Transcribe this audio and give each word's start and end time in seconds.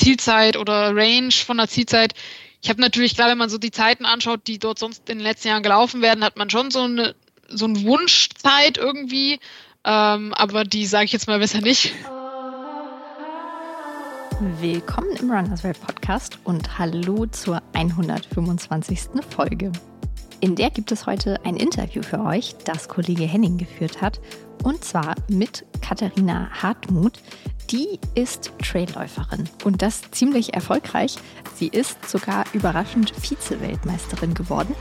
Zielzeit 0.00 0.56
oder 0.56 0.94
Range 0.96 1.30
von 1.32 1.58
der 1.58 1.68
Zielzeit. 1.68 2.14
Ich 2.62 2.68
habe 2.70 2.80
natürlich, 2.80 3.14
klar, 3.14 3.28
wenn 3.28 3.38
man 3.38 3.50
so 3.50 3.58
die 3.58 3.70
Zeiten 3.70 4.04
anschaut, 4.04 4.46
die 4.46 4.58
dort 4.58 4.78
sonst 4.78 5.08
in 5.08 5.18
den 5.18 5.24
letzten 5.24 5.48
Jahren 5.48 5.62
gelaufen 5.62 6.02
werden, 6.02 6.24
hat 6.24 6.36
man 6.36 6.50
schon 6.50 6.70
so 6.70 6.82
eine 6.82 7.14
so 7.52 7.64
eine 7.66 7.82
Wunschzeit 7.82 8.78
irgendwie. 8.78 9.40
Ähm, 9.84 10.32
aber 10.34 10.64
die 10.64 10.86
sage 10.86 11.06
ich 11.06 11.12
jetzt 11.12 11.26
mal 11.26 11.38
besser 11.38 11.60
nicht. 11.60 11.92
Willkommen 14.60 15.16
im 15.16 15.30
Runners 15.30 15.64
World 15.64 15.80
Podcast 15.80 16.38
und 16.44 16.78
hallo 16.78 17.26
zur 17.26 17.62
125. 17.74 19.00
Folge. 19.28 19.72
In 20.42 20.56
der 20.56 20.70
gibt 20.70 20.90
es 20.90 21.04
heute 21.04 21.38
ein 21.44 21.56
Interview 21.56 22.02
für 22.02 22.20
euch, 22.20 22.54
das 22.64 22.88
Kollege 22.88 23.24
Henning 23.24 23.58
geführt 23.58 24.00
hat, 24.00 24.20
und 24.64 24.82
zwar 24.82 25.14
mit 25.28 25.66
Katharina 25.82 26.48
Hartmut. 26.50 27.18
Die 27.70 28.00
ist 28.14 28.50
Trailläuferin 28.62 29.48
und 29.64 29.82
das 29.82 30.10
ziemlich 30.12 30.54
erfolgreich. 30.54 31.16
Sie 31.54 31.68
ist 31.68 32.08
sogar 32.08 32.44
überraschend 32.54 33.12
Vize-Weltmeisterin 33.20 34.32
geworden. 34.32 34.74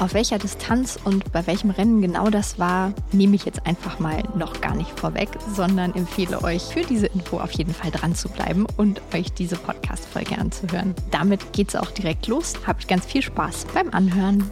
Auf 0.00 0.12
welcher 0.12 0.38
Distanz 0.38 0.98
und 1.04 1.32
bei 1.32 1.46
welchem 1.46 1.70
Rennen 1.70 2.02
genau 2.02 2.28
das 2.28 2.58
war, 2.58 2.92
nehme 3.12 3.36
ich 3.36 3.46
jetzt 3.46 3.64
einfach 3.64 3.98
mal 3.98 4.22
noch 4.34 4.60
gar 4.60 4.74
nicht 4.74 4.90
vorweg, 4.98 5.28
sondern 5.54 5.94
empfehle 5.94 6.42
euch 6.42 6.62
für 6.62 6.82
diese 6.82 7.06
Info 7.06 7.38
auf 7.38 7.52
jeden 7.52 7.72
Fall 7.72 7.92
dran 7.92 8.14
zu 8.14 8.28
bleiben 8.28 8.66
und 8.76 9.00
euch 9.14 9.32
diese 9.32 9.56
Podcast-Folge 9.56 10.36
anzuhören. 10.36 10.94
Damit 11.12 11.52
geht 11.54 11.68
es 11.68 11.76
auch 11.76 11.90
direkt 11.92 12.26
los. 12.26 12.54
Habt 12.66 12.88
ganz 12.88 13.06
viel 13.06 13.22
Spaß 13.22 13.68
beim 13.72 13.90
Anhören. 13.90 14.50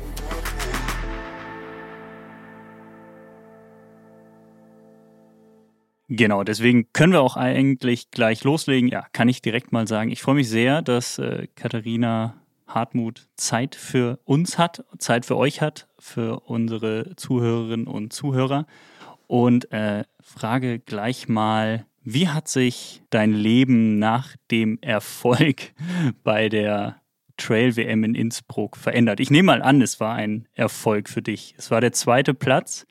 Genau, 6.09 6.45
deswegen 6.45 6.93
können 6.93 7.13
wir 7.13 7.23
auch 7.23 7.37
eigentlich 7.37 8.11
gleich 8.11 8.45
loslegen. 8.45 8.89
Ja, 8.89 9.07
kann 9.13 9.29
ich 9.29 9.43
direkt 9.43 9.73
mal 9.73 9.89
sagen. 9.89 10.11
Ich 10.11 10.23
freue 10.23 10.37
mich 10.37 10.49
sehr, 10.49 10.83
dass 10.83 11.19
äh, 11.19 11.49
Katharina 11.57 12.35
Hartmut 12.67 13.29
Zeit 13.37 13.75
für 13.75 14.19
uns 14.25 14.59
hat, 14.59 14.85
Zeit 14.99 15.27
für 15.27 15.37
euch 15.37 15.61
hat, 15.61 15.89
für 15.99 16.41
unsere 16.41 17.17
Zuhörerinnen 17.17 17.87
und 17.87 18.13
Zuhörer. 18.13 18.67
Und 19.27 19.73
äh, 19.73 20.05
frage 20.21 20.79
gleich 20.79 21.29
mal, 21.29 21.87
wie 22.03 22.29
hat 22.29 22.49
sich 22.49 23.03
dein 23.11 23.33
Leben 23.33 23.99
nach 23.99 24.37
dem 24.51 24.79
Erfolg 24.83 25.73
bei 26.23 26.49
der 26.49 27.01
Trail 27.37 27.77
WM 27.77 28.05
in 28.05 28.15
Innsbruck 28.15 28.77
verändert? 28.77 29.21
Ich 29.21 29.31
nehme 29.31 29.47
mal 29.47 29.63
an, 29.63 29.83
es 29.83 30.01
war 30.01 30.15
ein 30.15 30.49
Erfolg 30.53 31.09
für 31.09 31.23
dich. 31.23 31.55
Es 31.59 31.71
war 31.71 31.81
der 31.81 31.93
zweite 31.93 32.35
Platz 32.35 32.87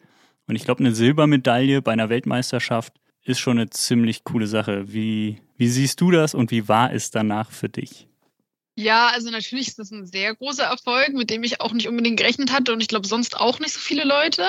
und 0.47 0.55
ich 0.55 0.65
glaube, 0.65 0.81
eine 0.81 0.93
Silbermedaille 0.93 1.81
bei 1.81 1.91
einer 1.91 2.09
Weltmeisterschaft 2.09 2.93
ist 3.23 3.39
schon 3.39 3.57
eine 3.57 3.69
ziemlich 3.69 4.23
coole 4.23 4.47
Sache. 4.47 4.91
Wie, 4.93 5.41
wie 5.57 5.67
siehst 5.67 6.01
du 6.01 6.11
das 6.11 6.33
und 6.33 6.51
wie 6.51 6.67
war 6.67 6.93
es 6.93 7.11
danach 7.11 7.51
für 7.51 7.69
dich? 7.69 8.07
Ja, 8.75 9.09
also 9.09 9.29
natürlich 9.29 9.67
ist 9.67 9.77
das 9.77 9.91
ein 9.91 10.07
sehr 10.07 10.33
großer 10.33 10.63
Erfolg, 10.63 11.13
mit 11.13 11.29
dem 11.29 11.43
ich 11.43 11.61
auch 11.61 11.73
nicht 11.73 11.87
unbedingt 11.87 12.17
gerechnet 12.17 12.51
hatte 12.51 12.73
und 12.73 12.81
ich 12.81 12.87
glaube 12.87 13.07
sonst 13.07 13.37
auch 13.37 13.59
nicht 13.59 13.73
so 13.73 13.79
viele 13.79 14.03
Leute. 14.03 14.47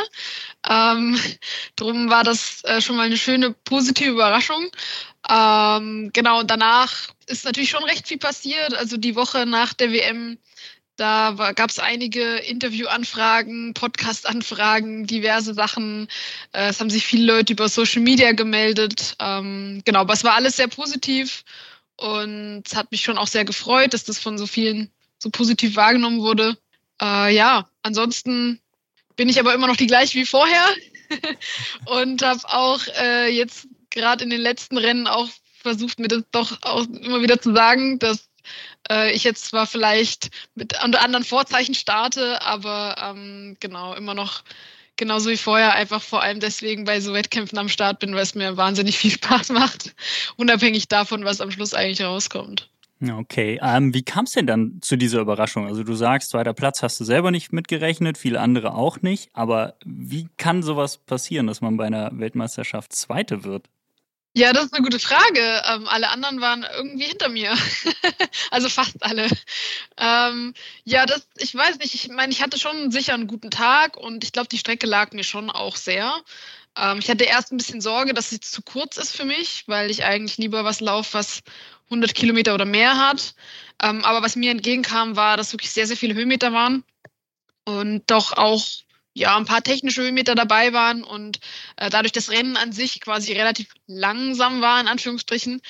Ähm, 0.68 1.18
drum 1.76 2.08
war 2.08 2.24
das 2.24 2.64
äh, 2.64 2.80
schon 2.80 2.96
mal 2.96 3.02
eine 3.02 3.18
schöne 3.18 3.52
positive 3.52 4.10
Überraschung. 4.10 4.70
Ähm, 5.28 6.10
genau, 6.14 6.42
danach 6.42 7.13
ist 7.24 7.44
natürlich 7.44 7.70
schon 7.70 7.84
recht 7.84 8.08
viel 8.08 8.18
passiert. 8.18 8.74
Also 8.74 8.96
die 8.96 9.16
Woche 9.16 9.46
nach 9.46 9.74
der 9.74 9.92
WM, 9.92 10.38
da 10.96 11.52
gab 11.56 11.70
es 11.70 11.78
einige 11.78 12.36
Interviewanfragen, 12.36 13.74
Podcast-Anfragen, 13.74 15.06
diverse 15.06 15.54
Sachen. 15.54 16.08
Äh, 16.52 16.68
es 16.68 16.80
haben 16.80 16.90
sich 16.90 17.04
viele 17.04 17.32
Leute 17.32 17.52
über 17.52 17.68
Social 17.68 18.02
Media 18.02 18.32
gemeldet. 18.32 19.16
Ähm, 19.18 19.82
genau, 19.84 20.00
aber 20.00 20.12
es 20.12 20.24
war 20.24 20.34
alles 20.34 20.56
sehr 20.56 20.68
positiv. 20.68 21.44
Und 21.96 22.62
es 22.66 22.74
hat 22.74 22.90
mich 22.90 23.02
schon 23.02 23.18
auch 23.18 23.26
sehr 23.26 23.44
gefreut, 23.44 23.94
dass 23.94 24.04
das 24.04 24.18
von 24.18 24.38
so 24.38 24.46
vielen 24.46 24.90
so 25.18 25.30
positiv 25.30 25.76
wahrgenommen 25.76 26.20
wurde. 26.20 26.56
Äh, 27.00 27.34
ja, 27.34 27.68
ansonsten 27.82 28.60
bin 29.16 29.28
ich 29.28 29.38
aber 29.40 29.54
immer 29.54 29.66
noch 29.66 29.76
die 29.76 29.86
gleiche 29.86 30.18
wie 30.18 30.26
vorher 30.26 30.66
und 31.86 32.22
habe 32.22 32.40
auch 32.44 32.80
äh, 33.00 33.28
jetzt 33.28 33.68
gerade 33.90 34.24
in 34.24 34.30
den 34.30 34.40
letzten 34.40 34.76
Rennen 34.76 35.06
auch 35.06 35.28
versucht, 35.64 35.98
mir 35.98 36.08
das 36.08 36.22
doch 36.30 36.62
auch 36.62 36.84
immer 36.84 37.22
wieder 37.22 37.40
zu 37.40 37.52
sagen, 37.52 37.98
dass 37.98 38.28
äh, 38.90 39.10
ich 39.12 39.24
jetzt 39.24 39.46
zwar 39.46 39.66
vielleicht 39.66 40.30
mit 40.54 40.74
unter 40.84 41.02
anderen 41.02 41.24
Vorzeichen 41.24 41.74
starte, 41.74 42.42
aber 42.42 42.96
ähm, 43.00 43.56
genau 43.58 43.94
immer 43.94 44.14
noch 44.14 44.44
genauso 44.96 45.30
wie 45.30 45.36
vorher 45.36 45.74
einfach 45.74 46.02
vor 46.02 46.22
allem 46.22 46.38
deswegen 46.38 46.84
bei 46.84 47.00
so 47.00 47.14
Wettkämpfen 47.14 47.58
am 47.58 47.68
Start 47.68 47.98
bin, 47.98 48.14
weil 48.14 48.22
es 48.22 48.34
mir 48.34 48.56
wahnsinnig 48.56 48.98
viel 48.98 49.10
Spaß 49.18 49.50
macht, 49.50 49.94
unabhängig 50.36 50.86
davon, 50.86 51.24
was 51.24 51.40
am 51.40 51.50
Schluss 51.50 51.74
eigentlich 51.74 52.06
rauskommt. 52.06 52.68
Okay, 53.02 53.58
ähm, 53.60 53.92
wie 53.92 54.02
kam 54.02 54.24
es 54.24 54.32
denn 54.32 54.46
dann 54.46 54.78
zu 54.80 54.96
dieser 54.96 55.20
Überraschung? 55.20 55.66
Also 55.66 55.82
du 55.82 55.94
sagst, 55.94 56.30
zweiter 56.30 56.54
Platz 56.54 56.82
hast 56.82 56.98
du 57.00 57.04
selber 57.04 57.30
nicht 57.30 57.52
mitgerechnet, 57.52 58.16
viele 58.16 58.40
andere 58.40 58.74
auch 58.74 59.02
nicht, 59.02 59.30
aber 59.34 59.74
wie 59.84 60.28
kann 60.36 60.62
sowas 60.62 60.98
passieren, 60.98 61.46
dass 61.46 61.60
man 61.60 61.76
bei 61.76 61.86
einer 61.86 62.18
Weltmeisterschaft 62.18 62.92
Zweite 62.92 63.44
wird? 63.44 63.68
Ja, 64.36 64.52
das 64.52 64.64
ist 64.66 64.74
eine 64.74 64.82
gute 64.82 64.98
Frage. 64.98 65.62
Ähm, 65.68 65.86
alle 65.86 66.08
anderen 66.08 66.40
waren 66.40 66.66
irgendwie 66.76 67.04
hinter 67.04 67.28
mir. 67.28 67.54
also 68.50 68.68
fast 68.68 69.02
alle. 69.02 69.28
Ähm, 69.96 70.54
ja, 70.84 71.06
das, 71.06 71.28
ich 71.38 71.54
weiß 71.54 71.78
nicht. 71.78 71.94
Ich 71.94 72.08
meine, 72.08 72.32
ich 72.32 72.42
hatte 72.42 72.58
schon 72.58 72.90
sicher 72.90 73.14
einen 73.14 73.28
guten 73.28 73.50
Tag 73.50 73.96
und 73.96 74.24
ich 74.24 74.32
glaube, 74.32 74.48
die 74.48 74.58
Strecke 74.58 74.86
lag 74.86 75.12
mir 75.12 75.22
schon 75.22 75.50
auch 75.50 75.76
sehr. 75.76 76.12
Ähm, 76.76 76.98
ich 76.98 77.08
hatte 77.10 77.24
erst 77.24 77.52
ein 77.52 77.58
bisschen 77.58 77.80
Sorge, 77.80 78.12
dass 78.12 78.30
sie 78.30 78.40
zu 78.40 78.62
kurz 78.62 78.96
ist 78.96 79.16
für 79.16 79.24
mich, 79.24 79.64
weil 79.68 79.88
ich 79.90 80.04
eigentlich 80.04 80.36
lieber 80.38 80.64
was 80.64 80.80
laufe, 80.80 81.14
was 81.14 81.42
100 81.84 82.12
Kilometer 82.14 82.54
oder 82.54 82.64
mehr 82.64 82.98
hat. 82.98 83.34
Ähm, 83.82 84.04
aber 84.04 84.22
was 84.22 84.34
mir 84.34 84.50
entgegenkam, 84.50 85.14
war, 85.16 85.36
dass 85.36 85.52
wirklich 85.52 85.70
sehr, 85.72 85.86
sehr 85.86 85.96
viele 85.96 86.14
Höhenmeter 86.14 86.52
waren 86.52 86.82
und 87.64 88.02
doch 88.10 88.32
auch 88.32 88.64
ja, 89.14 89.36
ein 89.36 89.46
paar 89.46 89.62
technische 89.62 90.02
Höhenmeter 90.02 90.34
dabei 90.34 90.72
waren 90.72 91.04
und 91.04 91.40
äh, 91.76 91.88
dadurch 91.88 92.12
das 92.12 92.30
Rennen 92.30 92.56
an 92.56 92.72
sich 92.72 93.00
quasi 93.00 93.32
relativ 93.32 93.68
langsam 93.86 94.60
war, 94.60 94.80
in 94.80 94.88
Anführungsstrichen. 94.88 95.62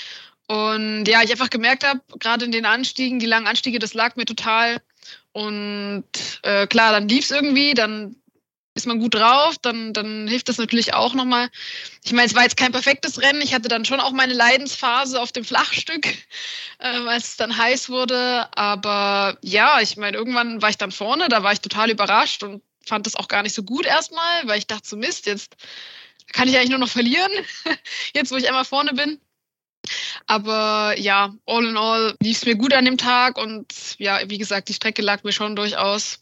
Und 0.46 1.06
ja, 1.06 1.22
ich 1.22 1.30
einfach 1.30 1.50
gemerkt 1.50 1.86
habe, 1.86 2.00
gerade 2.18 2.44
in 2.44 2.52
den 2.52 2.66
Anstiegen, 2.66 3.18
die 3.18 3.26
langen 3.26 3.46
Anstiege, 3.46 3.78
das 3.78 3.94
lag 3.94 4.16
mir 4.16 4.24
total. 4.26 4.80
Und 5.32 6.04
äh, 6.42 6.66
klar, 6.66 6.92
dann 6.92 7.08
lief 7.08 7.24
es 7.24 7.30
irgendwie, 7.30 7.74
dann 7.74 8.16
ist 8.74 8.86
man 8.86 8.98
gut 8.98 9.14
drauf, 9.14 9.56
dann, 9.62 9.92
dann 9.92 10.26
hilft 10.26 10.48
das 10.48 10.58
natürlich 10.58 10.94
auch 10.94 11.14
nochmal. 11.14 11.48
Ich 12.02 12.12
meine, 12.12 12.26
es 12.26 12.34
war 12.34 12.42
jetzt 12.42 12.56
kein 12.56 12.72
perfektes 12.72 13.22
Rennen. 13.22 13.40
Ich 13.40 13.54
hatte 13.54 13.68
dann 13.68 13.84
schon 13.84 14.00
auch 14.00 14.10
meine 14.10 14.34
Leidensphase 14.34 15.20
auf 15.20 15.32
dem 15.32 15.44
Flachstück, 15.44 16.06
äh, 16.78 16.88
als 17.06 17.28
es 17.28 17.36
dann 17.36 17.56
heiß 17.56 17.88
wurde. 17.88 18.48
Aber 18.56 19.38
ja, 19.42 19.80
ich 19.80 19.96
meine, 19.96 20.16
irgendwann 20.16 20.60
war 20.60 20.70
ich 20.70 20.78
dann 20.78 20.92
vorne, 20.92 21.28
da 21.28 21.42
war 21.42 21.52
ich 21.52 21.60
total 21.60 21.90
überrascht 21.90 22.42
und 22.42 22.62
fand 22.86 23.06
das 23.06 23.16
auch 23.16 23.28
gar 23.28 23.42
nicht 23.42 23.54
so 23.54 23.62
gut 23.62 23.86
erstmal, 23.86 24.46
weil 24.46 24.58
ich 24.58 24.66
dachte, 24.66 24.88
so 24.88 24.96
Mist, 24.96 25.26
jetzt 25.26 25.56
kann 26.32 26.48
ich 26.48 26.56
eigentlich 26.56 26.70
nur 26.70 26.78
noch 26.78 26.88
verlieren, 26.88 27.30
jetzt 28.14 28.30
wo 28.30 28.36
ich 28.36 28.48
einmal 28.48 28.64
vorne 28.64 28.94
bin. 28.94 29.20
Aber 30.26 30.94
ja, 30.98 31.34
all 31.46 31.66
in 31.66 31.76
all 31.76 32.16
lief 32.22 32.38
es 32.38 32.46
mir 32.46 32.56
gut 32.56 32.72
an 32.72 32.86
dem 32.86 32.96
Tag 32.96 33.36
und 33.36 33.96
ja, 33.98 34.20
wie 34.28 34.38
gesagt, 34.38 34.68
die 34.68 34.74
Strecke 34.74 35.02
lag 35.02 35.24
mir 35.24 35.32
schon 35.32 35.56
durchaus. 35.56 36.20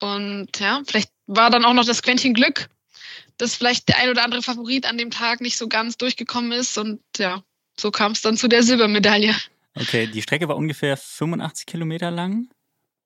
Und 0.00 0.48
ja, 0.58 0.82
vielleicht 0.86 1.10
war 1.26 1.50
dann 1.50 1.64
auch 1.64 1.72
noch 1.72 1.86
das 1.86 2.02
Quäntchen 2.02 2.34
Glück, 2.34 2.68
dass 3.38 3.54
vielleicht 3.54 3.88
der 3.88 3.98
ein 3.98 4.10
oder 4.10 4.24
andere 4.24 4.42
Favorit 4.42 4.86
an 4.86 4.98
dem 4.98 5.10
Tag 5.10 5.40
nicht 5.40 5.56
so 5.56 5.68
ganz 5.68 5.96
durchgekommen 5.96 6.52
ist. 6.52 6.76
Und 6.76 7.00
ja, 7.16 7.42
so 7.78 7.90
kam 7.90 8.12
es 8.12 8.20
dann 8.20 8.36
zu 8.36 8.48
der 8.48 8.62
Silbermedaille. 8.62 9.34
Okay, 9.74 10.06
die 10.06 10.22
Strecke 10.22 10.48
war 10.48 10.56
ungefähr 10.56 10.96
85 10.96 11.66
Kilometer 11.66 12.10
lang. 12.10 12.48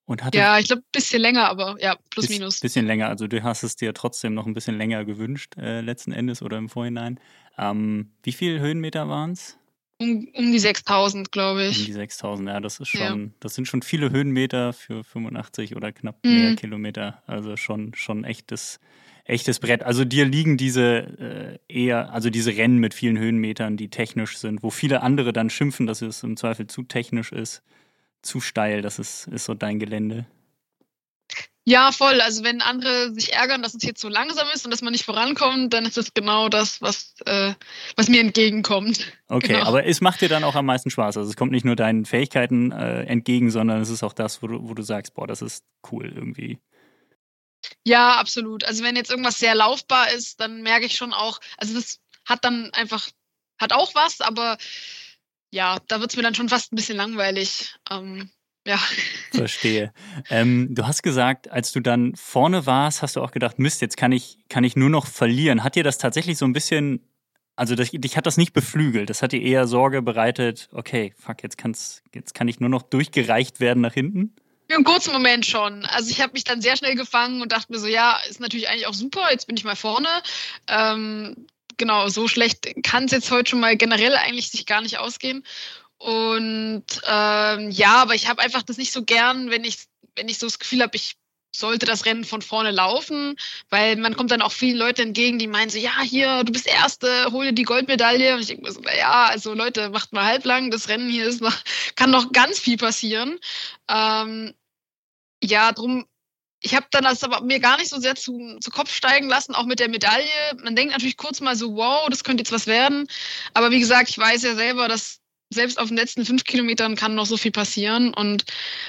Und 0.09 0.25
hatte 0.25 0.39
ja, 0.39 0.59
ich 0.59 0.69
glaube, 0.69 0.81
ein 0.81 0.91
bisschen 0.91 1.21
länger, 1.21 1.51
aber 1.51 1.77
ja, 1.83 1.95
plus 2.09 2.29
bis, 2.29 2.39
minus. 2.39 2.61
Bisschen 2.61 2.87
länger, 2.87 3.11
also 3.11 3.27
du 3.27 3.43
hast 3.43 3.63
es 3.63 3.77
dir 3.77 3.93
trotzdem 3.93 4.33
noch 4.33 4.47
ein 4.47 4.55
bisschen 4.55 4.79
länger 4.79 5.05
gewünscht, 5.05 5.59
äh, 5.59 5.83
letzten 5.83 6.13
Endes 6.13 6.41
oder 6.41 6.57
im 6.57 6.71
Vorhinein. 6.71 7.21
Ähm, 7.59 8.13
wie 8.23 8.33
viele 8.33 8.59
Höhenmeter 8.59 9.07
waren 9.11 9.33
es? 9.33 9.59
Um, 10.01 10.27
um 10.33 10.51
die 10.51 10.59
6000, 10.59 11.31
glaube 11.31 11.67
ich. 11.67 11.81
Um 11.81 11.85
die 11.85 11.93
6000, 11.93 12.49
ja, 12.49 12.59
das 12.59 12.81
ist 12.81 12.89
schon, 12.89 13.01
ja. 13.23 13.31
das 13.41 13.55
sind 13.55 13.69
schon 13.69 13.83
viele 13.83 14.11
Höhenmeter 14.11 14.73
für 14.73 15.05
85 15.05 15.77
oder 15.77 15.93
knapp 15.93 16.25
mhm. 16.25 16.31
mehr 16.31 16.57
Kilometer. 16.57 17.23
Also 17.27 17.59
schon, 17.59 17.93
schon 17.95 18.25
echtes, 18.25 18.81
echtes 19.25 19.61
Brett. 19.61 19.83
Also 19.83 20.07
dir 20.07 20.25
liegen 20.25 20.57
diese 20.57 21.59
äh, 21.69 21.83
eher, 21.85 22.15
also 22.15 22.31
diese 22.31 22.57
Rennen 22.57 22.79
mit 22.79 22.95
vielen 22.95 23.19
Höhenmetern, 23.19 23.77
die 23.77 23.91
technisch 23.91 24.39
sind, 24.39 24.63
wo 24.63 24.71
viele 24.71 25.03
andere 25.03 25.35
dann 25.35 25.51
schimpfen, 25.51 25.87
dass 25.87 26.01
es 26.01 26.23
im 26.23 26.39
Zweifel 26.39 26.67
zu 26.67 26.83
technisch 26.83 27.31
ist 27.31 27.63
zu 28.23 28.41
steil. 28.41 28.83
Das 28.83 28.99
ist, 28.99 29.29
ist 29.29 29.45
so 29.45 29.55
dein 29.55 29.79
Gelände. 29.79 30.27
Ja, 31.69 31.93
voll. 31.93 32.23
Also 32.23 32.45
wenn 32.45 32.63
andere 32.63 33.13
sich 33.13 33.35
ärgern, 33.35 33.61
dass 33.61 33.75
es 33.75 33.83
jetzt 33.83 34.01
so 34.01 34.09
langsam 34.09 34.49
ist 34.55 34.65
und 34.65 34.71
dass 34.71 34.81
man 34.81 34.93
nicht 34.93 35.05
vorankommt, 35.05 35.75
dann 35.75 35.85
ist 35.85 35.99
es 35.99 36.15
genau 36.15 36.49
das, 36.49 36.81
was, 36.81 37.15
äh, 37.27 37.53
was 37.95 38.09
mir 38.09 38.21
entgegenkommt. 38.21 39.13
Okay, 39.31 39.49
genau. 39.49 39.67
aber 39.67 39.85
es 39.85 40.01
macht 40.01 40.23
dir 40.23 40.31
dann 40.31 40.43
auch 40.43 40.55
am 40.55 40.65
meisten 40.65 40.89
Spaß. 40.89 41.19
Also 41.19 41.29
es 41.29 41.37
kommt 41.37 41.53
nicht 41.53 41.67
nur 41.67 41.77
deinen 41.77 42.07
Fähigkeiten 42.07 42.73
äh, 42.73 43.03
entgegen, 43.03 43.51
sondern 43.51 43.83
es 43.83 43.91
ist 43.91 44.03
auch 44.03 44.15
das, 44.15 44.43
wo 44.43 44.47
du, 44.47 44.67
wo 44.67 44.73
du 44.73 44.83
sagst, 44.83 45.13
boah, 45.13 45.27
das 45.27 45.43
ist 45.43 45.67
cool 45.93 46.11
irgendwie. 46.11 46.59
Ja, 47.85 48.17
absolut. 48.17 48.65
Also 48.65 48.83
wenn 48.83 48.97
jetzt 48.97 49.11
irgendwas 49.11 49.39
sehr 49.39 49.55
laufbar 49.55 50.11
ist, 50.13 50.41
dann 50.41 50.63
merke 50.63 50.87
ich 50.87 50.97
schon 50.97 51.13
auch, 51.13 51.41
also 51.59 51.75
das 51.75 52.01
hat 52.25 52.43
dann 52.43 52.71
einfach, 52.73 53.11
hat 53.61 53.75
auch 53.75 53.95
was, 53.95 54.23
aber 54.23 54.57
ja, 55.51 55.79
da 55.89 56.01
wird 56.01 56.11
es 56.11 56.17
mir 56.17 56.23
dann 56.23 56.35
schon 56.35 56.49
fast 56.49 56.73
ein 56.73 56.77
bisschen 56.77 56.97
langweilig. 56.97 57.75
Ähm, 57.91 58.31
ja. 58.67 58.79
Verstehe. 59.33 59.93
Ähm, 60.29 60.75
du 60.75 60.87
hast 60.87 61.03
gesagt, 61.03 61.51
als 61.51 61.73
du 61.73 61.81
dann 61.81 62.15
vorne 62.17 62.67
warst, 62.67 63.03
hast 63.03 63.17
du 63.17 63.23
auch 63.23 63.31
gedacht, 63.31 63.59
Mist, 63.59 63.81
jetzt 63.81 63.97
kann 63.97 64.13
ich, 64.13 64.39
kann 64.49 64.65
ich 64.65 64.77
nur 64.77 64.91
noch 64.91 65.07
verlieren. 65.07 65.65
Hat 65.65 65.75
dir 65.75 65.85
das 65.85 65.99
tatsächlich 65.99 66.37
so 66.39 66.45
ein 66.45 66.53
bisschen, 66.53 67.03
also 67.57 67.75
das, 67.75 67.91
dich 67.91 68.17
hat 68.17 68.27
das 68.27 68.37
nicht 68.37 68.53
beflügelt, 68.53 69.09
das 69.09 69.23
hat 69.23 69.33
dir 69.33 69.41
eher 69.41 69.67
Sorge 69.67 70.03
bereitet, 70.03 70.69
okay, 70.73 71.15
fuck, 71.17 71.43
jetzt, 71.43 71.57
kann's, 71.57 72.03
jetzt 72.15 72.35
kann 72.35 72.49
ich 72.49 72.61
nur 72.61 72.69
noch 72.69 72.83
durchgereicht 72.83 73.61
werden 73.61 73.81
nach 73.81 73.95
hinten? 73.95 74.35
Für 74.69 74.77
einen 74.77 74.85
kurzen 74.85 75.15
Moment 75.15 75.47
schon. 75.47 75.87
Also 75.87 76.11
ich 76.11 76.21
habe 76.21 76.35
mich 76.35 76.45
dann 76.45 76.61
sehr 76.61 76.77
schnell 76.77 76.95
gefangen 76.95 77.41
und 77.41 77.53
dachte 77.53 77.73
mir 77.73 77.79
so, 77.79 77.87
ja, 77.87 78.19
ist 78.29 78.39
natürlich 78.39 78.69
eigentlich 78.69 78.87
auch 78.87 78.93
super, 78.93 79.31
jetzt 79.31 79.47
bin 79.47 79.57
ich 79.57 79.65
mal 79.65 79.77
vorne. 79.77 80.09
Ähm, 80.67 81.47
genau, 81.79 82.09
so 82.09 82.29
schlecht 82.29 82.67
kann 82.83 83.05
es 83.05 83.13
jetzt 83.13 83.31
heute 83.31 83.51
schon 83.51 83.61
mal 83.61 83.77
generell 83.77 84.15
eigentlich 84.15 84.51
sich 84.51 84.67
gar 84.67 84.81
nicht 84.83 84.99
ausgehen. 84.99 85.45
Und 85.99 86.85
ähm, 87.07 87.71
ja, 87.71 87.97
aber 87.97 88.15
ich 88.15 88.29
habe 88.29 88.43
einfach 88.43 88.63
das 88.63 88.77
nicht 88.77 88.93
so 88.93 89.05
gern, 89.05 89.51
wenn 89.51 89.65
ich, 89.65 89.79
wenn 90.17 90.29
ich 90.29 90.39
so 90.39 90.47
das 90.47 90.59
Gefühl 90.59 90.83
habe, 90.83 90.97
ich 90.97 91.17
sollte 91.55 91.87
das 91.87 92.05
Rennen 92.07 92.25
von 92.25 92.43
vorne 92.43 92.71
laufen, 92.71 93.37
weil 93.71 93.97
man 93.97 94.17
kommt 94.17 94.31
dann 94.31 94.43
auch 94.43 94.53
vielen 94.53 94.77
Leuten 94.77 95.09
entgegen, 95.09 95.39
die 95.39 95.47
meinen 95.47 95.71
so, 95.71 95.79
ja, 95.79 96.01
hier, 96.03 96.45
du 96.45 96.53
bist 96.53 96.67
Erste, 96.67 97.29
hol 97.33 97.47
dir 97.47 97.53
die 97.53 97.65
Goldmedaille. 97.65 98.35
Und 98.35 98.41
ich 98.41 98.47
denke 98.49 98.63
mir 98.63 98.73
so, 98.73 98.81
ja, 98.83 99.25
also 99.25 99.55
Leute, 99.55 99.91
macht 99.91 100.13
mal 100.13 100.25
halblang, 100.25 100.71
das 100.71 100.89
Rennen 100.89 101.11
hier 101.11 101.27
ist 101.27 101.41
noch, 101.41 101.57
kann 101.97 102.11
noch 102.11 102.33
ganz 102.33 102.59
viel 102.59 102.77
passieren. 102.77 103.39
Ähm, 103.89 104.55
ja, 105.43 105.73
drum, 105.73 106.07
ich 106.61 106.75
habe 106.75 106.87
dann 106.91 107.05
das 107.05 107.23
aber 107.23 107.41
mir 107.43 107.61
gar 107.61 107.79
nicht 107.79 107.89
so 107.89 108.01
sehr 108.01 108.17
zu, 108.17 108.59
zu 108.61 108.71
Kopf 108.71 108.93
steigen 108.93 109.29
lassen, 109.29 109.55
auch 109.55 109.67
mit 109.67 109.79
der 109.79 109.89
Medaille. 109.89 110.29
Man 110.63 110.75
denkt 110.75 110.93
natürlich 110.93 111.17
kurz 111.17 111.41
mal 111.41 111.57
so, 111.57 111.77
wow, 111.77 112.09
das 112.09 112.25
könnte 112.25 112.41
jetzt 112.43 112.53
was 112.53 112.67
werden. 112.67 113.07
Aber 113.55 113.71
wie 113.71 113.79
gesagt, 113.79 114.11
ich 114.11 114.19
weiß 114.19 114.43
ja 114.43 114.55
selber, 114.55 114.89
dass 114.89 115.21
selbst 115.51 115.79
auf 115.79 115.89
den 115.89 115.97
letzten 115.97 116.27
fünf 116.27 116.45
Kilometern 116.45 116.95
kann 116.95 117.15
noch 117.15 117.27
so 117.27 117.37
viel 117.37 117.53
passieren 117.53 118.13
und 118.13 118.45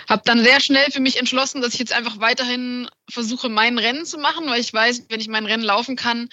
habe 0.10 0.24
dann 0.26 0.44
sehr 0.44 0.60
schnell 0.60 0.92
für 0.92 1.00
mich 1.00 1.18
entschlossen, 1.18 1.62
dass 1.62 1.74
ich 1.74 1.80
jetzt 1.80 1.94
einfach 1.94 2.20
weiterhin 2.20 2.90
versuche, 3.10 3.48
mein 3.48 3.78
Rennen 3.78 4.06
zu 4.06 4.18
machen, 4.18 4.46
weil 4.48 4.60
ich 4.60 4.74
weiß, 4.74 5.06
wenn 5.10 5.22
ich 5.22 5.30
mein 5.30 5.46
Rennen 5.46 5.64
laufen 5.64 5.96
kann, 5.96 6.28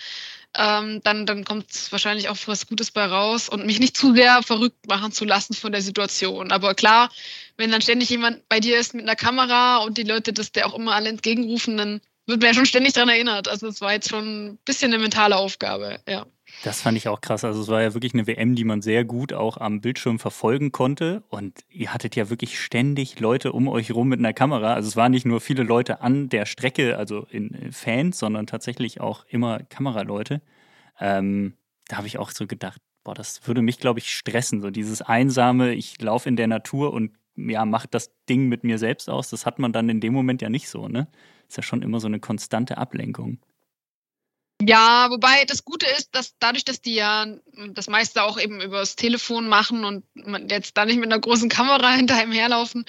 ähm, 0.56 1.00
dann, 1.04 1.26
dann 1.26 1.44
kommt 1.44 1.66
wahrscheinlich 1.92 2.28
auch 2.28 2.36
was 2.46 2.66
Gutes 2.66 2.90
bei 2.90 3.04
raus 3.04 3.48
und 3.48 3.66
mich 3.66 3.78
nicht 3.78 3.96
zu 3.96 4.14
sehr 4.14 4.42
verrückt 4.42 4.86
machen 4.88 5.12
zu 5.12 5.24
lassen 5.24 5.54
von 5.54 5.70
der 5.70 5.82
Situation. 5.82 6.50
Aber 6.50 6.74
klar, 6.74 7.10
wenn 7.56 7.70
dann 7.70 7.80
ständig 7.80 8.10
jemand 8.10 8.48
bei 8.48 8.60
dir 8.60 8.78
ist 8.78 8.94
mit 8.94 9.04
einer 9.04 9.16
Kamera 9.16 9.78
und 9.78 9.98
die 9.98 10.02
Leute 10.02 10.32
das 10.32 10.52
der 10.52 10.66
auch 10.66 10.74
immer 10.74 10.94
alle 10.94 11.08
entgegenrufen, 11.08 11.76
dann 11.76 12.00
wird 12.26 12.40
man 12.40 12.48
ja 12.48 12.54
schon 12.54 12.66
ständig 12.66 12.92
daran 12.92 13.08
erinnert. 13.08 13.48
Also 13.48 13.68
es 13.68 13.80
war 13.80 13.92
jetzt 13.92 14.10
schon 14.10 14.46
ein 14.46 14.58
bisschen 14.64 14.92
eine 14.92 15.00
mentale 15.00 15.36
Aufgabe, 15.36 16.00
ja. 16.08 16.26
Das 16.62 16.80
fand 16.80 16.96
ich 16.96 17.08
auch 17.08 17.20
krass. 17.20 17.44
Also 17.44 17.60
es 17.60 17.68
war 17.68 17.82
ja 17.82 17.92
wirklich 17.94 18.14
eine 18.14 18.26
WM, 18.26 18.54
die 18.54 18.64
man 18.64 18.80
sehr 18.80 19.04
gut 19.04 19.32
auch 19.32 19.56
am 19.56 19.80
Bildschirm 19.80 20.18
verfolgen 20.18 20.72
konnte. 20.72 21.22
Und 21.28 21.64
ihr 21.68 21.92
hattet 21.92 22.16
ja 22.16 22.30
wirklich 22.30 22.60
ständig 22.60 23.20
Leute 23.20 23.52
um 23.52 23.68
euch 23.68 23.92
rum 23.92 24.08
mit 24.08 24.20
einer 24.20 24.32
Kamera. 24.32 24.74
Also 24.74 24.88
es 24.88 24.96
waren 24.96 25.12
nicht 25.12 25.26
nur 25.26 25.40
viele 25.40 25.64
Leute 25.64 26.00
an 26.00 26.28
der 26.28 26.46
Strecke, 26.46 26.96
also 26.96 27.26
in 27.30 27.54
äh, 27.54 27.72
Fans, 27.72 28.18
sondern 28.18 28.46
tatsächlich 28.46 29.00
auch 29.00 29.24
immer 29.28 29.60
Kameraleute. 29.64 30.40
Ähm, 31.00 31.54
da 31.88 31.98
habe 31.98 32.06
ich 32.06 32.18
auch 32.18 32.30
so 32.30 32.46
gedacht, 32.46 32.80
boah, 33.04 33.14
das 33.14 33.46
würde 33.46 33.62
mich, 33.62 33.78
glaube 33.78 33.98
ich, 33.98 34.10
stressen. 34.10 34.60
So 34.60 34.70
dieses 34.70 35.02
einsame, 35.02 35.74
ich 35.74 36.00
laufe 36.00 36.28
in 36.28 36.36
der 36.36 36.48
Natur 36.48 36.92
und 36.92 37.12
ja, 37.36 37.64
macht 37.64 37.94
das 37.94 38.10
Ding 38.28 38.48
mit 38.48 38.64
mir 38.64 38.78
selbst 38.78 39.08
aus. 39.10 39.30
Das 39.30 39.46
hat 39.46 39.58
man 39.58 39.72
dann 39.72 39.88
in 39.88 40.00
dem 40.00 40.12
Moment 40.12 40.42
ja 40.42 40.48
nicht 40.48 40.68
so, 40.68 40.88
ne? 40.88 41.08
Ist 41.48 41.56
ja 41.56 41.62
schon 41.62 41.82
immer 41.82 42.00
so 42.00 42.06
eine 42.06 42.20
konstante 42.20 42.78
Ablenkung. 42.78 43.38
Ja, 44.62 45.10
wobei 45.10 45.44
das 45.44 45.64
Gute 45.66 45.86
ist, 45.98 46.14
dass 46.14 46.34
dadurch, 46.38 46.64
dass 46.64 46.80
die 46.80 46.94
ja 46.94 47.26
das 47.72 47.88
meiste 47.88 48.22
auch 48.22 48.40
eben 48.40 48.62
übers 48.62 48.96
Telefon 48.96 49.48
machen 49.48 49.84
und 49.84 50.04
man 50.14 50.48
jetzt 50.48 50.78
da 50.78 50.86
nicht 50.86 50.96
mit 50.98 51.12
einer 51.12 51.20
großen 51.20 51.50
Kamera 51.50 51.90
hinter 51.94 52.16
einem 52.16 52.32
herlaufen, 52.32 52.86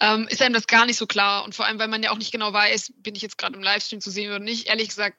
ähm, 0.00 0.26
ist 0.28 0.42
einem 0.42 0.54
das 0.54 0.66
gar 0.66 0.86
nicht 0.86 0.96
so 0.96 1.06
klar. 1.06 1.44
Und 1.44 1.54
vor 1.54 1.66
allem, 1.66 1.78
weil 1.78 1.88
man 1.88 2.02
ja 2.02 2.10
auch 2.10 2.18
nicht 2.18 2.32
genau 2.32 2.52
weiß, 2.52 2.94
bin 2.96 3.14
ich 3.14 3.22
jetzt 3.22 3.38
gerade 3.38 3.54
im 3.54 3.62
Livestream 3.62 4.00
zu 4.00 4.10
sehen 4.10 4.28
oder 4.30 4.40
nicht. 4.40 4.66
Ehrlich 4.66 4.88
gesagt, 4.88 5.16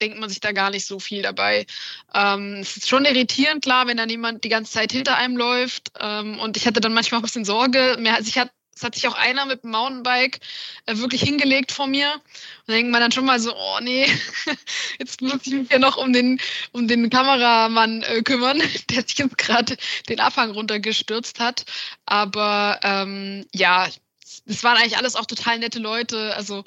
denkt 0.00 0.18
man 0.18 0.28
sich 0.28 0.40
da 0.40 0.52
gar 0.52 0.70
nicht 0.70 0.86
so 0.86 0.98
viel 0.98 1.22
dabei. 1.22 1.66
Ähm, 2.14 2.58
es 2.60 2.76
ist 2.76 2.88
schon 2.88 3.04
irritierend, 3.04 3.62
klar, 3.62 3.86
wenn 3.86 3.96
dann 3.96 4.10
jemand 4.10 4.44
die 4.44 4.48
ganze 4.48 4.72
Zeit 4.72 4.92
hinter 4.92 5.16
einem 5.16 5.36
läuft. 5.36 5.92
Ähm, 6.00 6.38
und 6.38 6.56
ich 6.56 6.66
hatte 6.66 6.80
dann 6.80 6.94
manchmal 6.94 7.18
auch 7.18 7.22
ein 7.22 7.26
bisschen 7.26 7.44
Sorge. 7.44 7.96
Mir, 7.98 8.14
also 8.14 8.28
ich 8.28 8.38
hatte 8.38 8.52
es 8.78 8.84
hat 8.84 8.94
sich 8.94 9.08
auch 9.08 9.14
einer 9.14 9.44
mit 9.44 9.64
dem 9.64 9.72
Mountainbike 9.72 10.38
äh, 10.86 10.96
wirklich 10.98 11.22
hingelegt 11.22 11.72
vor 11.72 11.88
mir. 11.88 12.12
Und 12.14 12.22
da 12.68 12.74
denkt 12.74 12.92
man 12.92 13.00
dann 13.00 13.12
schon 13.12 13.24
mal 13.24 13.40
so, 13.40 13.52
oh 13.54 13.78
nee, 13.82 14.06
jetzt 15.00 15.20
muss 15.20 15.46
ich 15.46 15.52
mich 15.52 15.70
ja 15.70 15.78
noch 15.78 15.96
um 15.96 16.12
den, 16.12 16.40
um 16.72 16.86
den 16.86 17.10
Kameramann 17.10 18.02
äh, 18.04 18.22
kümmern, 18.22 18.62
der 18.90 19.02
sich 19.02 19.18
jetzt 19.18 19.36
gerade 19.36 19.76
den 20.08 20.20
Abhang 20.20 20.52
runtergestürzt 20.52 21.40
hat. 21.40 21.64
Aber 22.06 22.78
ähm, 22.84 23.46
ja, 23.52 23.88
es 24.46 24.62
waren 24.62 24.76
eigentlich 24.76 24.96
alles 24.96 25.16
auch 25.16 25.26
total 25.26 25.58
nette 25.58 25.80
Leute. 25.80 26.34
Also 26.36 26.62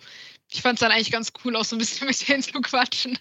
ich 0.51 0.61
fand 0.61 0.75
es 0.75 0.81
dann 0.81 0.91
eigentlich 0.91 1.11
ganz 1.11 1.31
cool, 1.43 1.55
auch 1.55 1.65
so 1.65 1.75
ein 1.75 1.79
bisschen 1.79 2.07
mit 2.07 2.27
denen 2.27 2.43
zu 2.43 2.61
quatschen. 2.61 3.17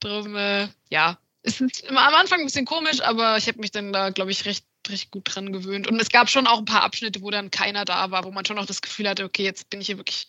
Drum, 0.00 0.36
äh, 0.36 0.68
ja, 0.90 1.18
es 1.42 1.60
ist 1.60 1.88
am 1.88 1.96
Anfang 1.96 2.40
ein 2.40 2.46
bisschen 2.46 2.66
komisch, 2.66 3.00
aber 3.00 3.36
ich 3.36 3.48
habe 3.48 3.58
mich 3.58 3.70
dann 3.70 3.92
da, 3.92 4.10
glaube 4.10 4.30
ich, 4.30 4.44
recht 4.44 4.64
recht 4.88 5.10
gut 5.10 5.22
dran 5.32 5.52
gewöhnt. 5.52 5.86
Und 5.86 6.00
es 6.00 6.10
gab 6.10 6.28
schon 6.28 6.46
auch 6.46 6.58
ein 6.58 6.64
paar 6.64 6.82
Abschnitte, 6.82 7.22
wo 7.22 7.30
dann 7.30 7.50
keiner 7.50 7.84
da 7.84 8.10
war, 8.10 8.24
wo 8.24 8.30
man 8.30 8.44
schon 8.44 8.58
auch 8.58 8.66
das 8.66 8.82
Gefühl 8.82 9.08
hatte, 9.08 9.24
okay, 9.24 9.44
jetzt 9.44 9.70
bin 9.70 9.80
ich 9.80 9.86
hier 9.86 9.96
wirklich 9.96 10.26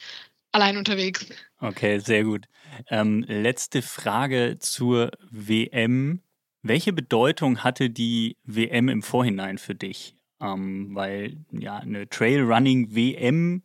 allein 0.52 0.78
unterwegs. 0.78 1.26
Okay, 1.60 2.00
sehr 2.00 2.24
gut. 2.24 2.46
Ähm, 2.88 3.26
letzte 3.28 3.82
Frage 3.82 4.58
zur 4.60 5.12
WM. 5.30 6.22
Welche 6.62 6.94
Bedeutung 6.94 7.64
hatte 7.64 7.90
die 7.90 8.38
WM 8.44 8.90
im 8.90 9.04
Vorhinein 9.04 9.58
für 9.58 9.76
dich? 9.76 10.16
Ähm, 10.40 10.94
weil 10.94 11.38
ja, 11.52 11.78
eine 11.78 12.08
Trailrunning-WM 12.08 13.64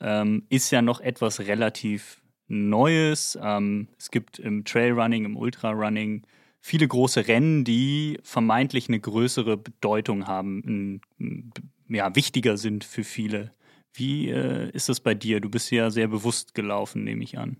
ähm, 0.00 0.44
ist 0.48 0.70
ja 0.70 0.82
noch 0.82 1.00
etwas 1.00 1.40
relativ 1.40 2.22
Neues. 2.48 3.38
Ähm, 3.40 3.88
es 3.98 4.10
gibt 4.10 4.38
im 4.38 4.64
Trailrunning, 4.64 5.24
im 5.24 5.36
Ultrarunning 5.36 6.26
viele 6.60 6.88
große 6.88 7.28
Rennen, 7.28 7.64
die 7.64 8.18
vermeintlich 8.22 8.88
eine 8.88 9.00
größere 9.00 9.56
Bedeutung 9.56 10.26
haben, 10.26 11.00
ja, 11.88 12.14
wichtiger 12.14 12.56
sind 12.56 12.84
für 12.84 13.04
viele. 13.04 13.52
Wie 13.94 14.28
äh, 14.28 14.70
ist 14.70 14.88
das 14.88 15.00
bei 15.00 15.14
dir? 15.14 15.40
Du 15.40 15.48
bist 15.48 15.70
ja 15.70 15.90
sehr 15.90 16.08
bewusst 16.08 16.54
gelaufen, 16.54 17.04
nehme 17.04 17.24
ich 17.24 17.38
an. 17.38 17.56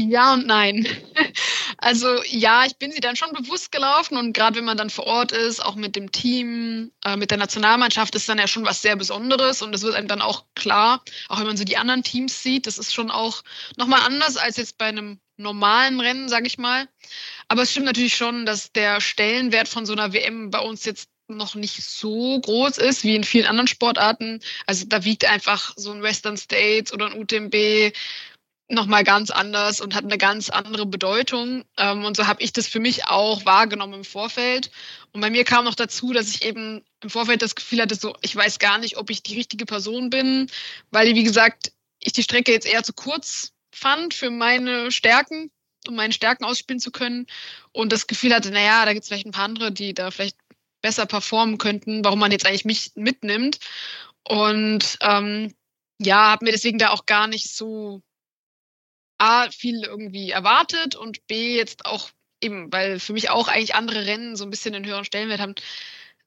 Ja 0.00 0.34
und 0.34 0.46
nein. 0.46 0.86
Also 1.82 2.22
ja, 2.26 2.64
ich 2.64 2.76
bin 2.76 2.92
sie 2.92 3.00
dann 3.00 3.16
schon 3.16 3.32
bewusst 3.32 3.72
gelaufen 3.72 4.16
und 4.16 4.34
gerade 4.34 4.56
wenn 4.56 4.64
man 4.64 4.76
dann 4.76 4.88
vor 4.88 5.04
Ort 5.04 5.32
ist, 5.32 5.58
auch 5.58 5.74
mit 5.74 5.96
dem 5.96 6.12
Team, 6.12 6.92
äh, 7.04 7.16
mit 7.16 7.32
der 7.32 7.38
Nationalmannschaft, 7.38 8.14
ist 8.14 8.28
dann 8.28 8.38
ja 8.38 8.46
schon 8.46 8.64
was 8.64 8.82
sehr 8.82 8.94
Besonderes 8.94 9.62
und 9.62 9.72
das 9.72 9.82
wird 9.82 9.96
einem 9.96 10.06
dann 10.06 10.22
auch 10.22 10.44
klar, 10.54 11.02
auch 11.28 11.40
wenn 11.40 11.46
man 11.46 11.56
so 11.56 11.64
die 11.64 11.76
anderen 11.76 12.04
Teams 12.04 12.40
sieht, 12.40 12.68
das 12.68 12.78
ist 12.78 12.94
schon 12.94 13.10
auch 13.10 13.42
nochmal 13.76 14.02
anders 14.02 14.36
als 14.36 14.58
jetzt 14.58 14.78
bei 14.78 14.86
einem 14.86 15.18
normalen 15.36 15.98
Rennen, 15.98 16.28
sage 16.28 16.46
ich 16.46 16.56
mal. 16.56 16.86
Aber 17.48 17.62
es 17.62 17.72
stimmt 17.72 17.86
natürlich 17.86 18.16
schon, 18.16 18.46
dass 18.46 18.70
der 18.70 19.00
Stellenwert 19.00 19.66
von 19.66 19.84
so 19.84 19.92
einer 19.92 20.12
WM 20.12 20.50
bei 20.50 20.60
uns 20.60 20.84
jetzt 20.84 21.08
noch 21.26 21.56
nicht 21.56 21.82
so 21.82 22.40
groß 22.40 22.78
ist 22.78 23.02
wie 23.02 23.16
in 23.16 23.24
vielen 23.24 23.46
anderen 23.46 23.66
Sportarten. 23.66 24.40
Also 24.66 24.84
da 24.86 25.02
wiegt 25.02 25.24
einfach 25.24 25.72
so 25.76 25.90
ein 25.90 26.02
Western 26.02 26.36
States 26.36 26.92
oder 26.92 27.06
ein 27.06 27.18
UTMB 27.18 27.92
nochmal 28.72 29.04
ganz 29.04 29.30
anders 29.30 29.80
und 29.80 29.94
hat 29.94 30.04
eine 30.04 30.18
ganz 30.18 30.50
andere 30.50 30.86
Bedeutung. 30.86 31.64
Ähm, 31.76 32.04
und 32.04 32.16
so 32.16 32.26
habe 32.26 32.42
ich 32.42 32.52
das 32.52 32.66
für 32.66 32.80
mich 32.80 33.06
auch 33.06 33.44
wahrgenommen 33.44 33.94
im 33.94 34.04
Vorfeld. 34.04 34.70
Und 35.12 35.20
bei 35.20 35.30
mir 35.30 35.44
kam 35.44 35.64
noch 35.64 35.74
dazu, 35.74 36.12
dass 36.12 36.28
ich 36.28 36.44
eben 36.44 36.82
im 37.02 37.10
Vorfeld 37.10 37.42
das 37.42 37.54
Gefühl 37.54 37.82
hatte, 37.82 37.94
so, 37.94 38.16
ich 38.22 38.34
weiß 38.34 38.58
gar 38.58 38.78
nicht, 38.78 38.96
ob 38.96 39.10
ich 39.10 39.22
die 39.22 39.36
richtige 39.36 39.66
Person 39.66 40.10
bin, 40.10 40.50
weil, 40.90 41.14
wie 41.14 41.24
gesagt, 41.24 41.72
ich 42.00 42.12
die 42.12 42.22
Strecke 42.22 42.52
jetzt 42.52 42.66
eher 42.66 42.82
zu 42.82 42.92
kurz 42.92 43.52
fand 43.74 44.14
für 44.14 44.30
meine 44.30 44.90
Stärken, 44.90 45.50
um 45.88 45.94
meine 45.94 46.12
Stärken 46.12 46.44
ausspielen 46.44 46.80
zu 46.80 46.90
können. 46.90 47.26
Und 47.72 47.92
das 47.92 48.06
Gefühl 48.06 48.34
hatte, 48.34 48.50
naja, 48.50 48.84
da 48.84 48.92
gibt 48.92 49.02
es 49.02 49.08
vielleicht 49.08 49.26
ein 49.26 49.32
paar 49.32 49.44
andere, 49.44 49.72
die 49.72 49.94
da 49.94 50.10
vielleicht 50.10 50.36
besser 50.82 51.06
performen 51.06 51.58
könnten, 51.58 52.04
warum 52.04 52.18
man 52.18 52.32
jetzt 52.32 52.46
eigentlich 52.46 52.64
mich 52.64 52.92
mitnimmt. 52.94 53.58
Und 54.28 54.98
ähm, 55.00 55.54
ja, 55.98 56.30
habe 56.30 56.44
mir 56.44 56.52
deswegen 56.52 56.78
da 56.78 56.90
auch 56.90 57.06
gar 57.06 57.26
nicht 57.26 57.50
so 57.54 58.02
A, 59.22 59.48
viel 59.52 59.84
irgendwie 59.84 60.30
erwartet 60.30 60.96
und 60.96 61.24
B, 61.28 61.56
jetzt 61.56 61.86
auch 61.86 62.10
eben, 62.40 62.72
weil 62.72 62.98
für 62.98 63.12
mich 63.12 63.30
auch 63.30 63.46
eigentlich 63.46 63.76
andere 63.76 64.04
Rennen 64.04 64.34
so 64.34 64.44
ein 64.44 64.50
bisschen 64.50 64.74
einen 64.74 64.84
höheren 64.84 65.04
Stellenwert 65.04 65.40
haben. 65.40 65.54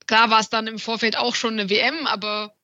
Klar 0.08 0.30
war 0.30 0.40
es 0.40 0.50
dann 0.50 0.68
im 0.68 0.80
Vorfeld 0.80 1.18
auch 1.18 1.36
schon 1.36 1.60
eine 1.60 1.70
WM, 1.70 2.08
aber 2.08 2.56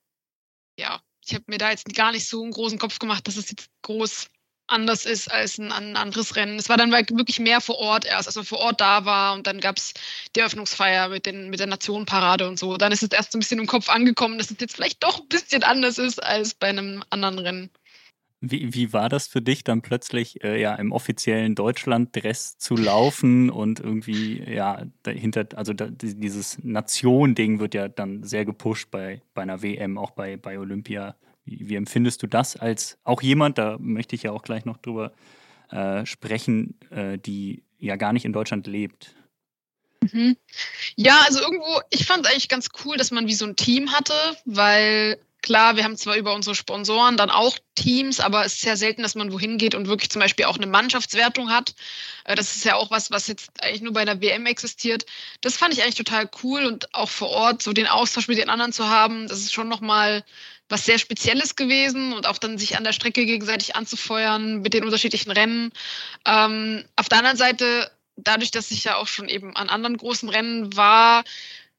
ja, 0.79 1.01
ich 1.25 1.33
habe 1.33 1.43
mir 1.47 1.57
da 1.57 1.71
jetzt 1.71 1.93
gar 1.95 2.13
nicht 2.13 2.29
so 2.29 2.41
einen 2.41 2.51
großen 2.51 2.79
Kopf 2.79 2.99
gemacht, 2.99 3.27
dass 3.27 3.35
es 3.35 3.49
jetzt 3.49 3.69
groß 3.81 4.29
anders 4.67 5.05
ist 5.05 5.29
als 5.29 5.57
ein, 5.57 5.71
ein 5.73 5.97
anderes 5.97 6.37
Rennen. 6.37 6.57
Es 6.57 6.69
war 6.69 6.77
dann 6.77 6.91
wirklich 6.93 7.39
mehr 7.39 7.59
vor 7.59 7.77
Ort 7.77 8.05
erst, 8.05 8.27
als 8.27 8.37
man 8.37 8.45
vor 8.45 8.59
Ort 8.59 8.79
da 8.79 9.03
war 9.03 9.33
und 9.33 9.47
dann 9.47 9.59
gab 9.59 9.77
es 9.77 9.93
die 10.33 10.39
Eröffnungsfeier 10.39 11.09
mit, 11.09 11.25
den, 11.25 11.49
mit 11.49 11.59
der 11.59 11.67
Nationenparade 11.67 12.47
und 12.47 12.57
so. 12.57 12.77
Dann 12.77 12.93
ist 12.93 13.03
es 13.03 13.09
erst 13.09 13.33
so 13.33 13.37
ein 13.37 13.41
bisschen 13.41 13.59
im 13.59 13.67
Kopf 13.67 13.89
angekommen, 13.89 14.37
dass 14.37 14.49
es 14.49 14.57
jetzt 14.61 14.75
vielleicht 14.75 15.03
doch 15.03 15.19
ein 15.19 15.27
bisschen 15.27 15.63
anders 15.63 15.97
ist 15.97 16.23
als 16.23 16.53
bei 16.53 16.67
einem 16.67 17.03
anderen 17.09 17.39
Rennen. 17.39 17.69
Wie, 18.43 18.73
wie 18.73 18.91
war 18.91 19.07
das 19.07 19.27
für 19.27 19.41
dich 19.41 19.63
dann 19.63 19.83
plötzlich 19.83 20.43
äh, 20.43 20.59
ja 20.59 20.73
im 20.73 20.91
offiziellen 20.91 21.53
Deutschland-Dress 21.53 22.57
zu 22.57 22.75
laufen 22.75 23.51
und 23.51 23.79
irgendwie 23.79 24.41
ja 24.43 24.83
dahinter, 25.03 25.45
also 25.55 25.73
da, 25.73 25.87
dieses 25.91 26.57
Nation-Ding 26.63 27.59
wird 27.59 27.75
ja 27.75 27.87
dann 27.87 28.23
sehr 28.23 28.43
gepusht 28.43 28.89
bei, 28.89 29.21
bei 29.35 29.43
einer 29.43 29.61
WM, 29.61 29.99
auch 29.99 30.11
bei, 30.11 30.37
bei 30.37 30.57
Olympia. 30.57 31.15
Wie, 31.45 31.69
wie 31.69 31.75
empfindest 31.75 32.23
du 32.23 32.27
das 32.27 32.55
als 32.55 32.97
auch 33.03 33.21
jemand, 33.21 33.59
da 33.59 33.77
möchte 33.79 34.15
ich 34.15 34.23
ja 34.23 34.31
auch 34.31 34.41
gleich 34.41 34.65
noch 34.65 34.77
drüber 34.77 35.13
äh, 35.69 36.03
sprechen, 36.07 36.79
äh, 36.89 37.19
die 37.19 37.63
ja 37.77 37.95
gar 37.95 38.11
nicht 38.11 38.25
in 38.25 38.33
Deutschland 38.33 38.65
lebt? 38.65 39.15
Mhm. 40.01 40.35
Ja, 40.95 41.21
also 41.27 41.41
irgendwo, 41.41 41.79
ich 41.91 42.07
fand 42.07 42.25
es 42.25 42.31
eigentlich 42.31 42.49
ganz 42.49 42.69
cool, 42.83 42.97
dass 42.97 43.11
man 43.11 43.27
wie 43.27 43.35
so 43.35 43.45
ein 43.45 43.55
Team 43.55 43.91
hatte, 43.91 44.15
weil 44.45 45.19
Klar, 45.41 45.75
wir 45.75 45.83
haben 45.83 45.97
zwar 45.97 46.17
über 46.17 46.35
unsere 46.35 46.55
Sponsoren 46.55 47.17
dann 47.17 47.31
auch 47.31 47.57
Teams, 47.73 48.19
aber 48.19 48.45
es 48.45 48.53
ist 48.53 48.61
sehr 48.61 48.77
selten, 48.77 49.01
dass 49.01 49.15
man 49.15 49.31
wohin 49.31 49.57
geht 49.57 49.73
und 49.73 49.87
wirklich 49.87 50.11
zum 50.11 50.19
Beispiel 50.19 50.45
auch 50.45 50.57
eine 50.57 50.67
Mannschaftswertung 50.67 51.49
hat. 51.49 51.73
Äh, 52.25 52.35
das 52.35 52.55
ist 52.55 52.63
ja 52.63 52.75
auch 52.75 52.91
was, 52.91 53.09
was 53.09 53.27
jetzt 53.27 53.49
eigentlich 53.63 53.81
nur 53.81 53.93
bei 53.93 54.05
der 54.05 54.21
WM 54.21 54.45
existiert. 54.45 55.05
Das 55.41 55.57
fand 55.57 55.73
ich 55.73 55.81
eigentlich 55.81 55.95
total 55.95 56.29
cool 56.43 56.65
und 56.65 56.93
auch 56.93 57.09
vor 57.09 57.29
Ort 57.29 57.63
so 57.63 57.73
den 57.73 57.87
Austausch 57.87 58.27
mit 58.27 58.37
den 58.37 58.49
anderen 58.49 58.71
zu 58.71 58.87
haben, 58.87 59.27
das 59.27 59.39
ist 59.39 59.53
schon 59.53 59.67
nochmal 59.67 60.23
was 60.69 60.85
sehr 60.85 60.99
Spezielles 60.99 61.55
gewesen 61.55 62.13
und 62.13 62.27
auch 62.27 62.37
dann 62.37 62.57
sich 62.57 62.77
an 62.77 62.83
der 62.83 62.93
Strecke 62.93 63.25
gegenseitig 63.25 63.75
anzufeuern 63.75 64.61
mit 64.61 64.73
den 64.73 64.85
unterschiedlichen 64.85 65.31
Rennen. 65.31 65.71
Ähm, 66.25 66.85
auf 66.95 67.09
der 67.09 67.17
anderen 67.17 67.37
Seite, 67.37 67.91
dadurch, 68.15 68.51
dass 68.51 68.71
ich 68.71 68.85
ja 68.85 68.95
auch 68.95 69.07
schon 69.07 69.27
eben 69.27 69.55
an 69.55 69.69
anderen 69.69 69.97
großen 69.97 70.29
Rennen 70.29 70.75
war, 70.77 71.23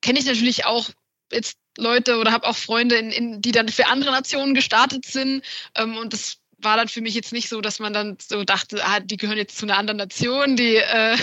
kenne 0.03 0.19
ich 0.19 0.27
natürlich 0.27 0.67
auch 0.67 0.91
jetzt 1.33 1.59
Leute 1.79 2.19
oder 2.19 2.33
habe 2.33 2.47
auch 2.47 2.57
Freunde, 2.57 2.97
in, 2.97 3.11
in, 3.11 3.43
die 3.43 3.53
dann 3.53 3.69
für 3.69 3.87
andere 3.87 4.11
Nationen 4.11 4.55
gestartet 4.55 5.07
sind. 5.07 5.43
Ähm, 5.75 5.97
und 5.97 6.13
das 6.13 6.39
war 6.59 6.77
dann 6.77 6.89
für 6.89 7.01
mich 7.01 7.15
jetzt 7.15 7.33
nicht 7.33 7.49
so, 7.49 7.61
dass 7.61 7.79
man 7.79 7.93
dann 7.93 8.17
so 8.21 8.45
dachte, 8.45 8.85
ah, 8.85 9.01
die 9.01 9.17
gehören 9.17 9.39
jetzt 9.39 9.59
zu 9.59 9.67
einer 9.67 9.79
anderen 9.79 9.99
Nation, 9.99 10.57
die 10.57 10.77
äh, 10.77 11.17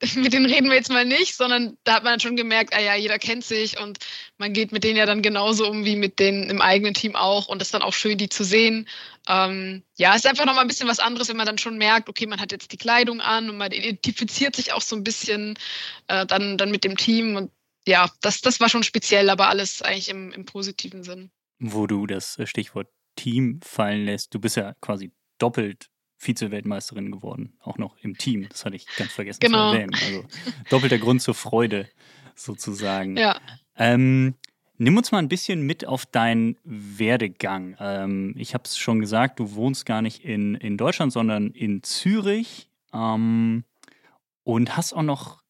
mit 0.14 0.32
denen 0.32 0.46
reden 0.46 0.68
wir 0.68 0.76
jetzt 0.76 0.90
mal 0.90 1.04
nicht, 1.04 1.36
sondern 1.36 1.76
da 1.84 1.94
hat 1.94 2.04
man 2.04 2.14
dann 2.14 2.20
schon 2.20 2.36
gemerkt, 2.36 2.74
ah 2.74 2.80
ja, 2.80 2.94
jeder 2.94 3.18
kennt 3.18 3.44
sich 3.44 3.78
und 3.78 3.98
man 4.38 4.52
geht 4.52 4.72
mit 4.72 4.82
denen 4.82 4.96
ja 4.96 5.04
dann 5.04 5.20
genauso 5.20 5.68
um 5.68 5.84
wie 5.84 5.96
mit 5.96 6.18
denen 6.18 6.48
im 6.48 6.62
eigenen 6.62 6.94
Team 6.94 7.16
auch 7.16 7.48
und 7.48 7.60
das 7.60 7.68
ist 7.68 7.74
dann 7.74 7.82
auch 7.82 7.92
schön, 7.92 8.16
die 8.16 8.30
zu 8.30 8.42
sehen. 8.42 8.88
Ähm, 9.28 9.82
ja, 9.96 10.12
es 10.12 10.24
ist 10.24 10.26
einfach 10.26 10.46
nochmal 10.46 10.64
ein 10.64 10.68
bisschen 10.68 10.88
was 10.88 11.00
anderes, 11.00 11.28
wenn 11.28 11.36
man 11.36 11.46
dann 11.46 11.58
schon 11.58 11.76
merkt, 11.76 12.08
okay, 12.08 12.26
man 12.26 12.40
hat 12.40 12.52
jetzt 12.52 12.72
die 12.72 12.78
Kleidung 12.78 13.20
an 13.20 13.50
und 13.50 13.58
man 13.58 13.72
identifiziert 13.72 14.56
sich 14.56 14.72
auch 14.72 14.80
so 14.80 14.96
ein 14.96 15.04
bisschen 15.04 15.58
äh, 16.08 16.24
dann, 16.24 16.56
dann 16.56 16.70
mit 16.70 16.84
dem 16.84 16.96
Team 16.96 17.36
und 17.36 17.50
ja, 17.86 18.10
das, 18.20 18.40
das 18.40 18.60
war 18.60 18.68
schon 18.68 18.82
speziell, 18.82 19.30
aber 19.30 19.48
alles 19.48 19.82
eigentlich 19.82 20.08
im, 20.08 20.32
im 20.32 20.44
positiven 20.44 21.02
Sinn. 21.02 21.30
Wo 21.58 21.86
du 21.86 22.06
das 22.06 22.38
äh, 22.38 22.46
Stichwort 22.46 22.88
Team 23.16 23.60
fallen 23.62 24.04
lässt, 24.04 24.34
du 24.34 24.38
bist 24.38 24.56
ja 24.56 24.74
quasi 24.80 25.12
doppelt 25.38 25.90
Vize-Weltmeisterin 26.18 27.10
geworden, 27.10 27.54
auch 27.60 27.78
noch 27.78 27.96
im 27.98 28.16
Team. 28.16 28.46
Das 28.50 28.64
hatte 28.64 28.76
ich 28.76 28.86
ganz 28.96 29.12
vergessen 29.12 29.40
genau. 29.40 29.70
zu 29.70 29.78
erwähnen. 29.78 29.94
Also 29.94 30.24
doppelter 30.70 30.98
Grund 30.98 31.22
zur 31.22 31.34
Freude 31.34 31.88
sozusagen. 32.34 33.16
Ja. 33.16 33.40
Ähm, 33.76 34.34
nimm 34.76 34.96
uns 34.96 35.12
mal 35.12 35.18
ein 35.18 35.28
bisschen 35.28 35.62
mit 35.62 35.86
auf 35.86 36.04
deinen 36.04 36.58
Werdegang. 36.64 37.76
Ähm, 37.80 38.34
ich 38.36 38.52
habe 38.52 38.64
es 38.64 38.76
schon 38.76 39.00
gesagt, 39.00 39.40
du 39.40 39.54
wohnst 39.54 39.86
gar 39.86 40.02
nicht 40.02 40.24
in, 40.24 40.54
in 40.56 40.76
Deutschland, 40.76 41.12
sondern 41.12 41.52
in 41.52 41.82
Zürich 41.82 42.68
ähm, 42.92 43.64
und 44.42 44.76
hast 44.76 44.92
auch 44.92 45.02
noch 45.02 45.40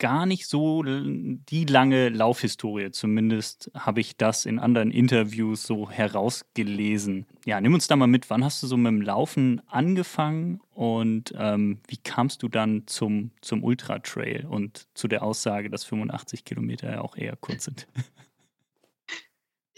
gar 0.00 0.26
nicht 0.26 0.48
so 0.48 0.82
die 0.82 1.64
lange 1.66 2.08
Laufhistorie. 2.08 2.90
Zumindest 2.90 3.70
habe 3.78 4.00
ich 4.00 4.16
das 4.16 4.46
in 4.46 4.58
anderen 4.58 4.90
Interviews 4.90 5.62
so 5.62 5.88
herausgelesen. 5.88 7.26
Ja, 7.44 7.60
nimm 7.60 7.74
uns 7.74 7.86
da 7.86 7.94
mal 7.94 8.08
mit. 8.08 8.28
Wann 8.30 8.42
hast 8.42 8.62
du 8.62 8.66
so 8.66 8.76
mit 8.76 8.88
dem 8.88 9.02
Laufen 9.02 9.62
angefangen 9.68 10.60
und 10.74 11.32
ähm, 11.38 11.78
wie 11.86 11.98
kamst 11.98 12.42
du 12.42 12.48
dann 12.48 12.84
zum, 12.86 13.30
zum 13.42 13.62
Ultra 13.62 14.00
Trail 14.00 14.46
und 14.46 14.88
zu 14.94 15.06
der 15.06 15.22
Aussage, 15.22 15.70
dass 15.70 15.84
85 15.84 16.44
Kilometer 16.44 16.90
ja 16.90 17.00
auch 17.02 17.16
eher 17.16 17.36
kurz 17.36 17.66
sind? 17.66 17.86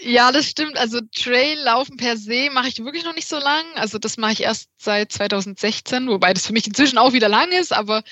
Ja, 0.05 0.33
das 0.33 0.47
stimmt. 0.47 0.76
Also 0.79 1.00
Trail-Laufen 1.14 1.97
per 1.97 2.17
se 2.17 2.50
mache 2.50 2.67
ich 2.67 2.85
wirklich 2.85 3.05
noch 3.05 3.14
nicht 3.14 3.29
so 3.29 3.38
lang. 3.38 3.64
Also 3.76 3.99
das 3.99 4.17
mache 4.17 4.33
ich 4.33 4.43
erst 4.43 4.69
seit 4.76 5.12
2016, 5.12 6.09
wobei 6.09 6.33
das 6.35 6.47
für 6.47 6.52
mich 6.52 6.67
inzwischen 6.67 6.99
auch 6.99 7.12
wieder 7.12 7.29
lang 7.29 7.52
ist, 7.52 7.73
aber 7.73 8.02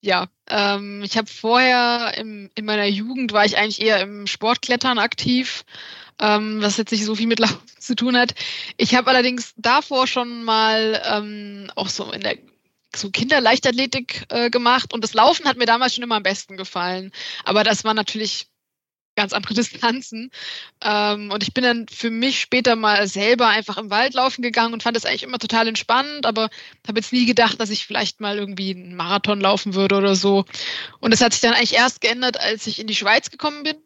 ja, 0.00 0.28
ähm, 0.48 1.02
ich 1.02 1.16
habe 1.16 1.28
vorher 1.28 2.14
im, 2.16 2.50
in 2.54 2.64
meiner 2.64 2.86
Jugend 2.86 3.32
war 3.32 3.44
ich 3.44 3.56
eigentlich 3.58 3.80
eher 3.80 4.00
im 4.00 4.26
Sportklettern 4.26 4.98
aktiv, 4.98 5.64
ähm, 6.20 6.62
was 6.62 6.76
jetzt 6.76 6.92
nicht 6.92 7.04
so 7.04 7.14
viel 7.14 7.26
mit 7.26 7.38
Laufen 7.40 7.60
zu 7.78 7.96
tun 7.96 8.16
hat. 8.16 8.34
Ich 8.76 8.94
habe 8.94 9.10
allerdings 9.10 9.54
davor 9.56 10.06
schon 10.06 10.44
mal 10.44 11.02
ähm, 11.04 11.70
auch 11.74 11.88
so 11.88 12.10
in 12.12 12.20
der 12.20 12.38
so 12.94 13.10
Kinderleichtathletik 13.10 14.24
äh, 14.30 14.50
gemacht 14.50 14.94
und 14.94 15.04
das 15.04 15.14
Laufen 15.14 15.46
hat 15.46 15.58
mir 15.58 15.66
damals 15.66 15.94
schon 15.94 16.04
immer 16.04 16.16
am 16.16 16.22
besten 16.22 16.56
gefallen. 16.56 17.12
Aber 17.44 17.62
das 17.64 17.84
war 17.84 17.94
natürlich 17.94 18.47
ganz 19.18 19.32
andere 19.32 19.54
Distanzen. 19.60 20.30
Ähm, 20.82 21.30
und 21.30 21.42
ich 21.42 21.52
bin 21.52 21.64
dann 21.64 21.86
für 21.88 22.10
mich 22.10 22.40
später 22.40 22.76
mal 22.76 23.06
selber 23.08 23.48
einfach 23.48 23.76
im 23.76 23.90
Wald 23.90 24.14
laufen 24.14 24.42
gegangen 24.42 24.72
und 24.72 24.82
fand 24.82 24.96
das 24.96 25.04
eigentlich 25.04 25.24
immer 25.24 25.38
total 25.38 25.68
entspannend, 25.68 26.24
aber 26.24 26.48
habe 26.86 27.00
jetzt 27.00 27.12
nie 27.12 27.26
gedacht, 27.26 27.60
dass 27.60 27.70
ich 27.70 27.86
vielleicht 27.86 28.20
mal 28.20 28.38
irgendwie 28.38 28.74
einen 28.74 28.94
Marathon 28.94 29.40
laufen 29.40 29.74
würde 29.74 29.96
oder 29.96 30.14
so. 30.14 30.44
Und 31.00 31.12
das 31.12 31.20
hat 31.20 31.32
sich 31.32 31.42
dann 31.42 31.54
eigentlich 31.54 31.74
erst 31.74 32.00
geändert, 32.00 32.40
als 32.40 32.66
ich 32.66 32.78
in 32.78 32.86
die 32.86 32.94
Schweiz 32.94 33.30
gekommen 33.30 33.64
bin. 33.64 33.76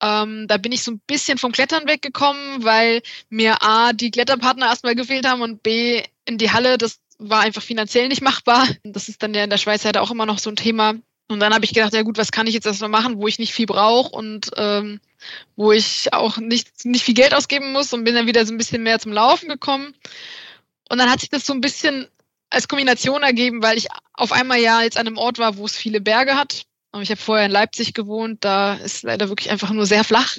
Ähm, 0.00 0.46
da 0.46 0.56
bin 0.56 0.72
ich 0.72 0.82
so 0.82 0.92
ein 0.92 1.00
bisschen 1.06 1.38
vom 1.38 1.52
Klettern 1.52 1.86
weggekommen, 1.86 2.64
weil 2.64 3.02
mir 3.28 3.62
A, 3.62 3.92
die 3.92 4.10
Kletterpartner 4.10 4.66
erstmal 4.66 4.94
gefehlt 4.94 5.26
haben 5.26 5.42
und 5.42 5.62
B, 5.62 6.02
in 6.24 6.38
die 6.38 6.52
Halle, 6.52 6.78
das 6.78 7.00
war 7.18 7.40
einfach 7.40 7.62
finanziell 7.62 8.08
nicht 8.08 8.22
machbar. 8.22 8.66
Das 8.84 9.08
ist 9.08 9.22
dann 9.22 9.34
ja 9.34 9.44
in 9.44 9.50
der 9.50 9.58
Schweiz 9.58 9.84
halt 9.84 9.98
auch 9.98 10.10
immer 10.10 10.24
noch 10.24 10.38
so 10.38 10.50
ein 10.50 10.56
Thema. 10.56 10.94
Und 11.28 11.40
dann 11.40 11.52
habe 11.52 11.64
ich 11.64 11.74
gedacht, 11.74 11.92
ja 11.92 12.02
gut, 12.02 12.16
was 12.16 12.32
kann 12.32 12.46
ich 12.46 12.54
jetzt 12.54 12.66
erstmal 12.66 12.88
machen, 12.88 13.18
wo 13.18 13.28
ich 13.28 13.38
nicht 13.38 13.52
viel 13.52 13.66
brauche 13.66 14.10
und 14.10 14.50
ähm, 14.56 15.00
wo 15.56 15.72
ich 15.72 16.12
auch 16.12 16.38
nicht, 16.38 16.86
nicht 16.86 17.04
viel 17.04 17.14
Geld 17.14 17.34
ausgeben 17.34 17.72
muss 17.72 17.92
und 17.92 18.04
bin 18.04 18.14
dann 18.14 18.26
wieder 18.26 18.46
so 18.46 18.54
ein 18.54 18.58
bisschen 18.58 18.82
mehr 18.82 18.98
zum 18.98 19.12
Laufen 19.12 19.48
gekommen. 19.48 19.94
Und 20.88 20.98
dann 20.98 21.10
hat 21.10 21.20
sich 21.20 21.28
das 21.28 21.44
so 21.44 21.52
ein 21.52 21.60
bisschen 21.60 22.08
als 22.48 22.66
Kombination 22.66 23.22
ergeben, 23.22 23.62
weil 23.62 23.76
ich 23.76 23.88
auf 24.14 24.32
einmal 24.32 24.58
ja 24.58 24.82
jetzt 24.82 24.96
an 24.96 25.06
einem 25.06 25.18
Ort 25.18 25.38
war, 25.38 25.58
wo 25.58 25.66
es 25.66 25.76
viele 25.76 26.00
Berge 26.00 26.34
hat. 26.34 26.64
Ich 26.98 27.10
habe 27.10 27.20
vorher 27.20 27.44
in 27.44 27.52
Leipzig 27.52 27.92
gewohnt, 27.92 28.44
da 28.44 28.74
ist 28.74 29.02
leider 29.02 29.28
wirklich 29.28 29.50
einfach 29.50 29.70
nur 29.70 29.84
sehr 29.84 30.04
flach. 30.04 30.38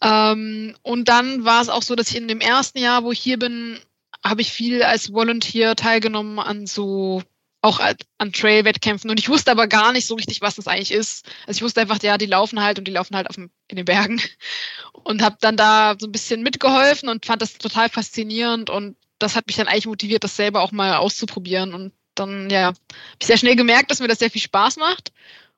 Ähm, 0.00 0.76
und 0.82 1.08
dann 1.08 1.44
war 1.44 1.60
es 1.60 1.68
auch 1.68 1.82
so, 1.82 1.96
dass 1.96 2.10
ich 2.10 2.16
in 2.16 2.28
dem 2.28 2.40
ersten 2.40 2.78
Jahr, 2.78 3.02
wo 3.02 3.10
ich 3.10 3.18
hier 3.18 3.38
bin, 3.38 3.80
habe 4.22 4.42
ich 4.42 4.52
viel 4.52 4.82
als 4.84 5.12
Volunteer 5.12 5.74
teilgenommen 5.74 6.38
an 6.38 6.66
so 6.66 7.22
auch 7.64 7.80
an 8.18 8.32
Trail-Wettkämpfen. 8.32 9.10
Und 9.10 9.18
ich 9.18 9.30
wusste 9.30 9.50
aber 9.50 9.66
gar 9.66 9.92
nicht 9.92 10.06
so 10.06 10.14
richtig, 10.14 10.42
was 10.42 10.56
das 10.56 10.68
eigentlich 10.68 10.92
ist. 10.92 11.26
Also 11.46 11.58
ich 11.58 11.62
wusste 11.62 11.80
einfach, 11.80 12.00
ja, 12.02 12.18
die 12.18 12.26
laufen 12.26 12.62
halt 12.62 12.78
und 12.78 12.86
die 12.86 12.92
laufen 12.92 13.16
halt 13.16 13.34
dem, 13.36 13.50
in 13.68 13.76
den 13.76 13.86
Bergen. 13.86 14.20
Und 14.92 15.20
habe 15.20 15.36
dann 15.40 15.56
da 15.56 15.96
so 15.98 16.06
ein 16.06 16.12
bisschen 16.12 16.42
mitgeholfen 16.42 17.10
und 17.10 17.26
fand 17.26 17.42
das 17.42 17.58
total 17.58 17.90
faszinierend. 17.90 18.70
Und 18.70 18.96
das 19.18 19.36
hat 19.36 19.46
mich 19.46 19.56
dann 19.56 19.68
eigentlich 19.68 19.86
motiviert, 19.86 20.24
das 20.24 20.34
selber 20.34 20.62
auch 20.62 20.72
mal 20.72 20.96
auszuprobieren. 20.96 21.74
Und 21.74 21.92
dann, 22.14 22.48
ja, 22.48 22.68
habe 22.68 22.78
ich 23.20 23.26
sehr 23.26 23.36
schnell 23.36 23.54
gemerkt, 23.54 23.90
dass 23.90 24.00
mir 24.00 24.08
das 24.08 24.20
sehr 24.20 24.30
viel 24.30 24.40
Spaß 24.40 24.78
macht. 24.78 25.12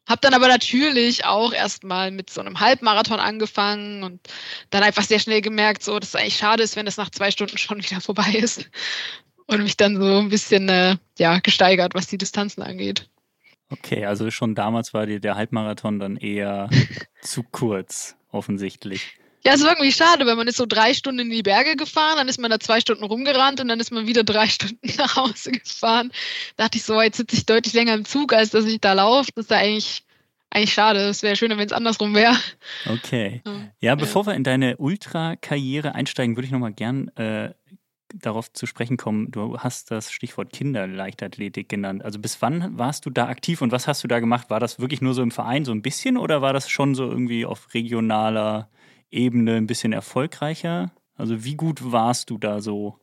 Habe 0.09 0.21
dann 0.21 0.35
aber 0.35 0.49
natürlich 0.49 1.25
auch 1.25 1.53
erstmal 1.53 2.11
mit 2.11 2.31
so 2.31 2.41
einem 2.41 2.59
Halbmarathon 2.59 3.21
angefangen 3.21 4.03
und 4.03 4.21
dann 4.71 4.83
einfach 4.83 5.05
sehr 5.05 5.21
schnell 5.21 5.43
gemerkt, 5.43 5.85
so, 5.85 5.97
dass 5.99 6.09
es 6.09 6.17
eigentlich 6.17 6.39
schade 6.39 6.65
ist, 6.65 6.75
wenn 6.75 6.89
es 6.89 6.97
nach 6.97 7.11
zwei 7.11 7.31
Stunden 7.31 7.59
schon 7.59 7.83
wieder 7.85 8.01
vorbei 8.01 8.33
ist 8.33 8.69
und 9.47 9.63
mich 9.63 9.77
dann 9.77 9.97
so 9.97 10.19
ein 10.19 10.29
bisschen 10.29 10.69
äh, 10.69 10.97
ja, 11.19 11.39
gesteigert, 11.39 11.95
was 11.95 12.07
die 12.07 12.19
Distanzen 12.19 12.63
angeht. 12.63 13.09
Okay, 13.71 14.05
also 14.05 14.31
schon 14.31 14.55
damals 14.55 14.95
war 14.95 15.07
dir 15.07 15.21
der 15.21 15.35
Halbmarathon 15.35 15.99
dann 15.99 16.17
eher 16.17 16.71
zu 17.21 17.43
kurz, 17.43 18.17
offensichtlich. 18.31 19.19
Ja, 19.45 19.55
es 19.55 19.63
war 19.63 19.71
irgendwie 19.71 19.93
schade, 19.93 20.27
weil 20.27 20.35
man 20.35 20.49
ist 20.49 20.57
so 20.57 20.67
drei 20.67 20.93
Stunden 20.93 21.21
in 21.21 21.31
die 21.31 21.43
Berge 21.43 21.77
gefahren, 21.77 22.17
dann 22.17 22.29
ist 22.29 22.41
man 22.41 22.51
da 22.51 22.59
zwei 22.59 22.81
Stunden 22.81 23.05
rumgerannt 23.05 23.61
und 23.61 23.69
dann 23.69 23.79
ist 23.79 23.93
man 23.93 24.09
wieder 24.09 24.25
drei 24.25 24.47
Stunden 24.49 24.91
nach 24.99 25.15
Hause 25.15 25.53
gefahren. 25.53 26.11
Da 26.57 26.65
dachte 26.65 26.79
ich 26.79 26.85
so, 26.85 27.01
jetzt 27.01 27.19
sitze 27.19 27.37
ich 27.37 27.47
deutlich 27.47 27.73
länger 27.73 27.95
im 27.95 28.05
Zug, 28.05 28.33
als 28.33 28.51
dass 28.51 28.65
ich 28.65 28.81
da 28.81 28.95
laufe. 28.95 29.31
Das 29.35 29.45
ist 29.45 29.51
da 29.53 29.59
eigentlich, 29.59 30.03
eigentlich 30.51 30.75
schade. 30.75 30.99
Es 30.99 31.23
wäre 31.23 31.37
schöner, 31.37 31.59
wenn 31.59 31.67
es 31.67 31.73
andersrum 31.73 32.13
wäre. 32.15 32.37
Okay. 32.87 33.41
Ja, 33.81 33.95
bevor 33.95 34.27
wir 34.27 34.35
in 34.35 34.43
deine 34.43 34.79
Ultra-Karriere 34.79 35.95
einsteigen, 35.95 36.37
würde 36.37 36.47
ich 36.47 36.53
nochmal 36.53 36.73
gern 36.73 37.09
äh, 37.17 37.53
darauf 38.15 38.53
zu 38.53 38.67
sprechen 38.67 38.97
kommen. 38.97 39.31
Du 39.31 39.59
hast 39.59 39.91
das 39.91 40.13
Stichwort 40.13 40.53
Kinderleichtathletik 40.53 41.69
genannt. 41.69 42.05
Also 42.05 42.19
bis 42.19 42.41
wann 42.43 42.79
warst 42.79 43.07
du 43.07 43.11
da 43.11 43.29
aktiv 43.29 43.63
und 43.63 43.73
was 43.73 43.87
hast 43.87 44.05
du 44.05 44.09
da 44.09 44.21
gemacht? 44.21 44.51
War 44.51 44.61
das 44.61 44.79
wirklich 44.79 45.01
nur 45.01 45.15
so 45.15 45.23
im 45.23 45.31
Verein 45.31 45.65
so 45.65 45.73
ein 45.73 45.83
bisschen 45.83 46.17
oder 46.17 46.43
war 46.43 46.53
das 46.53 46.69
schon 46.69 46.95
so 46.95 47.05
irgendwie 47.05 47.47
auf 47.47 47.75
regionaler 47.75 48.69
Ebene 49.11 49.57
ein 49.57 49.67
bisschen 49.67 49.93
erfolgreicher? 49.93 50.93
Also 51.17 51.45
wie 51.45 51.55
gut 51.55 51.93
warst 51.93 52.31
du 52.31 52.39
da 52.39 52.61
so? 52.61 52.99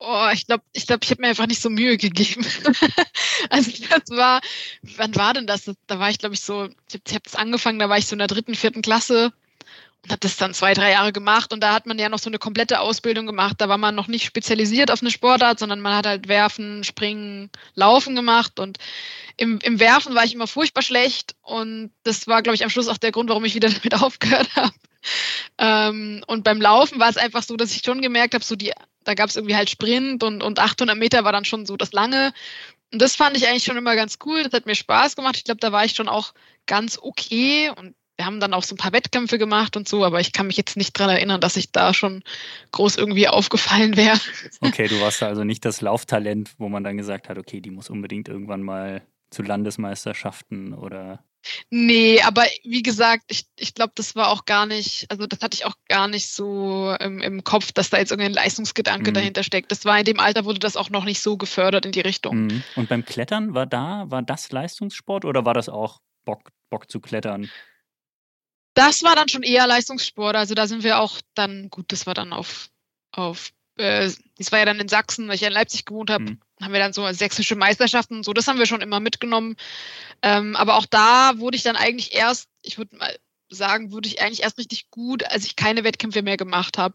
Oh, 0.00 0.28
ich 0.32 0.46
glaube, 0.46 0.62
ich 0.72 0.86
glaube, 0.86 1.00
ich 1.02 1.10
habe 1.10 1.22
mir 1.22 1.28
einfach 1.28 1.48
nicht 1.48 1.60
so 1.60 1.70
Mühe 1.70 1.96
gegeben. 1.96 2.46
also 3.50 3.70
das 3.90 4.16
war, 4.16 4.40
wann 4.96 5.16
war 5.16 5.34
denn 5.34 5.46
das? 5.46 5.70
Da 5.86 5.98
war 5.98 6.08
ich, 6.08 6.18
glaube 6.18 6.34
ich, 6.34 6.40
so, 6.40 6.68
ich 6.88 6.94
habe 6.94 7.14
hab 7.14 7.24
das 7.24 7.34
angefangen, 7.34 7.80
da 7.80 7.88
war 7.88 7.98
ich 7.98 8.06
so 8.06 8.14
in 8.14 8.20
der 8.20 8.28
dritten, 8.28 8.54
vierten 8.54 8.82
Klasse 8.82 9.32
habe 10.08 10.20
das 10.20 10.36
dann 10.36 10.54
zwei, 10.54 10.74
drei 10.74 10.92
Jahre 10.92 11.12
gemacht 11.12 11.52
und 11.52 11.60
da 11.60 11.74
hat 11.74 11.86
man 11.86 11.98
ja 11.98 12.08
noch 12.08 12.18
so 12.18 12.30
eine 12.30 12.38
komplette 12.38 12.80
Ausbildung 12.80 13.26
gemacht. 13.26 13.56
Da 13.58 13.68
war 13.68 13.78
man 13.78 13.94
noch 13.94 14.08
nicht 14.08 14.24
spezialisiert 14.24 14.90
auf 14.90 15.02
eine 15.02 15.10
Sportart, 15.10 15.58
sondern 15.58 15.80
man 15.80 15.96
hat 15.96 16.06
halt 16.06 16.28
Werfen, 16.28 16.84
Springen, 16.84 17.50
Laufen 17.74 18.14
gemacht 18.14 18.58
und 18.60 18.78
im, 19.36 19.58
im 19.62 19.80
Werfen 19.80 20.14
war 20.14 20.24
ich 20.24 20.34
immer 20.34 20.46
furchtbar 20.46 20.82
schlecht 20.82 21.34
und 21.42 21.90
das 22.04 22.26
war, 22.26 22.42
glaube 22.42 22.54
ich, 22.54 22.64
am 22.64 22.70
Schluss 22.70 22.88
auch 22.88 22.98
der 22.98 23.12
Grund, 23.12 23.28
warum 23.28 23.44
ich 23.44 23.54
wieder 23.54 23.68
damit 23.70 23.94
aufgehört 24.00 24.54
habe. 24.56 24.72
Ähm, 25.58 26.24
und 26.26 26.44
beim 26.44 26.60
Laufen 26.60 26.98
war 26.98 27.08
es 27.08 27.16
einfach 27.16 27.42
so, 27.42 27.56
dass 27.56 27.74
ich 27.74 27.82
schon 27.84 28.02
gemerkt 28.02 28.34
habe, 28.34 28.44
so 28.44 28.56
die, 28.56 28.72
da 29.04 29.14
gab 29.14 29.28
es 29.30 29.36
irgendwie 29.36 29.56
halt 29.56 29.70
Sprint 29.70 30.22
und, 30.22 30.42
und 30.42 30.58
800 30.58 30.96
Meter 30.96 31.24
war 31.24 31.32
dann 31.32 31.44
schon 31.44 31.66
so 31.66 31.76
das 31.76 31.92
lange. 31.92 32.32
Und 32.92 33.02
das 33.02 33.16
fand 33.16 33.36
ich 33.36 33.46
eigentlich 33.46 33.64
schon 33.64 33.76
immer 33.76 33.96
ganz 33.96 34.18
cool. 34.24 34.42
Das 34.42 34.52
hat 34.52 34.66
mir 34.66 34.74
Spaß 34.74 35.14
gemacht. 35.14 35.36
Ich 35.36 35.44
glaube, 35.44 35.60
da 35.60 35.72
war 35.72 35.84
ich 35.84 35.92
schon 35.92 36.08
auch 36.08 36.32
ganz 36.66 36.98
okay 37.00 37.70
und 37.76 37.94
wir 38.18 38.26
haben 38.26 38.40
dann 38.40 38.52
auch 38.52 38.64
so 38.64 38.74
ein 38.74 38.78
paar 38.78 38.92
Wettkämpfe 38.92 39.38
gemacht 39.38 39.76
und 39.76 39.88
so, 39.88 40.04
aber 40.04 40.20
ich 40.20 40.32
kann 40.32 40.48
mich 40.48 40.56
jetzt 40.56 40.76
nicht 40.76 40.92
dran 40.98 41.08
erinnern, 41.08 41.40
dass 41.40 41.56
ich 41.56 41.70
da 41.70 41.94
schon 41.94 42.24
groß 42.72 42.96
irgendwie 42.96 43.28
aufgefallen 43.28 43.96
wäre. 43.96 44.18
Okay, 44.60 44.88
du 44.88 45.00
warst 45.00 45.22
da 45.22 45.28
also 45.28 45.44
nicht 45.44 45.64
das 45.64 45.80
Lauftalent, 45.80 46.50
wo 46.58 46.68
man 46.68 46.82
dann 46.82 46.96
gesagt 46.96 47.28
hat, 47.28 47.38
okay, 47.38 47.60
die 47.60 47.70
muss 47.70 47.90
unbedingt 47.90 48.28
irgendwann 48.28 48.62
mal 48.62 49.02
zu 49.30 49.42
Landesmeisterschaften 49.42 50.74
oder. 50.74 51.22
Nee, 51.70 52.20
aber 52.22 52.44
wie 52.64 52.82
gesagt, 52.82 53.24
ich, 53.28 53.46
ich 53.56 53.74
glaube, 53.74 53.92
das 53.94 54.16
war 54.16 54.30
auch 54.30 54.46
gar 54.46 54.66
nicht, 54.66 55.06
also 55.10 55.26
das 55.26 55.40
hatte 55.40 55.54
ich 55.54 55.64
auch 55.64 55.76
gar 55.88 56.08
nicht 56.08 56.28
so 56.28 56.94
im, 56.98 57.20
im 57.20 57.44
Kopf, 57.44 57.70
dass 57.70 57.90
da 57.90 57.98
jetzt 57.98 58.10
irgendein 58.10 58.34
Leistungsgedanke 58.34 59.10
mhm. 59.10 59.14
dahinter 59.14 59.44
steckt. 59.44 59.70
Das 59.70 59.84
war 59.84 59.98
in 59.98 60.04
dem 60.04 60.18
Alter, 60.18 60.44
wurde 60.44 60.58
das 60.58 60.76
auch 60.76 60.90
noch 60.90 61.04
nicht 61.04 61.20
so 61.20 61.36
gefördert 61.36 61.86
in 61.86 61.92
die 61.92 62.00
Richtung. 62.00 62.46
Mhm. 62.46 62.62
Und 62.74 62.88
beim 62.88 63.04
Klettern 63.04 63.54
war 63.54 63.66
da, 63.66 64.06
war 64.08 64.22
das 64.22 64.50
Leistungssport 64.50 65.24
oder 65.24 65.44
war 65.44 65.54
das 65.54 65.68
auch 65.68 66.00
Bock, 66.24 66.50
Bock 66.68 66.90
zu 66.90 67.00
klettern? 67.00 67.48
Das 68.78 69.02
war 69.02 69.16
dann 69.16 69.28
schon 69.28 69.42
eher 69.42 69.66
Leistungssport. 69.66 70.36
Also 70.36 70.54
da 70.54 70.68
sind 70.68 70.84
wir 70.84 71.00
auch 71.00 71.20
dann, 71.34 71.68
gut, 71.68 71.86
das 71.90 72.06
war 72.06 72.14
dann 72.14 72.32
auf, 72.32 72.70
auf 73.10 73.50
äh, 73.76 74.08
das 74.36 74.52
war 74.52 74.60
ja 74.60 74.66
dann 74.66 74.78
in 74.78 74.86
Sachsen, 74.86 75.26
weil 75.26 75.34
ich 75.34 75.40
ja 75.40 75.48
in 75.48 75.54
Leipzig 75.54 75.84
gewohnt 75.84 76.10
habe, 76.10 76.22
mhm. 76.22 76.40
haben 76.62 76.72
wir 76.72 76.78
dann 76.78 76.92
so 76.92 77.10
sächsische 77.12 77.56
Meisterschaften 77.56 78.18
und 78.18 78.24
so, 78.24 78.32
das 78.32 78.46
haben 78.46 78.60
wir 78.60 78.66
schon 78.66 78.80
immer 78.80 79.00
mitgenommen. 79.00 79.56
Ähm, 80.22 80.54
aber 80.54 80.76
auch 80.76 80.86
da 80.86 81.38
wurde 81.38 81.56
ich 81.56 81.64
dann 81.64 81.74
eigentlich 81.74 82.14
erst, 82.14 82.48
ich 82.62 82.78
würde 82.78 82.96
mal 82.96 83.18
sagen, 83.50 83.90
wurde 83.90 84.08
ich 84.08 84.22
eigentlich 84.22 84.44
erst 84.44 84.58
richtig 84.58 84.90
gut, 84.92 85.24
als 85.24 85.44
ich 85.44 85.56
keine 85.56 85.82
Wettkämpfe 85.82 86.22
mehr 86.22 86.36
gemacht 86.36 86.78
habe. 86.78 86.94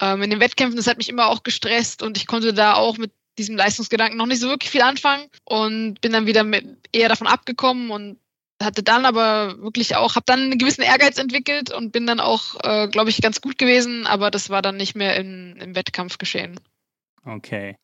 Ähm, 0.00 0.22
in 0.22 0.30
den 0.30 0.40
Wettkämpfen, 0.40 0.78
das 0.78 0.86
hat 0.86 0.96
mich 0.96 1.10
immer 1.10 1.26
auch 1.26 1.42
gestresst 1.42 2.02
und 2.02 2.16
ich 2.16 2.26
konnte 2.26 2.54
da 2.54 2.72
auch 2.72 2.96
mit 2.96 3.12
diesem 3.36 3.56
Leistungsgedanken 3.56 4.16
noch 4.16 4.26
nicht 4.26 4.40
so 4.40 4.48
wirklich 4.48 4.70
viel 4.70 4.82
anfangen 4.82 5.28
und 5.44 6.00
bin 6.00 6.12
dann 6.12 6.26
wieder 6.26 6.42
mit 6.42 6.88
eher 6.90 7.10
davon 7.10 7.26
abgekommen 7.26 7.90
und 7.90 8.18
hatte 8.64 8.82
dann 8.82 9.04
aber 9.04 9.58
wirklich 9.60 9.96
auch, 9.96 10.14
habe 10.14 10.24
dann 10.26 10.40
einen 10.40 10.58
gewissen 10.58 10.82
Ehrgeiz 10.82 11.18
entwickelt 11.18 11.72
und 11.72 11.92
bin 11.92 12.06
dann 12.06 12.20
auch, 12.20 12.56
äh, 12.62 12.88
glaube 12.88 13.10
ich, 13.10 13.20
ganz 13.20 13.40
gut 13.40 13.58
gewesen, 13.58 14.06
aber 14.06 14.30
das 14.30 14.50
war 14.50 14.62
dann 14.62 14.76
nicht 14.76 14.94
mehr 14.94 15.16
in, 15.16 15.56
im 15.56 15.74
Wettkampf 15.74 16.18
geschehen. 16.18 16.58
Okay. 17.24 17.76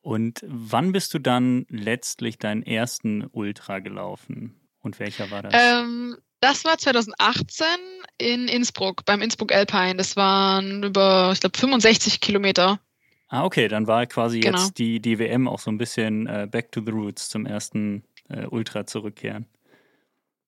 Und 0.00 0.40
wann 0.46 0.92
bist 0.92 1.14
du 1.14 1.18
dann 1.18 1.64
letztlich 1.68 2.38
deinen 2.38 2.62
ersten 2.62 3.26
Ultra 3.30 3.78
gelaufen? 3.78 4.60
Und 4.80 4.98
welcher 4.98 5.30
war 5.30 5.42
das? 5.42 5.54
Ähm, 5.56 6.16
das 6.40 6.64
war 6.64 6.76
2018 6.76 7.66
in 8.18 8.48
Innsbruck, 8.48 9.04
beim 9.04 9.22
Innsbruck 9.22 9.52
Alpine. 9.52 9.94
Das 9.94 10.16
waren 10.16 10.82
über, 10.82 11.30
ich 11.32 11.40
glaube, 11.40 11.56
65 11.56 12.20
Kilometer. 12.20 12.80
Ah, 13.28 13.44
okay, 13.44 13.68
dann 13.68 13.86
war 13.86 14.04
quasi 14.06 14.40
genau. 14.40 14.58
jetzt 14.58 14.78
die, 14.78 15.00
die 15.00 15.18
WM 15.18 15.46
auch 15.46 15.60
so 15.60 15.70
ein 15.70 15.78
bisschen 15.78 16.26
äh, 16.26 16.48
back 16.50 16.72
to 16.72 16.82
the 16.84 16.90
roots 16.90 17.28
zum 17.28 17.46
ersten 17.46 18.02
äh, 18.28 18.46
Ultra 18.46 18.86
zurückkehren. 18.86 19.46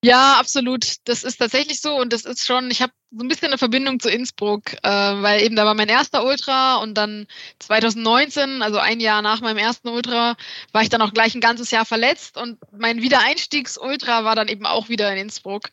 Ja, 0.05 0.37
absolut. 0.39 0.97
Das 1.05 1.23
ist 1.23 1.37
tatsächlich 1.37 1.81
so 1.81 1.95
und 1.99 2.13
das 2.13 2.25
ist 2.25 2.45
schon, 2.45 2.69
ich 2.69 2.83
habe 2.83 2.93
so 3.09 3.23
ein 3.23 3.27
bisschen 3.27 3.47
eine 3.47 3.57
Verbindung 3.57 3.99
zu 3.99 4.07
Innsbruck, 4.07 4.73
äh, 4.83 4.87
weil 4.87 5.41
eben 5.41 5.55
da 5.55 5.65
war 5.65 5.73
mein 5.73 5.89
erster 5.89 6.23
Ultra 6.23 6.75
und 6.75 6.93
dann 6.93 7.25
2019, 7.57 8.61
also 8.61 8.77
ein 8.77 8.99
Jahr 8.99 9.23
nach 9.23 9.41
meinem 9.41 9.57
ersten 9.57 9.87
Ultra, 9.87 10.35
war 10.73 10.81
ich 10.83 10.89
dann 10.89 11.01
auch 11.01 11.11
gleich 11.11 11.33
ein 11.33 11.41
ganzes 11.41 11.71
Jahr 11.71 11.85
verletzt 11.85 12.37
und 12.37 12.59
mein 12.71 13.01
Wiedereinstiegsultra 13.01 14.23
war 14.23 14.35
dann 14.35 14.47
eben 14.47 14.67
auch 14.67 14.89
wieder 14.89 15.11
in 15.11 15.17
Innsbruck. 15.17 15.69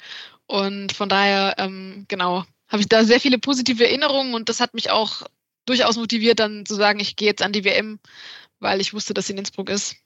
Und 0.46 0.92
von 0.92 1.10
daher, 1.10 1.54
ähm, 1.58 2.06
genau, 2.08 2.44
habe 2.68 2.80
ich 2.80 2.88
da 2.88 3.04
sehr 3.04 3.20
viele 3.20 3.38
positive 3.38 3.84
Erinnerungen 3.84 4.32
und 4.34 4.48
das 4.48 4.60
hat 4.60 4.72
mich 4.72 4.90
auch 4.90 5.22
durchaus 5.66 5.96
motiviert, 5.98 6.40
dann 6.40 6.64
zu 6.64 6.74
sagen, 6.74 7.00
ich 7.00 7.16
gehe 7.16 7.28
jetzt 7.28 7.42
an 7.42 7.52
die 7.52 7.64
WM, 7.64 8.00
weil 8.60 8.80
ich 8.80 8.94
wusste, 8.94 9.12
dass 9.14 9.26
sie 9.26 9.34
in 9.34 9.40
Innsbruck 9.40 9.68
ist. 9.70 9.96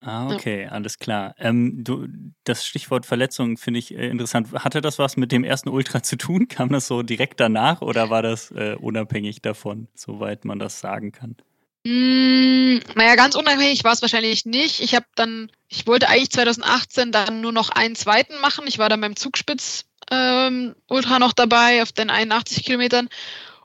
Ah, 0.00 0.32
okay, 0.32 0.62
ja. 0.62 0.68
alles 0.68 0.98
klar. 0.98 1.34
Ähm, 1.38 1.82
du, 1.82 2.06
das 2.44 2.64
Stichwort 2.64 3.04
Verletzung 3.04 3.56
finde 3.56 3.78
ich 3.78 3.94
äh, 3.94 4.08
interessant. 4.08 4.52
Hatte 4.52 4.80
das 4.80 4.98
was 4.98 5.16
mit 5.16 5.32
dem 5.32 5.42
ersten 5.42 5.68
Ultra 5.68 6.02
zu 6.02 6.16
tun? 6.16 6.48
Kam 6.48 6.68
das 6.70 6.86
so 6.86 7.02
direkt 7.02 7.40
danach 7.40 7.82
oder 7.82 8.08
war 8.08 8.22
das 8.22 8.50
äh, 8.52 8.76
unabhängig 8.78 9.42
davon, 9.42 9.88
soweit 9.94 10.44
man 10.44 10.58
das 10.58 10.80
sagen 10.80 11.10
kann? 11.10 11.36
Mm, 11.84 12.78
naja, 12.94 13.16
ganz 13.16 13.34
unabhängig 13.34 13.82
war 13.82 13.92
es 13.92 14.02
wahrscheinlich 14.02 14.44
nicht. 14.44 14.80
Ich 14.80 14.94
habe 14.94 15.06
dann, 15.16 15.50
ich 15.68 15.86
wollte 15.86 16.08
eigentlich 16.08 16.30
2018 16.30 17.10
dann 17.10 17.40
nur 17.40 17.52
noch 17.52 17.70
einen 17.70 17.96
zweiten 17.96 18.40
machen. 18.40 18.66
Ich 18.68 18.78
war 18.78 18.88
dann 18.88 19.00
beim 19.00 19.16
Zugspitz 19.16 19.84
ähm, 20.10 20.74
Ultra 20.88 21.18
noch 21.18 21.32
dabei 21.32 21.82
auf 21.82 21.92
den 21.92 22.10
81 22.10 22.64
Kilometern 22.64 23.08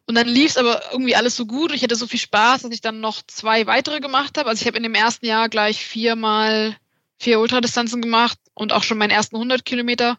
und 0.06 0.16
dann 0.16 0.28
lief 0.28 0.52
es 0.52 0.58
aber 0.58 0.82
irgendwie 0.92 1.16
alles 1.16 1.36
so 1.36 1.46
gut. 1.46 1.72
Ich 1.74 1.84
hatte 1.84 1.96
so 1.96 2.08
viel 2.08 2.20
Spaß, 2.20 2.64
dass 2.64 2.72
ich 2.72 2.82
dann 2.82 3.00
noch 3.00 3.22
zwei 3.28 3.68
weitere 3.68 4.00
gemacht 4.02 4.38
habe. 4.38 4.50
Also 4.50 4.62
ich 4.62 4.68
habe 4.68 4.78
in 4.78 4.84
dem 4.84 4.96
ersten 4.96 5.26
Jahr 5.26 5.48
gleich 5.48 5.86
viermal 5.86 6.76
vier 7.20 7.40
Ultradistanzen 7.40 8.02
gemacht 8.02 8.38
und 8.54 8.74
auch 8.74 8.84
schon 8.84 8.98
meinen 8.98 9.12
ersten 9.12 9.38
100 9.38 9.64
Kilometer. 9.64 10.18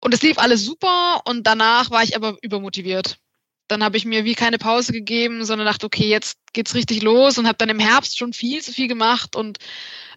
Und 0.00 0.12
es 0.12 0.22
lief 0.22 0.38
alles 0.38 0.64
super 0.64 1.22
und 1.24 1.46
danach 1.46 1.90
war 1.90 2.02
ich 2.02 2.16
aber 2.16 2.36
übermotiviert. 2.42 3.18
Dann 3.68 3.84
habe 3.84 3.96
ich 3.96 4.04
mir 4.04 4.24
wie 4.24 4.34
keine 4.34 4.58
Pause 4.58 4.92
gegeben, 4.92 5.44
sondern 5.44 5.66
dachte, 5.66 5.86
okay, 5.86 6.08
jetzt 6.08 6.38
geht's 6.52 6.74
richtig 6.74 7.02
los 7.02 7.38
und 7.38 7.46
habe 7.46 7.58
dann 7.58 7.68
im 7.68 7.78
Herbst 7.78 8.18
schon 8.18 8.32
viel 8.32 8.62
zu 8.62 8.72
viel 8.72 8.88
gemacht 8.88 9.36
und 9.36 9.58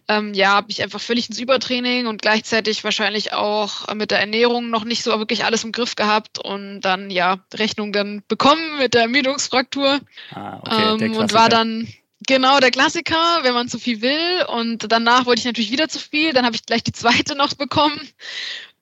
ähm, 0.08 0.34
ja, 0.34 0.54
habe 0.54 0.70
ich 0.70 0.82
einfach 0.82 1.00
völlig 1.00 1.28
ins 1.28 1.38
Übertraining 1.38 2.06
und 2.06 2.22
gleichzeitig 2.22 2.82
wahrscheinlich 2.82 3.32
auch 3.32 3.92
mit 3.94 4.10
der 4.10 4.18
Ernährung 4.18 4.68
noch 4.68 4.84
nicht 4.84 5.04
so 5.04 5.16
wirklich 5.18 5.44
alles 5.44 5.62
im 5.62 5.70
Griff 5.70 5.94
gehabt 5.94 6.38
und 6.38 6.80
dann 6.80 7.10
ja 7.10 7.38
Rechnung 7.54 7.92
dann 7.92 8.22
bekommen 8.26 8.78
mit 8.78 8.94
der 8.94 9.02
Ermüdungsfraktur 9.02 10.00
ah, 10.32 10.58
okay, 10.60 11.04
ähm, 11.04 11.16
und 11.16 11.32
war 11.32 11.48
dann 11.48 11.86
Genau, 12.26 12.60
der 12.60 12.70
Klassiker, 12.70 13.40
wenn 13.42 13.54
man 13.54 13.68
zu 13.68 13.78
viel 13.78 14.00
will. 14.00 14.44
Und 14.46 14.92
danach 14.92 15.26
wollte 15.26 15.40
ich 15.40 15.44
natürlich 15.44 15.72
wieder 15.72 15.88
zu 15.88 15.98
viel. 15.98 16.32
Dann 16.32 16.44
habe 16.44 16.54
ich 16.54 16.64
gleich 16.64 16.84
die 16.84 16.92
zweite 16.92 17.34
noch 17.34 17.54
bekommen. 17.54 18.00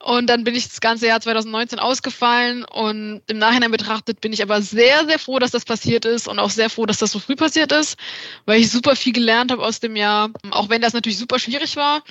Und 0.03 0.27
dann 0.27 0.43
bin 0.43 0.55
ich 0.55 0.67
das 0.67 0.81
ganze 0.81 1.07
Jahr 1.07 1.21
2019 1.21 1.79
ausgefallen. 1.79 2.63
Und 2.63 3.21
im 3.27 3.37
Nachhinein 3.37 3.71
betrachtet 3.71 4.21
bin 4.21 4.33
ich 4.33 4.41
aber 4.41 4.61
sehr, 4.61 5.05
sehr 5.05 5.19
froh, 5.19 5.39
dass 5.39 5.51
das 5.51 5.65
passiert 5.65 6.05
ist 6.05 6.27
und 6.27 6.39
auch 6.39 6.49
sehr 6.49 6.69
froh, 6.69 6.85
dass 6.85 6.97
das 6.97 7.11
so 7.11 7.19
früh 7.19 7.35
passiert 7.35 7.71
ist, 7.71 7.97
weil 8.45 8.59
ich 8.59 8.71
super 8.71 8.95
viel 8.95 9.13
gelernt 9.13 9.51
habe 9.51 9.63
aus 9.63 9.79
dem 9.79 9.95
Jahr. 9.95 10.29
Auch 10.51 10.69
wenn 10.69 10.81
das 10.81 10.93
natürlich 10.93 11.17
super 11.19 11.39
schwierig 11.39 11.75
war. 11.75 12.03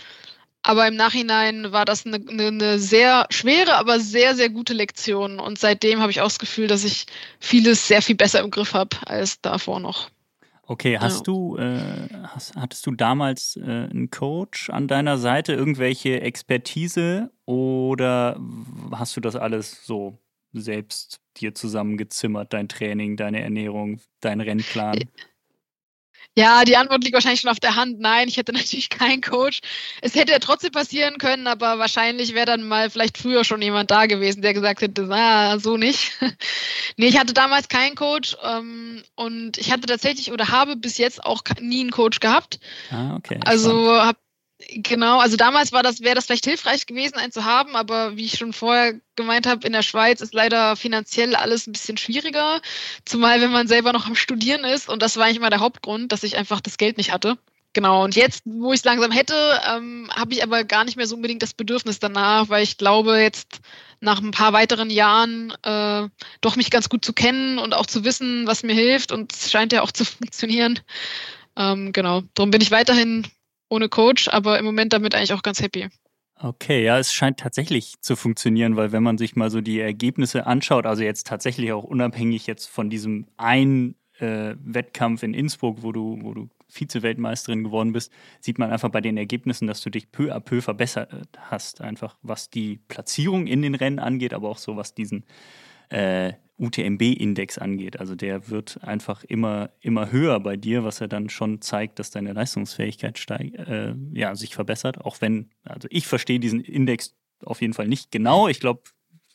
Aber 0.62 0.86
im 0.86 0.94
Nachhinein 0.94 1.72
war 1.72 1.84
das 1.84 2.04
eine, 2.04 2.16
eine, 2.16 2.48
eine 2.48 2.78
sehr 2.78 3.26
schwere, 3.30 3.76
aber 3.76 3.98
sehr, 3.98 4.34
sehr 4.36 4.50
gute 4.50 4.74
Lektion. 4.74 5.40
Und 5.40 5.58
seitdem 5.58 6.00
habe 6.00 6.10
ich 6.10 6.20
auch 6.20 6.26
das 6.26 6.38
Gefühl, 6.38 6.66
dass 6.66 6.84
ich 6.84 7.06
vieles 7.38 7.88
sehr 7.88 8.02
viel 8.02 8.16
besser 8.16 8.40
im 8.40 8.50
Griff 8.50 8.74
habe 8.74 8.96
als 9.06 9.40
davor 9.40 9.80
noch. 9.80 10.10
Okay, 10.70 10.98
hast 11.00 11.16
ja. 11.16 11.22
du, 11.24 11.56
äh, 11.56 12.08
hast, 12.28 12.54
hattest 12.54 12.86
du 12.86 12.92
damals 12.92 13.56
äh, 13.56 13.62
einen 13.62 14.08
Coach 14.12 14.70
an 14.70 14.86
deiner 14.86 15.18
Seite, 15.18 15.52
irgendwelche 15.52 16.20
Expertise 16.20 17.32
oder 17.44 18.40
hast 18.92 19.16
du 19.16 19.20
das 19.20 19.34
alles 19.34 19.84
so 19.84 20.20
selbst 20.52 21.20
dir 21.38 21.56
zusammengezimmert, 21.56 22.52
dein 22.52 22.68
Training, 22.68 23.16
deine 23.16 23.40
Ernährung, 23.40 23.98
dein 24.20 24.40
Rennplan? 24.40 25.00
Ja, 26.36 26.64
die 26.64 26.76
Antwort 26.76 27.02
liegt 27.02 27.14
wahrscheinlich 27.14 27.40
schon 27.40 27.50
auf 27.50 27.60
der 27.60 27.76
Hand. 27.76 27.98
Nein, 28.00 28.28
ich 28.28 28.36
hätte 28.36 28.52
natürlich 28.54 28.88
keinen 28.88 29.20
Coach. 29.20 29.60
Es 30.00 30.14
hätte 30.14 30.32
ja 30.32 30.38
trotzdem 30.38 30.70
passieren 30.72 31.18
können, 31.18 31.46
aber 31.46 31.78
wahrscheinlich 31.78 32.34
wäre 32.34 32.46
dann 32.46 32.66
mal 32.66 32.90
vielleicht 32.90 33.18
früher 33.18 33.44
schon 33.44 33.62
jemand 33.62 33.90
da 33.90 34.06
gewesen, 34.06 34.42
der 34.42 34.54
gesagt 34.54 34.80
hätte, 34.82 35.02
na, 35.02 35.58
so 35.58 35.76
nicht. 35.76 36.12
nee, 36.96 37.08
ich 37.08 37.18
hatte 37.18 37.32
damals 37.32 37.68
keinen 37.68 37.96
Coach 37.96 38.36
ähm, 38.42 39.02
und 39.16 39.58
ich 39.58 39.72
hatte 39.72 39.86
tatsächlich 39.86 40.32
oder 40.32 40.48
habe 40.48 40.76
bis 40.76 40.98
jetzt 40.98 41.24
auch 41.24 41.42
nie 41.60 41.80
einen 41.80 41.90
Coach 41.90 42.20
gehabt. 42.20 42.60
Ah, 42.90 43.16
okay. 43.16 43.40
Also 43.44 43.90
habe 43.92 44.18
Genau, 44.68 45.20
also 45.20 45.36
damals 45.36 45.70
das, 45.70 46.00
wäre 46.00 46.14
das 46.14 46.26
vielleicht 46.26 46.44
hilfreich 46.44 46.86
gewesen, 46.86 47.16
einen 47.16 47.32
zu 47.32 47.44
haben, 47.44 47.76
aber 47.76 48.16
wie 48.16 48.26
ich 48.26 48.36
schon 48.38 48.52
vorher 48.52 48.94
gemeint 49.16 49.46
habe, 49.46 49.66
in 49.66 49.72
der 49.72 49.82
Schweiz 49.82 50.20
ist 50.20 50.34
leider 50.34 50.76
finanziell 50.76 51.34
alles 51.34 51.66
ein 51.66 51.72
bisschen 51.72 51.96
schwieriger, 51.96 52.60
zumal 53.04 53.40
wenn 53.40 53.52
man 53.52 53.68
selber 53.68 53.92
noch 53.92 54.06
am 54.06 54.14
Studieren 54.14 54.64
ist 54.64 54.88
und 54.88 55.02
das 55.02 55.16
war 55.16 55.24
eigentlich 55.24 55.40
mal 55.40 55.50
der 55.50 55.60
Hauptgrund, 55.60 56.12
dass 56.12 56.24
ich 56.24 56.36
einfach 56.36 56.60
das 56.60 56.76
Geld 56.76 56.98
nicht 56.98 57.12
hatte. 57.12 57.38
Genau, 57.72 58.02
und 58.04 58.16
jetzt, 58.16 58.42
wo 58.44 58.72
ich 58.72 58.80
es 58.80 58.84
langsam 58.84 59.12
hätte, 59.12 59.34
ähm, 59.68 60.10
habe 60.14 60.34
ich 60.34 60.42
aber 60.42 60.64
gar 60.64 60.84
nicht 60.84 60.96
mehr 60.96 61.06
so 61.06 61.14
unbedingt 61.14 61.42
das 61.42 61.54
Bedürfnis 61.54 62.00
danach, 62.00 62.48
weil 62.48 62.64
ich 62.64 62.78
glaube, 62.78 63.18
jetzt 63.18 63.60
nach 64.00 64.20
ein 64.20 64.32
paar 64.32 64.52
weiteren 64.52 64.90
Jahren 64.90 65.52
äh, 65.62 66.08
doch 66.40 66.56
mich 66.56 66.70
ganz 66.70 66.88
gut 66.88 67.04
zu 67.04 67.12
kennen 67.12 67.58
und 67.58 67.74
auch 67.74 67.86
zu 67.86 68.04
wissen, 68.04 68.46
was 68.46 68.64
mir 68.64 68.74
hilft 68.74 69.12
und 69.12 69.32
es 69.32 69.50
scheint 69.50 69.72
ja 69.72 69.82
auch 69.82 69.92
zu 69.92 70.04
funktionieren. 70.04 70.80
Ähm, 71.56 71.92
genau, 71.92 72.22
darum 72.34 72.50
bin 72.50 72.60
ich 72.60 72.72
weiterhin 72.72 73.26
ohne 73.70 73.88
Coach, 73.88 74.28
aber 74.28 74.58
im 74.58 74.64
Moment 74.66 74.92
damit 74.92 75.14
eigentlich 75.14 75.32
auch 75.32 75.42
ganz 75.42 75.62
happy. 75.62 75.88
Okay, 76.42 76.84
ja, 76.84 76.98
es 76.98 77.12
scheint 77.12 77.38
tatsächlich 77.38 78.00
zu 78.00 78.16
funktionieren, 78.16 78.76
weil 78.76 78.92
wenn 78.92 79.02
man 79.02 79.18
sich 79.18 79.36
mal 79.36 79.50
so 79.50 79.60
die 79.60 79.78
Ergebnisse 79.78 80.46
anschaut, 80.46 80.86
also 80.86 81.02
jetzt 81.02 81.26
tatsächlich 81.26 81.72
auch 81.72 81.84
unabhängig 81.84 82.46
jetzt 82.46 82.66
von 82.66 82.88
diesem 82.88 83.26
einen 83.36 83.94
äh, 84.18 84.54
Wettkampf 84.62 85.22
in 85.22 85.34
Innsbruck, 85.34 85.82
wo 85.82 85.92
du, 85.92 86.18
wo 86.22 86.32
du 86.32 86.48
Vize-Weltmeisterin 86.68 87.64
geworden 87.64 87.92
bist, 87.92 88.10
sieht 88.40 88.58
man 88.58 88.70
einfach 88.70 88.88
bei 88.88 89.00
den 89.00 89.16
Ergebnissen, 89.16 89.66
dass 89.66 89.82
du 89.82 89.90
dich 89.90 90.10
peu 90.12 90.32
à 90.32 90.40
peu 90.40 90.62
verbessert 90.62 91.28
hast. 91.38 91.80
Einfach 91.80 92.16
was 92.22 92.48
die 92.48 92.78
Platzierung 92.88 93.46
in 93.46 93.62
den 93.62 93.74
Rennen 93.74 93.98
angeht, 93.98 94.32
aber 94.32 94.48
auch 94.48 94.58
so 94.58 94.76
was 94.76 94.94
diesen 94.94 95.24
äh, 95.90 96.32
UTMB-Index 96.60 97.58
angeht. 97.58 97.98
Also 97.98 98.14
der 98.14 98.50
wird 98.50 98.82
einfach 98.82 99.24
immer, 99.24 99.70
immer 99.80 100.12
höher 100.12 100.38
bei 100.40 100.56
dir, 100.56 100.84
was 100.84 100.98
ja 100.98 101.06
dann 101.06 101.30
schon 101.30 101.60
zeigt, 101.62 101.98
dass 101.98 102.10
deine 102.10 102.32
Leistungsfähigkeit 102.32 103.18
steig, 103.18 103.54
äh, 103.54 103.94
ja, 104.12 104.34
sich 104.34 104.54
verbessert. 104.54 105.00
Auch 105.00 105.20
wenn, 105.20 105.50
also 105.64 105.88
ich 105.90 106.06
verstehe 106.06 106.38
diesen 106.38 106.60
Index 106.60 107.16
auf 107.44 107.62
jeden 107.62 107.72
Fall 107.72 107.88
nicht 107.88 108.10
genau. 108.10 108.46
Ich 108.46 108.60
glaube, 108.60 108.82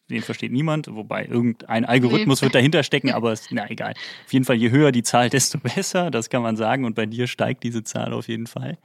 den 0.09 0.21
versteht 0.21 0.51
niemand, 0.51 0.87
wobei 0.91 1.25
irgendein 1.25 1.83
Algorithmus 1.83 2.41
nee. 2.41 2.45
wird 2.45 2.55
dahinter 2.55 2.83
stecken, 2.83 3.09
aber 3.13 3.33
ist, 3.33 3.47
na 3.51 3.69
egal. 3.69 3.93
Auf 4.25 4.33
jeden 4.33 4.45
Fall, 4.45 4.57
je 4.57 4.69
höher 4.69 4.91
die 4.91 5.03
Zahl, 5.03 5.29
desto 5.29 5.57
besser, 5.75 6.11
das 6.11 6.29
kann 6.29 6.43
man 6.43 6.55
sagen. 6.55 6.85
Und 6.85 6.93
bei 6.93 7.07
dir 7.07 7.25
steigt 7.25 7.63
diese 7.63 7.83
Zahl 7.83 8.13
auf 8.13 8.27
jeden 8.27 8.47
Fall. 8.47 8.77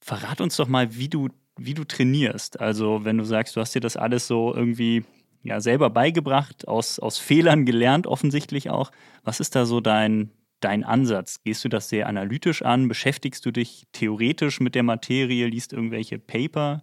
Verrat 0.00 0.40
uns 0.40 0.56
doch 0.56 0.68
mal, 0.68 0.94
wie 0.96 1.08
du, 1.08 1.28
wie 1.56 1.74
du 1.74 1.84
trainierst. 1.84 2.60
Also, 2.60 3.04
wenn 3.04 3.18
du 3.18 3.24
sagst, 3.24 3.56
du 3.56 3.60
hast 3.60 3.74
dir 3.74 3.80
das 3.80 3.96
alles 3.96 4.28
so 4.28 4.54
irgendwie 4.54 5.04
ja, 5.42 5.60
selber 5.60 5.90
beigebracht, 5.90 6.68
aus, 6.68 6.98
aus 6.98 7.18
Fehlern 7.18 7.64
gelernt, 7.64 8.06
offensichtlich 8.06 8.70
auch. 8.70 8.90
Was 9.24 9.40
ist 9.40 9.54
da 9.56 9.66
so 9.66 9.80
dein, 9.80 10.30
dein 10.60 10.84
Ansatz? 10.84 11.42
Gehst 11.42 11.64
du 11.64 11.68
das 11.68 11.88
sehr 11.88 12.06
analytisch 12.06 12.62
an? 12.62 12.88
Beschäftigst 12.88 13.44
du 13.44 13.50
dich 13.50 13.86
theoretisch 13.92 14.60
mit 14.60 14.74
der 14.74 14.82
Materie, 14.82 15.46
liest 15.46 15.72
irgendwelche 15.72 16.18
Paper? 16.18 16.82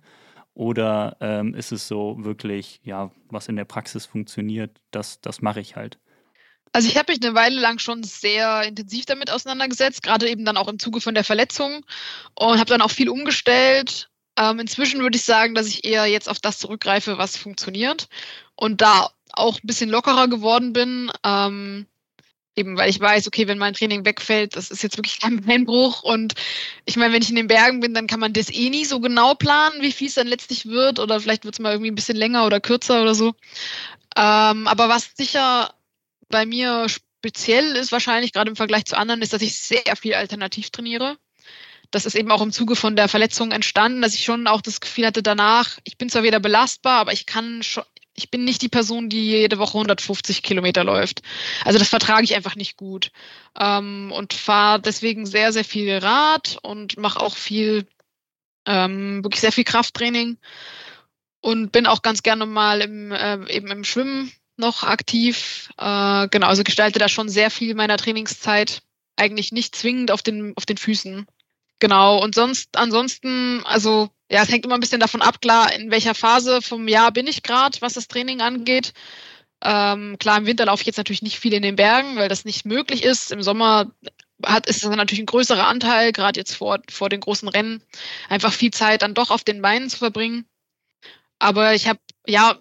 Oder 0.54 1.16
ähm, 1.22 1.54
ist 1.56 1.72
es 1.72 1.88
so 1.88 2.18
wirklich, 2.20 2.82
ja, 2.84 3.12
was 3.30 3.48
in 3.48 3.56
der 3.56 3.66
Praxis 3.66 4.06
funktioniert, 4.06 4.82
das, 4.92 5.22
das 5.22 5.42
mache 5.42 5.62
ich 5.62 5.78
halt? 5.78 6.00
Also 6.72 6.88
ich 6.88 6.98
habe 6.98 7.12
mich 7.12 7.24
eine 7.24 7.34
Weile 7.34 7.60
lang 7.60 7.80
schon 7.80 8.04
sehr 8.04 8.64
intensiv 8.64 9.06
damit 9.06 9.32
auseinandergesetzt, 9.32 10.04
gerade 10.04 10.30
eben 10.30 10.46
dann 10.46 10.58
auch 10.58 10.68
im 10.68 10.78
Zuge 10.78 11.02
von 11.02 11.16
der 11.16 11.24
Verletzung 11.24 11.86
und 12.36 12.60
habe 12.60 12.70
dann 12.70 12.82
auch 12.82 12.92
viel 12.92 13.10
umgestellt. 13.10 14.10
Ähm, 14.38 14.60
inzwischen 14.60 15.02
würde 15.02 15.18
ich 15.18 15.24
sagen, 15.24 15.56
dass 15.56 15.68
ich 15.68 15.84
eher 15.84 16.06
jetzt 16.06 16.30
auf 16.30 16.40
das 16.40 16.60
zurückgreife, 16.60 17.18
was 17.18 17.38
funktioniert 17.38 18.08
und 18.60 18.82
da 18.82 19.10
auch 19.32 19.56
ein 19.56 19.68
bisschen 19.68 19.90
lockerer 19.90 20.28
geworden 20.28 20.74
bin. 20.74 21.12
Ähm, 21.24 21.86
Eben 22.56 22.76
weil 22.78 22.90
ich 22.90 23.00
weiß, 23.00 23.26
okay, 23.28 23.48
wenn 23.48 23.58
mein 23.58 23.74
Training 23.74 24.04
wegfällt, 24.04 24.58
das 24.58 24.70
ist 24.70 24.84
jetzt 24.84 24.98
wirklich 24.98 25.22
kein 25.22 25.42
Beinbruch. 25.46 26.04
Und 26.04 26.34
ich 26.84 26.98
meine, 26.98 27.14
wenn 27.14 27.22
ich 27.22 27.30
in 27.30 27.38
den 27.38 27.48
Bergen 27.48 27.80
bin, 27.80 27.94
dann 27.94 28.06
kann 28.06 28.20
man 28.20 28.34
das 28.34 28.50
eh 28.50 28.70
nie 28.70 28.84
so 28.84 29.00
genau 29.00 29.34
planen, 29.34 29.82
wie 29.82 29.94
viel 29.94 30.10
es 30.10 30.16
dann 30.16 30.28
letztlich 30.28 30.66
wird. 30.66 31.00
Oder 31.00 31.22
vielleicht 31.22 31.46
wird 31.46 31.56
es 31.56 31.60
mal 31.60 31.72
irgendwie 31.72 31.92
ein 31.92 31.96
bisschen 31.96 32.18
länger 32.18 32.46
oder 32.46 32.60
kürzer 32.60 33.02
oder 33.02 33.16
so. 33.16 33.28
Ähm, 34.18 34.68
aber 34.68 34.90
was 34.90 35.12
sicher 35.16 35.74
bei 36.28 36.46
mir 36.46 36.88
speziell 36.90 37.78
ist, 37.78 37.94
wahrscheinlich 37.94 38.34
gerade 38.34 38.50
im 38.50 38.58
Vergleich 38.58 38.84
zu 38.84 38.98
anderen, 38.98 39.22
ist, 39.22 39.32
dass 39.32 39.42
ich 39.42 39.58
sehr 39.58 39.96
viel 39.96 40.16
alternativ 40.16 40.70
trainiere. 40.70 41.18
Das 41.92 42.06
ist 42.06 42.16
eben 42.16 42.30
auch 42.30 42.42
im 42.42 42.52
Zuge 42.52 42.76
von 42.76 42.98
der 42.98 43.08
Verletzung 43.08 43.52
entstanden, 43.52 44.02
dass 44.02 44.16
ich 44.16 44.26
schon 44.26 44.48
auch 44.48 44.62
das 44.62 44.82
Gefühl 44.82 45.06
hatte 45.06 45.24
danach, 45.24 45.78
ich 45.86 45.98
bin 45.98 46.10
zwar 46.10 46.24
wieder 46.24 46.42
belastbar, 46.42 47.00
aber 47.00 47.14
ich 47.14 47.26
kann 47.26 47.64
schon, 47.64 47.84
ich 48.20 48.30
bin 48.30 48.44
nicht 48.44 48.62
die 48.62 48.68
Person, 48.70 49.08
die 49.08 49.26
jede 49.28 49.60
Woche 49.60 49.78
150 49.78 50.44
Kilometer 50.44 50.84
läuft. 50.84 51.22
Also 51.64 51.80
das 51.80 51.88
vertrage 51.88 52.26
ich 52.26 52.36
einfach 52.36 52.58
nicht 52.58 52.76
gut. 52.76 53.12
Ähm, 53.58 54.12
und 54.12 54.34
fahre 54.34 54.82
deswegen 54.82 55.26
sehr, 55.26 55.54
sehr 55.54 55.64
viel 55.64 55.98
Rad 55.98 56.58
und 56.62 56.98
mache 56.98 57.22
auch 57.22 57.38
viel, 57.38 57.88
ähm, 58.66 59.24
wirklich 59.24 59.40
sehr 59.40 59.54
viel 59.54 59.64
Krafttraining. 59.64 60.38
Und 61.40 61.72
bin 61.72 61.88
auch 61.88 62.02
ganz 62.02 62.22
gerne 62.22 62.46
mal 62.46 62.82
im, 62.82 63.14
äh, 63.14 63.50
eben 63.50 63.68
im 63.68 63.86
Schwimmen 63.86 64.34
noch 64.58 64.84
aktiv. 64.84 65.70
Äh, 65.78 66.28
genau, 66.28 66.48
also 66.48 66.64
gestalte 66.64 67.00
da 67.00 67.08
schon 67.08 67.30
sehr 67.30 67.50
viel 67.50 67.74
meiner 67.74 67.96
Trainingszeit 67.96 68.82
eigentlich 69.16 69.54
nicht 69.54 69.76
zwingend 69.78 70.12
auf 70.12 70.22
den, 70.22 70.54
auf 70.58 70.66
den 70.66 70.78
Füßen. 70.78 71.26
Genau, 71.80 72.22
und 72.22 72.36
sonst, 72.36 72.76
ansonsten, 72.76 73.62
also 73.64 74.10
ja, 74.30 74.44
es 74.44 74.50
hängt 74.50 74.66
immer 74.66 74.76
ein 74.76 74.80
bisschen 74.80 75.00
davon 75.00 75.22
ab, 75.22 75.42
klar, 75.42 75.74
in 75.74 75.90
welcher 75.90 76.14
Phase 76.14 76.62
vom 76.62 76.88
Jahr 76.88 77.12
bin 77.12 77.28
ich 77.28 77.42
gerade, 77.42 77.82
was 77.82 77.94
das 77.94 78.08
Training 78.08 78.42
angeht. 78.42 78.94
Ähm, 79.62 80.18
klar, 80.20 80.38
im 80.38 80.46
Winter 80.46 80.66
laufe 80.66 80.82
ich 80.82 80.88
jetzt 80.88 80.98
natürlich 80.98 81.24
nicht 81.24 81.40
viel 81.40 81.54
in 81.54 81.64
den 81.64 81.76
Bergen, 81.76 82.16
weil 82.16 82.30
das 82.30 82.46
nicht 82.46 82.66
möglich 82.66 83.04
ist. 83.04 83.32
Im 83.32 83.42
Sommer 83.42 83.92
hat, 84.46 84.68
ist 84.68 84.84
es 84.84 84.90
natürlich 84.90 85.24
ein 85.24 85.26
größerer 85.26 85.68
Anteil, 85.68 86.12
gerade 86.12 86.40
jetzt 86.40 86.56
vor, 86.56 86.80
vor 86.90 87.10
den 87.10 87.22
großen 87.22 87.50
Rennen, 87.50 87.84
einfach 88.30 88.54
viel 88.54 88.72
Zeit 88.72 89.02
dann 89.02 89.16
doch 89.16 89.32
auf 89.32 89.44
den 89.44 89.62
Beinen 89.62 89.90
zu 89.90 89.98
verbringen. 89.98 90.46
Aber 91.40 91.74
ich 91.74 91.88
habe 91.88 92.00
ja 92.28 92.60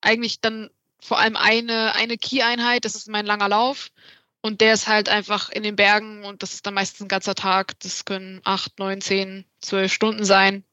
eigentlich 0.00 0.40
dann 0.40 0.70
vor 1.00 1.18
allem 1.18 1.36
eine, 1.36 1.94
eine 1.96 2.16
Key-Einheit, 2.16 2.84
das 2.84 2.94
ist 2.94 3.08
mein 3.08 3.26
langer 3.26 3.48
Lauf. 3.48 3.90
Und 4.40 4.60
der 4.60 4.74
ist 4.74 4.86
halt 4.86 5.08
einfach 5.08 5.50
in 5.50 5.64
den 5.64 5.74
Bergen 5.74 6.24
und 6.24 6.44
das 6.44 6.54
ist 6.54 6.64
dann 6.64 6.74
meistens 6.74 7.00
ein 7.00 7.08
ganzer 7.08 7.34
Tag. 7.34 7.78
Das 7.80 8.04
können 8.04 8.40
acht, 8.44 8.78
neun, 8.78 9.00
zehn, 9.00 9.44
zwölf 9.60 9.92
Stunden 9.92 10.24
sein 10.24 10.64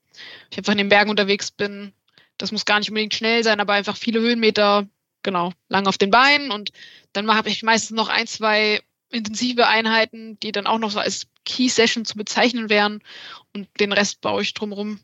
ich 0.52 0.58
einfach 0.58 0.74
in 0.74 0.78
den 0.78 0.90
Bergen 0.90 1.10
unterwegs 1.10 1.52
bin. 1.52 1.94
Das 2.38 2.52
muss 2.52 2.66
gar 2.66 2.80
nicht 2.80 2.90
unbedingt 2.90 3.14
schnell 3.14 3.44
sein, 3.44 3.60
aber 3.60 3.74
einfach 3.74 3.96
viele 3.96 4.20
Höhenmeter, 4.20 4.88
genau, 5.24 5.54
lang 5.70 5.88
auf 5.88 5.98
den 5.98 6.12
Beinen. 6.12 6.52
Und 6.52 6.72
dann 7.14 7.34
habe 7.34 7.50
ich 7.50 7.64
meistens 7.64 7.96
noch 7.96 8.10
ein, 8.10 8.28
zwei 8.28 8.82
intensive 9.12 9.68
Einheiten, 9.68 10.40
die 10.42 10.52
dann 10.52 10.68
auch 10.68 10.80
noch 10.80 10.92
so 10.92 11.00
als 11.00 11.28
Key 11.46 11.70
Session 11.70 12.06
zu 12.06 12.18
bezeichnen 12.18 12.70
wären. 12.70 13.02
Und 13.54 13.68
den 13.80 13.94
Rest 13.94 14.22
baue 14.22 14.42
ich 14.42 14.54
drumherum. 14.54 15.00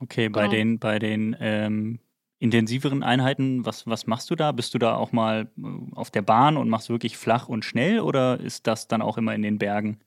Okay, 0.00 0.28
bei 0.28 0.42
genau. 0.42 0.52
den, 0.52 0.78
bei 0.78 0.98
den 0.98 1.36
ähm, 1.40 1.98
intensiveren 2.38 3.02
Einheiten, 3.02 3.66
was, 3.66 3.86
was 3.86 4.06
machst 4.06 4.30
du 4.30 4.36
da? 4.36 4.52
Bist 4.52 4.72
du 4.74 4.78
da 4.78 4.94
auch 4.94 5.12
mal 5.12 5.50
äh, 5.58 5.96
auf 5.96 6.10
der 6.10 6.22
Bahn 6.22 6.56
und 6.56 6.68
machst 6.68 6.88
wirklich 6.88 7.16
flach 7.16 7.48
und 7.48 7.64
schnell 7.64 8.00
oder 8.00 8.38
ist 8.40 8.66
das 8.66 8.88
dann 8.88 9.02
auch 9.02 9.18
immer 9.18 9.34
in 9.34 9.42
den 9.42 9.58
Bergen? 9.58 9.98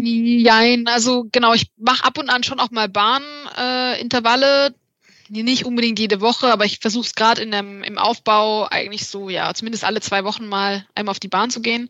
Nein, 0.00 0.86
also 0.86 1.26
genau, 1.30 1.54
ich 1.54 1.68
mache 1.76 2.04
ab 2.04 2.18
und 2.18 2.28
an 2.28 2.42
schon 2.42 2.60
auch 2.60 2.70
mal 2.70 2.88
Bahnintervalle. 2.88 4.66
Äh, 4.66 4.72
nicht 5.28 5.64
unbedingt 5.64 5.98
jede 5.98 6.20
Woche, 6.20 6.52
aber 6.52 6.66
ich 6.66 6.80
versuche 6.80 7.06
es 7.06 7.14
gerade 7.14 7.40
im 7.42 7.98
Aufbau 7.98 8.68
eigentlich 8.68 9.06
so, 9.06 9.30
ja, 9.30 9.54
zumindest 9.54 9.84
alle 9.84 10.00
zwei 10.02 10.22
Wochen 10.24 10.46
mal 10.46 10.86
einmal 10.94 11.12
auf 11.12 11.20
die 11.20 11.28
Bahn 11.28 11.50
zu 11.50 11.62
gehen. 11.62 11.88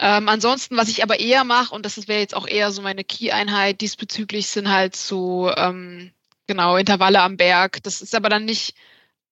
Ähm, 0.00 0.28
ansonsten, 0.28 0.76
was 0.76 0.88
ich 0.88 1.02
aber 1.02 1.20
eher 1.20 1.44
mache, 1.44 1.74
und 1.74 1.84
das 1.84 2.08
wäre 2.08 2.20
jetzt 2.20 2.34
auch 2.34 2.46
eher 2.46 2.72
so 2.72 2.82
meine 2.82 3.04
Key-Einheit 3.04 3.80
diesbezüglich, 3.80 4.48
sind 4.48 4.70
halt 4.70 4.96
so, 4.96 5.52
ähm, 5.56 6.10
genau, 6.46 6.76
Intervalle 6.76 7.20
am 7.20 7.36
Berg. 7.36 7.82
Das 7.84 8.00
ist 8.00 8.14
aber 8.14 8.28
dann 8.28 8.44
nicht 8.44 8.74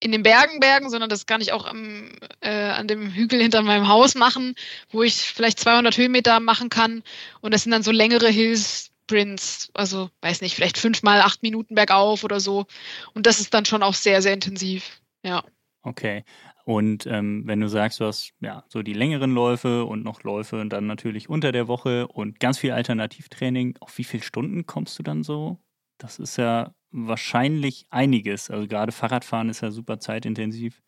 in 0.00 0.12
den 0.12 0.22
Bergen 0.22 0.60
bergen, 0.60 0.90
sondern 0.90 1.08
das 1.08 1.26
kann 1.26 1.40
ich 1.40 1.52
auch 1.52 1.66
am, 1.66 2.10
äh, 2.40 2.50
an 2.50 2.86
dem 2.86 3.10
Hügel 3.12 3.40
hinter 3.40 3.62
meinem 3.62 3.88
Haus 3.88 4.14
machen, 4.14 4.54
wo 4.90 5.02
ich 5.02 5.14
vielleicht 5.14 5.58
200 5.60 5.96
Höhenmeter 5.96 6.40
machen 6.40 6.68
kann. 6.68 7.02
Und 7.40 7.54
das 7.54 7.62
sind 7.62 7.72
dann 7.72 7.82
so 7.82 7.92
längere 7.92 8.28
Hillsprints, 8.28 9.70
also 9.74 10.10
weiß 10.20 10.42
nicht, 10.42 10.54
vielleicht 10.54 10.78
fünf 10.78 11.02
mal 11.02 11.20
acht 11.20 11.42
Minuten 11.42 11.74
bergauf 11.74 12.24
oder 12.24 12.40
so. 12.40 12.66
Und 13.14 13.26
das 13.26 13.40
ist 13.40 13.54
dann 13.54 13.64
schon 13.64 13.82
auch 13.82 13.94
sehr, 13.94 14.20
sehr 14.20 14.34
intensiv. 14.34 15.00
Ja. 15.24 15.42
Okay. 15.82 16.24
Und 16.66 17.06
ähm, 17.06 17.44
wenn 17.46 17.60
du 17.60 17.68
sagst, 17.68 18.00
du 18.00 18.06
hast 18.06 18.32
ja 18.40 18.64
so 18.68 18.82
die 18.82 18.92
längeren 18.92 19.32
Läufe 19.32 19.84
und 19.84 20.02
noch 20.02 20.24
Läufe 20.24 20.60
und 20.60 20.70
dann 20.70 20.88
natürlich 20.88 21.28
unter 21.28 21.52
der 21.52 21.68
Woche 21.68 22.08
und 22.08 22.40
ganz 22.40 22.58
viel 22.58 22.72
Alternativtraining, 22.72 23.76
auf 23.80 23.96
wie 23.96 24.04
viele 24.04 24.24
Stunden 24.24 24.66
kommst 24.66 24.98
du 24.98 25.04
dann 25.04 25.22
so? 25.22 25.58
Das 25.98 26.18
ist 26.18 26.36
ja 26.36 26.74
wahrscheinlich 26.96 27.86
einiges. 27.90 28.50
Also 28.50 28.66
gerade 28.66 28.92
Fahrradfahren 28.92 29.50
ist 29.50 29.60
ja 29.60 29.70
super 29.70 30.00
zeitintensiv. 30.00 30.80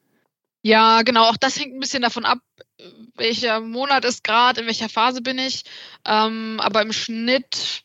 Ja, 0.62 1.03
genau. 1.03 1.25
Auch 1.29 1.37
das 1.37 1.59
hängt 1.59 1.75
ein 1.75 1.81
bisschen 1.81 2.03
davon 2.03 2.25
ab, 2.25 2.38
welcher 3.14 3.61
Monat 3.61 4.05
ist 4.05 4.25
gerade, 4.25 4.62
in 4.62 4.66
welcher 4.66 4.88
Phase 4.88 5.23
bin 5.23 5.38
ich. 5.38 5.64
Ähm, 6.05 6.59
aber 6.61 6.83
im 6.83 6.92
Schnitt 6.92 7.85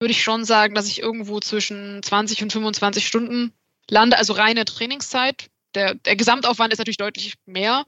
würde 0.00 0.12
ich 0.12 0.22
schon 0.22 0.44
sagen, 0.44 0.74
dass 0.74 0.88
ich 0.88 1.00
irgendwo 1.00 1.40
zwischen 1.40 2.02
20 2.02 2.42
und 2.42 2.52
25 2.52 3.06
Stunden 3.06 3.52
lande, 3.88 4.18
also 4.18 4.32
reine 4.32 4.64
Trainingszeit. 4.64 5.50
Der, 5.74 5.94
der 5.94 6.16
Gesamtaufwand 6.16 6.72
ist 6.72 6.78
natürlich 6.78 6.96
deutlich 6.96 7.34
mehr. 7.46 7.84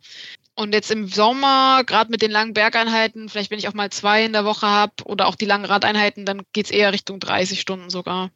Und 0.55 0.75
jetzt 0.75 0.91
im 0.91 1.09
Sommer, 1.09 1.83
gerade 1.85 2.11
mit 2.11 2.23
den 2.23 2.31
langen 2.31 2.53
Bergeinheiten, 2.53 3.29
vielleicht 3.29 3.51
wenn 3.51 3.59
ich 3.59 3.69
auch 3.69 3.75
mal 3.75 3.91
zwei 3.91 4.25
in 4.25 4.33
der 4.33 4.45
Woche 4.45 4.67
habe 4.67 4.93
oder 5.05 5.27
auch 5.27 5.35
die 5.35 5.47
langen 5.47 5.65
Radeinheiten, 5.65 6.27
dann 6.27 6.43
geht 6.53 6.67
es 6.67 6.71
eher 6.71 6.93
Richtung 6.93 7.19
30 7.19 7.61
Stunden 7.61 7.89
sogar. 7.91 8.31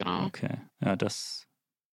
Genau. 0.00 0.26
Okay, 0.26 0.56
ja, 0.82 0.96
das, 0.96 1.46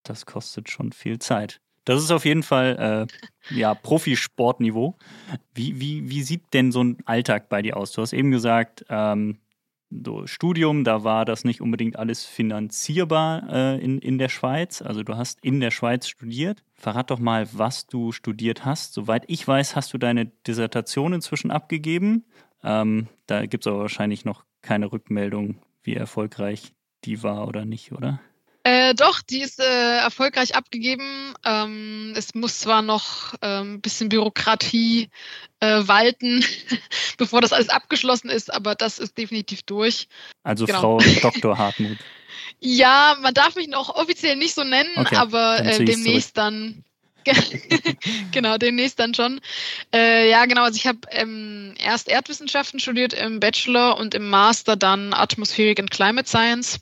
das 0.03 0.25
kostet 0.25 0.69
schon 0.69 0.91
viel 0.91 1.19
Zeit. 1.19 1.59
Das 1.83 2.01
ist 2.01 2.11
auf 2.11 2.25
jeden 2.25 2.43
Fall 2.43 3.07
äh, 3.51 3.53
ja, 3.55 3.73
Profisportniveau. 3.73 4.95
Wie, 5.53 5.79
wie, 5.79 6.09
wie 6.09 6.21
sieht 6.21 6.53
denn 6.53 6.71
so 6.71 6.83
ein 6.83 6.97
Alltag 7.05 7.47
bei 7.49 7.61
dir 7.61 7.77
aus? 7.77 7.91
Du 7.93 8.01
hast 8.01 8.13
eben 8.13 8.31
gesagt, 8.31 8.85
ähm, 8.89 9.37
so 9.89 10.27
Studium, 10.27 10.83
da 10.83 11.05
war 11.05 11.23
das 11.23 11.45
nicht 11.45 11.61
unbedingt 11.61 11.97
alles 11.97 12.25
finanzierbar 12.25 13.47
äh, 13.49 13.79
in, 13.79 13.99
in 13.99 14.17
der 14.17 14.27
Schweiz. 14.27 14.81
Also 14.81 15.03
du 15.03 15.15
hast 15.15 15.39
in 15.43 15.61
der 15.61 15.71
Schweiz 15.71 16.07
studiert. 16.07 16.61
Verrat 16.75 17.09
doch 17.09 17.19
mal, 17.19 17.47
was 17.53 17.87
du 17.87 18.11
studiert 18.11 18.65
hast. 18.65 18.93
Soweit 18.93 19.23
ich 19.27 19.47
weiß, 19.47 19.77
hast 19.77 19.93
du 19.93 19.97
deine 19.97 20.25
Dissertation 20.25 21.13
inzwischen 21.13 21.51
abgegeben. 21.51 22.25
Ähm, 22.63 23.07
da 23.27 23.45
gibt 23.45 23.65
es 23.65 23.71
aber 23.71 23.79
wahrscheinlich 23.79 24.25
noch 24.25 24.43
keine 24.61 24.91
Rückmeldung, 24.91 25.59
wie 25.83 25.95
erfolgreich 25.95 26.73
die 27.05 27.23
war 27.23 27.47
oder 27.47 27.65
nicht, 27.65 27.91
oder? 27.91 28.19
Äh, 28.67 28.95
doch, 28.95 29.21
die 29.21 29.39
ist 29.39 29.61
äh, 29.61 29.97
erfolgreich 29.99 30.55
abgegeben. 30.55 31.33
Ähm, 31.45 32.11
es 32.17 32.35
muss 32.35 32.59
zwar 32.59 32.81
noch 32.81 33.33
ein 33.39 33.61
ähm, 33.61 33.81
bisschen 33.81 34.09
Bürokratie 34.09 35.07
äh, 35.61 35.83
walten, 35.87 36.43
bevor 37.17 37.39
das 37.39 37.53
alles 37.53 37.69
abgeschlossen 37.69 38.29
ist, 38.29 38.53
aber 38.53 38.75
das 38.75 38.99
ist 38.99 39.17
definitiv 39.17 39.63
durch. 39.63 40.09
Also 40.43 40.65
genau. 40.65 40.81
Frau 40.81 40.97
Dr. 41.21 41.57
Hartmut. 41.57 41.97
ja, 42.59 43.15
man 43.21 43.33
darf 43.33 43.55
mich 43.55 43.69
noch 43.69 43.95
offiziell 43.95 44.35
nicht 44.35 44.53
so 44.53 44.65
nennen, 44.65 44.91
okay, 44.97 45.15
aber 45.15 45.59
äh, 45.63 45.85
demnächst 45.85 46.35
dann. 46.37 46.83
genau, 48.33 48.57
demnächst 48.57 48.99
dann 48.99 49.13
schon. 49.13 49.39
Äh, 49.93 50.29
ja, 50.29 50.45
genau. 50.45 50.63
Also 50.63 50.75
ich 50.75 50.87
habe 50.87 50.99
ähm, 51.11 51.73
erst 51.77 52.09
Erdwissenschaften 52.09 52.81
studiert 52.81 53.13
im 53.13 53.39
Bachelor 53.39 53.97
und 53.97 54.13
im 54.13 54.29
Master 54.29 54.75
dann 54.75 55.13
Atmospheric 55.13 55.79
and 55.79 55.91
Climate 55.91 56.27
Science. 56.27 56.81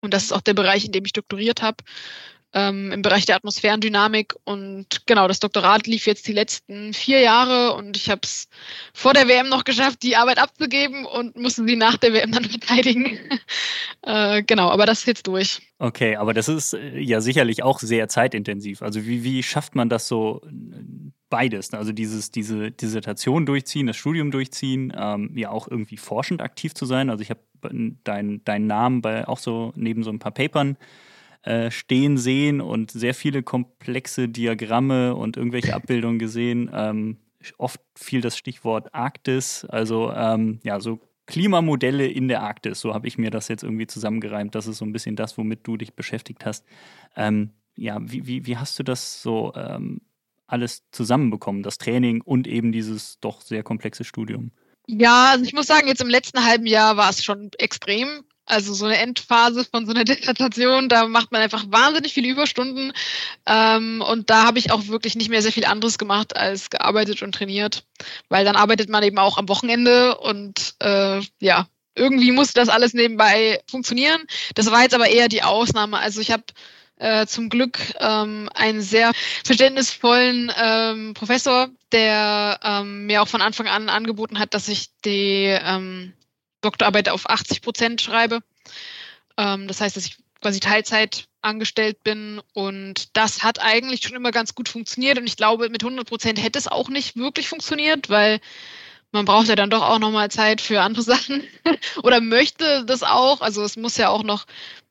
Und 0.00 0.14
das 0.14 0.24
ist 0.24 0.32
auch 0.32 0.40
der 0.40 0.54
Bereich, 0.54 0.84
in 0.84 0.92
dem 0.92 1.04
ich 1.04 1.12
doktoriert 1.12 1.62
habe 1.62 1.84
ähm, 2.52 2.90
im 2.92 3.02
Bereich 3.02 3.26
der 3.26 3.36
Atmosphärendynamik. 3.36 4.34
Und 4.44 5.06
genau, 5.06 5.28
das 5.28 5.40
Doktorat 5.40 5.86
lief 5.86 6.06
jetzt 6.06 6.26
die 6.26 6.32
letzten 6.32 6.92
vier 6.92 7.20
Jahre 7.20 7.74
und 7.74 7.96
ich 7.96 8.10
habe 8.10 8.20
es 8.24 8.48
vor 8.92 9.14
der 9.14 9.28
WM 9.28 9.48
noch 9.48 9.64
geschafft, 9.64 10.02
die 10.02 10.16
Arbeit 10.16 10.38
abzugeben 10.38 11.06
und 11.06 11.36
musste 11.36 11.64
sie 11.64 11.76
nach 11.76 11.96
der 11.96 12.12
WM 12.12 12.32
dann 12.32 12.44
verteidigen. 12.50 13.18
äh, 14.02 14.42
genau, 14.42 14.70
aber 14.70 14.86
das 14.86 15.00
ist 15.00 15.06
jetzt 15.06 15.26
durch. 15.26 15.60
Okay, 15.78 16.16
aber 16.16 16.34
das 16.34 16.48
ist 16.48 16.74
äh, 16.74 16.98
ja 16.98 17.20
sicherlich 17.20 17.62
auch 17.62 17.78
sehr 17.78 18.08
zeitintensiv. 18.08 18.82
Also 18.82 19.06
wie, 19.06 19.22
wie 19.22 19.42
schafft 19.42 19.74
man 19.74 19.88
das 19.88 20.08
so 20.08 20.42
beides? 21.30 21.72
Also 21.72 21.92
dieses, 21.92 22.30
diese 22.30 22.70
Dissertation 22.70 23.46
durchziehen, 23.46 23.86
das 23.86 23.96
Studium 23.96 24.30
durchziehen, 24.30 24.92
ähm, 24.96 25.30
ja 25.34 25.50
auch 25.50 25.68
irgendwie 25.68 25.96
forschend 25.96 26.42
aktiv 26.42 26.74
zu 26.74 26.84
sein. 26.84 27.08
Also 27.08 27.22
ich 27.22 27.30
habe 27.30 27.40
deinen 28.04 28.44
dein 28.44 28.66
Namen 28.66 29.02
bei 29.02 29.26
auch 29.28 29.38
so 29.38 29.72
neben 29.76 30.02
so 30.02 30.10
ein 30.10 30.18
paar 30.18 30.32
Papern 30.32 30.76
äh, 31.42 31.70
stehen 31.70 32.18
sehen 32.18 32.60
und 32.60 32.90
sehr 32.90 33.14
viele 33.14 33.42
komplexe 33.42 34.28
Diagramme 34.28 35.14
und 35.14 35.36
irgendwelche 35.36 35.74
Abbildungen 35.74 36.18
gesehen. 36.18 36.70
Ähm, 36.72 37.16
oft 37.56 37.80
fiel 37.96 38.20
das 38.20 38.36
Stichwort 38.36 38.94
Arktis, 38.94 39.64
also 39.64 40.12
ähm, 40.12 40.60
ja, 40.62 40.80
so 40.80 41.00
Klimamodelle 41.26 42.06
in 42.06 42.28
der 42.28 42.42
Arktis. 42.42 42.80
So 42.80 42.92
habe 42.92 43.06
ich 43.06 43.16
mir 43.16 43.30
das 43.30 43.48
jetzt 43.48 43.62
irgendwie 43.62 43.86
zusammengereimt. 43.86 44.54
Das 44.54 44.66
ist 44.66 44.78
so 44.78 44.84
ein 44.84 44.92
bisschen 44.92 45.16
das, 45.16 45.38
womit 45.38 45.66
du 45.66 45.76
dich 45.76 45.94
beschäftigt 45.94 46.44
hast. 46.44 46.66
Ähm, 47.16 47.50
ja, 47.76 47.98
wie, 48.00 48.26
wie, 48.26 48.46
wie 48.46 48.56
hast 48.56 48.78
du 48.78 48.82
das 48.82 49.22
so 49.22 49.52
ähm, 49.54 50.00
alles 50.52 50.82
zusammenbekommen, 50.92 51.62
das 51.62 51.78
Training 51.78 52.20
und 52.22 52.46
eben 52.46 52.72
dieses 52.72 53.18
doch 53.20 53.40
sehr 53.40 53.62
komplexe 53.62 54.04
Studium? 54.04 54.50
Ja, 54.86 55.30
also 55.32 55.44
ich 55.44 55.52
muss 55.52 55.66
sagen, 55.66 55.86
jetzt 55.86 56.00
im 56.00 56.08
letzten 56.08 56.44
halben 56.44 56.66
Jahr 56.66 56.96
war 56.96 57.10
es 57.10 57.22
schon 57.22 57.50
extrem. 57.58 58.24
Also 58.46 58.74
so 58.74 58.86
eine 58.86 58.98
Endphase 58.98 59.64
von 59.64 59.86
so 59.86 59.92
einer 59.92 60.02
Dissertation, 60.04 60.88
da 60.88 61.06
macht 61.06 61.30
man 61.30 61.40
einfach 61.40 61.64
wahnsinnig 61.68 62.12
viele 62.12 62.28
Überstunden. 62.28 62.92
Ähm, 63.46 64.02
und 64.04 64.30
da 64.30 64.44
habe 64.44 64.58
ich 64.58 64.72
auch 64.72 64.88
wirklich 64.88 65.14
nicht 65.14 65.30
mehr 65.30 65.42
sehr 65.42 65.52
viel 65.52 65.64
anderes 65.64 65.98
gemacht 65.98 66.36
als 66.36 66.70
gearbeitet 66.70 67.22
und 67.22 67.32
trainiert. 67.32 67.84
Weil 68.28 68.44
dann 68.44 68.56
arbeitet 68.56 68.88
man 68.88 69.04
eben 69.04 69.18
auch 69.18 69.38
am 69.38 69.48
Wochenende 69.48 70.18
und 70.18 70.74
äh, 70.80 71.20
ja, 71.38 71.68
irgendwie 71.94 72.32
muss 72.32 72.52
das 72.52 72.68
alles 72.68 72.94
nebenbei 72.94 73.60
funktionieren. 73.70 74.22
Das 74.54 74.70
war 74.70 74.82
jetzt 74.82 74.94
aber 74.94 75.08
eher 75.08 75.28
die 75.28 75.44
Ausnahme. 75.44 75.98
Also 75.98 76.20
ich 76.20 76.32
habe 76.32 76.44
äh, 77.00 77.26
zum 77.26 77.48
Glück 77.48 77.78
ähm, 77.98 78.48
einen 78.54 78.82
sehr 78.82 79.12
verständnisvollen 79.44 80.52
ähm, 80.56 81.14
Professor, 81.14 81.68
der 81.92 82.60
ähm, 82.62 83.06
mir 83.06 83.22
auch 83.22 83.28
von 83.28 83.40
Anfang 83.40 83.66
an 83.66 83.88
angeboten 83.88 84.38
hat, 84.38 84.54
dass 84.54 84.68
ich 84.68 84.90
die 85.04 85.46
ähm, 85.46 86.12
Doktorarbeit 86.60 87.08
auf 87.08 87.28
80 87.28 87.62
Prozent 87.62 88.00
schreibe. 88.02 88.40
Ähm, 89.38 89.66
das 89.66 89.80
heißt, 89.80 89.96
dass 89.96 90.04
ich 90.04 90.18
quasi 90.42 90.60
Teilzeit 90.60 91.24
angestellt 91.42 92.04
bin 92.04 92.40
und 92.52 93.16
das 93.16 93.42
hat 93.42 93.60
eigentlich 93.60 94.02
schon 94.02 94.16
immer 94.16 94.30
ganz 94.30 94.54
gut 94.54 94.68
funktioniert 94.68 95.18
und 95.18 95.26
ich 95.26 95.36
glaube, 95.36 95.70
mit 95.70 95.82
100 95.82 96.06
Prozent 96.06 96.42
hätte 96.42 96.58
es 96.58 96.68
auch 96.68 96.90
nicht 96.90 97.16
wirklich 97.16 97.48
funktioniert, 97.48 98.10
weil 98.10 98.40
man 99.10 99.24
braucht 99.24 99.48
ja 99.48 99.56
dann 99.56 99.70
doch 99.70 99.82
auch 99.82 99.98
nochmal 99.98 100.30
Zeit 100.30 100.60
für 100.60 100.82
andere 100.82 101.02
Sachen 101.14 101.42
oder 102.02 102.20
möchte 102.20 102.84
das 102.84 103.02
auch. 103.02 103.40
Also 103.40 103.62
es 103.62 103.76
muss 103.76 103.96
ja 103.96 104.10
auch 104.10 104.22
noch 104.22 104.44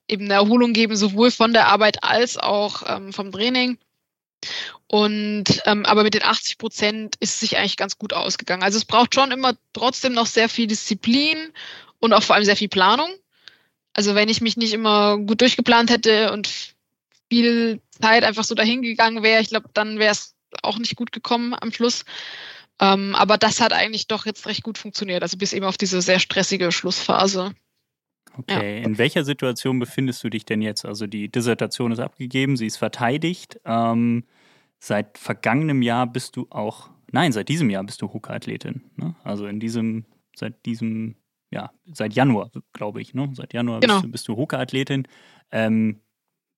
eben 0.10 0.26
eine 0.26 0.36
Erholung 0.36 0.74
geben, 0.74 0.96
sowohl 0.96 1.32
von 1.32 1.54
der 1.54 1.68
Arbeit 1.68 2.04
als 2.04 2.38
auch 2.38 2.84
ähm, 2.88 3.14
vom 3.14 3.32
Training. 3.32 3.78
Und 4.88 5.62
ähm, 5.66 5.86
aber 5.86 6.04
mit 6.04 6.14
den 6.14 6.24
80 6.24 6.58
Prozent 6.58 7.16
ist 7.20 7.36
es 7.36 7.40
sich 7.42 7.58
eigentlich 7.58 7.78
ganz 7.78 7.98
gut 7.98 8.14
ausgegangen. 8.14 8.64
Also 8.64 8.78
es 8.78 8.86
braucht 8.86 9.14
schon 9.14 9.32
immer 9.32 9.54
trotzdem 9.74 10.14
noch 10.14 10.26
sehr 10.26 10.50
viel 10.50 10.68
Disziplin 10.68 11.38
und 12.00 12.14
auch 12.14 12.24
vor 12.24 12.36
allem 12.36 12.46
sehr 12.46 12.56
viel 12.56 12.70
Planung. 12.70 13.10
Also 13.94 14.16
wenn 14.16 14.30
ich 14.30 14.42
mich 14.42 14.58
nicht 14.58 14.74
immer 14.74 15.18
gut 15.18 15.42
durchgeplant 15.42 15.90
hätte 15.90 16.32
und 16.32 16.50
viel 17.30 17.82
Zeit 18.02 18.24
einfach 18.24 18.44
so 18.44 18.56
dahingegangen 18.56 19.24
wäre, 19.24 19.42
ich 19.42 19.50
glaube, 19.50 19.70
dann 19.74 20.00
wäre 20.00 20.12
es 20.12 20.36
auch 20.64 20.80
nicht 20.80 20.96
gut 20.96 21.12
gekommen 21.12 21.54
am 21.60 21.72
Schluss. 21.72 22.06
Ähm, 22.80 23.14
aber 23.16 23.38
das 23.38 23.60
hat 23.60 23.74
eigentlich 23.74 24.08
doch 24.08 24.26
jetzt 24.26 24.48
recht 24.48 24.64
gut 24.64 24.78
funktioniert. 24.78 25.22
Also 25.22 25.38
bis 25.38 25.54
eben 25.54 25.66
auf 25.66 25.78
diese 25.78 26.02
sehr 26.02 26.20
stressige 26.20 26.72
Schlussphase. 26.72 27.54
Okay, 28.38 28.80
ja. 28.80 28.86
in 28.86 28.98
welcher 28.98 29.26
Situation 29.26 29.80
befindest 29.80 30.24
du 30.24 30.30
dich 30.30 30.46
denn 30.46 30.62
jetzt? 30.62 30.86
Also 30.86 31.08
die 31.08 31.30
Dissertation 31.30 31.92
ist 31.92 32.00
abgegeben, 32.00 32.58
sie 32.58 32.68
ist 32.68 32.78
verteidigt. 32.78 33.60
Ähm, 33.66 34.24
seit 34.80 35.18
vergangenem 35.18 35.82
Jahr 35.82 36.08
bist 36.08 36.36
du 36.36 36.48
auch, 36.50 36.90
nein, 37.12 37.32
seit 37.32 37.50
diesem 37.50 37.70
Jahr 37.70 37.84
bist 37.84 38.02
du 38.02 38.14
Hooker-Athletin. 38.14 38.82
Ne? 38.96 39.16
Also 39.24 39.46
in 39.46 39.60
diesem, 39.60 40.06
seit 40.36 40.66
diesem, 40.66 41.16
ja, 41.52 41.72
seit 41.94 42.14
Januar, 42.14 42.52
glaube 42.74 43.02
ich, 43.02 43.14
ne? 43.14 43.30
Seit 43.34 43.54
Januar 43.54 43.80
genau. 43.82 43.96
bist 43.96 44.06
du, 44.06 44.12
bist 44.12 44.28
du 44.28 44.38
Hooker-Athletin. 44.38 45.08
Ähm, 45.52 46.00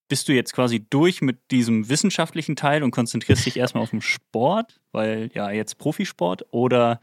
bist 0.07 0.27
du 0.27 0.33
jetzt 0.33 0.51
quasi 0.51 0.85
durch 0.89 1.21
mit 1.21 1.51
diesem 1.51 1.87
wissenschaftlichen 1.87 2.57
Teil 2.57 2.83
und 2.83 2.91
konzentrierst 2.91 3.45
dich 3.45 3.55
erstmal 3.55 3.81
auf 3.81 3.91
den 3.91 4.01
Sport, 4.01 4.81
weil 4.91 5.31
ja 5.33 5.49
jetzt 5.51 5.77
Profisport, 5.77 6.45
oder 6.51 6.99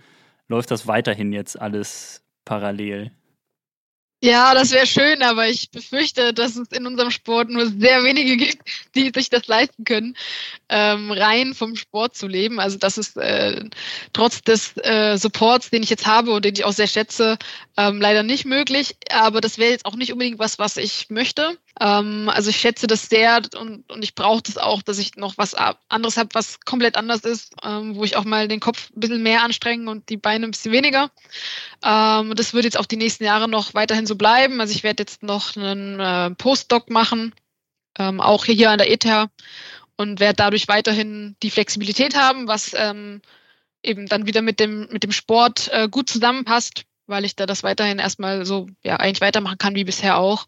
läuft 0.46 0.70
das 0.70 0.86
weiterhin 0.86 1.32
jetzt 1.32 1.58
alles 1.58 2.22
parallel? 2.44 3.12
Ja, 4.20 4.52
das 4.52 4.72
wäre 4.72 4.86
schön, 4.88 5.22
aber 5.22 5.48
ich 5.48 5.70
befürchte, 5.70 6.34
dass 6.34 6.56
es 6.56 6.68
in 6.72 6.86
unserem 6.88 7.12
Sport 7.12 7.50
nur 7.50 7.66
sehr 7.68 8.02
wenige 8.02 8.36
gibt, 8.36 8.68
die 8.96 9.12
sich 9.14 9.30
das 9.30 9.46
leisten 9.46 9.84
können, 9.84 10.16
ähm, 10.68 11.12
rein 11.12 11.54
vom 11.54 11.76
Sport 11.76 12.16
zu 12.16 12.26
leben. 12.26 12.58
Also 12.58 12.78
das 12.78 12.98
ist 12.98 13.16
äh, 13.16 13.64
trotz 14.12 14.42
des 14.42 14.76
äh, 14.78 15.16
Supports, 15.16 15.70
den 15.70 15.84
ich 15.84 15.90
jetzt 15.90 16.06
habe 16.06 16.32
und 16.32 16.44
den 16.44 16.54
ich 16.54 16.64
auch 16.64 16.72
sehr 16.72 16.88
schätze, 16.88 17.38
ähm, 17.76 18.00
leider 18.00 18.24
nicht 18.24 18.44
möglich. 18.44 18.96
Aber 19.08 19.40
das 19.40 19.56
wäre 19.56 19.70
jetzt 19.70 19.86
auch 19.86 19.94
nicht 19.94 20.12
unbedingt 20.12 20.40
was, 20.40 20.58
was 20.58 20.78
ich 20.78 21.06
möchte. 21.10 21.56
Ähm, 21.80 22.28
also 22.28 22.50
ich 22.50 22.56
schätze 22.56 22.86
das 22.86 23.08
sehr 23.08 23.40
und, 23.58 23.90
und 23.90 24.02
ich 24.02 24.14
brauche 24.14 24.42
das 24.42 24.58
auch, 24.58 24.82
dass 24.82 24.98
ich 24.98 25.16
noch 25.16 25.38
was 25.38 25.54
anderes 25.54 26.16
habe, 26.16 26.30
was 26.32 26.60
komplett 26.60 26.96
anders 26.96 27.20
ist, 27.20 27.54
ähm, 27.62 27.94
wo 27.94 28.04
ich 28.04 28.16
auch 28.16 28.24
mal 28.24 28.48
den 28.48 28.60
Kopf 28.60 28.90
ein 28.90 29.00
bisschen 29.00 29.22
mehr 29.22 29.42
anstrengen 29.42 29.88
und 29.88 30.08
die 30.08 30.16
Beine 30.16 30.46
ein 30.46 30.50
bisschen 30.50 30.72
weniger. 30.72 31.10
Ähm, 31.84 32.34
das 32.34 32.52
wird 32.54 32.64
jetzt 32.64 32.78
auch 32.78 32.86
die 32.86 32.96
nächsten 32.96 33.24
Jahre 33.24 33.48
noch 33.48 33.74
weiterhin 33.74 34.06
so 34.06 34.16
bleiben. 34.16 34.60
Also 34.60 34.74
ich 34.74 34.82
werde 34.82 35.02
jetzt 35.02 35.22
noch 35.22 35.56
einen 35.56 36.00
äh, 36.00 36.34
Postdoc 36.34 36.90
machen, 36.90 37.34
ähm, 37.98 38.20
auch 38.20 38.44
hier 38.44 38.70
an 38.70 38.78
der 38.78 38.90
ETH 38.90 39.30
und 39.96 40.20
werde 40.20 40.36
dadurch 40.36 40.68
weiterhin 40.68 41.36
die 41.42 41.50
Flexibilität 41.50 42.16
haben, 42.16 42.48
was 42.48 42.72
ähm, 42.74 43.20
eben 43.82 44.06
dann 44.06 44.26
wieder 44.26 44.42
mit 44.42 44.58
dem, 44.58 44.88
mit 44.90 45.04
dem 45.04 45.12
Sport 45.12 45.68
äh, 45.72 45.88
gut 45.88 46.10
zusammenpasst, 46.10 46.84
weil 47.06 47.24
ich 47.24 47.36
da 47.36 47.46
das 47.46 47.62
weiterhin 47.62 48.00
erstmal 48.00 48.44
so 48.44 48.68
ja 48.82 48.96
eigentlich 48.96 49.20
weitermachen 49.20 49.58
kann 49.58 49.76
wie 49.76 49.84
bisher 49.84 50.18
auch 50.18 50.46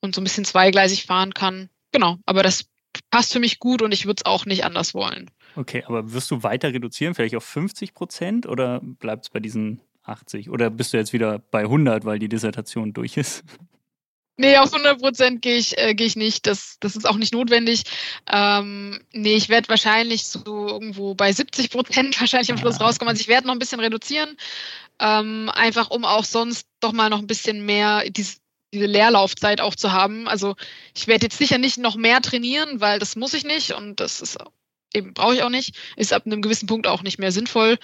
und 0.00 0.14
so 0.14 0.20
ein 0.20 0.24
bisschen 0.24 0.44
zweigleisig 0.44 1.06
fahren 1.06 1.34
kann. 1.34 1.68
Genau, 1.92 2.18
aber 2.26 2.42
das 2.42 2.66
passt 3.10 3.32
für 3.32 3.40
mich 3.40 3.58
gut 3.58 3.82
und 3.82 3.92
ich 3.92 4.06
würde 4.06 4.22
es 4.24 4.26
auch 4.26 4.46
nicht 4.46 4.64
anders 4.64 4.94
wollen. 4.94 5.30
Okay, 5.56 5.84
aber 5.86 6.12
wirst 6.12 6.30
du 6.30 6.42
weiter 6.42 6.72
reduzieren, 6.72 7.14
vielleicht 7.14 7.34
auf 7.34 7.44
50 7.44 7.94
Prozent 7.94 8.46
oder 8.46 8.80
bleibt 8.82 9.26
es 9.26 9.30
bei 9.30 9.40
diesen 9.40 9.80
80? 10.04 10.50
Oder 10.50 10.70
bist 10.70 10.92
du 10.92 10.96
jetzt 10.96 11.12
wieder 11.12 11.38
bei 11.38 11.60
100, 11.60 12.04
weil 12.04 12.18
die 12.18 12.28
Dissertation 12.28 12.92
durch 12.92 13.16
ist? 13.16 13.44
Nee, 14.40 14.56
auf 14.56 14.72
100 14.72 15.00
Prozent 15.00 15.42
gehe 15.42 15.56
ich, 15.56 15.76
äh, 15.78 15.94
geh 15.94 16.04
ich 16.04 16.14
nicht. 16.14 16.46
Das, 16.46 16.76
das 16.78 16.94
ist 16.94 17.08
auch 17.08 17.16
nicht 17.16 17.34
notwendig. 17.34 17.82
Ähm, 18.32 19.00
nee, 19.12 19.34
ich 19.34 19.48
werde 19.48 19.68
wahrscheinlich 19.68 20.26
so 20.26 20.68
irgendwo 20.68 21.14
bei 21.14 21.32
70 21.32 21.70
Prozent 21.70 22.20
wahrscheinlich 22.20 22.52
am 22.52 22.58
Schluss 22.58 22.80
ah. 22.80 22.84
rauskommen. 22.84 23.10
Also 23.10 23.20
ich 23.20 23.28
werde 23.28 23.48
noch 23.48 23.54
ein 23.54 23.58
bisschen 23.58 23.80
reduzieren, 23.80 24.36
ähm, 25.00 25.50
einfach 25.52 25.90
um 25.90 26.04
auch 26.04 26.24
sonst 26.24 26.68
doch 26.78 26.92
mal 26.92 27.10
noch 27.10 27.18
ein 27.18 27.26
bisschen 27.26 27.66
mehr 27.66 28.08
dieses, 28.10 28.40
diese 28.72 28.86
Leerlaufzeit 28.86 29.60
auch 29.60 29.74
zu 29.74 29.92
haben. 29.92 30.28
Also 30.28 30.56
ich 30.94 31.06
werde 31.06 31.26
jetzt 31.26 31.38
sicher 31.38 31.58
nicht 31.58 31.78
noch 31.78 31.96
mehr 31.96 32.20
trainieren, 32.20 32.80
weil 32.80 32.98
das 32.98 33.16
muss 33.16 33.34
ich 33.34 33.44
nicht 33.44 33.72
und 33.72 34.00
das 34.00 34.20
ist 34.20 34.38
eben 34.94 35.14
brauche 35.14 35.34
ich 35.34 35.42
auch 35.42 35.50
nicht. 35.50 35.76
Ist 35.96 36.12
ab 36.12 36.24
einem 36.26 36.42
gewissen 36.42 36.66
Punkt 36.66 36.86
auch 36.86 37.02
nicht 37.02 37.18
mehr 37.18 37.32
sinnvoll. 37.32 37.78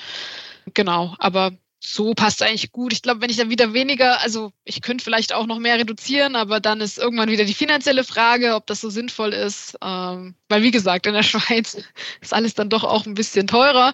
Genau, 0.73 1.15
aber 1.19 1.53
so 1.87 2.15
passt 2.15 2.43
eigentlich 2.43 2.73
gut. 2.73 2.95
Ich 2.95 3.03
glaube, 3.03 3.21
wenn 3.21 3.29
ich 3.29 3.37
dann 3.37 3.51
wieder 3.51 3.75
weniger, 3.75 4.21
also 4.23 4.53
ich 4.65 4.81
könnte 4.81 5.05
vielleicht 5.05 5.35
auch 5.35 5.47
noch 5.47 5.59
mehr 5.59 5.79
reduzieren, 5.79 6.35
aber 6.35 6.59
dann 6.59 6.81
ist 6.81 6.99
irgendwann 6.99 7.31
wieder 7.31 7.45
die 7.45 7.55
finanzielle 7.55 8.05
Frage, 8.05 8.55
ob 8.55 8.67
das 8.67 8.81
so 8.81 8.89
sinnvoll 8.89 9.35
ist. 9.35 9.77
Ähm, 9.83 10.35
weil 10.49 10.63
wie 10.63 10.71
gesagt, 10.71 11.07
in 11.07 11.13
der 11.13 11.23
Schweiz 11.25 11.77
ist 12.21 12.33
alles 12.33 12.55
dann 12.55 12.71
doch 12.71 12.85
auch 12.85 13.05
ein 13.07 13.15
bisschen 13.15 13.47
teurer. 13.47 13.93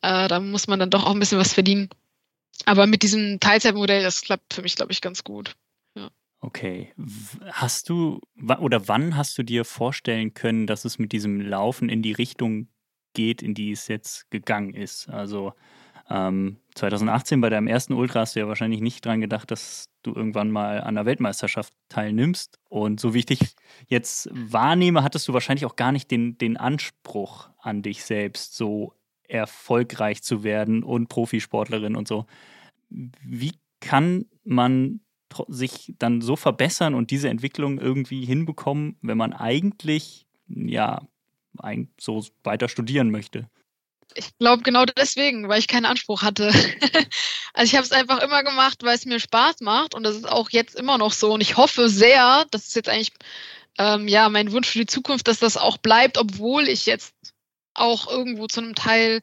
Äh, 0.00 0.28
da 0.28 0.40
muss 0.40 0.68
man 0.68 0.78
dann 0.78 0.90
doch 0.90 1.04
auch 1.04 1.12
ein 1.12 1.20
bisschen 1.20 1.38
was 1.38 1.52
verdienen. 1.52 1.90
Aber 2.64 2.86
mit 2.86 3.02
diesem 3.02 3.40
Teilzeitmodell, 3.40 4.02
das 4.02 4.22
klappt 4.22 4.54
für 4.54 4.62
mich, 4.62 4.76
glaube 4.76 4.92
ich, 4.92 5.00
ganz 5.00 5.22
gut. 5.22 5.54
Okay. 6.40 6.92
Hast 7.50 7.88
du 7.88 8.20
oder 8.60 8.86
wann 8.86 9.16
hast 9.16 9.36
du 9.38 9.42
dir 9.42 9.64
vorstellen 9.64 10.34
können, 10.34 10.66
dass 10.66 10.84
es 10.84 10.98
mit 10.98 11.12
diesem 11.12 11.40
Laufen 11.40 11.88
in 11.88 12.02
die 12.02 12.12
Richtung 12.12 12.68
geht, 13.12 13.42
in 13.42 13.54
die 13.54 13.72
es 13.72 13.88
jetzt 13.88 14.30
gegangen 14.30 14.72
ist? 14.72 15.08
Also 15.08 15.54
ähm, 16.08 16.58
2018 16.74 17.40
bei 17.40 17.50
deinem 17.50 17.66
ersten 17.66 17.92
Ultra 17.92 18.20
hast 18.20 18.36
du 18.36 18.40
ja 18.40 18.48
wahrscheinlich 18.48 18.80
nicht 18.80 19.04
dran 19.04 19.20
gedacht, 19.20 19.50
dass 19.50 19.90
du 20.02 20.14
irgendwann 20.14 20.50
mal 20.50 20.80
an 20.80 20.94
der 20.94 21.06
Weltmeisterschaft 21.06 21.74
teilnimmst. 21.88 22.58
Und 22.68 23.00
so 23.00 23.14
wie 23.14 23.18
ich 23.18 23.26
dich 23.26 23.40
jetzt 23.88 24.30
wahrnehme, 24.32 25.02
hattest 25.02 25.26
du 25.28 25.32
wahrscheinlich 25.34 25.66
auch 25.66 25.76
gar 25.76 25.92
nicht 25.92 26.10
den, 26.10 26.38
den 26.38 26.56
Anspruch 26.56 27.50
an 27.58 27.82
dich 27.82 28.04
selbst, 28.04 28.56
so 28.56 28.94
erfolgreich 29.24 30.22
zu 30.22 30.44
werden 30.44 30.82
und 30.82 31.08
Profisportlerin 31.08 31.96
und 31.96 32.08
so. 32.08 32.26
Wie 32.88 33.52
kann 33.80 34.24
man 34.44 35.00
sich 35.48 35.94
dann 35.98 36.20
so 36.20 36.36
verbessern 36.36 36.94
und 36.94 37.10
diese 37.10 37.28
Entwicklung 37.28 37.78
irgendwie 37.78 38.24
hinbekommen, 38.24 38.96
wenn 39.02 39.18
man 39.18 39.32
eigentlich 39.32 40.26
ja 40.48 41.06
so 41.98 42.24
weiter 42.44 42.68
studieren 42.68 43.10
möchte? 43.10 43.48
Ich 44.14 44.36
glaube 44.38 44.62
genau 44.62 44.84
deswegen, 44.86 45.48
weil 45.48 45.58
ich 45.58 45.68
keinen 45.68 45.84
Anspruch 45.84 46.22
hatte. 46.22 46.48
also 47.52 47.64
ich 47.64 47.74
habe 47.74 47.84
es 47.84 47.92
einfach 47.92 48.20
immer 48.22 48.42
gemacht, 48.42 48.78
weil 48.82 48.96
es 48.96 49.04
mir 49.04 49.20
Spaß 49.20 49.60
macht 49.60 49.94
und 49.94 50.02
das 50.02 50.16
ist 50.16 50.28
auch 50.28 50.50
jetzt 50.50 50.74
immer 50.76 50.98
noch 50.98 51.12
so 51.12 51.32
und 51.32 51.40
ich 51.40 51.56
hoffe 51.56 51.88
sehr, 51.88 52.46
das 52.50 52.68
ist 52.68 52.76
jetzt 52.76 52.88
eigentlich 52.88 53.12
ähm, 53.78 54.08
ja 54.08 54.28
mein 54.28 54.52
Wunsch 54.52 54.68
für 54.68 54.78
die 54.78 54.86
Zukunft, 54.86 55.28
dass 55.28 55.38
das 55.38 55.56
auch 55.56 55.76
bleibt, 55.76 56.16
obwohl 56.16 56.68
ich 56.68 56.86
jetzt 56.86 57.14
auch 57.74 58.10
irgendwo 58.10 58.46
zu 58.46 58.60
einem 58.60 58.74
Teil 58.74 59.20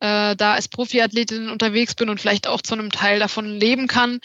äh, 0.00 0.34
da 0.36 0.54
als 0.54 0.68
Profiathletin 0.68 1.50
unterwegs 1.50 1.94
bin 1.94 2.08
und 2.08 2.20
vielleicht 2.20 2.46
auch 2.46 2.62
zu 2.62 2.74
einem 2.74 2.90
Teil 2.90 3.18
davon 3.18 3.46
leben 3.46 3.86
kann. 3.86 4.20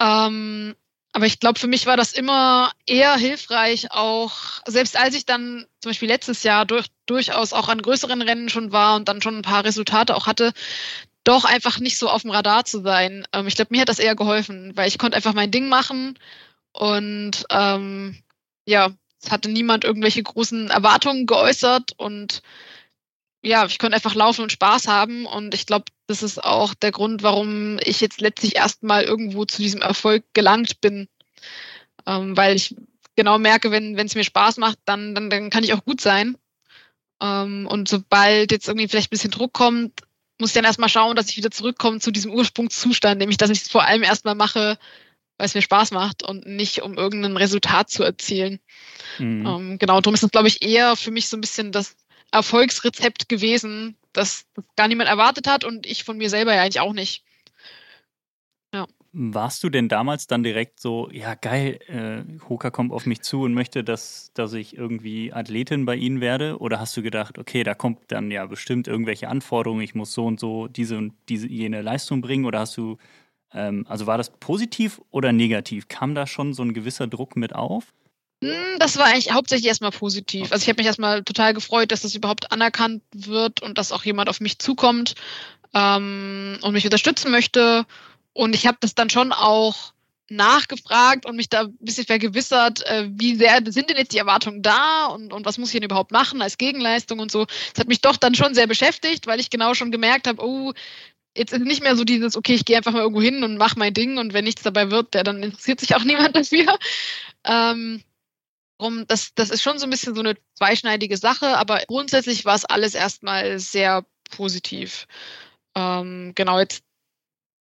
Ähm, 0.00 0.74
aber 1.12 1.26
ich 1.26 1.40
glaube, 1.40 1.58
für 1.58 1.66
mich 1.66 1.86
war 1.86 1.96
das 1.96 2.12
immer 2.12 2.72
eher 2.86 3.16
hilfreich, 3.16 3.90
auch 3.90 4.32
selbst 4.66 4.96
als 4.96 5.14
ich 5.14 5.26
dann 5.26 5.66
zum 5.80 5.90
Beispiel 5.90 6.08
letztes 6.08 6.42
Jahr 6.42 6.66
durch, 6.66 6.86
durchaus 7.06 7.52
auch 7.52 7.68
an 7.68 7.82
größeren 7.82 8.22
Rennen 8.22 8.48
schon 8.48 8.72
war 8.72 8.96
und 8.96 9.08
dann 9.08 9.22
schon 9.22 9.36
ein 9.36 9.42
paar 9.42 9.64
Resultate 9.64 10.14
auch 10.14 10.26
hatte, 10.26 10.52
doch 11.24 11.44
einfach 11.44 11.80
nicht 11.80 11.98
so 11.98 12.08
auf 12.08 12.22
dem 12.22 12.30
Radar 12.30 12.64
zu 12.64 12.80
sein. 12.82 13.26
Ähm, 13.32 13.46
ich 13.46 13.56
glaube, 13.56 13.68
mir 13.72 13.80
hat 13.82 13.88
das 13.88 13.98
eher 13.98 14.14
geholfen, 14.14 14.72
weil 14.76 14.88
ich 14.88 14.98
konnte 14.98 15.16
einfach 15.16 15.34
mein 15.34 15.50
Ding 15.50 15.68
machen 15.68 16.18
und 16.72 17.44
ähm, 17.50 18.22
ja, 18.66 18.90
es 19.20 19.30
hatte 19.30 19.50
niemand 19.50 19.84
irgendwelche 19.84 20.22
großen 20.22 20.70
Erwartungen 20.70 21.26
geäußert 21.26 21.92
und 21.96 22.42
ja, 23.42 23.66
ich 23.66 23.78
konnte 23.78 23.96
einfach 23.96 24.14
laufen 24.14 24.42
und 24.42 24.52
Spaß 24.52 24.88
haben. 24.88 25.26
Und 25.26 25.54
ich 25.54 25.66
glaube, 25.66 25.86
das 26.08 26.22
ist 26.22 26.42
auch 26.42 26.74
der 26.74 26.90
Grund, 26.90 27.22
warum 27.22 27.78
ich 27.84 28.00
jetzt 28.00 28.20
letztlich 28.20 28.56
erstmal 28.56 29.04
irgendwo 29.04 29.44
zu 29.44 29.62
diesem 29.62 29.82
Erfolg 29.82 30.24
gelangt 30.32 30.80
bin. 30.80 31.06
Ähm, 32.06 32.36
weil 32.36 32.56
ich 32.56 32.74
genau 33.14 33.38
merke, 33.38 33.70
wenn 33.70 33.96
es 33.98 34.14
mir 34.14 34.24
Spaß 34.24 34.56
macht, 34.56 34.78
dann, 34.86 35.14
dann, 35.14 35.28
dann 35.28 35.50
kann 35.50 35.64
ich 35.64 35.74
auch 35.74 35.84
gut 35.84 36.00
sein. 36.00 36.36
Ähm, 37.20 37.66
und 37.66 37.88
sobald 37.88 38.52
jetzt 38.52 38.68
irgendwie 38.68 38.88
vielleicht 38.88 39.08
ein 39.08 39.10
bisschen 39.10 39.30
Druck 39.30 39.52
kommt, 39.52 40.00
muss 40.38 40.50
ich 40.50 40.54
dann 40.54 40.64
erstmal 40.64 40.88
schauen, 40.88 41.14
dass 41.14 41.28
ich 41.28 41.36
wieder 41.36 41.50
zurückkomme 41.50 42.00
zu 42.00 42.10
diesem 42.10 42.32
Ursprungszustand, 42.32 43.18
nämlich 43.18 43.36
dass 43.36 43.50
ich 43.50 43.62
es 43.62 43.68
vor 43.68 43.84
allem 43.84 44.02
erstmal 44.02 44.34
mache, 44.34 44.78
weil 45.36 45.46
es 45.46 45.54
mir 45.54 45.62
Spaß 45.62 45.90
macht 45.90 46.22
und 46.22 46.46
nicht 46.46 46.82
um 46.82 46.96
irgendein 46.96 47.36
Resultat 47.36 47.90
zu 47.90 48.02
erzielen. 48.02 48.60
Mhm. 49.18 49.46
Ähm, 49.46 49.78
genau, 49.78 50.00
darum 50.00 50.14
ist 50.14 50.22
es, 50.22 50.30
glaube 50.30 50.48
ich, 50.48 50.62
eher 50.62 50.96
für 50.96 51.10
mich 51.10 51.28
so 51.28 51.36
ein 51.36 51.42
bisschen 51.42 51.70
das 51.70 51.96
Erfolgsrezept 52.30 53.28
gewesen, 53.28 53.96
das, 54.18 54.46
gar 54.76 54.88
niemand 54.88 55.08
erwartet 55.08 55.46
hat 55.46 55.64
und 55.64 55.86
ich 55.86 56.04
von 56.04 56.18
mir 56.18 56.30
selber 56.30 56.54
ja 56.54 56.62
eigentlich 56.62 56.80
auch 56.80 56.92
nicht. 56.92 57.24
Ja. 58.74 58.86
Warst 59.12 59.64
du 59.64 59.70
denn 59.70 59.88
damals 59.88 60.26
dann 60.26 60.42
direkt 60.42 60.80
so, 60.80 61.08
ja 61.10 61.34
geil, 61.34 61.78
äh, 61.86 62.22
Hoka 62.48 62.70
kommt 62.70 62.92
auf 62.92 63.06
mich 63.06 63.22
zu 63.22 63.42
und 63.42 63.54
möchte, 63.54 63.82
dass, 63.82 64.30
dass 64.34 64.52
ich 64.52 64.76
irgendwie 64.76 65.32
Athletin 65.32 65.86
bei 65.86 65.96
ihnen 65.96 66.20
werde? 66.20 66.58
Oder 66.58 66.78
hast 66.78 66.96
du 66.96 67.02
gedacht, 67.02 67.38
okay, 67.38 67.62
da 67.62 67.74
kommt 67.74 68.00
dann 68.08 68.30
ja 68.30 68.44
bestimmt 68.44 68.86
irgendwelche 68.86 69.28
Anforderungen, 69.28 69.80
ich 69.80 69.94
muss 69.94 70.12
so 70.12 70.26
und 70.26 70.38
so 70.38 70.68
diese 70.68 70.98
und 70.98 71.14
diese 71.30 71.48
jene 71.48 71.80
Leistung 71.80 72.20
bringen? 72.20 72.44
Oder 72.44 72.60
hast 72.60 72.76
du, 72.76 72.98
ähm, 73.54 73.86
also 73.88 74.06
war 74.06 74.18
das 74.18 74.30
positiv 74.30 75.00
oder 75.10 75.32
negativ? 75.32 75.88
Kam 75.88 76.14
da 76.14 76.26
schon 76.26 76.52
so 76.52 76.62
ein 76.62 76.74
gewisser 76.74 77.06
Druck 77.06 77.34
mit 77.34 77.54
auf? 77.54 77.94
Hm, 78.42 78.78
das 78.78 78.96
war 78.96 79.06
eigentlich 79.06 79.32
hauptsächlich 79.32 79.66
erstmal 79.68 79.90
positiv. 79.90 80.52
Also 80.52 80.62
ich 80.62 80.68
habe 80.68 80.78
mich 80.78 80.86
erstmal 80.86 81.24
total 81.24 81.54
gefreut, 81.54 81.90
dass 81.90 82.02
das 82.02 82.14
überhaupt 82.14 82.52
anerkannt 82.52 83.02
wird 83.12 83.62
und 83.62 83.78
dass 83.78 83.92
auch 83.92 84.04
jemand 84.04 84.28
auf 84.28 84.40
mich 84.40 84.58
zukommt 84.58 85.14
ähm, 85.74 86.58
und 86.62 86.72
mich 86.72 86.84
unterstützen 86.84 87.30
möchte. 87.30 87.84
Und 88.32 88.54
ich 88.54 88.66
habe 88.66 88.78
das 88.80 88.94
dann 88.94 89.10
schon 89.10 89.32
auch 89.32 89.92
nachgefragt 90.30 91.26
und 91.26 91.36
mich 91.36 91.48
da 91.48 91.62
ein 91.62 91.76
bisschen 91.80 92.04
vergewissert, 92.04 92.84
äh, 92.86 93.08
wie 93.10 93.34
sehr 93.34 93.60
sind 93.66 93.90
denn 93.90 93.96
jetzt 93.96 94.12
die 94.12 94.18
Erwartungen 94.18 94.62
da 94.62 95.06
und, 95.06 95.32
und 95.32 95.46
was 95.46 95.58
muss 95.58 95.70
ich 95.70 95.74
denn 95.74 95.84
überhaupt 95.84 96.12
machen 96.12 96.42
als 96.42 96.58
Gegenleistung 96.58 97.18
und 97.18 97.32
so. 97.32 97.46
Das 97.46 97.80
hat 97.80 97.88
mich 97.88 98.02
doch 98.02 98.16
dann 98.16 98.34
schon 98.34 98.54
sehr 98.54 98.66
beschäftigt, 98.66 99.26
weil 99.26 99.40
ich 99.40 99.50
genau 99.50 99.74
schon 99.74 99.90
gemerkt 99.90 100.26
habe, 100.26 100.44
oh, 100.44 100.74
jetzt 101.36 101.52
ist 101.52 101.62
nicht 101.62 101.82
mehr 101.82 101.96
so 101.96 102.04
dieses, 102.04 102.36
okay, 102.36 102.54
ich 102.54 102.64
gehe 102.64 102.76
einfach 102.76 102.92
mal 102.92 103.00
irgendwo 103.00 103.22
hin 103.22 103.42
und 103.42 103.56
mache 103.56 103.78
mein 103.78 103.94
Ding 103.94 104.18
und 104.18 104.34
wenn 104.34 104.44
nichts 104.44 104.62
dabei 104.62 104.90
wird, 104.90 105.14
der, 105.14 105.24
dann 105.24 105.42
interessiert 105.42 105.80
sich 105.80 105.94
auch 105.96 106.04
niemand 106.04 106.36
dafür. 106.36 106.78
Ähm, 107.44 108.02
Drum, 108.78 109.06
das, 109.06 109.34
das 109.34 109.50
ist 109.50 109.62
schon 109.62 109.78
so 109.78 109.86
ein 109.86 109.90
bisschen 109.90 110.14
so 110.14 110.20
eine 110.20 110.36
zweischneidige 110.54 111.16
Sache, 111.16 111.56
aber 111.58 111.80
grundsätzlich 111.86 112.44
war 112.44 112.54
es 112.54 112.64
alles 112.64 112.94
erstmal 112.94 113.58
sehr 113.58 114.04
positiv. 114.30 115.06
Ähm, 115.74 116.32
genau, 116.34 116.58
jetzt 116.58 116.84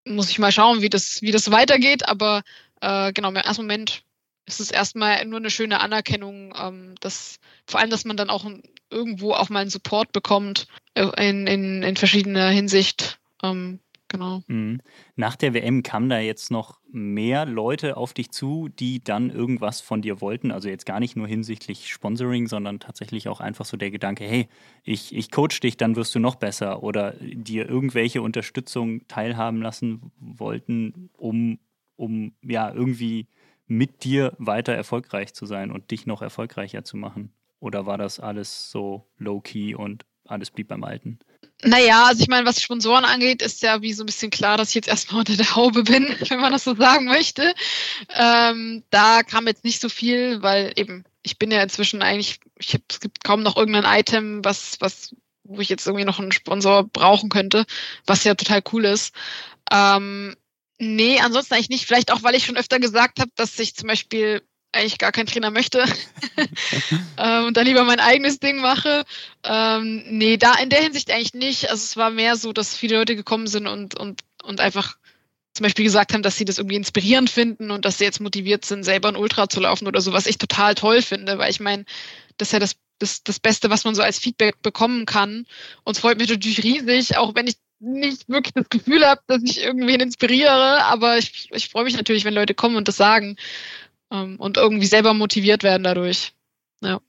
muss 0.06 0.30
ich 0.30 0.40
mal 0.40 0.52
schauen, 0.52 0.82
wie 0.82 0.90
das, 0.90 1.22
wie 1.22 1.32
das 1.32 1.52
weitergeht, 1.52 2.08
aber 2.08 2.44
äh, 2.82 3.12
genau, 3.14 3.30
im 3.30 3.36
ersten 3.36 3.64
Moment 3.64 4.04
ist 4.46 4.60
es 4.60 4.72
erstmal 4.72 5.26
nur 5.26 5.40
eine 5.40 5.50
schöne 5.50 5.80
Anerkennung, 5.80 6.54
ähm, 6.58 6.96
dass 7.02 7.40
vor 7.66 7.80
allem, 7.80 7.90
dass 7.90 8.06
man 8.06 8.16
dann 8.16 8.30
auch 8.30 8.46
irgendwo 8.90 9.34
auch 9.34 9.50
mal 9.50 9.60
einen 9.60 9.70
Support 9.70 10.14
bekommt 10.14 10.68
äh, 10.94 11.30
in, 11.30 11.48
in, 11.48 11.84
in 11.84 11.98
verschiedener 11.98 12.50
Hinsicht. 12.50 13.20
Ähm, 13.44 13.80
genau. 14.08 14.42
Mhm. 14.48 14.82
Nach 15.16 15.36
der 15.36 15.54
WM 15.54 15.84
kamen 15.84 16.10
da 16.10 16.20
jetzt 16.20 16.52
noch 16.52 16.80
mehr 16.92 17.46
Leute 17.46 17.98
auf 17.98 18.14
dich 18.14 18.32
zu, 18.32 18.70
die 18.70 19.04
dann 19.04 19.30
irgendwas 19.30 19.82
von 19.82 20.02
dir 20.02 20.22
wollten. 20.22 20.52
Also 20.52 20.70
jetzt 20.70 20.86
gar 20.86 21.00
nicht 21.00 21.16
nur 21.16 21.28
hinsichtlich 21.28 21.90
Sponsoring, 21.90 22.48
sondern 22.48 22.80
tatsächlich 22.80 23.28
auch 23.28 23.40
einfach 23.40 23.66
so 23.66 23.78
der 23.78 23.92
Gedanke, 23.92 24.24
hey, 24.24 24.48
ich, 24.84 25.16
ich 25.16 25.32
coach 25.32 25.60
dich, 25.60 25.78
dann 25.78 25.96
wirst 25.96 26.16
du 26.16 26.20
noch 26.20 26.36
besser. 26.36 26.84
Oder 26.84 27.14
dir 27.20 27.68
irgendwelche 27.70 28.22
Unterstützung 28.22 29.08
teilhaben 29.08 29.62
lassen 29.62 30.12
wollten, 30.20 31.10
um, 31.18 31.60
um 31.96 32.34
ja 32.42 32.74
irgendwie 32.74 33.28
mit 33.68 34.04
dir 34.04 34.34
weiter 34.38 34.74
erfolgreich 34.74 35.34
zu 35.34 35.46
sein 35.46 35.72
und 35.72 35.92
dich 35.92 36.06
noch 36.06 36.22
erfolgreicher 36.22 36.84
zu 36.84 36.98
machen. 36.98 37.34
Oder 37.60 37.86
war 37.86 37.98
das 37.98 38.20
alles 38.20 38.72
so 38.72 39.08
low-key 39.18 39.76
und 39.76 40.06
alles 40.26 40.52
blieb 40.52 40.68
beim 40.68 40.84
Alten? 40.84 41.20
Naja, 41.64 42.06
also 42.06 42.22
ich 42.22 42.28
meine, 42.28 42.46
was 42.46 42.62
Sponsoren 42.62 43.04
angeht, 43.04 43.42
ist 43.42 43.64
ja 43.64 43.82
wie 43.82 43.94
so 43.94 44.04
ein 44.04 44.06
bisschen 44.06 44.30
klar, 44.30 44.58
dass 44.58 44.70
ich 44.70 44.76
jetzt 44.76 44.88
erstmal 44.88 45.20
unter 45.20 45.36
der 45.36 45.56
Haube 45.56 45.84
bin, 45.84 46.16
wenn 46.30 46.40
man 46.40 46.52
das 46.52 46.64
so 46.64 46.76
sagen 46.76 47.06
möchte. 47.06 47.54
Ähm, 48.16 48.84
da 48.90 49.24
kam 49.24 49.48
jetzt 49.48 49.64
nicht 49.64 49.82
so 49.82 49.90
viel, 49.90 50.42
weil 50.42 50.74
eben, 50.76 51.04
ich 51.24 51.40
bin 51.40 51.52
ja 51.52 51.62
inzwischen 51.64 52.02
eigentlich, 52.02 52.40
ich 52.60 52.74
hab, 52.74 52.82
es 52.90 53.00
gibt 53.00 53.24
kaum 53.24 53.42
noch 53.42 53.58
irgendein 53.58 54.00
Item, 54.00 54.46
was, 54.46 54.78
was, 54.80 55.16
wo 55.44 55.60
ich 55.60 55.70
jetzt 55.70 55.88
irgendwie 55.88 56.06
noch 56.06 56.20
einen 56.20 56.32
Sponsor 56.32 56.84
brauchen 56.84 57.30
könnte, 57.30 57.66
was 58.06 58.24
ja 58.24 58.36
total 58.36 58.62
cool 58.72 58.86
ist. 58.86 59.16
Ähm, 59.72 60.36
nee, 60.78 61.20
ansonsten 61.20 61.56
eigentlich 61.56 61.70
nicht. 61.70 61.86
Vielleicht 61.88 62.12
auch, 62.12 62.22
weil 62.22 62.36
ich 62.36 62.46
schon 62.46 62.58
öfter 62.58 62.80
gesagt 62.80 63.20
habe, 63.20 63.32
dass 63.36 63.58
ich 63.58 63.76
zum 63.76 63.88
Beispiel 63.88 64.44
eigentlich 64.78 64.98
gar 64.98 65.12
keinen 65.12 65.28
Trainer 65.28 65.52
möchte 65.52 65.84
ähm, 67.18 67.46
und 67.46 67.58
dann 67.58 67.66
lieber 67.66 67.84
mein 67.84 68.00
eigenes 68.00 68.40
Ding 68.40 68.62
mache. 68.62 69.04
Ähm, 69.44 70.04
nee, 70.08 70.38
da 70.38 70.56
in 70.56 70.70
der 70.70 70.82
Hinsicht 70.82 71.12
eigentlich 71.12 71.34
nicht. 71.34 71.70
Also 71.70 71.84
es 71.84 71.98
war 71.98 72.10
mehr 72.10 72.36
so, 72.36 72.54
dass 72.54 72.76
viele 72.76 72.98
Leute 72.98 73.16
gekommen 73.16 73.48
sind 73.48 73.68
und, 73.68 73.96
und, 73.96 74.22
und 74.44 74.60
einfach 74.60 74.98
zum 75.54 75.64
Beispiel 75.64 75.86
gesagt 75.86 76.14
haben, 76.14 76.22
dass 76.22 76.38
sie 76.38 76.46
das 76.46 76.60
irgendwie 76.60 76.76
inspirierend 76.76 77.30
finden 77.30 77.72
und 77.72 77.84
dass 77.84 77.98
sie 77.98 78.04
jetzt 78.04 78.22
motiviert 78.22 78.64
sind, 78.64 78.84
selber 78.84 79.10
ein 79.10 79.16
Ultra 79.16 79.50
zu 79.50 79.60
laufen 79.60 79.88
oder 79.88 80.02
so, 80.02 80.14
was 80.14 80.28
ich 80.28 80.38
total 80.38 80.76
toll 80.76 81.02
finde, 81.02 81.40
weil 81.40 81.50
ich 81.50 81.60
meine, 81.60 81.84
das 82.38 82.50
ist 82.50 82.52
ja 82.54 82.60
das, 82.60 82.76
das, 83.00 83.24
das 83.24 83.40
Beste, 83.40 83.72
was 83.72 83.84
man 83.84 83.96
so 83.96 84.04
als 84.04 84.20
Feedback 84.20 84.62
bekommen 84.62 85.08
kann. 85.08 85.48
Und 85.84 85.96
es 85.96 86.00
freut 86.00 86.20
mich 86.20 86.30
natürlich 86.30 86.64
riesig, 86.64 87.18
auch 87.18 87.34
wenn 87.34 87.48
ich 87.48 87.56
nicht 87.80 88.30
wirklich 88.30 88.54
das 88.54 88.70
Gefühl 88.70 89.06
habe, 89.06 89.22
dass 89.28 89.42
ich 89.44 89.62
irgendwen 89.62 90.00
inspiriere, 90.00 90.84
aber 90.84 91.18
ich, 91.18 91.50
ich 91.52 91.70
freue 91.70 91.84
mich 91.84 91.96
natürlich, 91.96 92.24
wenn 92.24 92.34
Leute 92.34 92.54
kommen 92.54 92.76
und 92.76 92.88
das 92.88 92.98
sagen 92.98 93.36
ähm, 94.12 94.40
und 94.40 94.58
irgendwie 94.58 94.86
selber 94.86 95.14
motiviert 95.14 95.64
werden 95.64 95.84
dadurch. 95.84 96.34
Ja. 96.82 97.00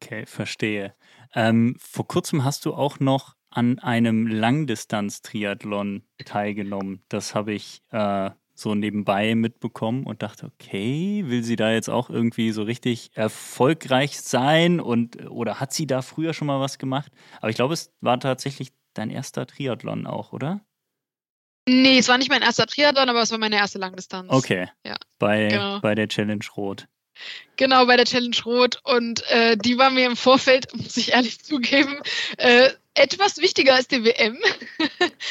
Okay, 0.00 0.26
verstehe. 0.26 0.94
Ähm, 1.34 1.76
vor 1.78 2.06
kurzem 2.06 2.44
hast 2.44 2.64
du 2.64 2.74
auch 2.74 3.00
noch 3.00 3.34
an 3.50 3.78
einem 3.78 4.26
Langdistanz-Triathlon 4.26 6.02
teilgenommen. 6.24 7.02
Das 7.08 7.34
habe 7.34 7.52
ich 7.52 7.82
äh, 7.90 8.30
so 8.54 8.74
nebenbei 8.74 9.34
mitbekommen 9.34 10.04
und 10.04 10.22
dachte, 10.22 10.46
okay, 10.46 11.24
will 11.26 11.42
sie 11.42 11.56
da 11.56 11.72
jetzt 11.72 11.88
auch 11.88 12.10
irgendwie 12.10 12.50
so 12.50 12.62
richtig 12.62 13.10
erfolgreich 13.14 14.20
sein 14.20 14.80
und 14.80 15.30
oder 15.30 15.60
hat 15.60 15.72
sie 15.72 15.86
da 15.86 16.02
früher 16.02 16.34
schon 16.34 16.48
mal 16.48 16.60
was 16.60 16.78
gemacht? 16.78 17.12
Aber 17.40 17.50
ich 17.50 17.56
glaube, 17.56 17.74
es 17.74 17.92
war 18.00 18.18
tatsächlich 18.20 18.72
dein 18.94 19.10
erster 19.10 19.46
Triathlon 19.46 20.06
auch, 20.06 20.32
oder? 20.32 20.60
Nee, 21.68 21.98
es 21.98 22.08
war 22.08 22.18
nicht 22.18 22.30
mein 22.30 22.42
erster 22.42 22.66
Triathlon, 22.66 23.08
aber 23.08 23.22
es 23.22 23.30
war 23.30 23.38
meine 23.38 23.56
erste 23.56 23.78
Langdistanz. 23.78 24.28
Okay. 24.30 24.68
Ja. 24.84 24.96
Bei, 25.18 25.48
genau. 25.48 25.80
bei 25.80 25.94
der 25.94 26.08
Challenge 26.08 26.44
Rot. 26.56 26.86
Genau, 27.56 27.86
bei 27.86 27.96
der 27.96 28.06
Challenge 28.06 28.36
Rot. 28.46 28.80
Und 28.84 29.28
äh, 29.30 29.56
die 29.56 29.76
war 29.76 29.90
mir 29.90 30.06
im 30.06 30.16
Vorfeld, 30.16 30.74
muss 30.74 30.96
ich 30.96 31.12
ehrlich 31.12 31.40
zugeben, 31.40 32.00
äh, 32.38 32.70
etwas 32.94 33.38
wichtiger 33.38 33.74
als 33.74 33.88
die 33.88 34.04
WM. 34.04 34.38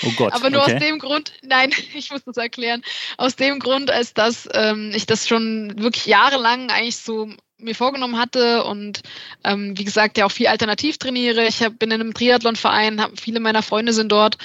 Oh 0.04 0.12
Gott. 0.16 0.34
Aber 0.34 0.50
nur 0.50 0.62
okay. 0.62 0.76
aus 0.76 0.82
dem 0.82 1.00
Grund, 1.00 1.34
nein, 1.42 1.72
ich 1.96 2.12
muss 2.12 2.24
das 2.24 2.38
erklären, 2.38 2.84
aus 3.18 3.36
dem 3.36 3.60
Grund, 3.60 3.90
als 3.90 4.14
dass 4.14 4.48
ähm, 4.54 4.92
ich 4.94 5.06
das 5.06 5.28
schon 5.28 5.74
wirklich 5.78 6.06
jahrelang 6.06 6.70
eigentlich 6.70 6.98
so 6.98 7.30
mir 7.60 7.76
vorgenommen 7.76 8.20
hatte 8.20 8.64
und 8.66 9.02
ähm, 9.44 9.78
wie 9.78 9.84
gesagt 9.84 10.18
ja 10.18 10.26
auch 10.26 10.32
viel 10.32 10.48
alternativ 10.48 10.98
trainiere. 10.98 11.48
Ich 11.48 11.64
hab, 11.64 11.80
bin 11.80 11.90
in 11.90 12.02
einem 12.02 12.14
Triathlonverein, 12.14 13.02
hab, 13.02 13.20
viele 13.20 13.40
meiner 13.40 13.64
Freunde 13.64 13.94
sind 13.94 14.12
dort 14.12 14.38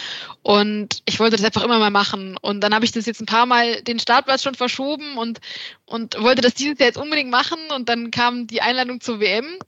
und 0.43 1.03
ich 1.05 1.21
wollte 1.21 1.37
das 1.37 1.45
einfach 1.45 1.63
immer 1.63 1.79
mal 1.79 1.91
machen. 1.91 2.37
Und 2.41 2.61
dann 2.61 2.75
habe 2.75 2.85
ich 2.85 2.93
das 2.93 3.07
jetzt 3.07 3.21
ein 3.21 3.27
paar 3.27 3.47
Mal 3.47 3.83
den 3.83 3.99
Startplatz 3.99 4.43
schon 4.43 4.55
verschoben 4.55 5.19
und, 5.19 5.41
und 5.85 6.21
wollte 6.23 6.41
das 6.41 6.55
dieses 6.55 6.79
Jahr 6.79 6.89
jetzt 6.89 6.99
unbedingt 6.99 7.31
machen 7.31 7.59
und 7.75 7.89
dann 7.89 8.11
kam 8.11 8.47
die 8.47 8.63
Einladung 8.63 9.01
zur 9.01 9.21
WM 9.21 9.59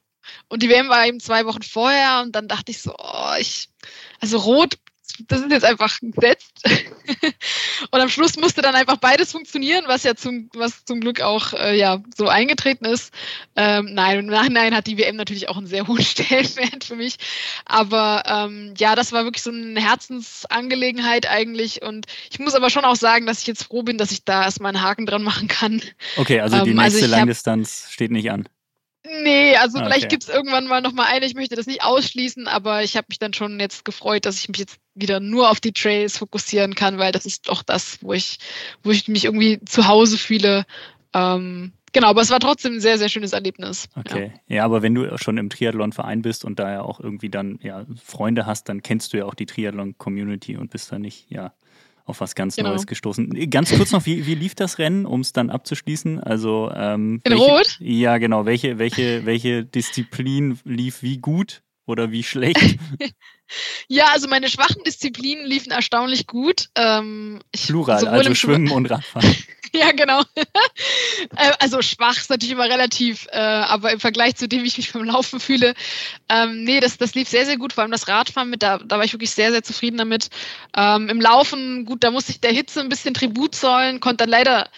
und 0.49 0.63
die 0.63 0.71
WM 0.71 0.89
war 0.89 1.07
eben 1.07 1.21
zwei 1.21 1.45
Wochen 1.45 1.63
vorher 1.63 2.23
und 2.23 2.35
dann 2.35 2.49
dachte 2.49 2.71
ich 2.71 2.81
so, 2.81 2.95
oh, 2.97 3.35
ich, 3.39 3.69
also 4.21 4.39
rot 4.39 4.77
das 5.29 5.41
ist 5.41 5.51
jetzt 5.51 5.65
einfach 5.65 5.99
gesetzt. 6.01 6.65
und 7.91 8.01
am 8.01 8.09
Schluss 8.09 8.37
musste 8.37 8.63
dann 8.63 8.75
einfach 8.75 8.97
beides 8.97 9.33
funktionieren, 9.33 9.85
was 9.87 10.03
ja 10.03 10.15
zum, 10.15 10.49
was 10.55 10.85
zum 10.85 11.01
Glück 11.01 11.21
auch 11.21 11.53
äh, 11.53 11.79
ja, 11.79 12.03
so 12.17 12.29
eingetreten 12.29 12.85
ist. 12.85 13.13
Ähm, 13.57 13.91
nein, 13.93 14.21
im 14.21 14.27
Nachhinein 14.27 14.75
hat 14.75 14.87
die 14.87 14.99
WM 14.99 15.17
natürlich 15.17 15.49
auch 15.49 15.57
einen 15.57 15.67
sehr 15.67 15.87
hohen 15.87 16.03
Stellenwert 16.03 16.85
für 16.85 16.97
mich. 16.97 17.17
Aber 17.65 18.23
ähm, 18.27 18.75
ja, 18.77 18.95
das 18.95 19.13
war 19.13 19.25
wirklich 19.25 19.43
so 19.43 19.51
eine 19.51 19.81
Herzensangelegenheit 19.81 21.29
eigentlich. 21.29 21.83
Und 21.83 22.07
ich 22.31 22.39
muss 22.39 22.55
aber 22.55 22.71
schon 22.71 22.85
auch 22.85 22.97
sagen, 22.97 23.27
dass 23.27 23.41
ich 23.41 23.47
jetzt 23.47 23.65
froh 23.65 23.83
bin, 23.83 23.99
dass 23.99 24.11
ich 24.11 24.25
da 24.25 24.45
erstmal 24.45 24.75
einen 24.75 24.83
Haken 24.83 25.07
dran 25.07 25.23
machen 25.23 25.49
kann. 25.49 25.81
Okay, 26.17 26.41
also 26.41 26.65
die 26.65 26.71
ähm, 26.71 26.77
nächste 26.77 27.03
also 27.03 27.17
Langdistanz 27.17 27.87
steht 27.91 28.11
nicht 28.11 28.31
an. 28.31 28.49
Nee, 29.07 29.55
also 29.57 29.79
okay. 29.79 29.87
vielleicht 29.87 30.09
gibt 30.09 30.23
es 30.23 30.29
irgendwann 30.31 30.67
mal 30.67 30.81
nochmal 30.81 31.07
eine. 31.11 31.27
Ich 31.27 31.35
möchte 31.35 31.57
das 31.57 31.67
nicht 31.67 31.83
ausschließen, 31.83 32.49
aber 32.49 32.83
ich 32.83 32.97
habe 32.97 33.07
mich 33.11 33.19
dann 33.19 33.35
schon 33.35 33.61
jetzt 33.61 33.85
gefreut, 33.85 34.25
dass 34.25 34.39
ich 34.39 34.49
mich 34.49 34.59
jetzt 34.59 34.79
wieder 34.95 35.21
nur 35.21 35.51
auf 35.51 35.61
die 35.61 35.73
Trails 35.73 36.17
fokussieren 36.17 36.75
kann, 36.75 36.99
weil 36.99 37.13
das 37.13 37.27
ist 37.27 37.49
doch 37.49 37.63
das, 37.63 37.99
wo 38.03 38.15
ich, 38.15 38.39
wo 38.83 38.91
ich 38.91 39.07
mich 39.09 39.27
irgendwie 39.27 39.61
zu 39.67 39.89
Hause 39.89 40.17
fühle. 40.17 40.65
Ähm, 41.13 41.73
genau, 41.93 42.09
aber 42.09 42.23
es 42.23 42.31
war 42.31 42.41
trotzdem 42.41 42.75
ein 42.75 42.81
sehr, 42.81 42.97
sehr 42.97 43.11
schönes 43.11 43.35
Erlebnis. 43.35 43.89
Okay. 43.95 44.33
Ja. 44.49 44.57
ja, 44.57 44.65
aber 44.65 44.81
wenn 44.81 44.95
du 44.95 45.19
schon 45.19 45.37
im 45.37 45.51
Triathlon-Verein 45.51 46.23
bist 46.23 46.45
und 46.45 46.59
da 46.59 46.73
ja 46.73 46.83
auch 46.83 46.99
irgendwie 46.99 47.29
dann 47.29 47.59
ja 47.63 47.85
Freunde 48.03 48.47
hast, 48.47 48.71
dann 48.71 48.83
kennst 48.83 49.13
du 49.13 49.19
ja 49.19 49.27
auch 49.27 49.35
die 49.35 49.47
Triathlon-Community 49.47 50.57
und 50.57 50.71
bist 50.71 50.91
da 50.91 50.99
nicht, 50.99 51.31
ja, 51.31 51.53
auf 52.05 52.21
was 52.21 52.35
ganz 52.35 52.57
genau. 52.57 52.71
Neues 52.71 52.87
gestoßen. 52.87 53.51
Ganz 53.51 53.75
kurz 53.75 53.93
noch, 53.93 54.05
wie, 54.07 54.27
wie 54.27 54.35
lief 54.35 54.55
das 54.55 54.79
Rennen, 54.79 55.07
um 55.07 55.21
es 55.21 55.33
dann 55.33 55.51
abzuschließen? 55.51 56.21
Also 56.21 56.71
ähm, 56.75 57.21
in 57.25 57.33
welche, 57.33 57.45
Rot? 57.45 57.77
Ja, 57.81 58.19
genau. 58.19 58.45
Welche, 58.47 58.79
welche, 58.79 59.25
welche 59.25 59.65
Disziplin 59.65 60.59
lief 60.65 61.03
wie 61.03 61.19
gut 61.19 61.63
oder 61.87 62.11
wie 62.11 62.23
schlecht? 62.23 62.59
ja, 63.89 64.07
also 64.13 64.29
meine 64.29 64.49
schwachen 64.49 64.83
Disziplinen 64.85 65.47
liefen 65.47 65.73
erstaunlich 65.73 66.27
gut. 66.27 66.69
Ähm, 66.75 67.41
ich, 67.53 67.67
Plural, 67.67 68.07
also 68.07 68.35
Schwimmen 68.35 68.71
und 68.71 68.87
Radfahren. 68.87 69.35
ja, 69.75 69.93
genau. 69.93 70.23
Äh, 71.37 71.53
also 71.59 71.83
schwach 71.83 72.17
ist 72.17 72.31
natürlich 72.31 72.53
immer 72.53 72.69
relativ, 72.69 73.27
äh, 73.31 73.39
aber 73.39 73.93
im 73.93 74.01
Vergleich 74.01 74.37
zu 74.37 74.49
dem, 74.49 74.63
wie 74.63 74.69
ich 74.69 74.77
mich 74.77 74.93
beim 74.93 75.05
Laufen 75.05 75.41
fühle, 75.41 75.75
ähm, 76.29 76.65
nee, 76.65 76.81
das, 76.81 76.97
das 76.97 77.15
lief 77.15 77.29
sehr, 77.29 77.47
sehr 77.47 77.57
gut. 77.57 77.73
Vor 77.73 77.83
allem 77.83 77.93
das 77.93 78.09
Radfahren 78.09 78.51
mit, 78.51 78.63
da, 78.63 78.79
da 78.79 78.97
war 78.97 79.05
ich 79.05 79.13
wirklich 79.13 79.33
sehr, 79.33 79.51
sehr 79.51 79.63
zufrieden 79.63 79.99
damit. 79.99 80.29
Ähm, 80.77 81.09
Im 81.09 81.21
Laufen, 81.21 81.85
gut, 81.85 82.05
da 82.05 82.11
musste 82.11 82.33
ich 82.33 82.41
der 82.41 82.53
Hitze 82.53 82.81
ein 82.81 82.89
bisschen 82.89 83.15
Tribut 83.15 83.55
zollen, 83.55 84.01
konnte 84.01 84.25
dann 84.25 84.31
leider 84.31 84.69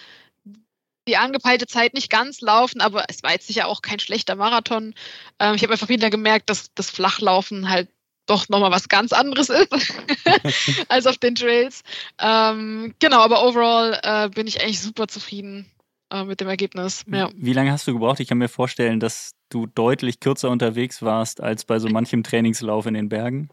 die 1.07 1.17
angepeilte 1.17 1.67
Zeit 1.67 1.95
nicht 1.95 2.11
ganz 2.11 2.41
laufen, 2.41 2.81
aber 2.81 3.05
es 3.09 3.23
war 3.23 3.33
jetzt 3.33 3.47
sicher 3.47 3.69
auch 3.69 3.83
kein 3.83 4.01
schlechter 4.01 4.37
Marathon. 4.37 4.95
Ähm, 5.39 5.55
ich 5.55 5.63
habe 5.63 5.73
einfach 5.73 5.89
wieder 5.89 6.11
gemerkt, 6.11 6.51
dass 6.51 6.73
das 6.75 6.91
Flachlaufen 6.91 7.69
halt 7.69 7.89
doch 8.27 8.49
nochmal 8.49 8.73
was 8.73 8.89
ganz 8.89 9.13
anderes 9.13 9.49
ist 9.49 9.69
als 10.89 11.07
auf 11.07 11.19
den 11.19 11.37
Trails. 11.37 11.83
Ähm, 12.21 12.95
genau, 12.99 13.21
aber 13.21 13.45
overall 13.45 13.99
äh, 14.03 14.29
bin 14.29 14.47
ich 14.47 14.61
eigentlich 14.61 14.81
super 14.81 15.07
zufrieden 15.07 15.67
äh, 16.11 16.25
mit 16.25 16.41
dem 16.41 16.49
Ergebnis. 16.49 17.05
Ja. 17.11 17.31
Wie 17.37 17.53
lange 17.53 17.71
hast 17.71 17.87
du 17.87 17.93
gebraucht? 17.93 18.21
Ich 18.21 18.29
kann 18.29 18.39
mir 18.39 18.49
vorstellen, 18.49 19.01
dass 19.01 19.33
du 19.49 19.67
deutlich 19.67 20.19
kürzer 20.19 20.51
unterwegs 20.51 21.03
warst 21.03 21.41
als 21.41 21.65
bei 21.65 21.79
so 21.79 21.89
manchem 21.89 22.25
Trainingslauf 22.25 22.87
in 22.87 22.95
den 22.95 23.09
Bergen. 23.09 23.49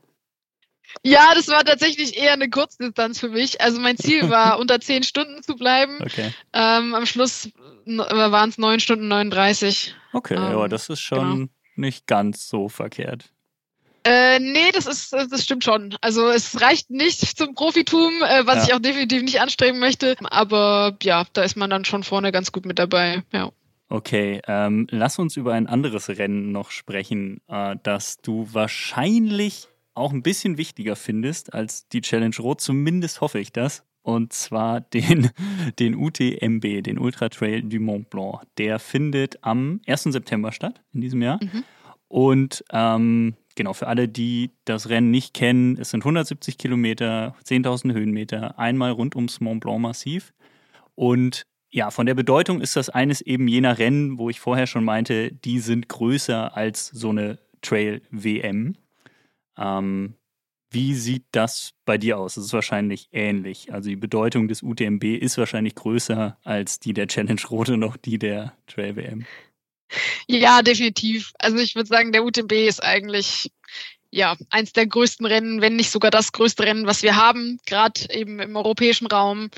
Ja, 1.01 1.33
das 1.35 1.47
war 1.47 1.63
tatsächlich 1.63 2.17
eher 2.17 2.33
eine 2.33 2.49
Kurzdistanz 2.49 3.19
für 3.19 3.29
mich. 3.29 3.61
Also 3.61 3.79
mein 3.79 3.97
Ziel 3.97 4.29
war, 4.29 4.59
unter 4.59 4.79
10 4.79 5.03
Stunden 5.03 5.41
zu 5.43 5.55
bleiben. 5.55 5.99
Okay. 6.01 6.31
Ähm, 6.53 6.93
am 6.93 7.05
Schluss 7.05 7.49
waren 7.85 8.49
es 8.49 8.57
9 8.57 8.79
Stunden 8.79 9.07
39. 9.07 9.95
Okay, 10.13 10.35
ähm, 10.35 10.41
ja, 10.43 10.67
das 10.67 10.89
ist 10.89 11.01
schon 11.01 11.35
genau. 11.37 11.49
nicht 11.75 12.07
ganz 12.07 12.47
so 12.47 12.69
verkehrt. 12.69 13.33
Äh, 14.05 14.39
nee, 14.39 14.71
das 14.73 14.85
ist, 14.85 15.13
das 15.13 15.43
stimmt 15.43 15.63
schon. 15.63 15.95
Also 16.01 16.27
es 16.27 16.59
reicht 16.59 16.89
nicht 16.89 17.37
zum 17.37 17.55
Profitum, 17.55 18.11
äh, 18.21 18.45
was 18.45 18.57
ja. 18.57 18.63
ich 18.63 18.73
auch 18.73 18.79
definitiv 18.79 19.23
nicht 19.23 19.39
anstreben 19.39 19.79
möchte. 19.79 20.15
Aber 20.25 20.97
ja, 21.01 21.25
da 21.31 21.43
ist 21.43 21.55
man 21.55 21.69
dann 21.69 21.85
schon 21.85 22.03
vorne 22.03 22.31
ganz 22.31 22.51
gut 22.51 22.65
mit 22.65 22.79
dabei. 22.79 23.23
Ja. 23.31 23.51
Okay, 23.89 24.41
ähm, 24.47 24.87
lass 24.89 25.19
uns 25.19 25.37
über 25.37 25.53
ein 25.53 25.67
anderes 25.67 26.09
Rennen 26.09 26.51
noch 26.51 26.71
sprechen, 26.71 27.41
äh, 27.47 27.75
das 27.83 28.17
du 28.17 28.47
wahrscheinlich 28.51 29.67
auch 29.95 30.13
ein 30.13 30.23
bisschen 30.23 30.57
wichtiger 30.57 30.95
findest 30.95 31.53
als 31.53 31.87
die 31.89 32.01
Challenge 32.01 32.35
Rot. 32.39 32.61
Zumindest 32.61 33.21
hoffe 33.21 33.39
ich 33.39 33.51
das. 33.51 33.83
Und 34.01 34.33
zwar 34.33 34.81
den, 34.81 35.29
den 35.79 35.95
UTMB, 35.95 36.83
den 36.83 36.99
Ultra 36.99 37.29
Trail 37.29 37.63
du 37.63 37.79
Mont 37.79 38.09
Blanc. 38.09 38.41
Der 38.57 38.79
findet 38.79 39.43
am 39.43 39.81
1. 39.87 40.03
September 40.03 40.51
statt 40.51 40.81
in 40.93 41.01
diesem 41.01 41.21
Jahr. 41.21 41.39
Mhm. 41.41 41.63
Und 42.07 42.63
ähm, 42.71 43.35
genau, 43.55 43.73
für 43.73 43.87
alle, 43.87 44.07
die 44.07 44.51
das 44.65 44.89
Rennen 44.89 45.09
nicht 45.09 45.33
kennen, 45.33 45.77
es 45.79 45.89
sind 45.89 46.01
170 46.01 46.57
Kilometer, 46.57 47.35
10.000 47.45 47.93
Höhenmeter, 47.93 48.59
einmal 48.59 48.91
rund 48.91 49.15
ums 49.15 49.39
Mont 49.39 49.61
Blanc 49.61 49.79
Massiv. 49.79 50.33
Und 50.95 51.43
ja, 51.71 51.89
von 51.89 52.05
der 52.05 52.13
Bedeutung 52.13 52.61
ist 52.61 52.75
das 52.75 52.89
eines 52.89 53.21
eben 53.21 53.47
jener 53.47 53.79
Rennen, 53.79 54.19
wo 54.19 54.29
ich 54.29 54.39
vorher 54.39 54.67
schon 54.67 54.83
meinte, 54.83 55.31
die 55.31 55.59
sind 55.59 55.89
größer 55.89 56.55
als 56.55 56.87
so 56.87 57.09
eine 57.09 57.39
Trail-WM. 57.63 58.75
Ähm, 59.57 60.15
wie 60.73 60.95
sieht 60.95 61.25
das 61.31 61.73
bei 61.85 61.99
dir 61.99 62.17
aus? 62.17 62.35
Es 62.35 62.45
ist 62.45 62.53
wahrscheinlich 62.53 63.07
ähnlich. 63.11 63.71
Also 63.71 63.89
die 63.89 63.95
Bedeutung 63.95 64.47
des 64.47 64.63
UTMB 64.63 65.03
ist 65.03 65.37
wahrscheinlich 65.37 65.75
größer 65.75 66.37
als 66.43 66.79
die 66.79 66.93
der 66.93 67.07
Challenge 67.07 67.41
Rote 67.49 67.77
noch 67.77 67.95
die 67.95 68.17
der 68.17 68.53
Trail 68.65 68.95
WM. 68.95 69.25
Ja, 70.27 70.63
definitiv. 70.63 71.33
Also 71.37 71.57
ich 71.57 71.75
würde 71.75 71.87
sagen, 71.87 72.11
der 72.11 72.23
UTMB 72.23 72.51
ist 72.53 72.83
eigentlich 72.83 73.51
ja 74.09 74.35
eins 74.49 74.73
der 74.73 74.87
größten 74.87 75.25
Rennen, 75.25 75.61
wenn 75.61 75.75
nicht 75.75 75.91
sogar 75.91 76.11
das 76.11 76.31
größte 76.31 76.63
Rennen, 76.63 76.87
was 76.87 77.03
wir 77.03 77.15
haben, 77.15 77.59
gerade 77.65 78.01
eben 78.09 78.39
im 78.39 78.55
europäischen 78.55 79.07
Raum. 79.07 79.49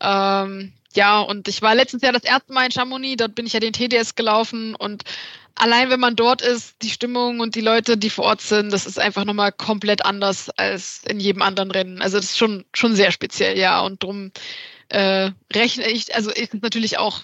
Ähm, 0.00 0.72
ja, 0.94 1.20
und 1.20 1.48
ich 1.48 1.62
war 1.62 1.74
letztes 1.74 2.02
Jahr 2.02 2.12
das 2.12 2.24
erste 2.24 2.52
Mal 2.52 2.66
in 2.66 2.72
Chamonix, 2.72 3.16
dort 3.16 3.34
bin 3.34 3.46
ich 3.46 3.54
ja 3.54 3.60
den 3.60 3.72
TDS 3.72 4.14
gelaufen 4.14 4.74
und 4.74 5.04
allein 5.54 5.90
wenn 5.90 6.00
man 6.00 6.16
dort 6.16 6.42
ist, 6.42 6.76
die 6.82 6.90
Stimmung 6.90 7.40
und 7.40 7.54
die 7.54 7.60
Leute, 7.60 7.96
die 7.96 8.10
vor 8.10 8.24
Ort 8.24 8.40
sind, 8.40 8.72
das 8.72 8.86
ist 8.86 8.98
einfach 8.98 9.24
nochmal 9.24 9.52
komplett 9.52 10.04
anders 10.04 10.50
als 10.50 11.02
in 11.08 11.20
jedem 11.20 11.42
anderen 11.42 11.70
Rennen. 11.70 12.02
Also 12.02 12.18
das 12.18 12.26
ist 12.26 12.38
schon, 12.38 12.64
schon 12.74 12.94
sehr 12.94 13.12
speziell, 13.12 13.58
ja. 13.58 13.80
Und 13.80 14.02
drum 14.02 14.32
äh, 14.88 15.30
rechne 15.52 15.90
ich, 15.90 16.14
also 16.14 16.30
ist 16.30 16.54
natürlich 16.54 16.98
auch 16.98 17.22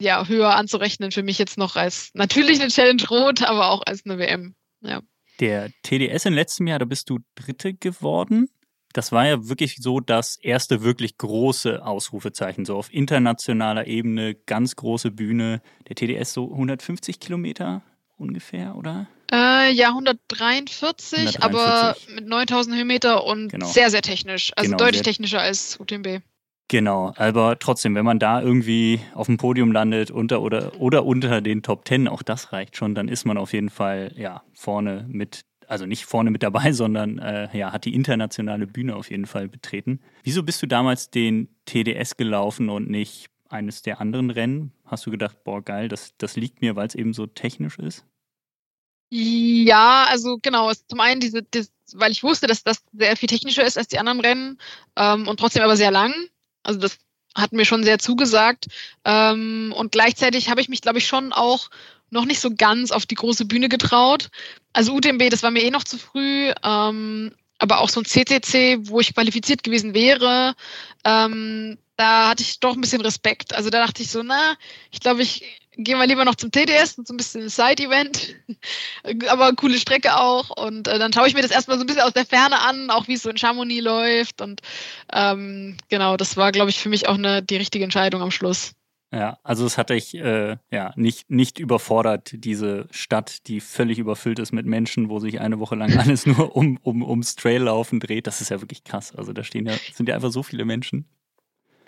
ja, 0.00 0.26
höher 0.26 0.54
anzurechnen 0.54 1.10
für 1.10 1.22
mich 1.22 1.38
jetzt 1.38 1.58
noch 1.58 1.76
als 1.76 2.10
natürlich 2.14 2.60
eine 2.60 2.70
Challenge 2.70 3.02
Rot, 3.08 3.42
aber 3.42 3.70
auch 3.70 3.82
als 3.84 4.04
eine 4.04 4.18
WM. 4.18 4.54
Ja. 4.80 5.02
Der 5.40 5.70
TDS 5.82 6.26
im 6.26 6.34
letzten 6.34 6.66
Jahr, 6.66 6.78
da 6.78 6.84
bist 6.84 7.10
du 7.10 7.18
Dritte 7.34 7.74
geworden. 7.74 8.48
Das 8.92 9.12
war 9.12 9.26
ja 9.26 9.48
wirklich 9.48 9.76
so 9.76 10.00
das 10.00 10.36
erste 10.36 10.82
wirklich 10.82 11.18
große 11.18 11.84
Ausrufezeichen, 11.84 12.64
so 12.64 12.76
auf 12.76 12.92
internationaler 12.92 13.86
Ebene, 13.86 14.34
ganz 14.34 14.76
große 14.76 15.10
Bühne. 15.10 15.60
Der 15.88 15.96
TDS 15.96 16.32
so 16.32 16.50
150 16.50 17.20
Kilometer 17.20 17.82
ungefähr, 18.16 18.76
oder? 18.76 19.06
Äh, 19.30 19.72
ja, 19.72 19.88
143, 19.88 21.18
143, 21.18 21.42
aber 21.42 21.96
mit 22.14 22.26
9000 22.26 22.76
Höhenmeter 22.76 23.24
und 23.24 23.50
genau. 23.50 23.66
sehr, 23.66 23.90
sehr 23.90 24.02
technisch. 24.02 24.52
Also 24.56 24.70
genau, 24.70 24.78
deutlich 24.78 25.02
technischer 25.02 25.40
als 25.40 25.78
UTMB. 25.78 26.22
Genau, 26.68 27.14
aber 27.16 27.58
trotzdem, 27.58 27.94
wenn 27.94 28.04
man 28.04 28.18
da 28.18 28.42
irgendwie 28.42 29.00
auf 29.14 29.26
dem 29.26 29.38
Podium 29.38 29.72
landet 29.72 30.10
unter 30.10 30.42
oder, 30.42 30.78
oder 30.78 31.06
unter 31.06 31.40
den 31.40 31.62
Top 31.62 31.86
Ten, 31.86 32.08
auch 32.08 32.22
das 32.22 32.52
reicht 32.52 32.76
schon, 32.76 32.94
dann 32.94 33.08
ist 33.08 33.24
man 33.24 33.38
auf 33.38 33.54
jeden 33.54 33.70
Fall 33.70 34.12
ja 34.16 34.42
vorne 34.52 35.06
mit, 35.08 35.42
also 35.68 35.86
nicht 35.86 36.06
vorne 36.06 36.30
mit 36.30 36.42
dabei, 36.42 36.72
sondern 36.72 37.18
äh, 37.18 37.56
ja, 37.56 37.72
hat 37.72 37.84
die 37.84 37.94
internationale 37.94 38.66
Bühne 38.66 38.96
auf 38.96 39.10
jeden 39.10 39.26
Fall 39.26 39.48
betreten. 39.48 40.00
Wieso 40.24 40.42
bist 40.42 40.62
du 40.62 40.66
damals 40.66 41.10
den 41.10 41.48
TDS 41.66 42.16
gelaufen 42.16 42.68
und 42.68 42.88
nicht 42.88 43.28
eines 43.48 43.82
der 43.82 44.00
anderen 44.00 44.30
Rennen? 44.30 44.72
Hast 44.84 45.06
du 45.06 45.10
gedacht, 45.10 45.44
boah, 45.44 45.62
geil, 45.62 45.88
das, 45.88 46.14
das 46.18 46.36
liegt 46.36 46.60
mir, 46.60 46.76
weil 46.76 46.86
es 46.86 46.94
eben 46.94 47.12
so 47.12 47.26
technisch 47.26 47.78
ist? 47.78 48.04
Ja, 49.10 50.06
also 50.08 50.38
genau. 50.42 50.70
Zum 50.88 51.00
einen 51.00 51.20
diese, 51.20 51.42
das, 51.42 51.72
weil 51.94 52.12
ich 52.12 52.22
wusste, 52.22 52.46
dass 52.46 52.62
das 52.62 52.82
sehr 52.92 53.16
viel 53.16 53.28
technischer 53.28 53.64
ist 53.64 53.78
als 53.78 53.88
die 53.88 53.98
anderen 53.98 54.20
Rennen 54.20 54.58
ähm, 54.96 55.26
und 55.26 55.40
trotzdem 55.40 55.62
aber 55.62 55.76
sehr 55.76 55.90
lang. 55.90 56.12
Also 56.62 56.78
das 56.78 56.98
hat 57.34 57.52
mir 57.52 57.64
schon 57.64 57.84
sehr 57.84 57.98
zugesagt. 57.98 58.66
Ähm, 59.04 59.72
und 59.76 59.92
gleichzeitig 59.92 60.50
habe 60.50 60.60
ich 60.60 60.68
mich, 60.68 60.82
glaube 60.82 60.98
ich, 60.98 61.06
schon 61.06 61.32
auch 61.32 61.70
noch 62.10 62.24
nicht 62.24 62.40
so 62.40 62.50
ganz 62.54 62.90
auf 62.90 63.06
die 63.06 63.14
große 63.14 63.44
Bühne 63.44 63.68
getraut. 63.68 64.30
Also 64.72 64.94
UTMB, 64.94 65.30
das 65.30 65.42
war 65.42 65.50
mir 65.50 65.62
eh 65.62 65.70
noch 65.70 65.84
zu 65.84 65.98
früh. 65.98 66.52
Ähm, 66.64 67.32
aber 67.58 67.80
auch 67.80 67.88
so 67.88 68.00
ein 68.00 68.04
CCC, 68.04 68.78
wo 68.88 69.00
ich 69.00 69.14
qualifiziert 69.14 69.64
gewesen 69.64 69.92
wäre, 69.94 70.54
ähm, 71.04 71.76
da 71.96 72.28
hatte 72.28 72.42
ich 72.44 72.60
doch 72.60 72.74
ein 72.74 72.80
bisschen 72.80 73.00
Respekt. 73.00 73.54
Also 73.54 73.70
da 73.70 73.84
dachte 73.84 74.02
ich 74.02 74.10
so, 74.10 74.22
na, 74.22 74.54
ich 74.92 75.00
glaube, 75.00 75.22
ich 75.22 75.60
gehe 75.76 75.96
mal 75.96 76.06
lieber 76.06 76.24
noch 76.24 76.36
zum 76.36 76.50
TDS 76.50 76.98
und 76.98 77.06
so 77.06 77.14
ein 77.14 77.16
bisschen 77.16 77.48
Side-Event, 77.48 78.36
aber 79.28 79.52
coole 79.54 79.78
Strecke 79.78 80.16
auch. 80.16 80.50
Und 80.50 80.86
äh, 80.86 80.98
dann 80.98 81.12
schaue 81.12 81.28
ich 81.28 81.34
mir 81.34 81.42
das 81.42 81.50
erstmal 81.50 81.78
so 81.78 81.84
ein 81.84 81.86
bisschen 81.86 82.02
aus 82.02 82.12
der 82.12 82.26
Ferne 82.26 82.60
an, 82.60 82.90
auch 82.90 83.08
wie 83.08 83.14
es 83.14 83.22
so 83.22 83.30
in 83.30 83.36
Chamonix 83.36 83.82
läuft. 83.82 84.40
Und 84.40 84.60
ähm, 85.12 85.76
genau, 85.88 86.16
das 86.16 86.36
war, 86.36 86.52
glaube 86.52 86.70
ich, 86.70 86.78
für 86.78 86.88
mich 86.88 87.08
auch 87.08 87.14
eine, 87.14 87.42
die 87.42 87.56
richtige 87.56 87.84
Entscheidung 87.84 88.22
am 88.22 88.30
Schluss. 88.30 88.72
Ja, 89.10 89.38
also 89.42 89.64
es 89.64 89.78
hat 89.78 89.88
dich 89.88 90.14
äh, 90.14 90.58
ja 90.70 90.92
nicht, 90.96 91.30
nicht 91.30 91.58
überfordert, 91.58 92.30
diese 92.34 92.86
Stadt, 92.90 93.46
die 93.46 93.60
völlig 93.60 93.98
überfüllt 93.98 94.38
ist 94.38 94.52
mit 94.52 94.66
Menschen, 94.66 95.08
wo 95.08 95.18
sich 95.18 95.40
eine 95.40 95.58
Woche 95.58 95.76
lang 95.76 95.92
alles 95.98 96.26
nur 96.26 96.54
um, 96.54 96.78
um, 96.82 97.02
ums 97.02 97.34
Traillaufen 97.34 98.00
dreht. 98.00 98.26
Das 98.26 98.42
ist 98.42 98.50
ja 98.50 98.60
wirklich 98.60 98.84
krass. 98.84 99.14
Also 99.14 99.32
da 99.32 99.44
stehen 99.44 99.66
ja, 99.66 99.74
sind 99.94 100.08
ja 100.08 100.14
einfach 100.14 100.30
so 100.30 100.42
viele 100.42 100.66
Menschen. 100.66 101.06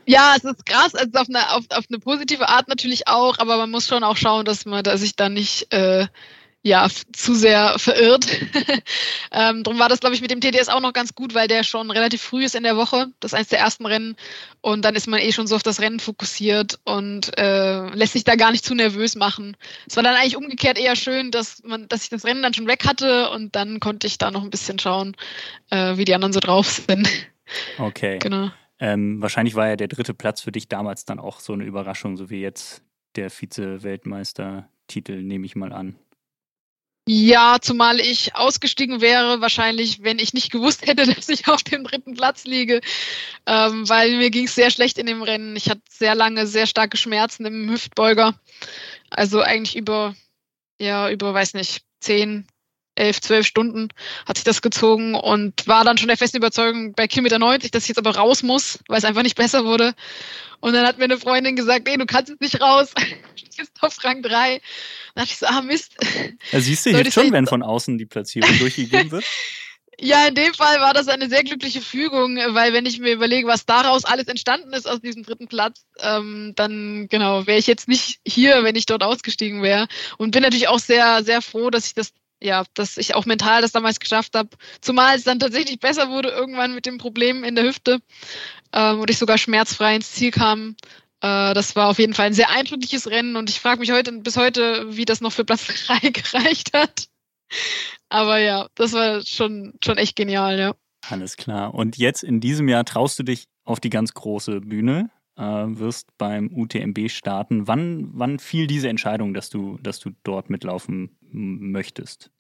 Ja, 0.07 0.35
es 0.37 0.45
ist 0.45 0.65
krass, 0.65 0.95
also 0.95 1.11
auf 1.19 1.29
eine, 1.29 1.53
auf, 1.53 1.65
auf 1.71 1.85
eine 1.89 1.99
positive 1.99 2.49
Art 2.49 2.69
natürlich 2.69 3.07
auch, 3.07 3.39
aber 3.39 3.59
man 3.59 3.71
muss 3.71 3.87
schon 3.87 4.03
auch 4.03 4.17
schauen, 4.17 4.47
dass 4.47 4.65
man 4.65 4.83
da 4.83 4.97
sich 4.97 5.15
da 5.15 5.29
nicht 5.29 5.73
äh, 5.75 6.07
ja, 6.63 6.89
zu 7.13 7.35
sehr 7.35 7.79
verirrt. 7.79 8.27
ähm, 9.33 9.63
drum 9.63 9.79
war 9.79 9.89
das, 9.89 10.01
glaube 10.01 10.15
ich, 10.15 10.21
mit 10.21 10.31
dem 10.31 10.41
TDS 10.41 10.69
auch 10.69 10.81
noch 10.81 10.93
ganz 10.93 11.15
gut, 11.15 11.35
weil 11.35 11.49
der 11.49 11.63
schon 11.63 11.91
relativ 11.91 12.21
früh 12.21 12.45
ist 12.45 12.55
in 12.55 12.65
der 12.65 12.77
Woche. 12.77 13.07
Das 13.21 13.33
ist 13.33 13.35
eines 13.35 13.49
der 13.49 13.61
ersten 13.61 13.87
Rennen. 13.87 14.15
Und 14.61 14.85
dann 14.85 14.95
ist 14.95 15.07
man 15.07 15.21
eh 15.21 15.33
schon 15.33 15.47
so 15.47 15.57
auf 15.57 15.63
das 15.63 15.81
Rennen 15.81 16.01
fokussiert 16.01 16.79
und 16.85 17.37
äh, 17.39 17.89
lässt 17.95 18.13
sich 18.13 18.25
da 18.25 18.35
gar 18.37 18.53
nicht 18.53 18.65
zu 18.65 18.75
nervös 18.75 19.17
machen. 19.17 19.57
Es 19.87 19.97
war 19.97 20.03
dann 20.03 20.17
eigentlich 20.17 20.37
umgekehrt 20.37 20.79
eher 20.79 20.97
schön, 20.97 21.31
dass 21.31 21.63
man, 21.65 21.89
dass 21.89 22.03
ich 22.03 22.11
das 22.11 22.25
Rennen 22.25 22.43
dann 22.43 22.53
schon 22.53 22.67
weg 22.67 22.87
hatte 22.87 23.31
und 23.31 23.57
dann 23.57 23.81
konnte 23.81 24.07
ich 24.07 24.19
da 24.19 24.31
noch 24.31 24.43
ein 24.43 24.51
bisschen 24.51 24.79
schauen, 24.79 25.17
äh, 25.71 25.97
wie 25.97 26.05
die 26.05 26.15
anderen 26.15 26.33
so 26.33 26.41
drauf 26.41 26.69
sind. 26.69 27.09
Okay. 27.79 28.21
Genau. 28.21 28.53
Ähm, 28.79 29.21
wahrscheinlich 29.21 29.57
war 29.57 29.67
ja 29.67 29.75
der 29.75 29.89
dritte 29.89 30.15
Platz 30.15 30.41
für 30.41 30.53
dich 30.53 30.69
damals 30.69 31.05
dann 31.05 31.19
auch 31.19 31.41
so 31.41 31.53
eine 31.53 31.65
Überraschung, 31.65 32.17
so 32.17 32.31
wie 32.31 32.41
jetzt 32.41 32.85
der 33.17 33.29
Vize-Weltmeister-Titel, 33.29 35.21
nehme 35.21 35.47
ich 35.47 35.57
mal 35.57 35.73
an. 35.73 35.97
Ja, 37.13 37.57
zumal 37.61 37.99
ich 37.99 38.37
ausgestiegen 38.37 39.01
wäre, 39.01 39.41
wahrscheinlich, 39.41 40.05
wenn 40.05 40.21
ich 40.21 40.33
nicht 40.33 40.53
gewusst 40.53 40.87
hätte, 40.87 41.07
dass 41.13 41.29
ich 41.29 41.49
auf 41.49 41.65
dem 41.65 41.83
dritten 41.83 42.15
Platz 42.15 42.45
liege, 42.45 42.81
ähm, 43.47 43.89
weil 43.89 44.17
mir 44.19 44.31
ging 44.31 44.45
es 44.45 44.55
sehr 44.55 44.71
schlecht 44.71 44.97
in 44.97 45.07
dem 45.07 45.21
Rennen. 45.21 45.57
Ich 45.57 45.69
hatte 45.69 45.81
sehr 45.91 46.15
lange, 46.15 46.47
sehr 46.47 46.69
starke 46.69 46.97
Schmerzen 46.97 47.47
im 47.47 47.69
Hüftbeuger. 47.69 48.39
Also 49.11 49.41
eigentlich 49.41 49.75
über, 49.75 50.15
ja, 50.79 51.11
über, 51.11 51.35
weiß 51.35 51.55
nicht, 51.55 51.83
zehn, 51.99 52.47
elf, 53.01 53.21
zwölf 53.21 53.47
Stunden 53.47 53.89
hat 54.27 54.37
sich 54.37 54.45
das 54.45 54.63
gezogen 54.63 55.15
und 55.15 55.67
war 55.67 55.85
dann 55.85 55.99
schon 55.99 56.09
der 56.09 56.17
festen 56.17 56.37
Überzeugung 56.37 56.93
bei 56.93 57.09
Kilometer 57.09 57.39
90, 57.39 57.71
dass 57.71 57.85
ich 57.85 57.89
jetzt 57.89 57.99
aber 57.99 58.17
raus 58.17 58.43
muss, 58.43 58.79
weil 58.87 58.99
es 58.99 59.05
einfach 59.05 59.23
nicht 59.23 59.37
besser 59.37 59.65
wurde. 59.65 59.95
Und 60.61 60.75
dann 60.75 60.87
hat 60.87 60.99
mir 60.99 61.05
eine 61.05 61.19
Freundin 61.19 61.57
gesagt, 61.57 61.89
ey, 61.89 61.97
du 61.97 62.07
kannst 62.07 62.29
jetzt 62.29 62.43
nicht 62.43 62.61
raus, 62.61 62.93
du 62.95 63.57
bist 63.57 63.73
auf 63.81 64.05
Rang 64.05 64.23
3. 64.23 64.29
Dann 64.31 64.61
dachte 65.15 65.31
ich 65.33 65.39
so, 65.39 65.47
ah 65.47 65.63
Mist. 65.63 65.97
Ja, 66.53 66.61
siehst 66.61 66.87
du 66.87 66.91
jetzt 66.91 67.15
schon, 67.15 67.33
wenn 67.33 67.47
von 67.47 67.63
außen 67.63 67.97
die 67.99 68.07
Platzierung 68.07 68.59
durchgegeben 68.59 69.11
wird? 69.11 69.25
Ja, 70.03 70.27
in 70.27 70.35
dem 70.35 70.55
Fall 70.55 70.81
war 70.81 70.95
das 70.95 71.09
eine 71.09 71.29
sehr 71.29 71.45
glückliche 71.45 71.83
Fügung, 71.83 72.37
weil 72.37 72.73
wenn 72.73 72.87
ich 72.87 73.01
mir 73.01 73.13
überlege, 73.13 73.47
was 73.47 73.67
daraus 73.67 74.07
alles 74.07 74.29
entstanden 74.29 74.73
ist 74.73 74.89
aus 74.89 75.03
diesem 75.03 75.25
dritten 75.25 75.47
Platz, 75.47 75.85
ähm, 75.99 76.55
dann 76.57 77.07
genau 77.11 77.47
wäre 77.47 77.59
ich 77.59 77.67
jetzt 77.67 77.87
nicht 77.87 78.19
hier, 78.27 78.65
wenn 78.65 78.77
ich 78.77 78.87
dort 78.87 79.03
ausgestiegen 79.03 79.63
wäre. 79.63 79.89
Und 80.17 80.31
bin 80.31 80.43
natürlich 80.43 80.69
auch 80.69 80.79
sehr, 80.79 81.23
sehr 81.23 81.43
froh, 81.43 81.69
dass 81.69 81.85
ich 81.85 81.95
das 81.95 82.15
ja, 82.41 82.65
dass 82.75 82.97
ich 82.97 83.15
auch 83.15 83.27
mental 83.27 83.63
das 83.63 83.73
damals 83.73 84.01
geschafft 84.01 84.35
habe. 84.35 84.51
Zumal 84.81 85.17
es 85.17 85.25
dann 85.25 85.39
tatsächlich 85.39 85.81
besser 85.81 86.11
wurde 86.11 86.31
irgendwann 86.31 86.75
mit 86.75 86.87
dem 86.87 86.99
Problem 86.99 87.45
in 87.45 87.55
der 87.55 87.65
Hüfte 87.65 88.01
ähm, 88.73 89.01
und 89.01 89.11
ich 89.11 89.19
sogar 89.19 89.39
schmerzfrei 89.39 89.97
ins 89.97 90.13
Ziel 90.13 90.31
kam. 90.31 90.77
Äh, 91.21 91.55
das 91.55 91.77
war 91.77 91.89
auf 91.89 91.99
jeden 91.99 92.15
Fall 92.15 92.27
ein 92.27 92.35
sehr 92.35 92.51
eindrückliches 92.51 93.09
Rennen 93.09 93.37
und 93.37 93.51
ich 93.51 93.61
frage 93.61 93.81
mich 93.81 93.93
heute 93.93 94.13
bis 94.13 94.37
heute, 94.37 94.97
wie 94.97 95.05
das 95.05 95.21
noch 95.21 95.33
für 95.33 95.45
Platz 95.45 95.67
3 95.87 96.11
gereicht 96.11 96.73
hat. 96.73 97.09
Aber 98.09 98.39
ja, 98.39 98.69
das 98.75 98.93
war 98.93 99.25
schon, 99.25 99.75
schon 99.85 99.99
echt 99.99 100.17
genial, 100.17 100.59
ja. 100.59 100.75
Alles 101.09 101.37
klar. 101.37 101.75
Und 101.75 101.97
jetzt 101.97 102.23
in 102.23 102.41
diesem 102.41 102.69
Jahr 102.69 102.85
traust 102.85 103.19
du 103.19 103.23
dich 103.23 103.47
auf 103.65 103.81
die 103.81 103.91
ganz 103.91 104.15
große 104.15 104.61
Bühne, 104.61 105.11
äh, 105.41 105.79
wirst 105.79 106.17
beim 106.19 106.51
UTMB 106.55 107.11
starten. 107.11 107.67
Wann, 107.67 108.11
wann 108.13 108.39
fiel 108.39 108.67
diese 108.67 108.89
Entscheidung, 108.89 109.35
dass 109.35 109.49
du, 109.49 109.79
dass 109.83 109.99
du 109.99 110.11
dort 110.23 110.51
mitlaufen 110.51 111.17
möchtest? 111.21 112.31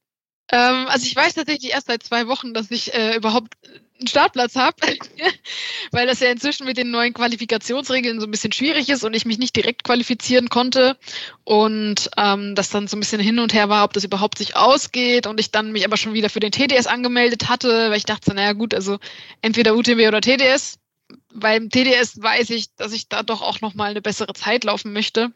Ähm, 0.53 0.87
also 0.89 1.07
ich 1.07 1.15
weiß 1.15 1.35
tatsächlich 1.35 1.73
erst 1.73 1.87
seit 1.87 2.03
zwei 2.03 2.27
Wochen, 2.27 2.53
dass 2.53 2.71
ich 2.71 2.93
äh, 2.93 3.17
überhaupt 3.17 3.55
einen 3.99 4.09
Startplatz 4.09 4.57
habe, 4.57 4.77
weil 5.93 6.07
das 6.09 6.21
ja 6.21 6.31
inzwischen 6.31 6.67
mit 6.67 6.77
den 6.77 6.91
neuen 6.91 7.15
Qualifikationsregeln 7.15 8.19
so 8.19 8.27
ein 8.27 8.31
bisschen 8.31 8.53
schwierig 8.53 8.89
ist 8.91 9.05
und 9.05 9.15
ich 9.15 9.27
mich 9.27 9.39
nicht 9.39 9.55
direkt 9.55 9.85
qualifizieren 9.85 10.49
konnte 10.49 10.97
und 11.45 12.11
ähm, 12.17 12.55
das 12.57 12.71
dann 12.71 12.89
so 12.89 12.97
ein 12.97 13.01
bisschen 13.01 13.21
hin 13.21 13.39
und 13.39 13.55
her 13.55 13.69
war, 13.69 13.85
ob 13.85 13.93
das 13.93 14.05
überhaupt 14.05 14.39
sich 14.39 14.57
ausgeht 14.57 15.29
und 15.29 15.39
ich 15.39 15.53
dann 15.53 15.71
mich 15.71 15.85
aber 15.85 15.97
schon 15.97 16.15
wieder 16.15 16.31
für 16.31 16.41
den 16.41 16.51
TDS 16.51 16.89
angemeldet 16.89 17.49
hatte, 17.49 17.91
weil 17.91 17.99
ich 17.99 18.07
dachte, 18.07 18.35
naja 18.35 18.53
gut, 18.55 18.75
also 18.75 18.99
entweder 19.43 19.77
UTMB 19.77 20.09
oder 20.09 20.21
TDS. 20.21 20.80
Beim 21.33 21.71
TDS 21.71 22.21
weiß 22.21 22.51
ich, 22.51 22.75
dass 22.75 22.93
ich 22.93 23.09
da 23.09 23.23
doch 23.23 23.43
auch 23.43 23.61
nochmal 23.61 23.91
eine 23.91 24.03
bessere 24.03 24.33
Zeit 24.33 24.65
laufen 24.65 24.93
möchte. 24.93 25.33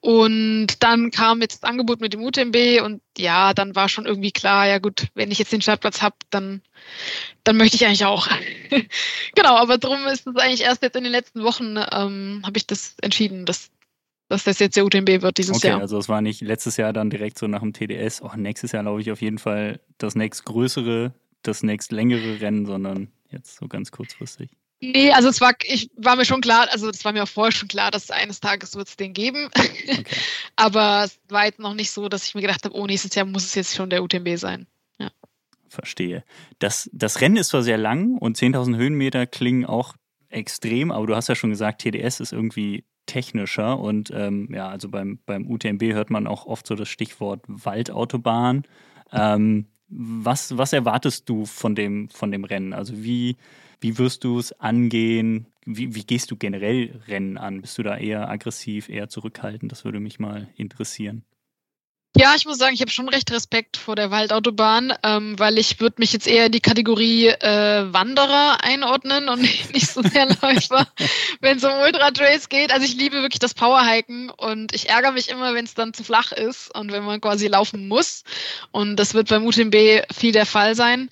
Und 0.00 0.82
dann 0.82 1.10
kam 1.10 1.40
jetzt 1.40 1.62
das 1.62 1.70
Angebot 1.70 2.00
mit 2.00 2.12
dem 2.12 2.22
UTMB 2.22 2.82
und 2.82 3.02
ja, 3.16 3.54
dann 3.54 3.76
war 3.76 3.88
schon 3.88 4.06
irgendwie 4.06 4.32
klar, 4.32 4.66
ja 4.66 4.78
gut, 4.78 5.08
wenn 5.14 5.30
ich 5.30 5.38
jetzt 5.38 5.52
den 5.52 5.60
Startplatz 5.60 6.02
habe, 6.02 6.16
dann, 6.30 6.62
dann 7.44 7.56
möchte 7.56 7.76
ich 7.76 7.86
eigentlich 7.86 8.04
auch. 8.04 8.28
genau, 9.34 9.56
aber 9.56 9.78
darum 9.78 10.06
ist 10.06 10.26
es 10.26 10.36
eigentlich 10.36 10.62
erst 10.62 10.82
jetzt 10.82 10.96
in 10.96 11.04
den 11.04 11.12
letzten 11.12 11.44
Wochen, 11.44 11.76
ähm, 11.76 12.42
habe 12.44 12.56
ich 12.56 12.66
das 12.66 12.96
entschieden, 13.00 13.46
dass, 13.46 13.70
dass 14.28 14.44
das 14.44 14.58
jetzt 14.58 14.76
der 14.76 14.84
UTMB 14.84 15.22
wird 15.22 15.38
dieses 15.38 15.56
okay, 15.56 15.68
Jahr. 15.68 15.80
Also 15.80 15.98
es 15.98 16.08
war 16.08 16.20
nicht 16.20 16.40
letztes 16.40 16.78
Jahr 16.78 16.92
dann 16.92 17.10
direkt 17.10 17.38
so 17.38 17.46
nach 17.46 17.60
dem 17.60 17.72
TDS, 17.72 18.22
oh, 18.22 18.32
nächstes 18.34 18.72
Jahr 18.72 18.82
glaube 18.82 19.02
ich 19.02 19.12
auf 19.12 19.20
jeden 19.20 19.38
Fall 19.38 19.80
das 19.98 20.16
nächst 20.16 20.44
größere, 20.44 21.14
das 21.42 21.62
nächst 21.62 21.92
längere 21.92 22.40
Rennen, 22.40 22.66
sondern 22.66 23.12
jetzt 23.30 23.56
so 23.56 23.68
ganz 23.68 23.92
kurzfristig. 23.92 24.50
Nee, 24.84 25.12
also 25.12 25.28
es 25.28 25.40
war, 25.40 25.54
ich 25.62 25.90
war 25.96 26.16
mir 26.16 26.24
schon 26.24 26.40
klar, 26.40 26.66
also 26.72 26.90
es 26.90 27.04
war 27.04 27.12
mir 27.12 27.22
auch 27.22 27.28
vorher 27.28 27.52
schon 27.52 27.68
klar, 27.68 27.92
dass 27.92 28.10
eines 28.10 28.40
Tages 28.40 28.74
wird 28.74 28.88
es 28.88 28.96
den 28.96 29.12
geben. 29.12 29.48
Okay. 29.56 30.02
Aber 30.56 31.04
es 31.04 31.20
war 31.28 31.44
jetzt 31.44 31.60
noch 31.60 31.74
nicht 31.74 31.92
so, 31.92 32.08
dass 32.08 32.26
ich 32.26 32.34
mir 32.34 32.40
gedacht 32.40 32.64
habe, 32.64 32.74
oh, 32.74 32.84
nächstes 32.84 33.14
Jahr 33.14 33.24
muss 33.24 33.44
es 33.44 33.54
jetzt 33.54 33.76
schon 33.76 33.90
der 33.90 34.02
UTMB 34.02 34.36
sein. 34.36 34.66
Ja. 34.98 35.12
Verstehe. 35.68 36.24
Das, 36.58 36.90
das 36.92 37.20
Rennen 37.20 37.36
ist 37.36 37.50
zwar 37.50 37.62
sehr 37.62 37.78
lang 37.78 38.18
und 38.18 38.36
10.000 38.36 38.76
Höhenmeter 38.76 39.24
klingen 39.26 39.64
auch 39.66 39.94
extrem, 40.30 40.90
aber 40.90 41.06
du 41.06 41.14
hast 41.14 41.28
ja 41.28 41.36
schon 41.36 41.50
gesagt, 41.50 41.82
TDS 41.82 42.18
ist 42.18 42.32
irgendwie 42.32 42.84
technischer 43.06 43.78
und 43.78 44.10
ähm, 44.12 44.48
ja, 44.52 44.68
also 44.68 44.88
beim, 44.88 45.20
beim 45.26 45.48
UTMB 45.48 45.82
hört 45.92 46.10
man 46.10 46.26
auch 46.26 46.46
oft 46.46 46.66
so 46.66 46.74
das 46.74 46.88
Stichwort 46.88 47.44
Waldautobahn. 47.46 48.64
Ähm, 49.12 49.66
was, 49.86 50.58
was 50.58 50.72
erwartest 50.72 51.28
du 51.28 51.46
von 51.46 51.76
dem, 51.76 52.08
von 52.08 52.32
dem 52.32 52.42
Rennen? 52.42 52.72
Also 52.72 53.04
wie, 53.04 53.36
wie 53.82 53.98
wirst 53.98 54.24
du 54.24 54.38
es 54.38 54.52
angehen? 54.60 55.46
Wie, 55.64 55.94
wie 55.94 56.04
gehst 56.04 56.30
du 56.30 56.36
generell 56.36 57.02
Rennen 57.08 57.36
an? 57.36 57.60
Bist 57.60 57.78
du 57.78 57.82
da 57.82 57.96
eher 57.96 58.28
aggressiv, 58.28 58.88
eher 58.88 59.08
zurückhaltend? 59.08 59.72
Das 59.72 59.84
würde 59.84 60.00
mich 60.00 60.18
mal 60.18 60.48
interessieren. 60.56 61.24
Ja, 62.14 62.34
ich 62.36 62.44
muss 62.44 62.58
sagen, 62.58 62.74
ich 62.74 62.82
habe 62.82 62.90
schon 62.90 63.08
recht 63.08 63.30
Respekt 63.30 63.78
vor 63.78 63.96
der 63.96 64.10
Waldautobahn, 64.10 64.92
ähm, 65.02 65.38
weil 65.38 65.56
ich 65.56 65.80
würde 65.80 65.96
mich 65.98 66.12
jetzt 66.12 66.26
eher 66.26 66.46
in 66.46 66.52
die 66.52 66.60
Kategorie 66.60 67.28
äh, 67.28 67.90
Wanderer 67.90 68.62
einordnen 68.62 69.30
und 69.30 69.40
nicht 69.72 69.88
so 69.88 70.02
sehr 70.02 70.26
Läufer, 70.26 70.86
wenn 71.40 71.56
es 71.56 71.64
um 71.64 71.72
Ultra-Trails 71.72 72.50
geht. 72.50 72.70
Also 72.70 72.84
ich 72.84 72.96
liebe 72.96 73.22
wirklich 73.22 73.38
das 73.38 73.54
Powerhiken 73.54 74.28
und 74.28 74.74
ich 74.74 74.90
ärgere 74.90 75.12
mich 75.12 75.30
immer, 75.30 75.54
wenn 75.54 75.64
es 75.64 75.72
dann 75.72 75.94
zu 75.94 76.04
flach 76.04 76.32
ist 76.32 76.74
und 76.74 76.92
wenn 76.92 77.02
man 77.02 77.22
quasi 77.22 77.46
laufen 77.46 77.88
muss. 77.88 78.24
Und 78.72 78.96
das 78.96 79.14
wird 79.14 79.28
beim 79.28 79.46
UTMB 79.46 80.02
viel 80.12 80.32
der 80.32 80.46
Fall 80.46 80.74
sein. 80.74 81.08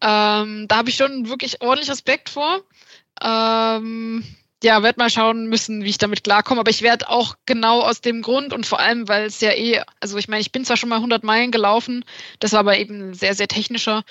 Ähm, 0.00 0.66
da 0.68 0.76
habe 0.76 0.88
ich 0.88 0.96
schon 0.96 1.28
wirklich 1.28 1.62
ordentlich 1.62 1.90
Respekt 1.90 2.28
vor. 2.28 2.62
Ähm, 3.20 4.24
ja, 4.64 4.82
werde 4.82 4.98
mal 4.98 5.10
schauen 5.10 5.46
müssen, 5.48 5.84
wie 5.84 5.90
ich 5.90 5.98
damit 5.98 6.24
klarkomme. 6.24 6.60
Aber 6.60 6.70
ich 6.70 6.82
werde 6.82 7.08
auch 7.08 7.36
genau 7.46 7.80
aus 7.80 8.00
dem 8.00 8.22
Grund 8.22 8.52
und 8.52 8.66
vor 8.66 8.80
allem, 8.80 9.06
weil 9.08 9.26
es 9.26 9.40
ja 9.40 9.52
eh, 9.52 9.82
also 10.00 10.18
ich 10.18 10.28
meine, 10.28 10.40
ich 10.40 10.52
bin 10.52 10.64
zwar 10.64 10.76
schon 10.76 10.88
mal 10.88 10.96
100 10.96 11.22
Meilen 11.24 11.50
gelaufen, 11.52 12.04
das 12.40 12.52
war 12.52 12.60
aber 12.60 12.78
eben 12.78 13.14
sehr, 13.14 13.34
sehr 13.34 13.48
technischer. 13.48 14.04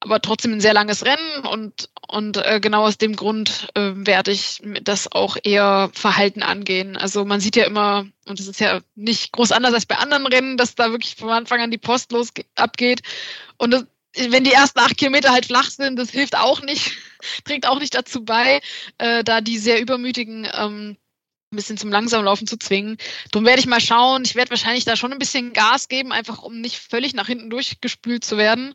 aber 0.00 0.20
trotzdem 0.20 0.52
ein 0.52 0.60
sehr 0.60 0.74
langes 0.74 1.04
Rennen 1.04 1.46
und, 1.50 1.88
und 2.06 2.36
äh, 2.36 2.60
genau 2.60 2.84
aus 2.84 2.98
dem 2.98 3.16
Grund 3.16 3.68
äh, 3.74 3.92
werde 3.94 4.30
ich 4.30 4.60
das 4.82 5.10
auch 5.10 5.36
eher 5.42 5.90
Verhalten 5.94 6.42
angehen. 6.42 6.96
Also 6.96 7.24
man 7.24 7.40
sieht 7.40 7.56
ja 7.56 7.64
immer, 7.64 8.06
und 8.26 8.38
es 8.38 8.46
ist 8.46 8.60
ja 8.60 8.80
nicht 8.94 9.32
groß 9.32 9.52
anders 9.52 9.74
als 9.74 9.86
bei 9.86 9.96
anderen 9.96 10.26
Rennen, 10.26 10.56
dass 10.56 10.74
da 10.74 10.90
wirklich 10.90 11.16
von 11.16 11.30
Anfang 11.30 11.60
an 11.60 11.70
die 11.70 11.78
Post 11.78 12.12
los 12.12 12.28
abgeht. 12.56 13.02
Und 13.56 13.72
das, 13.72 13.84
wenn 14.16 14.44
die 14.44 14.52
ersten 14.52 14.80
acht 14.80 14.98
Kilometer 14.98 15.30
halt 15.32 15.46
flach 15.46 15.70
sind, 15.70 15.98
das 15.98 16.10
hilft 16.10 16.36
auch 16.36 16.62
nicht, 16.62 16.92
trägt 17.44 17.66
auch 17.66 17.78
nicht 17.78 17.94
dazu 17.94 18.24
bei, 18.24 18.60
äh, 18.98 19.24
da 19.24 19.40
die 19.40 19.58
sehr 19.58 19.80
übermütigen 19.80 20.48
ähm, 20.52 20.96
ein 21.52 21.56
bisschen 21.56 21.78
zum 21.78 21.90
Langsamlaufen 21.90 22.46
zu 22.46 22.58
zwingen. 22.58 22.98
Darum 23.30 23.46
werde 23.46 23.60
ich 23.60 23.66
mal 23.66 23.80
schauen. 23.80 24.24
Ich 24.24 24.34
werde 24.34 24.50
wahrscheinlich 24.50 24.84
da 24.84 24.96
schon 24.96 25.12
ein 25.12 25.18
bisschen 25.18 25.52
Gas 25.52 25.88
geben, 25.88 26.12
einfach 26.12 26.42
um 26.42 26.60
nicht 26.60 26.78
völlig 26.78 27.14
nach 27.14 27.28
hinten 27.28 27.50
durchgespült 27.50 28.24
zu 28.24 28.36
werden. 28.36 28.74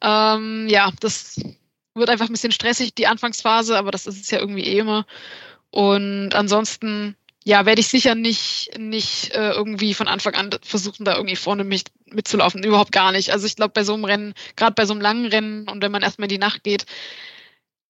Ähm, 0.00 0.66
ja, 0.68 0.90
das 1.00 1.40
wird 1.94 2.10
einfach 2.10 2.26
ein 2.26 2.32
bisschen 2.32 2.52
stressig, 2.52 2.94
die 2.94 3.06
Anfangsphase, 3.06 3.78
aber 3.78 3.90
das 3.90 4.06
ist 4.06 4.20
es 4.20 4.30
ja 4.30 4.38
irgendwie 4.40 4.64
eh 4.64 4.78
immer. 4.78 5.06
Und 5.70 6.34
ansonsten, 6.34 7.16
ja, 7.44 7.66
werde 7.66 7.80
ich 7.80 7.88
sicher 7.88 8.14
nicht, 8.14 8.70
nicht 8.78 9.30
äh, 9.30 9.52
irgendwie 9.52 9.94
von 9.94 10.08
Anfang 10.08 10.34
an 10.34 10.50
versuchen, 10.62 11.04
da 11.04 11.14
irgendwie 11.14 11.36
vorne 11.36 11.64
mich 11.64 11.84
mitzulaufen. 12.06 12.64
Überhaupt 12.64 12.92
gar 12.92 13.12
nicht. 13.12 13.30
Also 13.30 13.46
ich 13.46 13.56
glaube, 13.56 13.72
bei 13.74 13.84
so 13.84 13.94
einem 13.94 14.04
Rennen, 14.04 14.34
gerade 14.56 14.74
bei 14.74 14.86
so 14.86 14.92
einem 14.92 15.00
langen 15.00 15.26
Rennen 15.26 15.68
und 15.68 15.82
wenn 15.82 15.92
man 15.92 16.02
erstmal 16.02 16.26
in 16.26 16.34
die 16.34 16.38
Nacht 16.38 16.64
geht, 16.64 16.84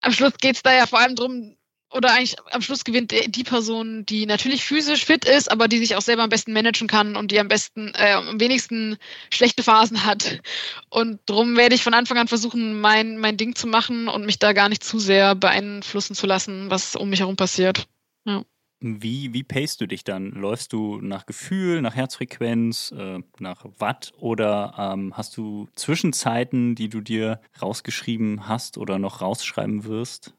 am 0.02 0.12
Schluss 0.12 0.34
geht 0.40 0.56
es 0.56 0.62
da 0.62 0.74
ja 0.74 0.86
vor 0.86 1.00
allem 1.00 1.16
darum, 1.16 1.56
oder 1.92 2.12
eigentlich 2.12 2.36
am 2.50 2.62
Schluss 2.62 2.84
gewinnt 2.84 3.12
die 3.12 3.44
Person, 3.44 4.06
die 4.06 4.26
natürlich 4.26 4.64
physisch 4.64 5.04
fit 5.04 5.24
ist, 5.24 5.50
aber 5.50 5.68
die 5.68 5.78
sich 5.78 5.94
auch 5.94 6.00
selber 6.00 6.22
am 6.22 6.30
besten 6.30 6.52
managen 6.52 6.88
kann 6.88 7.16
und 7.16 7.30
die 7.30 7.38
am 7.38 7.48
besten, 7.48 7.92
äh, 7.94 8.12
am 8.12 8.40
wenigsten 8.40 8.96
schlechte 9.30 9.62
Phasen 9.62 10.04
hat. 10.04 10.40
Und 10.88 11.20
darum 11.26 11.56
werde 11.56 11.74
ich 11.74 11.82
von 11.82 11.94
Anfang 11.94 12.18
an 12.18 12.28
versuchen, 12.28 12.80
mein, 12.80 13.18
mein 13.18 13.36
Ding 13.36 13.54
zu 13.54 13.66
machen 13.66 14.08
und 14.08 14.24
mich 14.24 14.38
da 14.38 14.52
gar 14.52 14.68
nicht 14.68 14.82
zu 14.82 14.98
sehr 14.98 15.34
beeinflussen 15.34 16.14
zu 16.14 16.26
lassen, 16.26 16.70
was 16.70 16.96
um 16.96 17.10
mich 17.10 17.20
herum 17.20 17.36
passiert. 17.36 17.86
Wie, 18.82 19.32
wie 19.32 19.44
pacest 19.44 19.80
du 19.80 19.86
dich 19.86 20.04
dann? 20.04 20.30
Läufst 20.32 20.72
du 20.72 21.00
nach 21.00 21.26
Gefühl, 21.26 21.80
nach 21.82 21.94
Herzfrequenz, 21.94 22.92
äh, 22.96 23.20
nach 23.38 23.64
Watt 23.78 24.12
oder 24.18 24.74
ähm, 24.76 25.16
hast 25.16 25.36
du 25.36 25.68
Zwischenzeiten, 25.76 26.74
die 26.74 26.88
du 26.88 27.00
dir 27.00 27.40
rausgeschrieben 27.60 28.48
hast 28.48 28.78
oder 28.78 28.98
noch 28.98 29.20
rausschreiben 29.20 29.84
wirst? 29.84 30.34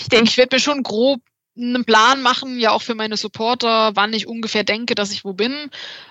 ich 0.00 0.08
denke, 0.08 0.30
ich 0.30 0.36
werde 0.36 0.56
mir 0.56 0.60
schon 0.60 0.82
grob 0.82 1.20
einen 1.56 1.84
Plan 1.84 2.22
machen, 2.22 2.58
ja 2.58 2.70
auch 2.70 2.82
für 2.82 2.94
meine 2.94 3.16
Supporter, 3.16 3.94
wann 3.94 4.12
ich 4.12 4.26
ungefähr 4.26 4.64
denke, 4.64 4.94
dass 4.94 5.12
ich 5.12 5.24
wo 5.24 5.32
bin. 5.32 5.70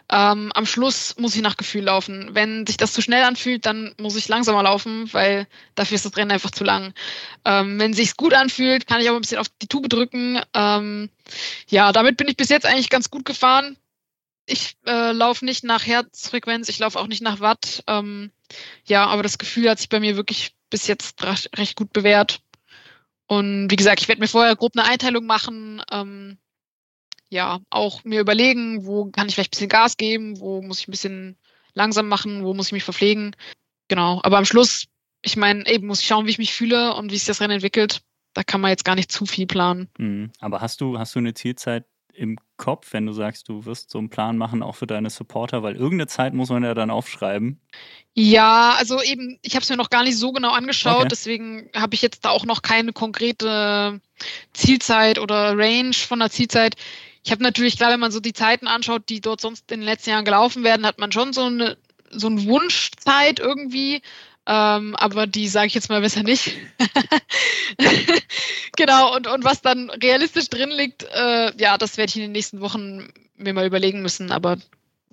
Ähm, 0.10 0.52
am 0.54 0.66
Schluss 0.66 1.16
muss 1.18 1.36
ich 1.36 1.42
nach 1.42 1.58
Gefühl 1.58 1.84
laufen. 1.84 2.30
Wenn 2.34 2.66
sich 2.66 2.78
das 2.78 2.94
zu 2.94 3.02
schnell 3.02 3.24
anfühlt, 3.24 3.66
dann 3.66 3.94
muss 4.00 4.16
ich 4.16 4.28
langsamer 4.28 4.64
laufen, 4.64 5.12
weil 5.14 5.48
dafür 5.76 5.96
ist 5.96 6.06
das 6.06 6.18
Rennen 6.18 6.32
einfach 6.32 6.52
zu 6.52 6.64
lang. 6.64 6.94
Ähm, 7.44 7.80
wenn 7.80 7.94
sich's 7.94 8.18
gut 8.18 8.34
anfühlt, 8.34 8.88
kann 8.88 9.02
ich 9.02 9.10
auch 9.10 9.16
ein 9.16 9.22
bisschen 9.22 9.40
auf 9.40 9.48
die 9.62 9.68
Tube 9.68 9.90
drücken. 9.90 10.42
Ähm, 10.54 11.10
ja, 11.70 11.92
damit 11.92 12.18
bin 12.18 12.28
ich 12.28 12.38
bis 12.38 12.50
jetzt 12.50 12.66
eigentlich 12.66 12.90
ganz 12.90 13.10
gut 13.10 13.26
gefahren. 13.26 13.78
Ich 14.48 14.78
äh, 14.86 15.12
laufe 15.12 15.44
nicht 15.44 15.64
nach 15.64 15.86
Herzfrequenz, 15.86 16.70
ich 16.70 16.78
laufe 16.80 17.00
auch 17.00 17.08
nicht 17.08 17.22
nach 17.22 17.40
Watt. 17.40 17.84
Ähm, 17.88 18.32
ja, 18.86 19.08
aber 19.08 19.24
das 19.24 19.40
Gefühl 19.40 19.70
hat 19.70 19.80
sich 19.80 19.90
bei 19.90 20.00
mir 20.00 20.16
wirklich 20.16 20.54
bis 20.70 20.88
jetzt 20.88 21.24
recht 21.58 21.76
gut 21.76 21.94
bewährt. 21.94 22.42
Und 23.28 23.72
wie 23.72 23.76
gesagt, 23.76 24.02
ich 24.02 24.08
werde 24.08 24.22
mir 24.22 24.28
vorher 24.28 24.56
grob 24.56 24.74
eine 24.76 24.88
Einteilung 24.88 25.26
machen. 25.26 25.82
Ähm, 25.92 26.38
ja, 27.30 27.60
auch 27.70 28.04
mir 28.04 28.22
überlegen, 28.22 28.86
wo 28.86 29.06
kann 29.06 29.28
ich 29.28 29.36
vielleicht 29.36 29.50
ein 29.50 29.58
bisschen 29.58 29.70
Gas 29.70 29.98
geben, 29.98 30.40
wo 30.40 30.62
muss 30.62 30.80
ich 30.80 30.88
ein 30.88 30.92
bisschen 30.92 31.38
langsam 31.74 32.08
machen, 32.08 32.44
wo 32.44 32.54
muss 32.54 32.68
ich 32.68 32.72
mich 32.74 32.84
verpflegen. 32.84 33.36
Genau. 33.88 34.22
Aber 34.24 34.38
am 34.38 34.46
Schluss, 34.46 34.86
ich 35.22 35.38
meine, 35.38 35.68
eben 35.68 35.88
muss 35.88 36.02
ich 36.02 36.08
schauen, 36.08 36.26
wie 36.26 36.32
ich 36.32 36.38
mich 36.38 36.54
fühle 36.54 36.96
und 36.96 37.12
wie 37.12 37.18
sich 37.18 37.28
das 37.28 37.42
Rennen 37.42 37.56
entwickelt. 37.56 38.02
Da 38.34 38.44
kann 38.44 38.62
man 38.62 38.70
jetzt 38.70 38.86
gar 38.86 38.96
nicht 38.96 39.12
zu 39.12 39.26
viel 39.26 39.48
planen. 39.48 39.90
Mhm. 39.98 40.32
Aber 40.40 40.62
hast 40.62 40.82
du, 40.82 41.00
hast 41.00 41.16
du 41.16 41.20
eine 41.20 41.34
Zielzeit, 41.34 41.86
im 42.16 42.38
Kopf, 42.58 42.94
wenn 42.94 43.06
du 43.06 43.14
sagst, 43.14 43.50
du 43.50 43.66
wirst 43.66 43.90
so 43.90 43.98
einen 43.98 44.10
Plan 44.10 44.38
machen, 44.38 44.64
auch 44.64 44.76
für 44.76 44.88
deine 44.88 45.10
Supporter? 45.10 45.64
Weil 45.64 45.76
irgendeine 45.76 46.08
Zeit 46.08 46.34
muss 46.34 46.50
man 46.50 46.64
ja 46.64 46.74
dann 46.74 46.90
aufschreiben. 46.90 47.60
Ja, 48.14 48.76
also 48.78 49.02
eben, 49.02 49.38
ich 49.42 49.56
habe 49.56 49.64
es 49.64 49.70
mir 49.70 49.78
noch 49.78 49.90
gar 49.90 50.04
nicht 50.04 50.18
so 50.18 50.32
genau 50.32 50.52
angeschaut, 50.52 51.02
okay. 51.02 51.08
deswegen 51.10 51.70
habe 51.76 51.96
ich 51.96 52.02
jetzt 52.02 52.24
da 52.24 52.30
auch 52.30 52.46
noch 52.46 52.62
keine 52.62 52.94
konkrete 52.94 54.00
Zielzeit 54.54 55.20
oder 55.20 55.58
Range 55.58 55.94
von 55.94 56.20
der 56.20 56.30
Zielzeit. 56.30 56.76
Ich 57.24 57.32
habe 57.32 57.44
natürlich, 57.44 57.78
klar, 57.78 57.92
wenn 57.92 58.00
man 58.00 58.12
so 58.12 58.20
die 58.20 58.34
Zeiten 58.34 58.68
anschaut, 58.68 59.10
die 59.10 59.20
dort 59.20 59.42
sonst 59.42 59.72
in 59.72 59.82
den 59.82 59.86
letzten 59.86 60.12
Jahren 60.12 60.26
gelaufen 60.26 60.64
werden, 60.64 60.86
hat 60.86 61.00
man 61.00 61.12
schon 61.12 61.34
so 61.34 61.44
eine 61.44 61.78
so 62.12 62.28
eine 62.28 62.46
Wunschzeit 62.46 63.40
irgendwie. 63.40 64.02
Ähm, 64.48 64.96
aber 64.96 65.26
die 65.26 65.48
sage 65.48 65.68
ich 65.68 65.74
jetzt 65.74 65.90
mal 65.90 66.02
besser 66.02 66.24
nicht. 66.24 66.56
genau, 68.78 69.16
und, 69.16 69.28
und 69.28 69.44
was 69.44 69.62
dann 69.62 69.90
realistisch 69.90 70.50
drin 70.50 70.70
liegt, 70.70 71.04
äh, 71.04 71.52
ja, 71.58 71.78
das 71.78 71.98
werde 71.98 72.10
ich 72.10 72.16
in 72.16 72.22
den 72.22 72.32
nächsten 72.32 72.62
Wochen 72.62 73.08
mir 73.36 73.54
mal 73.54 73.66
überlegen 73.66 74.02
müssen. 74.02 74.32
Aber 74.32 74.58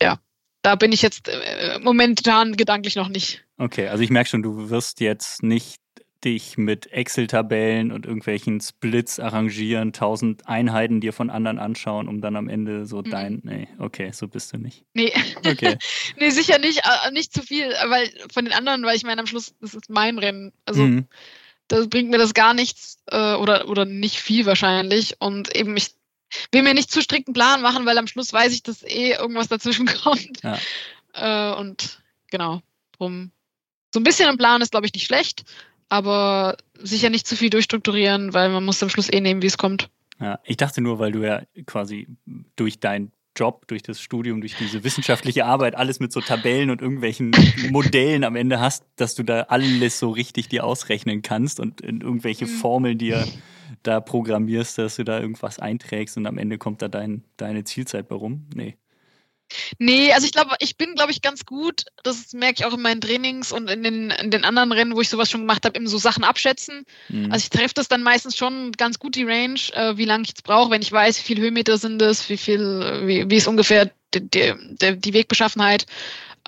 ja, 0.00 0.18
da 0.60 0.74
bin 0.76 0.92
ich 0.92 1.02
jetzt 1.02 1.28
äh, 1.28 1.78
momentan 1.80 2.56
gedanklich 2.56 2.96
noch 2.96 3.08
nicht. 3.08 3.44
Okay, 3.58 3.88
also 3.88 4.02
ich 4.02 4.10
merke 4.10 4.30
schon, 4.30 4.42
du 4.42 4.70
wirst 4.70 5.00
jetzt 5.00 5.42
nicht 5.42 5.81
dich 6.24 6.56
mit 6.56 6.92
Excel-Tabellen 6.92 7.92
und 7.92 8.06
irgendwelchen 8.06 8.60
Splits 8.60 9.18
arrangieren, 9.18 9.92
tausend 9.92 10.46
Einheiten 10.46 11.00
dir 11.00 11.12
von 11.12 11.30
anderen 11.30 11.58
anschauen, 11.58 12.08
um 12.08 12.20
dann 12.20 12.36
am 12.36 12.48
Ende 12.48 12.86
so 12.86 12.98
mhm. 12.98 13.10
dein. 13.10 13.40
Nee, 13.44 13.68
okay, 13.78 14.10
so 14.12 14.28
bist 14.28 14.52
du 14.52 14.58
nicht. 14.58 14.84
Nee. 14.94 15.12
Okay. 15.44 15.76
nee, 16.16 16.30
sicher 16.30 16.58
nicht, 16.58 16.82
nicht 17.12 17.32
zu 17.32 17.42
viel, 17.42 17.68
weil 17.88 18.10
von 18.32 18.44
den 18.44 18.54
anderen, 18.54 18.84
weil 18.84 18.96
ich 18.96 19.04
meine, 19.04 19.20
am 19.20 19.26
Schluss, 19.26 19.54
das 19.60 19.74
ist 19.74 19.90
mein 19.90 20.18
Rennen. 20.18 20.52
Also 20.64 20.82
mhm. 20.82 21.06
das 21.68 21.88
bringt 21.88 22.10
mir 22.10 22.18
das 22.18 22.34
gar 22.34 22.54
nichts 22.54 22.98
äh, 23.06 23.34
oder, 23.34 23.68
oder 23.68 23.84
nicht 23.84 24.16
viel 24.16 24.46
wahrscheinlich. 24.46 25.16
Und 25.20 25.54
eben, 25.56 25.76
ich 25.76 25.90
will 26.52 26.62
mir 26.62 26.74
nicht 26.74 26.90
zu 26.90 27.02
strikten 27.02 27.34
Plan 27.34 27.62
machen, 27.62 27.84
weil 27.84 27.98
am 27.98 28.06
Schluss 28.06 28.32
weiß 28.32 28.52
ich, 28.52 28.62
dass 28.62 28.82
eh 28.82 29.12
irgendwas 29.12 29.48
dazwischen 29.48 29.86
kommt. 30.02 30.42
Ja. 30.42 30.58
Äh, 31.14 31.56
und 31.58 32.00
genau, 32.30 32.60
drum. 32.96 33.32
So 33.92 34.00
ein 34.00 34.04
bisschen 34.04 34.28
ein 34.28 34.38
Plan 34.38 34.62
ist, 34.62 34.70
glaube 34.70 34.86
ich, 34.86 34.94
nicht 34.94 35.04
schlecht 35.04 35.44
aber 35.93 36.57
sicher 36.78 37.11
nicht 37.11 37.26
zu 37.26 37.36
viel 37.36 37.51
durchstrukturieren, 37.51 38.32
weil 38.32 38.49
man 38.49 38.64
muss 38.64 38.82
am 38.82 38.88
Schluss 38.88 39.12
eh 39.12 39.20
nehmen, 39.20 39.43
wie 39.43 39.47
es 39.47 39.59
kommt. 39.59 39.90
Ja, 40.18 40.40
ich 40.45 40.57
dachte 40.57 40.80
nur, 40.80 40.99
weil 40.99 41.12
du 41.12 41.20
ja 41.20 41.43
quasi 41.66 42.09
durch 42.57 42.80
deinen 42.80 43.12
Job, 43.36 43.66
durch 43.66 43.82
das 43.82 44.01
Studium, 44.01 44.40
durch 44.40 44.57
diese 44.57 44.84
wissenschaftliche 44.84 45.45
Arbeit 45.45 45.74
alles 45.74 46.01
mit 46.01 46.11
so 46.11 46.22
Tabellen 46.22 46.70
und 46.70 46.80
irgendwelchen 46.80 47.32
Modellen 47.70 48.24
am 48.24 48.36
Ende 48.36 48.59
hast, 48.59 48.84
dass 48.97 49.14
du 49.14 49.22
da 49.22 49.43
alles 49.43 49.99
so 49.99 50.11
richtig 50.11 50.49
dir 50.49 50.64
ausrechnen 50.64 51.20
kannst 51.20 51.61
und 51.61 51.82
in 51.82 52.01
irgendwelche 52.01 52.47
mhm. 52.47 52.51
Formeln 52.51 52.97
dir 52.97 53.26
da 53.82 54.01
programmierst, 54.01 54.78
dass 54.78 54.97
du 54.97 55.05
da 55.05 55.20
irgendwas 55.20 55.59
einträgst 55.59 56.16
und 56.16 56.26
am 56.26 56.38
Ende 56.38 56.57
kommt 56.57 56.80
da 56.80 56.88
dein, 56.88 57.22
deine 57.36 57.64
Zielzeit 57.64 58.09
bei 58.09 58.14
rum. 58.14 58.47
Nee. 58.55 58.76
Nee, 59.78 60.12
also 60.12 60.26
ich 60.26 60.32
glaube, 60.32 60.55
ich 60.59 60.76
bin, 60.76 60.94
glaube 60.94 61.12
ich, 61.12 61.22
ganz 61.22 61.44
gut. 61.44 61.84
Das 62.03 62.32
merke 62.32 62.61
ich 62.61 62.64
auch 62.64 62.74
in 62.74 62.82
meinen 62.82 63.00
Trainings 63.00 63.53
und 63.53 63.68
in 63.70 63.82
den, 63.82 64.11
in 64.11 64.30
den 64.30 64.44
anderen 64.44 64.72
Rennen, 64.72 64.94
wo 64.94 65.00
ich 65.00 65.09
sowas 65.09 65.30
schon 65.30 65.42
gemacht 65.42 65.64
habe, 65.64 65.76
eben 65.76 65.86
so 65.86 65.98
Sachen 65.98 66.24
abschätzen. 66.24 66.84
Mhm. 67.09 67.32
Also 67.32 67.44
ich 67.44 67.50
treffe 67.50 67.74
das 67.74 67.88
dann 67.88 68.03
meistens 68.03 68.36
schon 68.36 68.72
ganz 68.72 68.98
gut, 68.98 69.14
die 69.14 69.24
Range, 69.24 69.61
äh, 69.72 69.96
wie 69.96 70.05
lange 70.05 70.24
ich 70.24 70.34
es 70.36 70.42
brauche, 70.42 70.70
wenn 70.70 70.82
ich 70.82 70.92
weiß, 70.92 71.18
wie 71.18 71.34
viel 71.34 71.40
Höhenmeter 71.40 71.78
sind 71.78 72.00
es, 72.03 72.28
wie 72.28 72.36
viel, 72.36 73.03
wie, 73.07 73.28
wie 73.30 73.36
ist 73.36 73.48
ungefähr 73.48 73.90
die, 74.14 74.28
die, 74.28 74.55
die 74.98 75.14
Wegbeschaffenheit. 75.14 75.86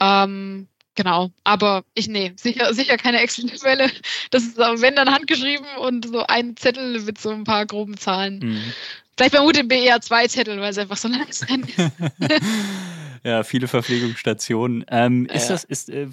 Ähm, 0.00 0.68
genau. 0.94 1.30
Aber 1.44 1.84
ich, 1.94 2.08
nee, 2.08 2.32
sicher, 2.36 2.72
sicher 2.74 2.96
keine 2.96 3.20
Excel-Tabelle. 3.20 3.90
Das 4.30 4.42
ist, 4.44 4.58
wenn 4.58 4.96
dann 4.96 5.12
handgeschrieben 5.12 5.66
und 5.78 6.06
so 6.06 6.26
ein 6.26 6.56
Zettel 6.56 7.00
mit 7.00 7.20
so 7.20 7.30
ein 7.30 7.44
paar 7.44 7.66
groben 7.66 7.96
Zahlen. 7.96 8.38
Mhm. 8.38 8.72
Vielleicht 9.16 9.34
bei 9.34 9.40
UTB 9.40 9.72
eher 9.72 10.00
zwei 10.00 10.26
Zettel, 10.26 10.60
weil 10.60 10.70
es 10.70 10.78
einfach 10.78 10.96
so 10.96 11.08
lang 11.08 11.26
ist. 11.28 11.46
ja, 13.22 13.44
viele 13.44 13.68
Verpflegungsstationen. 13.68 14.84
Ähm, 14.88 15.26
ist 15.26 15.44
ja. 15.44 15.54
das, 15.54 15.64
ist, 15.64 15.88
äh, 15.88 16.08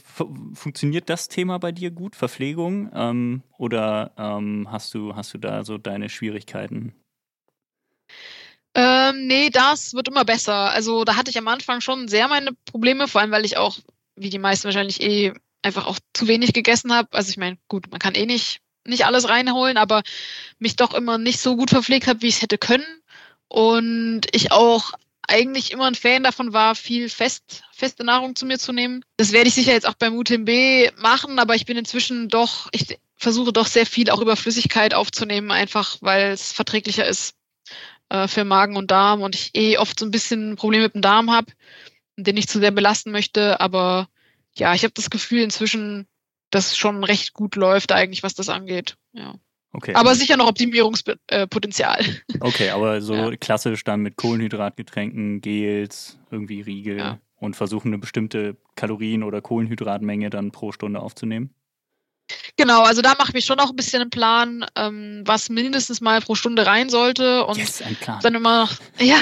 funktioniert 0.54 1.10
das 1.10 1.28
Thema 1.28 1.58
bei 1.58 1.72
dir 1.72 1.90
gut, 1.90 2.16
Verpflegung? 2.16 2.92
Ähm, 2.94 3.44
oder 3.58 4.12
ähm, 4.18 4.68
hast, 4.70 4.94
du, 4.94 5.16
hast 5.16 5.34
du 5.34 5.40
da 5.40 5.64
so 5.64 5.80
deine 5.80 6.10
Schwierigkeiten? 6.10 6.94
Ähm, 8.76 9.28
nee, 9.28 9.50
das 9.50 9.94
wird 9.94 10.08
immer 10.08 10.24
besser. 10.24 10.72
Also 10.72 11.04
da 11.04 11.16
hatte 11.16 11.32
ich 11.32 11.38
am 11.38 11.48
Anfang 11.48 11.82
schon 11.82 12.08
sehr 12.08 12.28
meine 12.28 12.52
Probleme, 12.66 13.08
vor 13.08 13.22
allem 13.22 13.32
weil 13.32 13.46
ich 13.46 13.58
auch, 13.58 13.78
wie 14.16 14.30
die 14.30 14.40
meisten 14.40 14.66
wahrscheinlich 14.66 15.02
eh, 15.02 15.34
einfach 15.62 15.88
auch 15.88 16.00
zu 16.14 16.28
wenig 16.28 16.54
gegessen 16.54 16.94
habe. 16.94 17.10
Also 17.12 17.32
ich 17.32 17.38
meine, 17.38 17.58
gut, 17.68 17.90
man 17.92 18.00
kann 18.00 18.16
eh 18.16 18.26
nicht 18.26 18.62
nicht 18.86 19.06
alles 19.06 19.30
reinholen, 19.30 19.78
aber 19.78 20.02
mich 20.60 20.76
doch 20.76 20.94
immer 20.94 21.18
nicht 21.18 21.40
so 21.40 21.56
gut 21.56 21.70
verpflegt 21.70 22.08
habe, 22.08 22.22
wie 22.22 22.28
ich 22.28 22.36
es 22.36 22.42
hätte 22.42 22.58
können. 22.58 22.86
Und 23.48 24.22
ich 24.32 24.52
auch 24.52 24.94
eigentlich 25.28 25.72
immer 25.72 25.86
ein 25.86 25.96
Fan 25.96 26.24
davon 26.24 26.54
war, 26.54 26.76
viel 26.76 27.10
fest, 27.10 27.64
feste 27.72 28.04
Nahrung 28.04 28.36
zu 28.36 28.46
mir 28.46 28.60
zu 28.60 28.74
nehmen. 28.74 29.04
Das 29.18 29.32
werde 29.32 29.48
ich 29.48 29.56
sicher 29.56 29.72
jetzt 29.72 29.88
auch 29.88 29.94
beim 29.94 30.16
UTMB 30.16 31.00
machen, 31.00 31.40
aber 31.40 31.56
ich 31.56 31.66
bin 31.66 31.78
inzwischen 31.78 32.28
doch, 32.28 32.70
ich 32.72 33.00
versuche 33.16 33.54
doch 33.54 33.68
sehr 33.68 33.86
viel 33.86 34.10
auch 34.10 34.22
über 34.22 34.36
Flüssigkeit 34.36 34.94
aufzunehmen, 34.94 35.52
einfach 35.52 35.98
weil 36.02 36.32
es 36.32 36.52
verträglicher 36.52 37.06
ist 37.06 37.36
äh, 38.10 38.28
für 38.28 38.44
Magen 38.44 38.76
und 38.76 38.92
Darm 38.92 39.22
und 39.22 39.36
ich 39.36 39.52
eh 39.56 39.78
oft 39.78 40.00
so 40.00 40.06
ein 40.06 40.12
bisschen 40.12 40.56
Probleme 40.56 40.86
mit 40.86 40.96
dem 40.96 41.02
Darm 41.02 41.32
habe, 41.32 41.52
den 42.18 42.38
ich 42.38 42.48
zu 42.48 42.60
sehr 42.60 42.72
belasten 42.72 43.12
möchte. 43.12 43.60
Aber 43.60 44.10
ja, 44.54 44.74
ich 44.74 44.84
habe 44.84 44.94
das 44.94 45.10
Gefühl, 45.10 45.42
inzwischen 45.42 46.08
das 46.52 46.78
schon 46.78 47.04
recht 47.04 47.34
gut 47.34 47.56
läuft 47.56 47.92
eigentlich, 47.92 48.24
was 48.24 48.34
das 48.36 48.50
angeht. 48.50 48.98
Ja. 49.14 49.36
Okay. 49.74 49.94
Aber 49.96 50.16
sicher 50.16 50.38
noch 50.38 50.48
Optimierungspotenzial. 50.48 52.06
Okay, 52.42 52.70
aber 52.70 53.02
so 53.02 53.14
ja. 53.14 53.36
klassisch 53.38 53.84
dann 53.84 54.02
mit 54.02 54.18
Kohlenhydratgetränken, 54.18 55.42
Gels, 55.42 56.18
irgendwie 56.32 56.62
Riegel 56.62 56.98
ja. 56.98 57.20
und 57.36 57.56
versuchen 57.56 57.90
eine 57.90 58.00
bestimmte 58.00 58.58
Kalorien- 58.76 59.24
oder 59.24 59.42
Kohlenhydratmenge 59.42 60.30
dann 60.30 60.52
pro 60.52 60.72
Stunde 60.72 61.00
aufzunehmen? 61.00 61.54
Genau, 62.58 62.84
also 62.84 63.02
da 63.02 63.16
mache 63.16 63.30
ich 63.30 63.34
mich 63.34 63.46
schon 63.46 63.60
auch 63.60 63.70
ein 63.70 63.76
bisschen 63.76 64.02
einen 64.02 64.10
Plan, 64.10 64.66
ähm, 64.76 65.24
was 65.26 65.50
mindestens 65.50 66.02
mal 66.02 66.22
pro 66.22 66.36
Stunde 66.36 66.66
rein 66.66 66.90
sollte. 66.90 67.46
Und 67.46 67.58
yes, 67.58 67.82
ein 67.82 67.96
Plan. 67.96 68.20
dann 68.22 68.36
immer, 68.36 68.70
ja, 69.00 69.18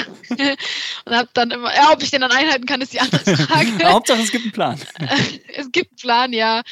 und 1.04 1.14
hab 1.14 1.32
dann 1.34 1.50
immer, 1.50 1.74
ja, 1.74 1.90
ob 1.92 2.02
ich 2.02 2.10
den 2.10 2.20
dann 2.20 2.32
einhalten 2.32 2.66
kann, 2.66 2.80
ist 2.80 2.92
die 2.92 3.00
andere 3.00 3.36
Frage. 3.36 3.84
Hauptsache 3.84 4.20
es 4.20 4.30
gibt 4.30 4.44
einen 4.44 4.52
Plan. 4.52 4.80
es 5.56 5.72
gibt 5.72 5.90
einen 5.90 5.96
Plan, 5.96 6.32
ja. 6.32 6.62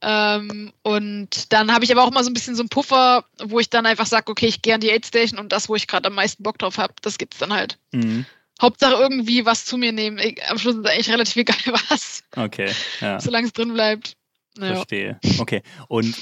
Ähm, 0.00 0.72
und 0.82 1.52
dann 1.52 1.72
habe 1.72 1.84
ich 1.84 1.92
aber 1.92 2.04
auch 2.04 2.10
mal 2.10 2.24
so 2.24 2.30
ein 2.30 2.34
bisschen 2.34 2.56
so 2.56 2.62
einen 2.62 2.68
Puffer, 2.68 3.24
wo 3.42 3.60
ich 3.60 3.70
dann 3.70 3.86
einfach 3.86 4.06
sage, 4.06 4.30
okay, 4.30 4.46
ich 4.46 4.62
gehe 4.62 4.74
an 4.74 4.80
die 4.80 4.90
Aid 4.90 5.06
Station 5.06 5.38
und 5.38 5.52
das, 5.52 5.68
wo 5.68 5.76
ich 5.76 5.86
gerade 5.86 6.08
am 6.08 6.14
meisten 6.14 6.42
Bock 6.42 6.58
drauf 6.58 6.78
habe, 6.78 6.94
das 7.02 7.18
gibt's 7.18 7.38
dann 7.38 7.52
halt. 7.52 7.78
Mhm. 7.92 8.26
Hauptsache 8.60 8.94
irgendwie 8.94 9.44
was 9.44 9.66
zu 9.66 9.76
mir 9.76 9.92
nehmen. 9.92 10.18
Ich, 10.18 10.42
am 10.48 10.58
Schluss 10.58 10.76
ist 10.76 10.86
eigentlich 10.86 11.10
relativ 11.10 11.36
egal 11.36 11.56
was. 11.88 12.22
Okay. 12.34 12.70
Ja. 13.00 13.20
Solange 13.20 13.46
es 13.46 13.52
drin 13.52 13.74
bleibt. 13.74 14.16
Ja. 14.58 14.74
Verstehe. 14.74 15.20
Okay. 15.38 15.62
Und 15.88 16.16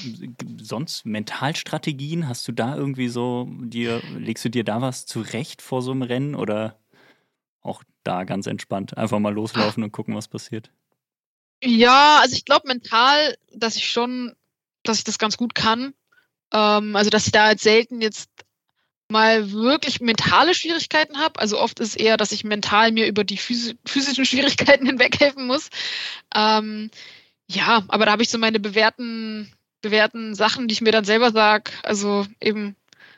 sonst 0.61 1.07
Mentalstrategien, 1.07 2.29
hast 2.29 2.47
du 2.49 2.53
da 2.53 2.77
irgendwie 2.77 3.09
so 3.09 3.49
dir, 3.61 4.03
legst 4.19 4.45
du 4.45 4.49
dir 4.49 4.65
da 4.65 4.81
was 4.81 5.07
zurecht 5.07 5.63
vor 5.63 5.83
so 5.83 5.93
einem 5.93 6.03
Rennen 6.03 6.35
oder 6.35 6.79
auch 7.61 7.83
da 8.03 8.25
ganz 8.25 8.47
entspannt? 8.47 8.97
Einfach 8.97 9.19
mal 9.19 9.33
loslaufen 9.33 9.83
und 9.83 9.93
gucken, 9.93 10.15
was 10.15 10.29
passiert. 10.29 10.71
Ja, 11.63 12.19
also 12.21 12.37
ich 12.37 12.45
glaube 12.45 12.69
mental, 12.69 13.37
dass 13.53 13.77
ich 13.77 13.89
schon, 13.89 14.35
dass 14.83 14.99
ich 14.99 15.05
das 15.05 15.19
ganz 15.19 15.37
gut 15.37 15.55
kann. 15.55 15.95
Ähm, 16.53 16.97
also 16.97 17.11
dass 17.11 17.27
ich 17.27 17.33
da 17.33 17.51
jetzt 17.51 17.63
selten 17.63 18.01
jetzt 18.01 18.31
mal 19.09 19.53
wirklich 19.53 20.01
mentale 20.01 20.55
Schwierigkeiten 20.55 21.19
habe. 21.19 21.39
Also 21.41 21.59
oft 21.59 21.81
ist 21.81 21.91
es 21.91 21.97
eher, 21.97 22.17
dass 22.17 22.33
ich 22.33 22.45
mental 22.45 22.93
mir 22.93 23.07
über 23.07 23.25
die 23.25 23.37
physischen 23.37 24.25
Schwierigkeiten 24.25 24.87
hinweghelfen 24.87 25.47
muss. 25.47 25.71
Ähm, 26.35 26.91
ja, 27.49 27.85
aber 27.89 28.07
da 28.07 28.13
habe 28.13 28.23
ich 28.23 28.31
so 28.31 28.39
meine 28.39 28.61
bewährten, 28.61 29.53
bewährten 29.83 30.35
Sachen, 30.35 30.69
die 30.69 30.73
ich 30.75 30.81
mir 30.81 30.93
dann 30.93 31.05
selber 31.05 31.31
sag. 31.31 31.73
Also 31.83 32.27
eben 32.41 32.77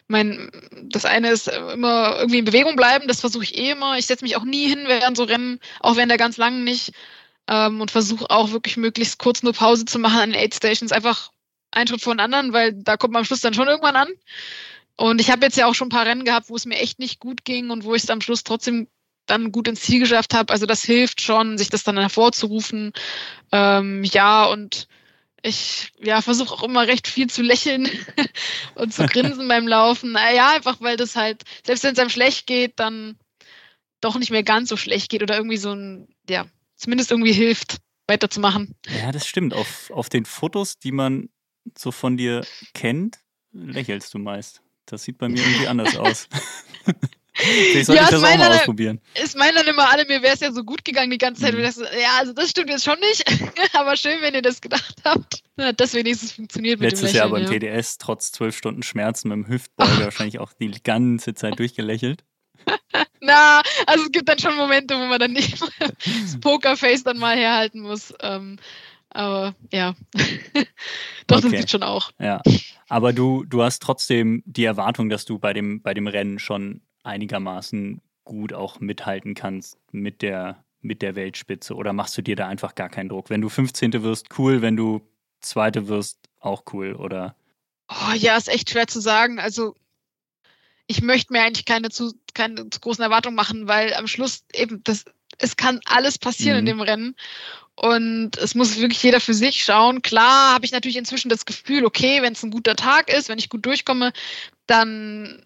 mein, 0.08 0.50
das 0.84 1.04
eine 1.04 1.30
ist 1.30 1.48
immer 1.48 2.16
irgendwie 2.18 2.38
in 2.38 2.44
Bewegung 2.44 2.76
bleiben, 2.76 3.08
das 3.08 3.20
versuche 3.20 3.44
ich 3.44 3.56
eh 3.58 3.70
immer. 3.72 3.98
Ich 3.98 4.06
setze 4.06 4.24
mich 4.24 4.36
auch 4.36 4.44
nie 4.44 4.68
hin 4.68 4.84
während 4.86 5.16
so 5.16 5.24
Rennen, 5.24 5.60
auch 5.80 5.96
während 5.96 6.10
der 6.10 6.18
ganz 6.18 6.36
langen 6.36 6.64
nicht. 6.64 6.92
Ähm, 7.48 7.80
und 7.80 7.92
versuche 7.92 8.28
auch 8.30 8.50
wirklich 8.50 8.76
möglichst 8.76 9.18
kurz 9.18 9.42
nur 9.42 9.52
Pause 9.52 9.84
zu 9.84 9.98
machen 9.98 10.18
an 10.18 10.32
den 10.32 10.40
Aid 10.40 10.54
Stations. 10.54 10.92
Einfach 10.92 11.30
einen 11.70 11.88
Schritt 11.88 12.02
vor 12.02 12.14
den 12.14 12.20
anderen, 12.20 12.52
weil 12.52 12.72
da 12.72 12.96
kommt 12.96 13.12
man 13.12 13.20
am 13.20 13.24
Schluss 13.24 13.40
dann 13.40 13.54
schon 13.54 13.68
irgendwann 13.68 13.96
an. 13.96 14.08
Und 14.96 15.20
ich 15.20 15.30
habe 15.30 15.44
jetzt 15.44 15.56
ja 15.56 15.66
auch 15.66 15.74
schon 15.74 15.88
ein 15.88 15.90
paar 15.90 16.06
Rennen 16.06 16.24
gehabt, 16.24 16.48
wo 16.48 16.56
es 16.56 16.66
mir 16.66 16.78
echt 16.78 16.98
nicht 16.98 17.20
gut 17.20 17.44
ging 17.44 17.70
und 17.70 17.84
wo 17.84 17.94
ich 17.94 18.04
es 18.04 18.10
am 18.10 18.20
Schluss 18.20 18.44
trotzdem 18.44 18.88
dann 19.26 19.52
gut 19.52 19.68
ins 19.68 19.82
Ziel 19.82 20.00
geschafft 20.00 20.34
habe. 20.34 20.52
Also 20.52 20.66
das 20.66 20.82
hilft 20.82 21.20
schon, 21.20 21.58
sich 21.58 21.68
das 21.68 21.84
dann 21.84 21.98
hervorzurufen. 21.98 22.92
Ähm, 23.52 24.04
ja, 24.04 24.46
und 24.46 24.88
ich 25.42 25.92
ja, 26.00 26.22
versuche 26.22 26.52
auch 26.54 26.62
immer 26.62 26.86
recht 26.86 27.06
viel 27.06 27.28
zu 27.28 27.42
lächeln 27.42 27.88
und 28.74 28.92
zu 28.92 29.06
grinsen 29.06 29.48
beim 29.48 29.68
Laufen. 29.68 30.16
Ja, 30.34 30.54
einfach 30.54 30.80
weil 30.80 30.96
das 30.96 31.16
halt, 31.16 31.42
selbst 31.64 31.84
wenn 31.84 31.92
es 31.92 31.98
einem 31.98 32.10
schlecht 32.10 32.46
geht, 32.46 32.78
dann 32.80 33.16
doch 34.00 34.18
nicht 34.18 34.30
mehr 34.30 34.42
ganz 34.42 34.68
so 34.68 34.76
schlecht 34.76 35.10
geht 35.10 35.22
oder 35.22 35.36
irgendwie 35.36 35.56
so 35.56 35.72
ein, 35.72 36.08
ja, 36.28 36.46
zumindest 36.76 37.10
irgendwie 37.10 37.32
hilft, 37.32 37.78
weiterzumachen. 38.06 38.74
Ja, 38.88 39.12
das 39.12 39.26
stimmt. 39.26 39.54
Auf, 39.54 39.90
auf 39.90 40.08
den 40.08 40.24
Fotos, 40.24 40.78
die 40.78 40.92
man 40.92 41.28
so 41.76 41.90
von 41.92 42.16
dir 42.16 42.46
kennt, 42.74 43.18
lächelst 43.52 44.14
du 44.14 44.18
meist. 44.18 44.62
Das 44.84 45.02
sieht 45.02 45.18
bei 45.18 45.28
mir 45.28 45.40
irgendwie 45.40 45.68
anders 45.68 45.96
aus. 45.96 46.28
Vielleicht 47.36 47.86
sollte 47.86 48.00
ja, 48.00 48.04
ich 48.04 48.10
das 48.10 48.22
auch 48.22 48.38
mal 48.38 48.52
ausprobieren. 48.52 49.00
Es 49.14 49.34
meinen 49.34 49.54
dann 49.56 49.66
immer 49.66 49.92
alle, 49.92 50.06
mir 50.06 50.22
wäre 50.22 50.34
es 50.34 50.40
ja 50.40 50.52
so 50.52 50.64
gut 50.64 50.84
gegangen 50.84 51.10
die 51.10 51.18
ganze 51.18 51.42
Zeit. 51.42 51.54
Mhm. 51.54 51.62
Das, 51.62 51.76
ja, 51.76 52.18
also 52.18 52.32
das 52.32 52.50
stimmt 52.50 52.70
jetzt 52.70 52.84
schon 52.84 52.98
nicht. 53.00 53.24
aber 53.74 53.96
schön, 53.96 54.22
wenn 54.22 54.34
ihr 54.34 54.42
das 54.42 54.60
gedacht 54.60 54.96
habt. 55.04 55.42
Dass 55.76 55.94
wenigstens 55.94 56.32
funktioniert 56.32 56.80
mit 56.80 56.90
Letztes 56.90 57.12
dem 57.12 57.14
Lächeln, 57.14 57.32
Jahr 57.32 57.48
beim 57.48 57.62
ja. 57.62 57.76
TDS, 57.76 57.98
trotz 57.98 58.32
zwölf 58.32 58.56
Stunden 58.56 58.82
Schmerzen 58.82 59.28
mit 59.28 59.36
dem 59.36 59.48
Hüftbeuger, 59.48 60.00
wahrscheinlich 60.04 60.38
auch 60.38 60.52
die 60.52 60.72
ganze 60.82 61.34
Zeit 61.34 61.58
durchgelächelt. 61.58 62.24
Na, 63.20 63.62
also 63.86 64.04
es 64.04 64.12
gibt 64.12 64.28
dann 64.28 64.38
schon 64.38 64.56
Momente, 64.56 64.94
wo 64.94 65.04
man 65.04 65.18
dann 65.18 65.32
nicht 65.32 65.60
das 65.60 66.40
Pokerface 66.40 67.04
dann 67.04 67.18
mal 67.18 67.36
herhalten 67.36 67.80
muss. 67.80 68.12
Ähm, 68.20 68.56
aber 69.10 69.54
ja, 69.72 69.94
doch, 71.26 71.38
okay. 71.38 71.48
das 71.48 71.50
gibt 71.50 71.70
schon 71.70 71.82
auch. 71.82 72.10
Ja, 72.18 72.42
aber 72.88 73.12
du, 73.12 73.44
du 73.44 73.62
hast 73.62 73.82
trotzdem 73.82 74.42
die 74.44 74.64
Erwartung, 74.64 75.08
dass 75.08 75.24
du 75.24 75.38
bei 75.38 75.52
dem, 75.52 75.80
bei 75.80 75.94
dem 75.94 76.06
Rennen 76.06 76.38
schon 76.38 76.82
einigermaßen 77.06 78.00
gut 78.24 78.52
auch 78.52 78.80
mithalten 78.80 79.34
kannst 79.34 79.78
mit 79.92 80.22
der, 80.22 80.64
mit 80.80 81.02
der 81.02 81.14
Weltspitze? 81.14 81.74
Oder 81.74 81.92
machst 81.92 82.16
du 82.18 82.22
dir 82.22 82.36
da 82.36 82.48
einfach 82.48 82.74
gar 82.74 82.88
keinen 82.88 83.08
Druck? 83.08 83.30
Wenn 83.30 83.40
du 83.40 83.48
15. 83.48 84.02
wirst, 84.02 84.38
cool. 84.38 84.62
Wenn 84.62 84.76
du 84.76 85.00
Zweite 85.40 85.88
wirst, 85.88 86.18
auch 86.40 86.64
cool, 86.72 86.94
oder? 86.94 87.34
Oh, 87.88 88.14
ja, 88.14 88.36
ist 88.36 88.48
echt 88.48 88.70
schwer 88.70 88.86
zu 88.86 89.00
sagen. 89.00 89.38
Also, 89.38 89.74
ich 90.86 91.02
möchte 91.02 91.32
mir 91.32 91.42
eigentlich 91.42 91.64
keine 91.64 91.90
zu, 91.90 92.12
keine 92.34 92.68
zu 92.70 92.80
großen 92.80 93.02
Erwartungen 93.02 93.36
machen, 93.36 93.68
weil 93.68 93.94
am 93.94 94.06
Schluss 94.06 94.44
eben 94.54 94.82
das, 94.84 95.04
es 95.38 95.56
kann 95.56 95.80
alles 95.84 96.18
passieren 96.18 96.56
mhm. 96.56 96.58
in 96.58 96.66
dem 96.66 96.80
Rennen. 96.80 97.16
Und 97.74 98.38
es 98.38 98.54
muss 98.54 98.78
wirklich 98.78 99.02
jeder 99.02 99.20
für 99.20 99.34
sich 99.34 99.62
schauen. 99.62 100.00
Klar 100.00 100.54
habe 100.54 100.64
ich 100.64 100.72
natürlich 100.72 100.96
inzwischen 100.96 101.28
das 101.28 101.44
Gefühl, 101.44 101.84
okay, 101.84 102.22
wenn 102.22 102.32
es 102.32 102.42
ein 102.42 102.50
guter 102.50 102.74
Tag 102.74 103.12
ist, 103.12 103.28
wenn 103.28 103.38
ich 103.38 103.50
gut 103.50 103.66
durchkomme, 103.66 104.12
dann 104.66 105.42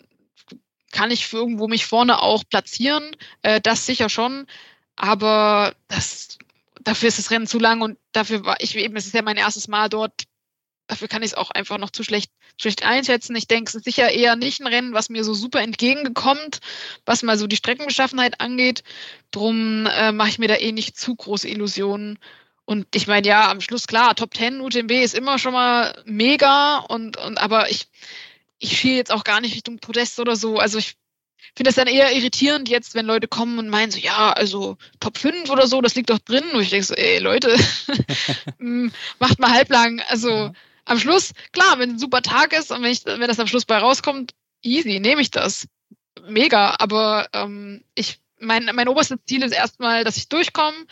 kann 0.93 1.11
ich 1.11 1.33
irgendwo 1.33 1.69
mich 1.69 1.87
vorne 1.87 2.23
auch 2.23 2.45
platzieren. 2.49 3.17
Äh, 3.43 3.61
das 3.61 3.87
sicher 3.87 4.09
schon. 4.09 4.47
Aber 4.97 5.75
das, 5.89 6.39
dafür 6.81 7.09
ist 7.09 7.19
das 7.19 7.31
Rennen 7.31 7.47
zu 7.47 7.59
lang 7.59 7.81
und 7.81 7.99
dafür 8.13 8.45
war 8.45 8.57
ich 8.61 8.77
eben, 8.77 8.97
es 8.97 9.07
ist 9.07 9.15
ja 9.15 9.23
mein 9.23 9.37
erstes 9.37 9.69
Mal 9.69 9.89
dort. 9.89 10.25
Dafür 10.89 11.09
kann 11.09 11.23
ich 11.23 11.29
es 11.29 11.35
auch 11.35 11.53
einfach 11.53 11.79
noch 11.79 11.91
zu 11.91 12.03
schlecht, 12.03 12.33
schlecht 12.61 12.85
einschätzen. 12.85 13.37
Ich 13.37 13.47
denke, 13.47 13.69
es 13.69 13.77
ist 13.77 13.85
sicher 13.85 14.11
eher 14.11 14.35
nicht 14.35 14.61
ein 14.61 14.67
Rennen, 14.67 14.93
was 14.93 15.09
mir 15.09 15.23
so 15.23 15.35
super 15.35 15.61
entgegengekommt, 15.61 16.59
was 17.07 17.23
mal 17.23 17.39
so 17.39 17.47
die 17.47 17.57
Streckenbeschaffenheit 17.57 18.41
angeht. 18.41 18.83
Drum 19.31 19.87
äh, 19.87 20.11
mache 20.11 20.31
ich 20.31 20.39
mir 20.41 20.49
da 20.49 20.57
eh 20.57 20.73
nicht 20.73 20.99
zu 20.99 21.15
große 21.15 21.49
Illusionen. 21.49 22.19
Und 22.65 22.87
ich 22.95 23.07
meine, 23.07 23.27
ja, 23.27 23.51
am 23.51 23.61
Schluss 23.61 23.87
klar, 23.87 24.15
Top 24.15 24.35
10 24.35 24.61
UTMB 24.61 24.91
ist 24.93 25.15
immer 25.15 25.39
schon 25.39 25.53
mal 25.53 26.03
mega 26.05 26.79
und, 26.79 27.17
und 27.17 27.39
aber 27.39 27.71
ich, 27.71 27.89
ich 28.61 28.79
schiele 28.79 28.97
jetzt 28.97 29.11
auch 29.11 29.25
gar 29.25 29.41
nicht 29.41 29.55
Richtung 29.55 29.79
Podest 29.79 30.21
oder 30.21 30.37
so. 30.37 30.59
Also 30.59 30.79
ich 30.79 30.97
finde 31.57 31.69
das 31.69 31.75
dann 31.75 31.89
eher 31.89 32.13
irritierend 32.13 32.69
jetzt, 32.69 32.95
wenn 32.95 33.07
Leute 33.07 33.27
kommen 33.27 33.59
und 33.59 33.69
meinen 33.69 33.91
so, 33.91 33.99
ja, 33.99 34.33
also 34.33 34.77
Top 35.01 35.19
5 35.19 35.51
oder 35.51 35.67
so, 35.67 35.81
das 35.81 35.95
liegt 35.95 36.11
doch 36.11 36.19
drin. 36.19 36.45
Und 36.53 36.61
ich 36.61 36.71
denke 36.71 36.87
so, 36.87 36.95
ey, 36.95 37.19
Leute, 37.19 37.57
hm, 38.59 38.93
macht 39.19 39.41
mal 39.41 39.51
halblang. 39.51 40.01
Also 40.09 40.29
ja. 40.29 40.53
am 40.85 40.99
Schluss, 40.99 41.33
klar, 41.53 41.79
wenn 41.79 41.91
ein 41.91 41.99
super 41.99 42.23
Tag 42.23 42.53
ist 42.53 42.71
und 42.71 42.83
wenn, 42.83 42.93
ich, 42.93 43.05
wenn 43.07 43.21
das 43.21 43.41
am 43.41 43.47
Schluss 43.47 43.65
bei 43.65 43.79
rauskommt, 43.79 44.35
easy, 44.63 45.01
nehme 45.01 45.23
ich 45.23 45.31
das. 45.31 45.67
Mega, 46.29 46.77
aber 46.79 47.29
ähm, 47.33 47.83
ich, 47.95 48.21
mein, 48.39 48.71
mein 48.75 48.89
oberstes 48.89 49.19
Ziel 49.27 49.43
ist 49.43 49.53
erstmal, 49.53 50.05
dass 50.05 50.19
ich 50.19 50.29
durchkomme, 50.29 50.87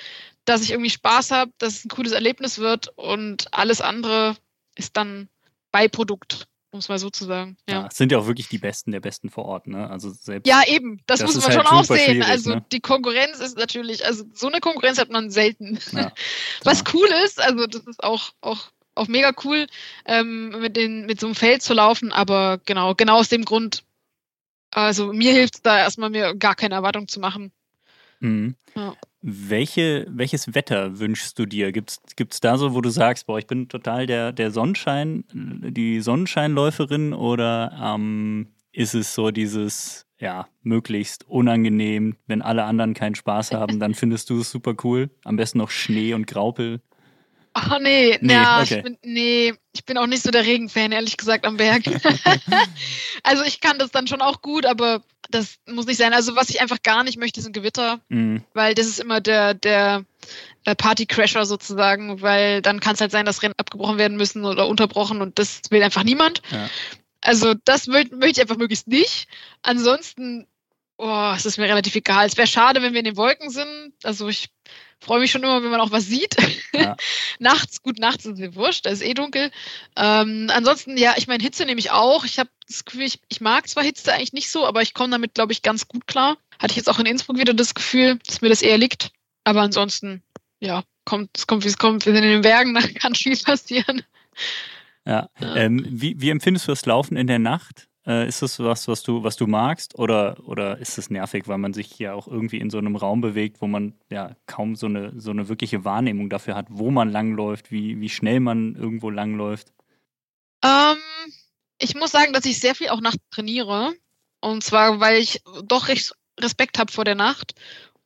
dass 0.46 0.62
ich 0.62 0.70
irgendwie 0.70 0.90
Spaß 0.90 1.32
habe, 1.32 1.52
dass 1.58 1.74
es 1.74 1.84
ein 1.84 1.90
cooles 1.90 2.12
Erlebnis 2.12 2.58
wird 2.58 2.88
und 2.96 3.52
alles 3.52 3.82
andere 3.82 4.36
ist 4.74 4.96
dann 4.96 5.28
Beiprodukt 5.70 6.48
um 6.78 6.80
es 6.80 6.88
mal 6.88 6.98
so 7.00 7.10
zu 7.10 7.24
sagen. 7.24 7.56
Ja. 7.68 7.82
ja. 7.82 7.88
sind 7.90 8.12
ja 8.12 8.18
auch 8.18 8.28
wirklich 8.28 8.48
die 8.48 8.58
Besten 8.58 8.92
der 8.92 9.00
Besten 9.00 9.30
vor 9.30 9.46
Ort, 9.46 9.66
ne? 9.66 9.90
Also 9.90 10.10
selbst. 10.10 10.46
Ja, 10.46 10.62
eben. 10.66 11.00
Das, 11.06 11.18
das 11.18 11.34
muss 11.34 11.44
man 11.44 11.56
halt 11.56 11.66
schon 11.66 11.76
auch 11.78 11.84
sehen. 11.84 12.22
Also 12.22 12.50
ne? 12.54 12.64
die 12.70 12.78
Konkurrenz 12.78 13.40
ist 13.40 13.58
natürlich, 13.58 14.06
also 14.06 14.24
so 14.32 14.46
eine 14.46 14.60
Konkurrenz 14.60 14.98
hat 14.98 15.10
man 15.10 15.30
selten. 15.30 15.78
Ja, 15.90 16.12
Was 16.64 16.84
cool 16.94 17.08
ist, 17.24 17.40
also 17.40 17.66
das 17.66 17.82
ist 17.82 18.04
auch, 18.04 18.30
auch, 18.40 18.70
auch 18.94 19.08
mega 19.08 19.32
cool, 19.44 19.66
ähm, 20.06 20.50
mit, 20.60 20.76
den, 20.76 21.06
mit 21.06 21.18
so 21.18 21.26
einem 21.26 21.34
Feld 21.34 21.62
zu 21.62 21.74
laufen, 21.74 22.12
aber 22.12 22.60
genau, 22.64 22.94
genau 22.94 23.18
aus 23.18 23.28
dem 23.28 23.44
Grund, 23.44 23.82
also 24.70 25.12
mir 25.12 25.32
hilft 25.32 25.56
es 25.56 25.62
da 25.62 25.78
erstmal 25.78 26.10
mir 26.10 26.36
gar 26.36 26.54
keine 26.54 26.76
Erwartung 26.76 27.08
zu 27.08 27.18
machen. 27.18 27.50
Mhm. 28.20 28.54
Ja. 28.76 28.94
Welche, 29.20 30.06
welches 30.10 30.54
Wetter 30.54 31.00
wünschst 31.00 31.38
du 31.38 31.46
dir? 31.46 31.72
Gibt 31.72 31.98
es 32.18 32.40
da 32.40 32.56
so, 32.56 32.74
wo 32.74 32.80
du 32.80 32.90
sagst, 32.90 33.26
boah, 33.26 33.38
ich 33.38 33.48
bin 33.48 33.68
total 33.68 34.06
der, 34.06 34.32
der 34.32 34.52
Sonnenschein, 34.52 35.24
die 35.32 36.00
Sonnenscheinläuferin 36.00 37.12
oder 37.12 37.76
ähm, 37.82 38.48
ist 38.70 38.94
es 38.94 39.14
so 39.14 39.32
dieses, 39.32 40.06
ja, 40.20 40.46
möglichst 40.62 41.28
unangenehm, 41.28 42.16
wenn 42.28 42.42
alle 42.42 42.62
anderen 42.62 42.94
keinen 42.94 43.16
Spaß 43.16 43.52
haben, 43.52 43.80
dann 43.80 43.94
findest 43.94 44.30
du 44.30 44.40
es 44.40 44.52
super 44.52 44.74
cool? 44.84 45.10
Am 45.24 45.36
besten 45.36 45.58
noch 45.58 45.70
Schnee 45.70 46.14
und 46.14 46.28
Graupel? 46.28 46.80
Oh 47.70 47.78
nee, 47.80 48.18
nee, 48.20 48.32
ja, 48.32 48.62
okay. 48.62 48.76
ich 48.76 48.82
bin, 48.82 48.98
nee, 49.02 49.54
ich 49.72 49.84
bin 49.84 49.98
auch 49.98 50.06
nicht 50.06 50.22
so 50.22 50.30
der 50.30 50.44
Regenfan, 50.44 50.92
ehrlich 50.92 51.16
gesagt, 51.16 51.46
am 51.46 51.56
Berg. 51.56 51.82
also 53.22 53.42
ich 53.44 53.60
kann 53.60 53.78
das 53.78 53.90
dann 53.90 54.06
schon 54.06 54.20
auch 54.20 54.42
gut, 54.42 54.66
aber 54.66 55.02
das 55.30 55.58
muss 55.66 55.86
nicht 55.86 55.98
sein. 55.98 56.12
Also 56.12 56.36
was 56.36 56.50
ich 56.50 56.60
einfach 56.60 56.82
gar 56.82 57.04
nicht 57.04 57.18
möchte, 57.18 57.40
sind 57.40 57.52
Gewitter, 57.52 58.00
mhm. 58.08 58.42
weil 58.54 58.74
das 58.74 58.86
ist 58.86 59.00
immer 59.00 59.20
der, 59.20 59.54
der, 59.54 60.04
äh, 60.64 60.74
Partycrasher 60.74 61.46
sozusagen, 61.46 62.20
weil 62.20 62.62
dann 62.62 62.80
kann 62.80 62.94
es 62.94 63.00
halt 63.00 63.10
sein, 63.10 63.26
dass 63.26 63.42
Rennen 63.42 63.54
abgebrochen 63.56 63.98
werden 63.98 64.16
müssen 64.16 64.44
oder 64.44 64.66
unterbrochen 64.66 65.22
und 65.22 65.38
das 65.38 65.62
will 65.70 65.82
einfach 65.82 66.04
niemand. 66.04 66.42
Ja. 66.50 66.68
Also 67.20 67.54
das 67.64 67.86
möchte 67.86 68.16
möcht 68.16 68.36
ich 68.36 68.42
einfach 68.42 68.58
möglichst 68.58 68.86
nicht. 68.86 69.28
Ansonsten, 69.62 70.46
oh, 70.98 71.32
es 71.34 71.46
ist 71.46 71.58
mir 71.58 71.64
relativ 71.64 71.94
egal. 71.94 72.26
Es 72.26 72.36
wäre 72.36 72.46
schade, 72.46 72.82
wenn 72.82 72.92
wir 72.92 73.00
in 73.00 73.06
den 73.06 73.16
Wolken 73.16 73.50
sind. 73.50 73.92
Also 74.02 74.28
ich 74.28 74.50
freue 75.00 75.20
mich 75.20 75.30
schon 75.30 75.42
immer, 75.42 75.62
wenn 75.62 75.70
man 75.70 75.80
auch 75.80 75.90
was 75.90 76.06
sieht. 76.06 76.36
Ja. 76.72 76.96
nachts, 77.38 77.82
gut, 77.82 77.98
nachts 77.98 78.26
ist 78.26 78.38
mir 78.38 78.54
wurscht, 78.54 78.86
da 78.86 78.90
ist 78.90 79.02
eh 79.02 79.14
dunkel. 79.14 79.50
Ähm, 79.96 80.50
ansonsten, 80.52 80.96
ja, 80.96 81.14
ich 81.16 81.26
meine, 81.26 81.42
Hitze 81.42 81.64
nehme 81.64 81.78
ich 81.78 81.90
auch. 81.90 82.24
Ich 82.24 82.38
habe 82.38 82.50
das 82.68 82.84
Gefühl, 82.84 83.02
ich, 83.02 83.20
ich, 83.28 83.40
mag 83.40 83.68
zwar 83.68 83.84
Hitze 83.84 84.12
eigentlich 84.12 84.32
nicht 84.32 84.50
so, 84.50 84.66
aber 84.66 84.82
ich 84.82 84.94
komme 84.94 85.10
damit, 85.10 85.34
glaube 85.34 85.52
ich, 85.52 85.62
ganz 85.62 85.88
gut 85.88 86.06
klar. 86.06 86.36
Hatte 86.58 86.72
ich 86.72 86.76
jetzt 86.76 86.88
auch 86.88 86.98
in 86.98 87.06
Innsbruck 87.06 87.38
wieder 87.38 87.54
das 87.54 87.74
Gefühl, 87.74 88.18
dass 88.26 88.40
mir 88.40 88.48
das 88.48 88.62
eher 88.62 88.78
liegt. 88.78 89.10
Aber 89.44 89.62
ansonsten, 89.62 90.22
ja, 90.60 90.82
kommt, 91.04 91.30
es 91.36 91.46
kommt, 91.46 91.64
wie 91.64 91.68
es 91.68 91.78
kommt. 91.78 92.04
Wir 92.04 92.12
sind 92.12 92.24
in 92.24 92.30
den 92.30 92.42
Bergen, 92.42 92.74
da 92.74 92.80
kann 92.80 93.14
viel 93.14 93.36
passieren. 93.36 94.02
Ja. 95.06 95.28
ja. 95.40 95.56
Ähm, 95.56 95.84
wie, 95.88 96.20
wie 96.20 96.30
empfindest 96.30 96.68
du 96.68 96.72
das 96.72 96.84
Laufen 96.84 97.16
in 97.16 97.26
der 97.26 97.38
Nacht? 97.38 97.88
Äh, 98.08 98.26
ist 98.26 98.40
das 98.40 98.58
was, 98.58 98.88
was 98.88 99.02
du, 99.02 99.22
was 99.22 99.36
du 99.36 99.46
magst 99.46 99.98
oder, 99.98 100.38
oder 100.46 100.78
ist 100.78 100.96
es 100.96 101.10
nervig, 101.10 101.46
weil 101.46 101.58
man 101.58 101.74
sich 101.74 101.98
ja 101.98 102.14
auch 102.14 102.26
irgendwie 102.26 102.58
in 102.58 102.70
so 102.70 102.78
einem 102.78 102.96
Raum 102.96 103.20
bewegt, 103.20 103.60
wo 103.60 103.66
man 103.66 103.92
ja 104.08 104.34
kaum 104.46 104.76
so 104.76 104.86
eine, 104.86 105.12
so 105.20 105.30
eine 105.30 105.48
wirkliche 105.50 105.84
Wahrnehmung 105.84 106.30
dafür 106.30 106.54
hat, 106.54 106.66
wo 106.70 106.90
man 106.90 107.12
langläuft, 107.12 107.70
wie, 107.70 108.00
wie 108.00 108.08
schnell 108.08 108.40
man 108.40 108.74
irgendwo 108.76 109.10
langläuft? 109.10 109.74
Ähm, 110.64 110.96
ich 111.78 111.94
muss 111.96 112.10
sagen, 112.10 112.32
dass 112.32 112.46
ich 112.46 112.60
sehr 112.60 112.74
viel 112.74 112.88
auch 112.88 113.02
nachts 113.02 113.22
trainiere. 113.30 113.92
Und 114.40 114.64
zwar, 114.64 115.00
weil 115.00 115.18
ich 115.18 115.42
doch 115.64 115.88
recht 115.88 116.14
Respekt 116.40 116.78
habe 116.78 116.90
vor 116.90 117.04
der 117.04 117.16
Nacht 117.16 117.54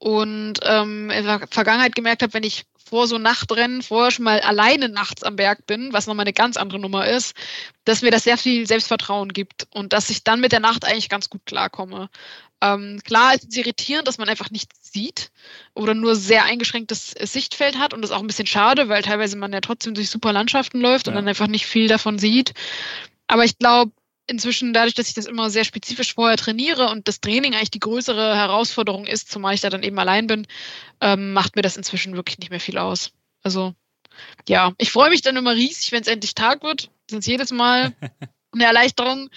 und 0.02 0.54
ähm, 0.64 1.10
in 1.10 1.24
der 1.24 1.46
Vergangenheit 1.48 1.94
gemerkt 1.94 2.24
habe, 2.24 2.34
wenn 2.34 2.42
ich 2.42 2.64
vor 2.84 3.06
so 3.06 3.18
Nachtrennen 3.18 3.82
vorher 3.82 4.10
schon 4.10 4.24
mal 4.24 4.40
alleine 4.40 4.88
nachts 4.88 5.22
am 5.22 5.36
Berg 5.36 5.64
bin, 5.68 5.92
was 5.92 6.08
nochmal 6.08 6.24
eine 6.24 6.32
ganz 6.32 6.56
andere 6.56 6.80
Nummer 6.80 7.06
ist, 7.06 7.36
dass 7.84 8.02
mir 8.02 8.10
das 8.10 8.24
sehr 8.24 8.36
viel 8.36 8.66
Selbstvertrauen 8.66 9.32
gibt 9.32 9.68
und 9.70 9.92
dass 9.92 10.10
ich 10.10 10.24
dann 10.24 10.40
mit 10.40 10.50
der 10.50 10.58
Nacht 10.58 10.84
eigentlich 10.84 11.08
ganz 11.08 11.30
gut 11.30 11.46
klarkomme. 11.46 12.10
Ähm, 12.60 13.00
klar 13.04 13.32
ist 13.32 13.46
es 13.48 13.56
irritierend, 13.56 14.08
dass 14.08 14.18
man 14.18 14.28
einfach 14.28 14.50
nichts 14.50 14.92
sieht 14.92 15.30
oder 15.72 15.94
nur 15.94 16.16
sehr 16.16 16.46
eingeschränktes 16.46 17.12
Sichtfeld 17.20 17.78
hat 17.78 17.94
und 17.94 18.02
das 18.02 18.10
ist 18.10 18.16
auch 18.16 18.22
ein 18.22 18.26
bisschen 18.26 18.48
schade, 18.48 18.88
weil 18.88 19.02
teilweise 19.02 19.36
man 19.36 19.52
ja 19.52 19.60
trotzdem 19.60 19.94
durch 19.94 20.10
super 20.10 20.32
Landschaften 20.32 20.80
läuft 20.80 21.06
ja. 21.06 21.12
und 21.12 21.14
dann 21.14 21.28
einfach 21.28 21.46
nicht 21.46 21.66
viel 21.66 21.86
davon 21.86 22.18
sieht. 22.18 22.54
Aber 23.28 23.44
ich 23.44 23.56
glaube, 23.56 23.92
inzwischen 24.26 24.72
dadurch, 24.72 24.94
dass 24.94 25.08
ich 25.08 25.14
das 25.14 25.26
immer 25.26 25.50
sehr 25.50 25.64
spezifisch 25.64 26.14
vorher 26.14 26.36
trainiere 26.36 26.88
und 26.88 27.08
das 27.08 27.20
Training 27.20 27.54
eigentlich 27.54 27.70
die 27.70 27.80
größere 27.80 28.36
Herausforderung 28.36 29.06
ist, 29.06 29.30
zumal 29.30 29.54
ich 29.54 29.60
da 29.60 29.70
dann 29.70 29.82
eben 29.82 29.98
allein 29.98 30.26
bin, 30.26 30.46
ähm, 31.00 31.32
macht 31.32 31.56
mir 31.56 31.62
das 31.62 31.76
inzwischen 31.76 32.16
wirklich 32.16 32.38
nicht 32.38 32.50
mehr 32.50 32.60
viel 32.60 32.78
aus. 32.78 33.12
Also 33.42 33.74
ja, 34.48 34.72
ich 34.78 34.92
freue 34.92 35.10
mich 35.10 35.22
dann 35.22 35.36
immer 35.36 35.54
riesig, 35.54 35.92
wenn 35.92 36.02
es 36.02 36.08
endlich 36.08 36.34
Tag 36.34 36.62
wird. 36.62 36.90
Sonst 37.10 37.26
jedes 37.26 37.50
Mal 37.50 37.94
eine 38.52 38.64
Erleichterung. 38.64 39.30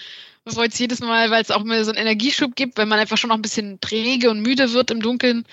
Man 0.44 0.54
freut 0.54 0.72
sich 0.72 0.80
jedes 0.80 1.00
Mal, 1.00 1.30
weil 1.30 1.42
es 1.42 1.50
auch 1.50 1.64
mehr 1.64 1.84
so 1.84 1.90
einen 1.90 2.00
Energieschub 2.00 2.54
gibt, 2.54 2.78
wenn 2.78 2.88
man 2.88 3.00
einfach 3.00 3.18
schon 3.18 3.28
noch 3.28 3.36
ein 3.36 3.42
bisschen 3.42 3.80
träge 3.80 4.30
und 4.30 4.40
müde 4.40 4.72
wird 4.72 4.90
im 4.90 5.02
Dunkeln. 5.02 5.44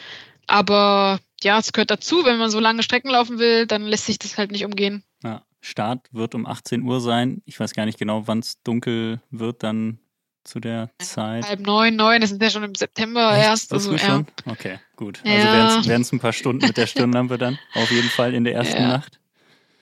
Aber 0.46 1.20
ja, 1.42 1.58
es 1.58 1.74
gehört 1.74 1.90
dazu, 1.90 2.26
wenn 2.26 2.38
man 2.38 2.52
so 2.52 2.60
lange 2.60 2.84
Strecken 2.84 3.10
laufen 3.10 3.40
will, 3.40 3.66
dann 3.66 3.84
lässt 3.84 4.06
sich 4.06 4.20
das 4.20 4.38
halt 4.38 4.52
nicht 4.52 4.66
umgehen. 4.66 5.04
Ja. 5.24 5.44
Start 5.64 6.10
wird 6.12 6.36
um 6.36 6.46
18 6.46 6.84
Uhr 6.84 7.00
sein. 7.00 7.42
Ich 7.46 7.60
weiß 7.60 7.74
gar 7.74 7.86
nicht 7.86 7.98
genau, 7.98 8.28
wann 8.28 8.40
es 8.40 8.62
dunkel 8.64 9.22
wird 9.32 9.64
dann 9.64 10.00
zu 10.44 10.60
der 10.60 10.90
Zeit. 11.00 11.48
Halb 11.48 11.62
neun, 11.62 11.96
neun, 11.96 12.20
das 12.20 12.32
ist 12.32 12.42
ja 12.42 12.50
schon 12.50 12.64
im 12.64 12.76
September 12.76 13.32
Echt? 13.32 13.48
erst. 13.48 13.74
Also, 13.74 13.94
ja. 13.94 13.98
schon? 13.98 14.28
Okay, 14.46 14.80
gut. 14.98 15.22
Ja. 15.24 15.68
Also 15.68 15.88
werden 15.88 16.02
es 16.02 16.12
ein 16.12 16.20
paar 16.20 16.34
Stunden 16.34 16.68
mit 16.68 16.76
der 16.76 16.86
Stirnlampe 16.86 17.38
dann, 17.38 17.58
auf 17.76 17.92
jeden 17.92 18.10
Fall 18.10 18.34
in 18.34 18.44
der 18.44 18.56
ersten 18.56 18.82
ja. 18.82 18.88
Nacht. 18.90 19.20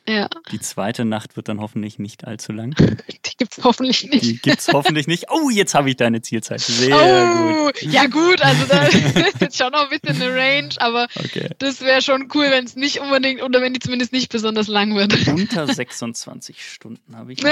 Ja. 0.07 0.27
Die 0.51 0.59
zweite 0.59 1.05
Nacht 1.05 1.35
wird 1.35 1.47
dann 1.47 1.59
hoffentlich 1.59 1.99
nicht 1.99 2.25
allzu 2.25 2.51
lang. 2.51 2.75
Die 3.25 3.37
gibt 3.37 3.57
es 3.57 3.63
hoffentlich 3.63 4.03
nicht. 4.05 4.23
Die 4.23 4.37
gibt 4.37 4.59
es 4.59 4.67
hoffentlich 4.69 5.05
nicht. 5.07 5.25
Oh, 5.29 5.49
jetzt 5.49 5.75
habe 5.75 5.89
ich 5.89 5.95
deine 5.95 6.21
Zielzeit. 6.21 6.59
Sehr 6.59 6.95
oh, 6.95 7.65
gut. 7.65 7.81
Ja 7.83 8.07
gut, 8.07 8.41
also 8.41 8.65
da 8.65 8.83
ist 8.87 9.41
jetzt 9.41 9.57
schon 9.57 9.71
noch 9.71 9.89
ein 9.89 9.99
bisschen 9.99 10.21
eine 10.21 10.33
Range, 10.33 10.69
aber 10.77 11.07
okay. 11.15 11.49
das 11.59 11.81
wäre 11.81 12.01
schon 12.01 12.29
cool, 12.33 12.45
wenn 12.49 12.65
es 12.65 12.75
nicht 12.75 12.99
unbedingt, 12.99 13.43
oder 13.43 13.61
wenn 13.61 13.73
die 13.73 13.79
zumindest 13.79 14.11
nicht 14.11 14.31
besonders 14.31 14.67
lang 14.67 14.95
wird. 14.95 15.27
Unter 15.27 15.67
26 15.73 16.65
Stunden 16.65 17.15
habe 17.15 17.33
ich. 17.33 17.43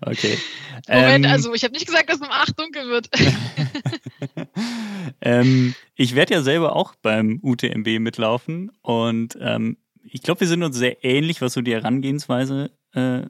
okay. 0.00 0.38
Moment, 0.88 1.26
ähm, 1.26 1.30
also 1.30 1.52
ich 1.52 1.64
habe 1.64 1.74
nicht 1.74 1.86
gesagt, 1.86 2.08
dass 2.08 2.16
es 2.16 2.22
um 2.22 2.30
8 2.30 2.58
dunkel 2.58 2.88
wird. 2.88 3.10
ähm, 5.20 5.74
ich 5.94 6.14
werde 6.14 6.34
ja 6.34 6.42
selber 6.42 6.74
auch 6.76 6.94
beim 7.02 7.40
UTMB 7.42 8.00
mitlaufen 8.00 8.72
und 8.82 9.36
ähm, 9.40 9.76
ich 10.12 10.22
glaube, 10.22 10.40
wir 10.40 10.48
sind 10.48 10.62
uns 10.62 10.76
sehr 10.76 11.04
ähnlich, 11.04 11.40
was 11.40 11.52
so 11.52 11.60
die 11.60 11.72
Herangehensweise 11.72 12.70
äh, 12.92 13.22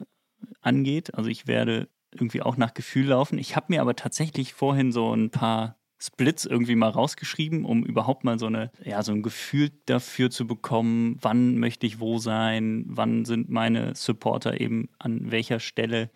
angeht. 0.61 1.13
Also 1.13 1.29
ich 1.29 1.47
werde 1.47 1.87
irgendwie 2.11 2.41
auch 2.41 2.57
nach 2.57 2.73
Gefühl 2.73 3.07
laufen. 3.07 3.37
Ich 3.37 3.55
habe 3.55 3.67
mir 3.69 3.81
aber 3.81 3.95
tatsächlich 3.95 4.53
vorhin 4.53 4.91
so 4.91 5.13
ein 5.13 5.29
paar 5.29 5.77
Splits 5.99 6.45
irgendwie 6.45 6.75
mal 6.75 6.89
rausgeschrieben, 6.89 7.63
um 7.63 7.85
überhaupt 7.85 8.23
mal 8.23 8.39
so 8.39 8.47
eine, 8.47 8.71
ja, 8.83 9.03
so 9.03 9.11
ein 9.11 9.21
Gefühl 9.21 9.71
dafür 9.85 10.31
zu 10.31 10.47
bekommen, 10.47 11.17
wann 11.21 11.57
möchte 11.57 11.85
ich 11.85 11.99
wo 11.99 12.17
sein, 12.17 12.85
wann 12.87 13.23
sind 13.25 13.49
meine 13.49 13.93
Supporter 13.93 14.59
eben 14.59 14.89
an 14.97 15.31
welcher 15.31 15.59
Stelle. 15.59 16.09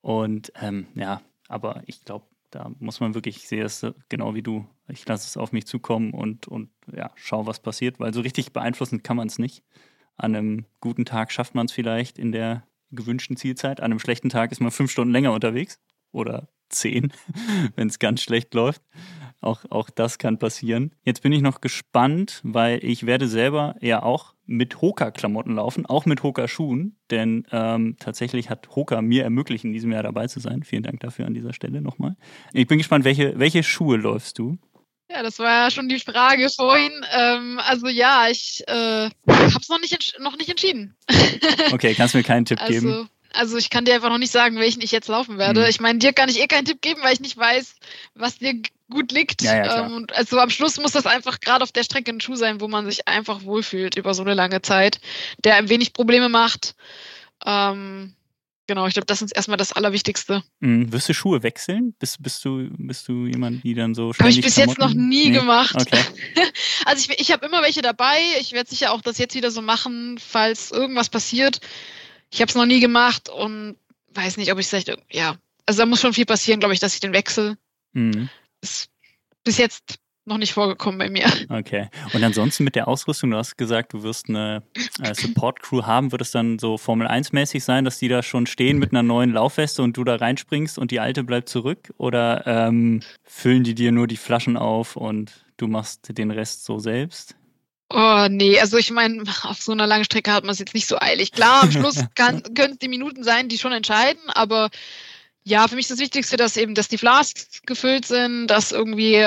Und 0.00 0.52
ähm, 0.60 0.86
ja, 0.94 1.20
aber 1.48 1.82
ich 1.86 2.04
glaube, 2.04 2.26
da 2.52 2.70
muss 2.78 3.00
man 3.00 3.14
wirklich, 3.14 3.50
es 3.50 3.84
genau 4.08 4.36
wie 4.36 4.42
du, 4.42 4.66
ich 4.86 5.06
lasse 5.08 5.26
es 5.26 5.36
auf 5.36 5.50
mich 5.50 5.66
zukommen 5.66 6.14
und, 6.14 6.46
und 6.46 6.70
ja, 6.94 7.10
schau, 7.16 7.46
was 7.46 7.60
passiert, 7.60 7.98
weil 7.98 8.14
so 8.14 8.20
richtig 8.20 8.52
beeinflussen 8.52 9.02
kann 9.02 9.16
man 9.16 9.26
es 9.26 9.40
nicht. 9.40 9.64
An 10.16 10.34
einem 10.34 10.66
guten 10.80 11.04
Tag 11.04 11.32
schafft 11.32 11.54
man 11.54 11.66
es 11.66 11.72
vielleicht 11.72 12.18
in 12.18 12.32
der 12.32 12.64
gewünschten 12.90 13.36
Zielzeit. 13.36 13.80
An 13.80 13.86
einem 13.86 13.98
schlechten 13.98 14.28
Tag 14.28 14.52
ist 14.52 14.60
man 14.60 14.70
fünf 14.70 14.90
Stunden 14.90 15.12
länger 15.12 15.32
unterwegs 15.32 15.80
oder 16.12 16.48
zehn, 16.68 17.12
wenn 17.76 17.88
es 17.88 17.98
ganz 17.98 18.22
schlecht 18.22 18.54
läuft. 18.54 18.82
Auch, 19.40 19.64
auch 19.70 19.90
das 19.90 20.16
kann 20.18 20.38
passieren. 20.38 20.94
Jetzt 21.02 21.22
bin 21.22 21.32
ich 21.32 21.42
noch 21.42 21.60
gespannt, 21.60 22.40
weil 22.44 22.82
ich 22.82 23.04
werde 23.04 23.28
selber 23.28 23.76
ja 23.80 24.02
auch 24.02 24.34
mit 24.46 24.80
Hoka-Klamotten 24.80 25.56
laufen, 25.56 25.84
auch 25.84 26.06
mit 26.06 26.22
Hoka-Schuhen, 26.22 26.96
denn 27.10 27.46
ähm, 27.52 27.96
tatsächlich 27.98 28.48
hat 28.48 28.74
Hoka 28.74 29.02
mir 29.02 29.22
ermöglicht, 29.22 29.64
in 29.64 29.72
diesem 29.72 29.92
Jahr 29.92 30.02
dabei 30.02 30.28
zu 30.28 30.40
sein. 30.40 30.62
Vielen 30.62 30.82
Dank 30.82 31.00
dafür 31.00 31.26
an 31.26 31.34
dieser 31.34 31.52
Stelle 31.52 31.82
nochmal. 31.82 32.16
Ich 32.54 32.66
bin 32.66 32.78
gespannt, 32.78 33.04
welche, 33.04 33.38
welche 33.38 33.62
Schuhe 33.62 33.98
läufst 33.98 34.38
du? 34.38 34.56
Ja, 35.14 35.22
das 35.22 35.38
war 35.38 35.64
ja 35.64 35.70
schon 35.70 35.88
die 35.88 36.00
Frage 36.00 36.50
vorhin. 36.50 36.92
Ähm, 37.12 37.60
also 37.64 37.86
ja, 37.86 38.28
ich 38.28 38.64
äh, 38.66 38.72
habe 38.72 39.60
es 39.60 39.68
noch 39.68 39.80
nicht, 39.80 40.16
noch 40.18 40.36
nicht 40.36 40.50
entschieden. 40.50 40.96
okay, 41.72 41.94
kannst 41.94 42.14
du 42.14 42.18
mir 42.18 42.24
keinen 42.24 42.44
Tipp 42.44 42.60
also, 42.60 42.72
geben? 42.72 43.08
Also 43.32 43.56
ich 43.56 43.70
kann 43.70 43.84
dir 43.84 43.94
einfach 43.94 44.08
noch 44.08 44.18
nicht 44.18 44.32
sagen, 44.32 44.58
welchen 44.58 44.80
ich 44.80 44.90
jetzt 44.90 45.06
laufen 45.06 45.38
werde. 45.38 45.60
Mhm. 45.60 45.66
Ich 45.68 45.80
meine, 45.80 46.00
dir 46.00 46.12
kann 46.12 46.28
ich 46.28 46.40
eh 46.40 46.48
keinen 46.48 46.64
Tipp 46.64 46.82
geben, 46.82 47.00
weil 47.02 47.12
ich 47.12 47.20
nicht 47.20 47.36
weiß, 47.36 47.76
was 48.14 48.38
dir 48.38 48.60
gut 48.90 49.12
liegt. 49.12 49.42
Ja, 49.42 49.64
ja, 49.64 49.86
ähm, 49.86 49.94
und 49.94 50.12
also 50.12 50.40
am 50.40 50.50
Schluss 50.50 50.80
muss 50.80 50.92
das 50.92 51.06
einfach 51.06 51.38
gerade 51.38 51.62
auf 51.62 51.70
der 51.70 51.84
Strecke 51.84 52.10
ein 52.10 52.20
Schuh 52.20 52.34
sein, 52.34 52.60
wo 52.60 52.66
man 52.66 52.84
sich 52.84 53.06
einfach 53.06 53.44
wohlfühlt 53.44 53.96
über 53.96 54.14
so 54.14 54.22
eine 54.22 54.34
lange 54.34 54.62
Zeit, 54.62 55.00
der 55.44 55.54
ein 55.54 55.68
wenig 55.68 55.92
Probleme 55.92 56.28
macht. 56.28 56.74
Ähm, 57.46 58.14
Genau, 58.66 58.86
ich 58.86 58.94
glaube, 58.94 59.06
das 59.06 59.20
ist 59.20 59.32
erstmal 59.36 59.58
das 59.58 59.72
Allerwichtigste. 59.72 60.42
Mhm. 60.60 60.90
Wirst 60.90 61.08
du 61.08 61.14
Schuhe 61.14 61.42
wechseln? 61.42 61.94
Bist, 61.98 62.22
bist, 62.22 62.44
du, 62.44 62.68
bist 62.78 63.06
du 63.08 63.26
jemand, 63.26 63.62
die 63.62 63.74
dann 63.74 63.94
so 63.94 64.12
Habe 64.18 64.30
ich 64.30 64.40
bis 64.40 64.54
Klamotten? 64.54 64.80
jetzt 64.80 64.88
noch 64.88 64.94
nie 64.94 65.30
nee. 65.30 65.38
gemacht. 65.38 65.76
Okay. 65.76 66.00
Also 66.86 67.10
ich, 67.10 67.20
ich 67.20 67.32
habe 67.32 67.46
immer 67.46 67.62
welche 67.62 67.82
dabei. 67.82 68.18
Ich 68.40 68.52
werde 68.52 68.68
sicher 68.68 68.92
auch 68.92 69.00
das 69.00 69.18
jetzt 69.18 69.34
wieder 69.34 69.50
so 69.50 69.62
machen, 69.62 70.18
falls 70.18 70.70
irgendwas 70.70 71.08
passiert. 71.08 71.60
Ich 72.30 72.40
habe 72.40 72.48
es 72.48 72.54
noch 72.54 72.66
nie 72.66 72.80
gemacht 72.80 73.28
und 73.28 73.76
weiß 74.12 74.36
nicht, 74.36 74.52
ob 74.52 74.58
ich 74.58 74.66
es 74.66 74.70
vielleicht, 74.70 74.94
ja. 75.10 75.36
Also 75.66 75.80
da 75.80 75.86
muss 75.86 76.00
schon 76.00 76.12
viel 76.12 76.26
passieren, 76.26 76.60
glaube 76.60 76.74
ich, 76.74 76.80
dass 76.80 76.94
ich 76.94 77.00
den 77.00 77.14
wechsle. 77.14 77.56
Mhm. 77.92 78.28
Bis 78.60 79.58
jetzt 79.58 79.98
noch 80.26 80.38
nicht 80.38 80.54
vorgekommen 80.54 80.98
bei 80.98 81.10
mir. 81.10 81.26
Okay. 81.48 81.88
Und 82.12 82.24
ansonsten 82.24 82.64
mit 82.64 82.74
der 82.74 82.88
Ausrüstung, 82.88 83.30
du 83.30 83.36
hast 83.36 83.56
gesagt, 83.56 83.92
du 83.92 84.02
wirst 84.02 84.28
eine 84.28 84.62
äh, 85.02 85.14
Support-Crew 85.14 85.84
haben. 85.84 86.12
Wird 86.12 86.22
es 86.22 86.30
dann 86.30 86.58
so 86.58 86.78
Formel 86.78 87.06
1-mäßig 87.06 87.62
sein, 87.62 87.84
dass 87.84 87.98
die 87.98 88.08
da 88.08 88.22
schon 88.22 88.46
stehen 88.46 88.78
mit 88.78 88.92
einer 88.92 89.02
neuen 89.02 89.32
Laufweste 89.32 89.82
und 89.82 89.96
du 89.96 90.04
da 90.04 90.16
reinspringst 90.16 90.78
und 90.78 90.90
die 90.90 91.00
alte 91.00 91.24
bleibt 91.24 91.48
zurück? 91.48 91.92
Oder 91.98 92.46
ähm, 92.46 93.02
füllen 93.22 93.64
die 93.64 93.74
dir 93.74 93.92
nur 93.92 94.06
die 94.06 94.16
Flaschen 94.16 94.56
auf 94.56 94.96
und 94.96 95.44
du 95.56 95.66
machst 95.66 96.16
den 96.16 96.30
Rest 96.30 96.64
so 96.64 96.78
selbst? 96.78 97.36
Oh, 97.90 98.26
nee, 98.28 98.58
also 98.58 98.78
ich 98.78 98.90
meine, 98.90 99.22
auf 99.42 99.60
so 99.60 99.72
einer 99.72 99.86
langen 99.86 100.04
Strecke 100.04 100.32
hat 100.32 100.44
man 100.44 100.52
es 100.52 100.58
jetzt 100.58 100.74
nicht 100.74 100.88
so 100.88 100.98
eilig. 100.98 101.32
Klar, 101.32 101.64
am 101.64 101.70
Schluss 101.70 102.02
können 102.16 102.42
es 102.56 102.78
die 102.78 102.88
Minuten 102.88 103.22
sein, 103.22 103.48
die 103.48 103.58
schon 103.58 103.72
entscheiden, 103.72 104.22
aber 104.28 104.70
ja, 105.44 105.68
für 105.68 105.76
mich 105.76 105.84
ist 105.84 105.90
das 105.90 105.98
Wichtigste, 105.98 106.38
dass 106.38 106.56
eben, 106.56 106.74
dass 106.74 106.88
die 106.88 106.96
Flasks 106.96 107.60
gefüllt 107.66 108.06
sind, 108.06 108.46
dass 108.46 108.72
irgendwie 108.72 109.22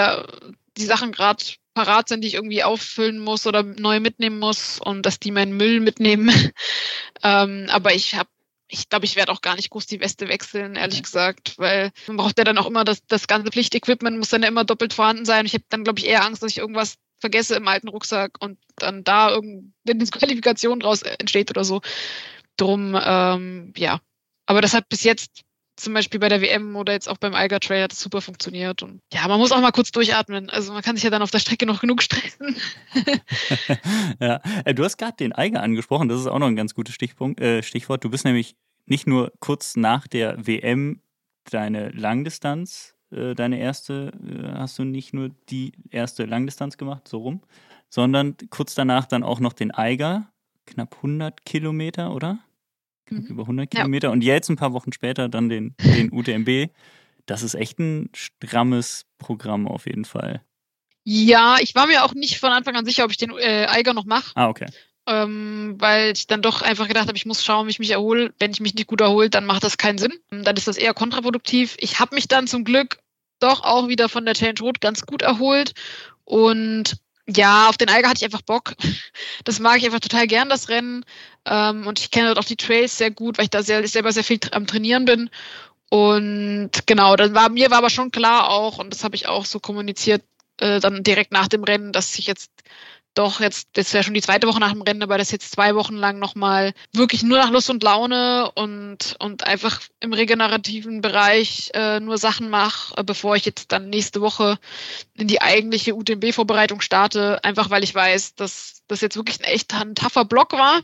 die 0.78 0.86
Sachen 0.86 1.12
gerade 1.12 1.44
parat 1.74 2.10
sind, 2.10 2.22
die 2.22 2.28
ich 2.28 2.34
irgendwie 2.34 2.64
auffüllen 2.64 3.20
muss 3.20 3.46
oder 3.46 3.64
neu 3.64 4.00
mitnehmen 4.00 4.40
muss 4.40 4.80
und 4.80 5.06
dass 5.06 5.20
die 5.20 5.32
meinen 5.32 5.56
Müll 5.56 5.80
mitnehmen. 5.80 6.32
ähm, 7.24 7.68
aber 7.70 7.94
ich 7.94 8.16
habe 8.16 8.30
ich 8.70 8.90
glaube, 8.90 9.06
ich 9.06 9.16
werde 9.16 9.32
auch 9.32 9.42
gar 9.42 9.56
nicht 9.56 9.70
groß 9.70 9.86
die 9.86 10.02
Weste 10.02 10.28
wechseln, 10.28 10.76
ehrlich 10.76 11.02
gesagt, 11.02 11.58
weil 11.58 11.92
man 12.08 12.18
braucht 12.18 12.38
ja 12.38 12.44
dann 12.44 12.58
auch 12.58 12.66
immer 12.66 12.84
das, 12.84 13.06
das 13.08 13.28
ganze 13.28 13.50
Pflichtequipment, 13.50 14.18
muss 14.18 14.30
dann 14.30 14.42
ja 14.42 14.50
immer 14.50 14.66
doppelt 14.66 14.94
vorhanden 14.94 15.24
sein. 15.24 15.46
Ich 15.46 15.54
habe 15.54 15.64
dann, 15.70 15.86
glaube 15.86 16.00
ich, 16.00 16.06
eher 16.06 16.26
Angst, 16.26 16.44
dass 16.44 16.52
ich 16.52 16.58
irgendwas 16.58 16.96
vergesse 17.20 17.56
im 17.56 17.68
alten 17.68 17.88
Rucksack 17.88 18.34
und 18.42 18.60
dann 18.76 19.04
da 19.04 19.30
irgendeine 19.30 20.06
Qualifikation 20.12 20.80
draus 20.80 21.02
entsteht 21.02 21.50
oder 21.50 21.64
so. 21.64 21.82
Drum, 22.58 23.00
ähm, 23.02 23.74
ja. 23.78 24.02
Aber 24.46 24.62
das 24.62 24.74
hat 24.74 24.90
bis 24.90 25.04
jetzt 25.04 25.44
zum 25.78 25.94
Beispiel 25.94 26.20
bei 26.20 26.30
der 26.30 26.42
WM 26.42 26.76
oder 26.76 26.94
jetzt 26.94 27.08
auch 27.08 27.18
beim 27.18 27.34
Eiger 27.34 27.60
Trail 27.60 27.84
hat 27.84 27.94
es 27.94 28.02
super 28.02 28.22
funktioniert. 28.22 28.84
Und 28.84 29.02
ja, 29.14 29.28
man 29.28 29.40
muss 29.40 29.52
auch 29.52 29.62
mal 29.62 29.72
kurz 29.72 29.92
durchatmen. 29.92 30.50
Also 30.50 30.74
man 30.74 30.82
kann 30.82 30.96
sich 30.96 31.04
ja 31.04 31.10
dann 31.10 31.22
auf 31.22 31.32
der 31.32 31.40
Strecke 31.40 31.66
noch 31.66 31.80
genug 31.80 32.02
stressen. 32.02 32.56
ja, 34.20 34.42
äh, 34.66 34.74
du 34.74 34.84
hast 34.84 34.98
gerade 34.98 35.16
den 35.18 35.34
Eiger 35.34 35.62
angesprochen. 35.62 36.10
Das 36.10 36.20
ist 36.20 36.28
auch 36.28 36.40
noch 36.40 36.48
ein 36.48 36.56
ganz 36.56 36.74
gutes 36.74 36.96
Stichpunkt, 36.96 37.40
äh, 37.40 37.64
Stichwort. 37.64 38.04
Du 38.04 38.10
bist 38.10 38.26
nämlich 38.26 38.56
nicht 38.86 39.08
nur 39.08 39.32
kurz 39.40 39.76
nach 39.76 40.08
der 40.08 40.48
WM 40.48 41.02
deine 41.46 41.90
Langdistanz, 41.90 42.96
äh, 43.12 43.36
deine 43.36 43.60
erste, 43.60 44.12
äh, 44.26 44.58
hast 44.58 44.80
du 44.80 44.84
nicht 44.84 45.14
nur 45.14 45.30
die 45.50 45.74
erste 45.90 46.26
Langdistanz 46.26 46.78
gemacht, 46.78 47.08
so 47.08 47.20
rum, 47.20 47.42
sondern 47.90 48.36
kurz 48.50 48.76
danach 48.76 49.06
dann 49.06 49.24
auch 49.24 49.40
noch 49.40 49.54
den 49.54 49.72
Eiger, 49.72 50.32
knapp 50.66 50.96
100 50.98 51.46
Kilometer, 51.46 52.14
oder? 52.14 52.40
Mhm. 53.10 53.28
über 53.28 53.44
100 53.44 53.74
ja. 53.74 53.82
Kilometer. 53.82 54.12
Und 54.12 54.24
jetzt 54.24 54.50
ein 54.50 54.56
paar 54.56 54.74
Wochen 54.74 54.92
später 54.94 55.30
dann 55.30 55.50
den, 55.50 55.76
den 55.80 56.12
UTMB. 56.12 56.72
Das 57.26 57.44
ist 57.44 57.56
echt 57.56 57.80
ein 57.80 58.10
strammes 58.14 59.06
Programm 59.18 59.68
auf 59.68 59.86
jeden 59.86 60.06
Fall. 60.06 60.42
Ja, 61.04 61.58
ich 61.62 61.76
war 61.76 61.88
mir 61.88 62.04
auch 62.04 62.14
nicht 62.14 62.40
von 62.40 62.52
Anfang 62.52 62.76
an 62.76 62.86
sicher, 62.86 63.06
ob 63.06 63.12
ich 63.12 63.18
den 63.18 63.32
äh, 63.32 63.68
Eiger 63.70 63.94
noch 63.94 64.06
mache. 64.06 64.32
Ah, 64.36 64.48
okay 64.50 64.68
ähm, 65.08 65.76
weil 65.80 66.14
ich 66.14 66.28
dann 66.28 66.42
doch 66.42 66.62
einfach 66.62 66.88
gedacht 66.88 67.08
habe, 67.08 67.18
ich 67.18 67.26
muss 67.26 67.44
schauen, 67.44 67.66
wie 67.66 67.72
ich 67.72 67.80
mich 67.80 67.92
erhole. 67.92 68.34
Wenn 68.40 68.52
ich 68.52 68.60
mich 68.60 68.76
nicht 68.76 68.88
gut 68.88 69.02
erhole, 69.02 69.30
dann 69.30 69.46
macht 69.46 69.64
das 69.64 69.78
keinen 69.78 69.98
Sinn. 69.98 70.14
Dann 70.30 70.58
ist 70.58 70.68
das 70.68 70.78
eher 70.78 70.94
kontraproduktiv. 70.94 71.78
Ich 71.80 72.00
habe 72.00 72.14
mich 72.14 72.28
dann 72.28 72.46
zum 72.46 72.66
Glück 72.66 73.00
doch 73.40 73.64
auch 73.64 73.88
wieder 73.88 74.10
von 74.10 74.26
der 74.26 74.34
Challenge 74.34 74.60
Rot 74.62 74.82
ganz 74.82 75.06
gut 75.06 75.22
erholt 75.22 75.74
und 76.26 76.98
ja, 77.30 77.70
auf 77.70 77.78
den 77.78 77.90
Eiger 77.90 78.10
hatte 78.10 78.20
ich 78.20 78.26
einfach 78.26 78.42
Bock. 78.42 78.74
Das 79.44 79.60
mag 79.60 79.78
ich 79.78 79.86
einfach 79.86 80.00
total 80.00 80.28
gern, 80.28 80.50
das 80.50 80.70
Rennen. 80.70 81.06
Ähm, 81.46 81.88
und 81.88 82.00
ich 82.00 82.12
kenne 82.12 82.28
dort 82.28 82.40
auch 82.40 82.48
die 82.48 82.56
Trails 82.58 82.98
sehr 82.98 83.12
gut, 83.12 83.38
weil 83.38 83.46
ich 83.46 83.50
da 83.50 83.64
sehr, 83.64 83.88
selber 83.88 84.12
sehr 84.12 84.24
viel 84.24 84.40
am 84.52 84.68
Trainieren 84.68 85.06
bin. 85.06 85.30
Und 85.90 86.72
genau, 86.86 87.16
dann 87.16 87.34
war 87.34 87.50
mir 87.50 87.72
war 87.72 87.80
aber 87.80 87.90
schon 87.90 88.12
klar 88.12 88.50
auch, 88.50 88.78
und 88.78 88.94
das 88.94 89.04
habe 89.04 89.16
ich 89.16 89.28
auch 89.28 89.46
so 89.46 89.60
kommuniziert, 89.60 90.24
äh, 90.60 90.80
dann 90.80 91.04
direkt 91.04 91.32
nach 91.32 91.48
dem 91.48 91.64
Rennen, 91.64 91.94
dass 91.94 92.18
ich 92.20 92.28
jetzt 92.28 92.52
doch 93.18 93.40
jetzt, 93.40 93.70
das 93.74 93.94
wäre 93.94 94.04
schon 94.04 94.14
die 94.14 94.22
zweite 94.22 94.48
Woche 94.48 94.60
nach 94.60 94.72
dem 94.72 94.82
Rennen, 94.82 95.02
aber 95.02 95.18
das 95.18 95.32
jetzt 95.32 95.52
zwei 95.52 95.76
Wochen 95.76 95.96
lang 95.96 96.20
nochmal 96.20 96.74
wirklich 96.94 97.24
nur 97.24 97.38
nach 97.38 97.50
Lust 97.50 97.70
und 97.70 97.84
Laune 97.84 98.52
und, 98.56 99.16
und 99.20 99.46
einfach 99.46 99.82
im 100.00 100.14
regenerativen 100.14 101.02
Bereich 101.02 101.72
äh, 101.74 102.00
nur 102.00 102.18
Sachen 102.18 102.50
mache, 102.50 102.96
äh, 102.98 103.04
bevor 103.04 103.36
ich 103.36 103.46
jetzt 103.46 103.72
dann 103.72 103.90
nächste 103.90 104.22
Woche 104.22 104.60
in 105.14 105.28
die 105.28 105.42
eigentliche 105.42 105.96
UTMB-Vorbereitung 105.96 106.82
starte, 106.82 107.44
einfach 107.44 107.70
weil 107.70 107.84
ich 107.84 107.96
weiß, 107.96 108.36
dass 108.36 108.84
das 108.88 109.02
jetzt 109.02 109.16
wirklich 109.16 109.40
ein 109.40 109.46
echt 109.46 109.74
ein 109.74 109.96
tougher 109.96 110.26
Block 110.26 110.54
war 110.54 110.82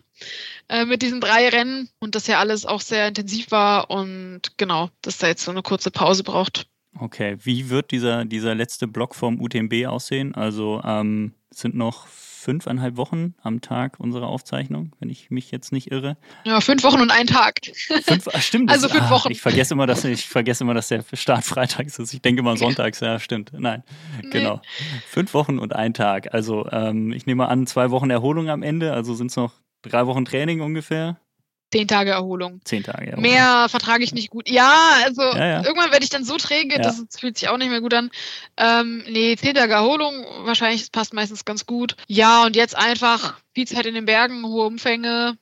äh, 0.70 0.86
mit 0.86 1.02
diesen 1.02 1.22
drei 1.22 1.50
Rennen 1.50 1.90
und 2.00 2.16
das 2.16 2.28
ja 2.28 2.40
alles 2.40 2.66
auch 2.66 2.82
sehr 2.82 3.08
intensiv 3.08 3.52
war 3.52 3.90
und 3.90 4.58
genau, 4.58 4.90
dass 5.02 5.20
da 5.20 5.28
jetzt 5.28 5.46
so 5.46 5.52
eine 5.52 5.62
kurze 5.62 5.92
Pause 5.92 6.24
braucht. 6.24 6.68
Okay, 7.00 7.38
wie 7.42 7.70
wird 7.70 7.92
dieser, 7.92 8.26
dieser 8.26 8.56
letzte 8.56 8.88
Block 8.88 9.16
vom 9.16 9.42
UTMB 9.42 9.88
aussehen? 9.88 10.36
Also 10.36 10.82
ähm, 10.86 11.34
sind 11.50 11.76
noch 11.76 12.08
fünfeinhalb 12.08 12.98
Wochen 12.98 13.36
am 13.42 13.62
Tag 13.62 14.00
unserer 14.00 14.28
Aufzeichnung, 14.28 14.92
wenn 15.00 15.10
ich 15.10 15.32
mich 15.32 15.50
jetzt 15.50 15.72
nicht 15.72 15.92
irre. 15.92 16.18
Ja, 16.44 16.60
fünf 16.60 16.84
Wochen 16.84 17.00
und 17.00 17.10
ein 17.10 17.26
Tag. 17.26 17.62
Fünf, 18.04 18.28
ach, 18.32 18.42
stimmt. 18.42 18.70
Also 18.74 18.90
fünf 18.90 19.06
ah, 19.06 19.10
Wochen. 19.12 19.32
Ich 19.32 19.42
vergesse 19.42 19.74
immer, 19.74 19.88
dass 19.88 20.04
ich 20.04 20.28
vergesse 20.28 20.64
immer, 20.64 20.74
dass 20.74 20.90
der 20.90 21.04
Start 21.14 21.46
freitags 21.46 22.00
ist. 22.00 22.14
Ich 22.14 22.22
denke 22.22 22.42
immer 22.42 22.58
sonntags. 22.58 23.00
Ja, 23.00 23.20
stimmt. 23.20 23.52
Nein, 23.54 23.84
nee. 24.22 24.30
genau. 24.30 24.62
Fünf 25.08 25.34
Wochen 25.34 25.58
und 25.58 25.74
ein 25.74 25.94
Tag. 25.94 26.34
Also 26.34 26.68
ähm, 26.72 27.14
ich 27.14 27.26
nehme 27.26 27.48
an, 27.48 27.66
zwei 27.66 27.92
Wochen 27.92 28.10
Erholung 28.10 28.50
am 28.50 28.62
Ende. 28.62 28.94
Also 28.94 29.14
sind 29.14 29.32
es 29.32 29.38
noch 29.38 29.54
drei 29.82 30.06
Wochen 30.08 30.26
Training 30.26 30.62
ungefähr. 30.62 31.20
Zehn 31.74 31.88
Tage 31.88 32.12
Erholung. 32.12 32.62
Zehn 32.66 32.84
Tage 32.84 33.14
Erholung. 33.14 33.24
Mehr 33.24 33.68
vertrage 33.68 34.04
ich 34.04 34.14
nicht 34.14 34.30
gut. 34.30 34.48
Ja, 34.48 34.98
also 35.06 35.24
ja, 35.24 35.48
ja. 35.48 35.66
irgendwann 35.66 35.92
werde 35.92 36.04
ich 36.04 36.12
dann 36.12 36.24
so 36.24 36.38
träge, 36.38 36.76
ja. 36.76 36.82
das 36.84 37.04
fühlt 37.18 37.36
sich 37.36 37.50
auch 37.50 37.58
nicht 37.58 37.70
mehr 37.70 37.82
gut 37.82 37.96
an. 37.96 38.12
Ähm, 38.58 39.04
nee, 39.10 39.36
zehn 39.36 39.56
Tage 39.56 39.74
Erholung, 39.74 40.24
wahrscheinlich, 40.46 40.92
passt 40.92 41.16
meistens 41.16 41.46
ganz 41.46 41.66
gut. 41.66 41.96
Ja, 42.08 42.46
und 42.46 42.56
jetzt 42.56 42.78
einfach 42.78 43.40
viel 43.56 43.66
Zeit 43.66 43.88
in 43.88 43.96
den 43.96 44.06
Bergen, 44.06 44.46
hohe 44.46 44.68
Umfänge. 44.68 45.36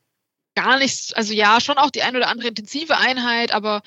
Gar 0.56 0.80
nichts, 0.80 1.12
also 1.12 1.34
ja, 1.34 1.60
schon 1.60 1.78
auch 1.78 1.92
die 1.92 2.02
ein 2.02 2.16
oder 2.16 2.30
andere 2.30 2.48
intensive 2.48 2.98
Einheit, 2.98 3.52
aber 3.52 3.82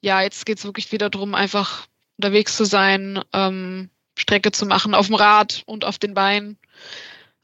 ja, 0.00 0.22
jetzt 0.22 0.46
geht 0.46 0.58
es 0.58 0.64
wirklich 0.64 0.92
wieder 0.92 1.10
darum, 1.10 1.34
einfach 1.34 1.88
unterwegs 2.16 2.56
zu 2.56 2.64
sein, 2.64 3.24
ähm, 3.32 3.90
Strecke 4.16 4.52
zu 4.52 4.66
machen 4.66 4.94
auf 4.94 5.06
dem 5.06 5.16
Rad 5.16 5.64
und 5.66 5.84
auf 5.84 5.98
den 5.98 6.14
Beinen. 6.14 6.58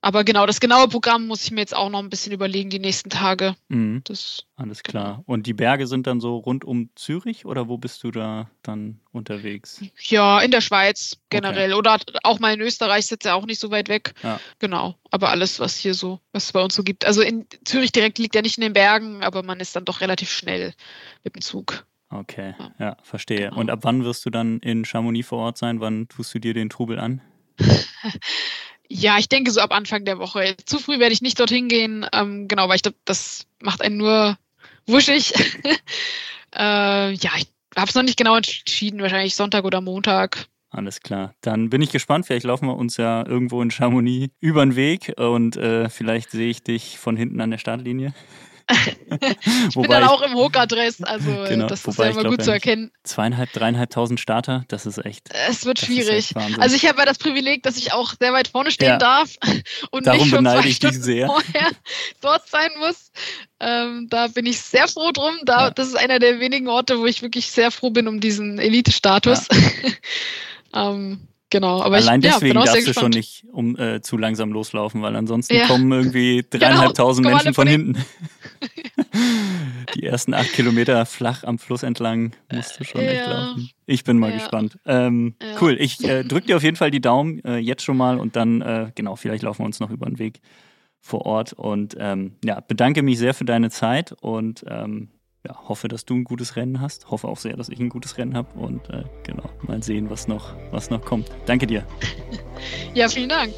Aber 0.04 0.22
genau, 0.22 0.44
das 0.44 0.60
genaue 0.60 0.86
Programm 0.86 1.26
muss 1.26 1.44
ich 1.44 1.50
mir 1.50 1.60
jetzt 1.60 1.74
auch 1.74 1.88
noch 1.88 2.00
ein 2.00 2.10
bisschen 2.10 2.34
überlegen, 2.34 2.68
die 2.68 2.78
nächsten 2.78 3.08
Tage. 3.08 3.56
Mhm. 3.68 4.02
Das, 4.04 4.44
Alles 4.54 4.82
klar. 4.82 5.14
Genau. 5.14 5.24
Und 5.24 5.46
die 5.46 5.54
Berge 5.54 5.86
sind 5.86 6.06
dann 6.06 6.20
so 6.20 6.36
rund 6.36 6.62
um 6.62 6.90
Zürich 6.94 7.46
oder 7.46 7.68
wo 7.68 7.78
bist 7.78 8.04
du 8.04 8.10
da 8.10 8.50
dann 8.60 9.00
unterwegs? 9.12 9.80
Ja, 9.98 10.40
in 10.40 10.50
der 10.50 10.60
Schweiz 10.60 11.16
generell. 11.30 11.72
Okay. 11.72 11.78
Oder 11.78 11.98
auch 12.22 12.38
mal 12.38 12.52
in 12.52 12.60
Österreich 12.60 13.06
sitzt 13.06 13.24
ja 13.24 13.32
auch 13.32 13.46
nicht 13.46 13.58
so 13.58 13.70
weit 13.70 13.88
weg. 13.88 14.12
Ja. 14.22 14.38
Genau. 14.58 14.94
Aber 15.10 15.30
alles, 15.30 15.58
was 15.58 15.78
hier 15.78 15.94
so, 15.94 16.20
was 16.32 16.44
es 16.44 16.52
bei 16.52 16.62
uns 16.62 16.74
so 16.74 16.82
gibt. 16.82 17.06
Also 17.06 17.22
in 17.22 17.46
Zürich 17.64 17.90
direkt 17.90 18.18
liegt 18.18 18.34
ja 18.34 18.42
nicht 18.42 18.58
in 18.58 18.62
den 18.62 18.74
Bergen, 18.74 19.22
aber 19.22 19.42
man 19.42 19.58
ist 19.58 19.74
dann 19.74 19.86
doch 19.86 20.02
relativ 20.02 20.30
schnell 20.30 20.74
mit 21.22 21.34
dem 21.34 21.40
Zug. 21.40 21.86
Okay, 22.10 22.54
ja, 22.58 22.74
ja 22.78 22.96
verstehe. 23.04 23.48
Genau. 23.48 23.56
Und 23.58 23.70
ab 23.70 23.78
wann 23.84 24.04
wirst 24.04 24.26
du 24.26 24.28
dann 24.28 24.58
in 24.58 24.84
Chamonix 24.84 25.28
vor 25.28 25.38
Ort 25.38 25.56
sein? 25.56 25.80
Wann 25.80 26.08
tust 26.08 26.34
du 26.34 26.40
dir 26.40 26.52
den 26.52 26.68
Trubel 26.68 26.98
an? 26.98 27.22
Ja, 28.88 29.18
ich 29.18 29.28
denke 29.28 29.50
so 29.50 29.60
ab 29.60 29.72
Anfang 29.72 30.04
der 30.04 30.18
Woche. 30.18 30.56
Zu 30.66 30.78
früh 30.78 30.98
werde 30.98 31.12
ich 31.12 31.22
nicht 31.22 31.40
dorthin 31.40 31.68
gehen, 31.68 32.06
ähm, 32.12 32.48
genau, 32.48 32.68
weil 32.68 32.76
ich 32.76 32.82
glaube, 32.82 32.98
das 33.04 33.46
macht 33.60 33.82
einen 33.82 33.96
nur 33.96 34.36
wuschig. 34.86 35.32
äh, 36.54 37.12
ja, 37.12 37.30
ich 37.36 37.46
habe 37.76 37.88
es 37.88 37.94
noch 37.94 38.02
nicht 38.02 38.18
genau 38.18 38.36
entschieden, 38.36 39.00
wahrscheinlich 39.00 39.34
Sonntag 39.34 39.64
oder 39.64 39.80
Montag. 39.80 40.46
Alles 40.70 41.00
klar. 41.00 41.34
Dann 41.40 41.70
bin 41.70 41.82
ich 41.82 41.92
gespannt. 41.92 42.26
Vielleicht 42.26 42.44
laufen 42.44 42.66
wir 42.66 42.76
uns 42.76 42.96
ja 42.96 43.24
irgendwo 43.26 43.62
in 43.62 43.70
Chamonix 43.70 44.34
über 44.40 44.66
den 44.66 44.74
Weg 44.74 45.14
und 45.16 45.56
äh, 45.56 45.88
vielleicht 45.88 46.32
sehe 46.32 46.50
ich 46.50 46.62
dich 46.64 46.98
von 46.98 47.16
hinten 47.16 47.40
an 47.40 47.52
der 47.52 47.58
Startlinie. 47.58 48.12
Ich 49.68 49.74
bin 49.74 49.90
dann 49.90 50.04
auch 50.04 50.22
im 50.22 50.34
Hoka-Dress, 50.34 51.02
also 51.02 51.30
genau, 51.48 51.66
das 51.66 51.84
ist 51.84 51.98
ja 51.98 52.06
immer 52.06 52.24
gut 52.24 52.42
zu 52.42 52.50
erkennen. 52.50 52.90
Zweieinhalb, 53.02 53.52
dreieinhalbtausend 53.52 54.20
Starter, 54.20 54.64
das 54.68 54.86
ist 54.86 55.04
echt. 55.04 55.28
Es 55.48 55.64
wird 55.64 55.78
schwierig. 55.78 56.34
Also 56.58 56.76
ich 56.76 56.86
habe 56.86 56.98
ja 56.98 57.04
das 57.04 57.18
Privileg, 57.18 57.62
dass 57.62 57.76
ich 57.76 57.92
auch 57.92 58.14
sehr 58.18 58.32
weit 58.32 58.48
vorne 58.48 58.70
stehen 58.70 58.88
ja. 58.88 58.98
darf 58.98 59.34
und 59.90 60.06
Darum 60.06 60.20
nicht 60.20 60.30
schon 60.30 60.44
beneide 60.44 60.68
ich 60.68 60.78
dich 60.78 61.00
sehr. 61.00 61.26
vorher 61.26 61.70
dort 62.20 62.48
sein 62.48 62.70
muss. 62.78 63.10
Ähm, 63.60 64.08
da 64.10 64.28
bin 64.28 64.46
ich 64.46 64.60
sehr 64.60 64.88
froh 64.88 65.12
drum. 65.12 65.34
Da, 65.44 65.66
ja. 65.66 65.70
Das 65.70 65.88
ist 65.88 65.96
einer 65.96 66.18
der 66.18 66.40
wenigen 66.40 66.68
Orte, 66.68 66.98
wo 66.98 67.06
ich 67.06 67.22
wirklich 67.22 67.50
sehr 67.50 67.70
froh 67.70 67.90
bin 67.90 68.08
um 68.08 68.20
diesen 68.20 68.58
Elite-Status. 68.58 69.48
Ähm, 70.74 71.28
Genau, 71.54 71.80
aber 71.82 71.98
Allein 71.98 72.20
ich, 72.20 72.32
deswegen 72.32 72.58
ja, 72.58 72.64
darfst 72.64 72.88
du 72.88 72.92
schon 72.92 73.12
nicht 73.12 73.44
um, 73.52 73.78
äh, 73.78 74.02
zu 74.02 74.16
langsam 74.16 74.50
loslaufen, 74.50 75.02
weil 75.02 75.14
ansonsten 75.14 75.54
ja. 75.54 75.68
kommen 75.68 75.92
irgendwie 75.92 76.44
genau, 76.50 76.64
dreieinhalbtausend 76.64 77.24
genau, 77.24 77.36
Menschen 77.36 77.54
von 77.54 77.68
hinten. 77.68 78.04
Die 79.94 80.02
ersten 80.02 80.34
acht 80.34 80.52
Kilometer 80.52 81.06
flach 81.06 81.44
am 81.44 81.60
Fluss 81.60 81.84
entlang 81.84 82.32
musst 82.52 82.80
du 82.80 82.82
schon 82.82 83.02
ja. 83.02 83.06
echt 83.06 83.28
laufen. 83.28 83.70
Ich 83.86 84.02
bin 84.02 84.18
mal 84.18 84.32
gespannt. 84.32 84.80
Ähm, 84.84 85.36
cool, 85.60 85.76
ich 85.78 86.02
äh, 86.02 86.24
drücke 86.24 86.48
dir 86.48 86.56
auf 86.56 86.64
jeden 86.64 86.74
Fall 86.74 86.90
die 86.90 87.00
Daumen 87.00 87.38
äh, 87.44 87.58
jetzt 87.58 87.84
schon 87.84 87.96
mal 87.96 88.18
und 88.18 88.34
dann, 88.34 88.60
äh, 88.60 88.90
genau, 88.96 89.14
vielleicht 89.14 89.44
laufen 89.44 89.60
wir 89.60 89.66
uns 89.66 89.78
noch 89.78 89.90
über 89.90 90.06
den 90.06 90.18
Weg 90.18 90.40
vor 90.98 91.24
Ort. 91.24 91.52
Und 91.52 91.94
ähm, 92.00 92.32
ja, 92.44 92.58
bedanke 92.66 93.02
mich 93.02 93.18
sehr 93.18 93.32
für 93.32 93.44
deine 93.44 93.70
Zeit 93.70 94.12
und 94.20 94.64
ähm, 94.68 95.10
ja, 95.46 95.54
hoffe, 95.68 95.88
dass 95.88 96.06
du 96.06 96.14
ein 96.14 96.24
gutes 96.24 96.56
Rennen 96.56 96.80
hast. 96.80 97.10
Hoffe 97.10 97.28
auch 97.28 97.36
sehr, 97.36 97.56
dass 97.56 97.68
ich 97.68 97.78
ein 97.78 97.90
gutes 97.90 98.16
Rennen 98.16 98.34
habe. 98.34 98.48
Und 98.58 98.88
äh, 98.88 99.04
genau, 99.24 99.50
mal 99.62 99.82
sehen, 99.82 100.08
was 100.08 100.26
noch, 100.26 100.54
was 100.70 100.90
noch 100.90 101.04
kommt. 101.04 101.30
Danke 101.46 101.66
dir. 101.66 101.84
Ja, 102.94 103.08
vielen 103.08 103.28
Dank. 103.28 103.52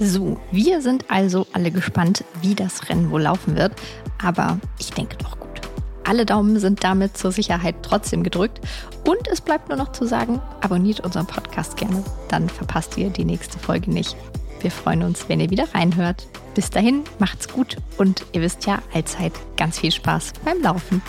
So, 0.00 0.40
wir 0.50 0.80
sind 0.80 1.04
also 1.10 1.46
alle 1.52 1.70
gespannt, 1.70 2.24
wie 2.40 2.54
das 2.54 2.88
Rennen 2.88 3.10
wohl 3.10 3.22
laufen 3.22 3.54
wird. 3.54 3.72
Aber 4.20 4.58
ich 4.78 4.90
denke 4.90 5.16
doch 5.18 5.38
gut. 5.38 5.60
Alle 6.02 6.26
Daumen 6.26 6.58
sind 6.58 6.82
damit 6.82 7.16
zur 7.16 7.30
Sicherheit 7.30 7.76
trotzdem 7.82 8.24
gedrückt. 8.24 8.60
Und 9.06 9.28
es 9.30 9.42
bleibt 9.42 9.68
nur 9.68 9.76
noch 9.76 9.92
zu 9.92 10.06
sagen, 10.06 10.40
abonniert 10.60 11.00
unseren 11.00 11.26
Podcast 11.26 11.76
gerne. 11.76 12.02
Dann 12.28 12.48
verpasst 12.48 12.96
ihr 12.96 13.10
die 13.10 13.24
nächste 13.24 13.58
Folge 13.58 13.90
nicht. 13.90 14.16
Wir 14.60 14.70
freuen 14.70 15.02
uns, 15.02 15.28
wenn 15.28 15.40
ihr 15.40 15.50
wieder 15.50 15.74
reinhört. 15.74 16.26
Bis 16.54 16.70
dahin, 16.70 17.04
macht's 17.18 17.48
gut 17.48 17.76
und 17.98 18.24
ihr 18.32 18.40
wisst 18.40 18.66
ja 18.66 18.82
allzeit 18.94 19.32
ganz 19.56 19.78
viel 19.78 19.92
Spaß 19.92 20.32
beim 20.44 20.62
Laufen. 20.62 21.02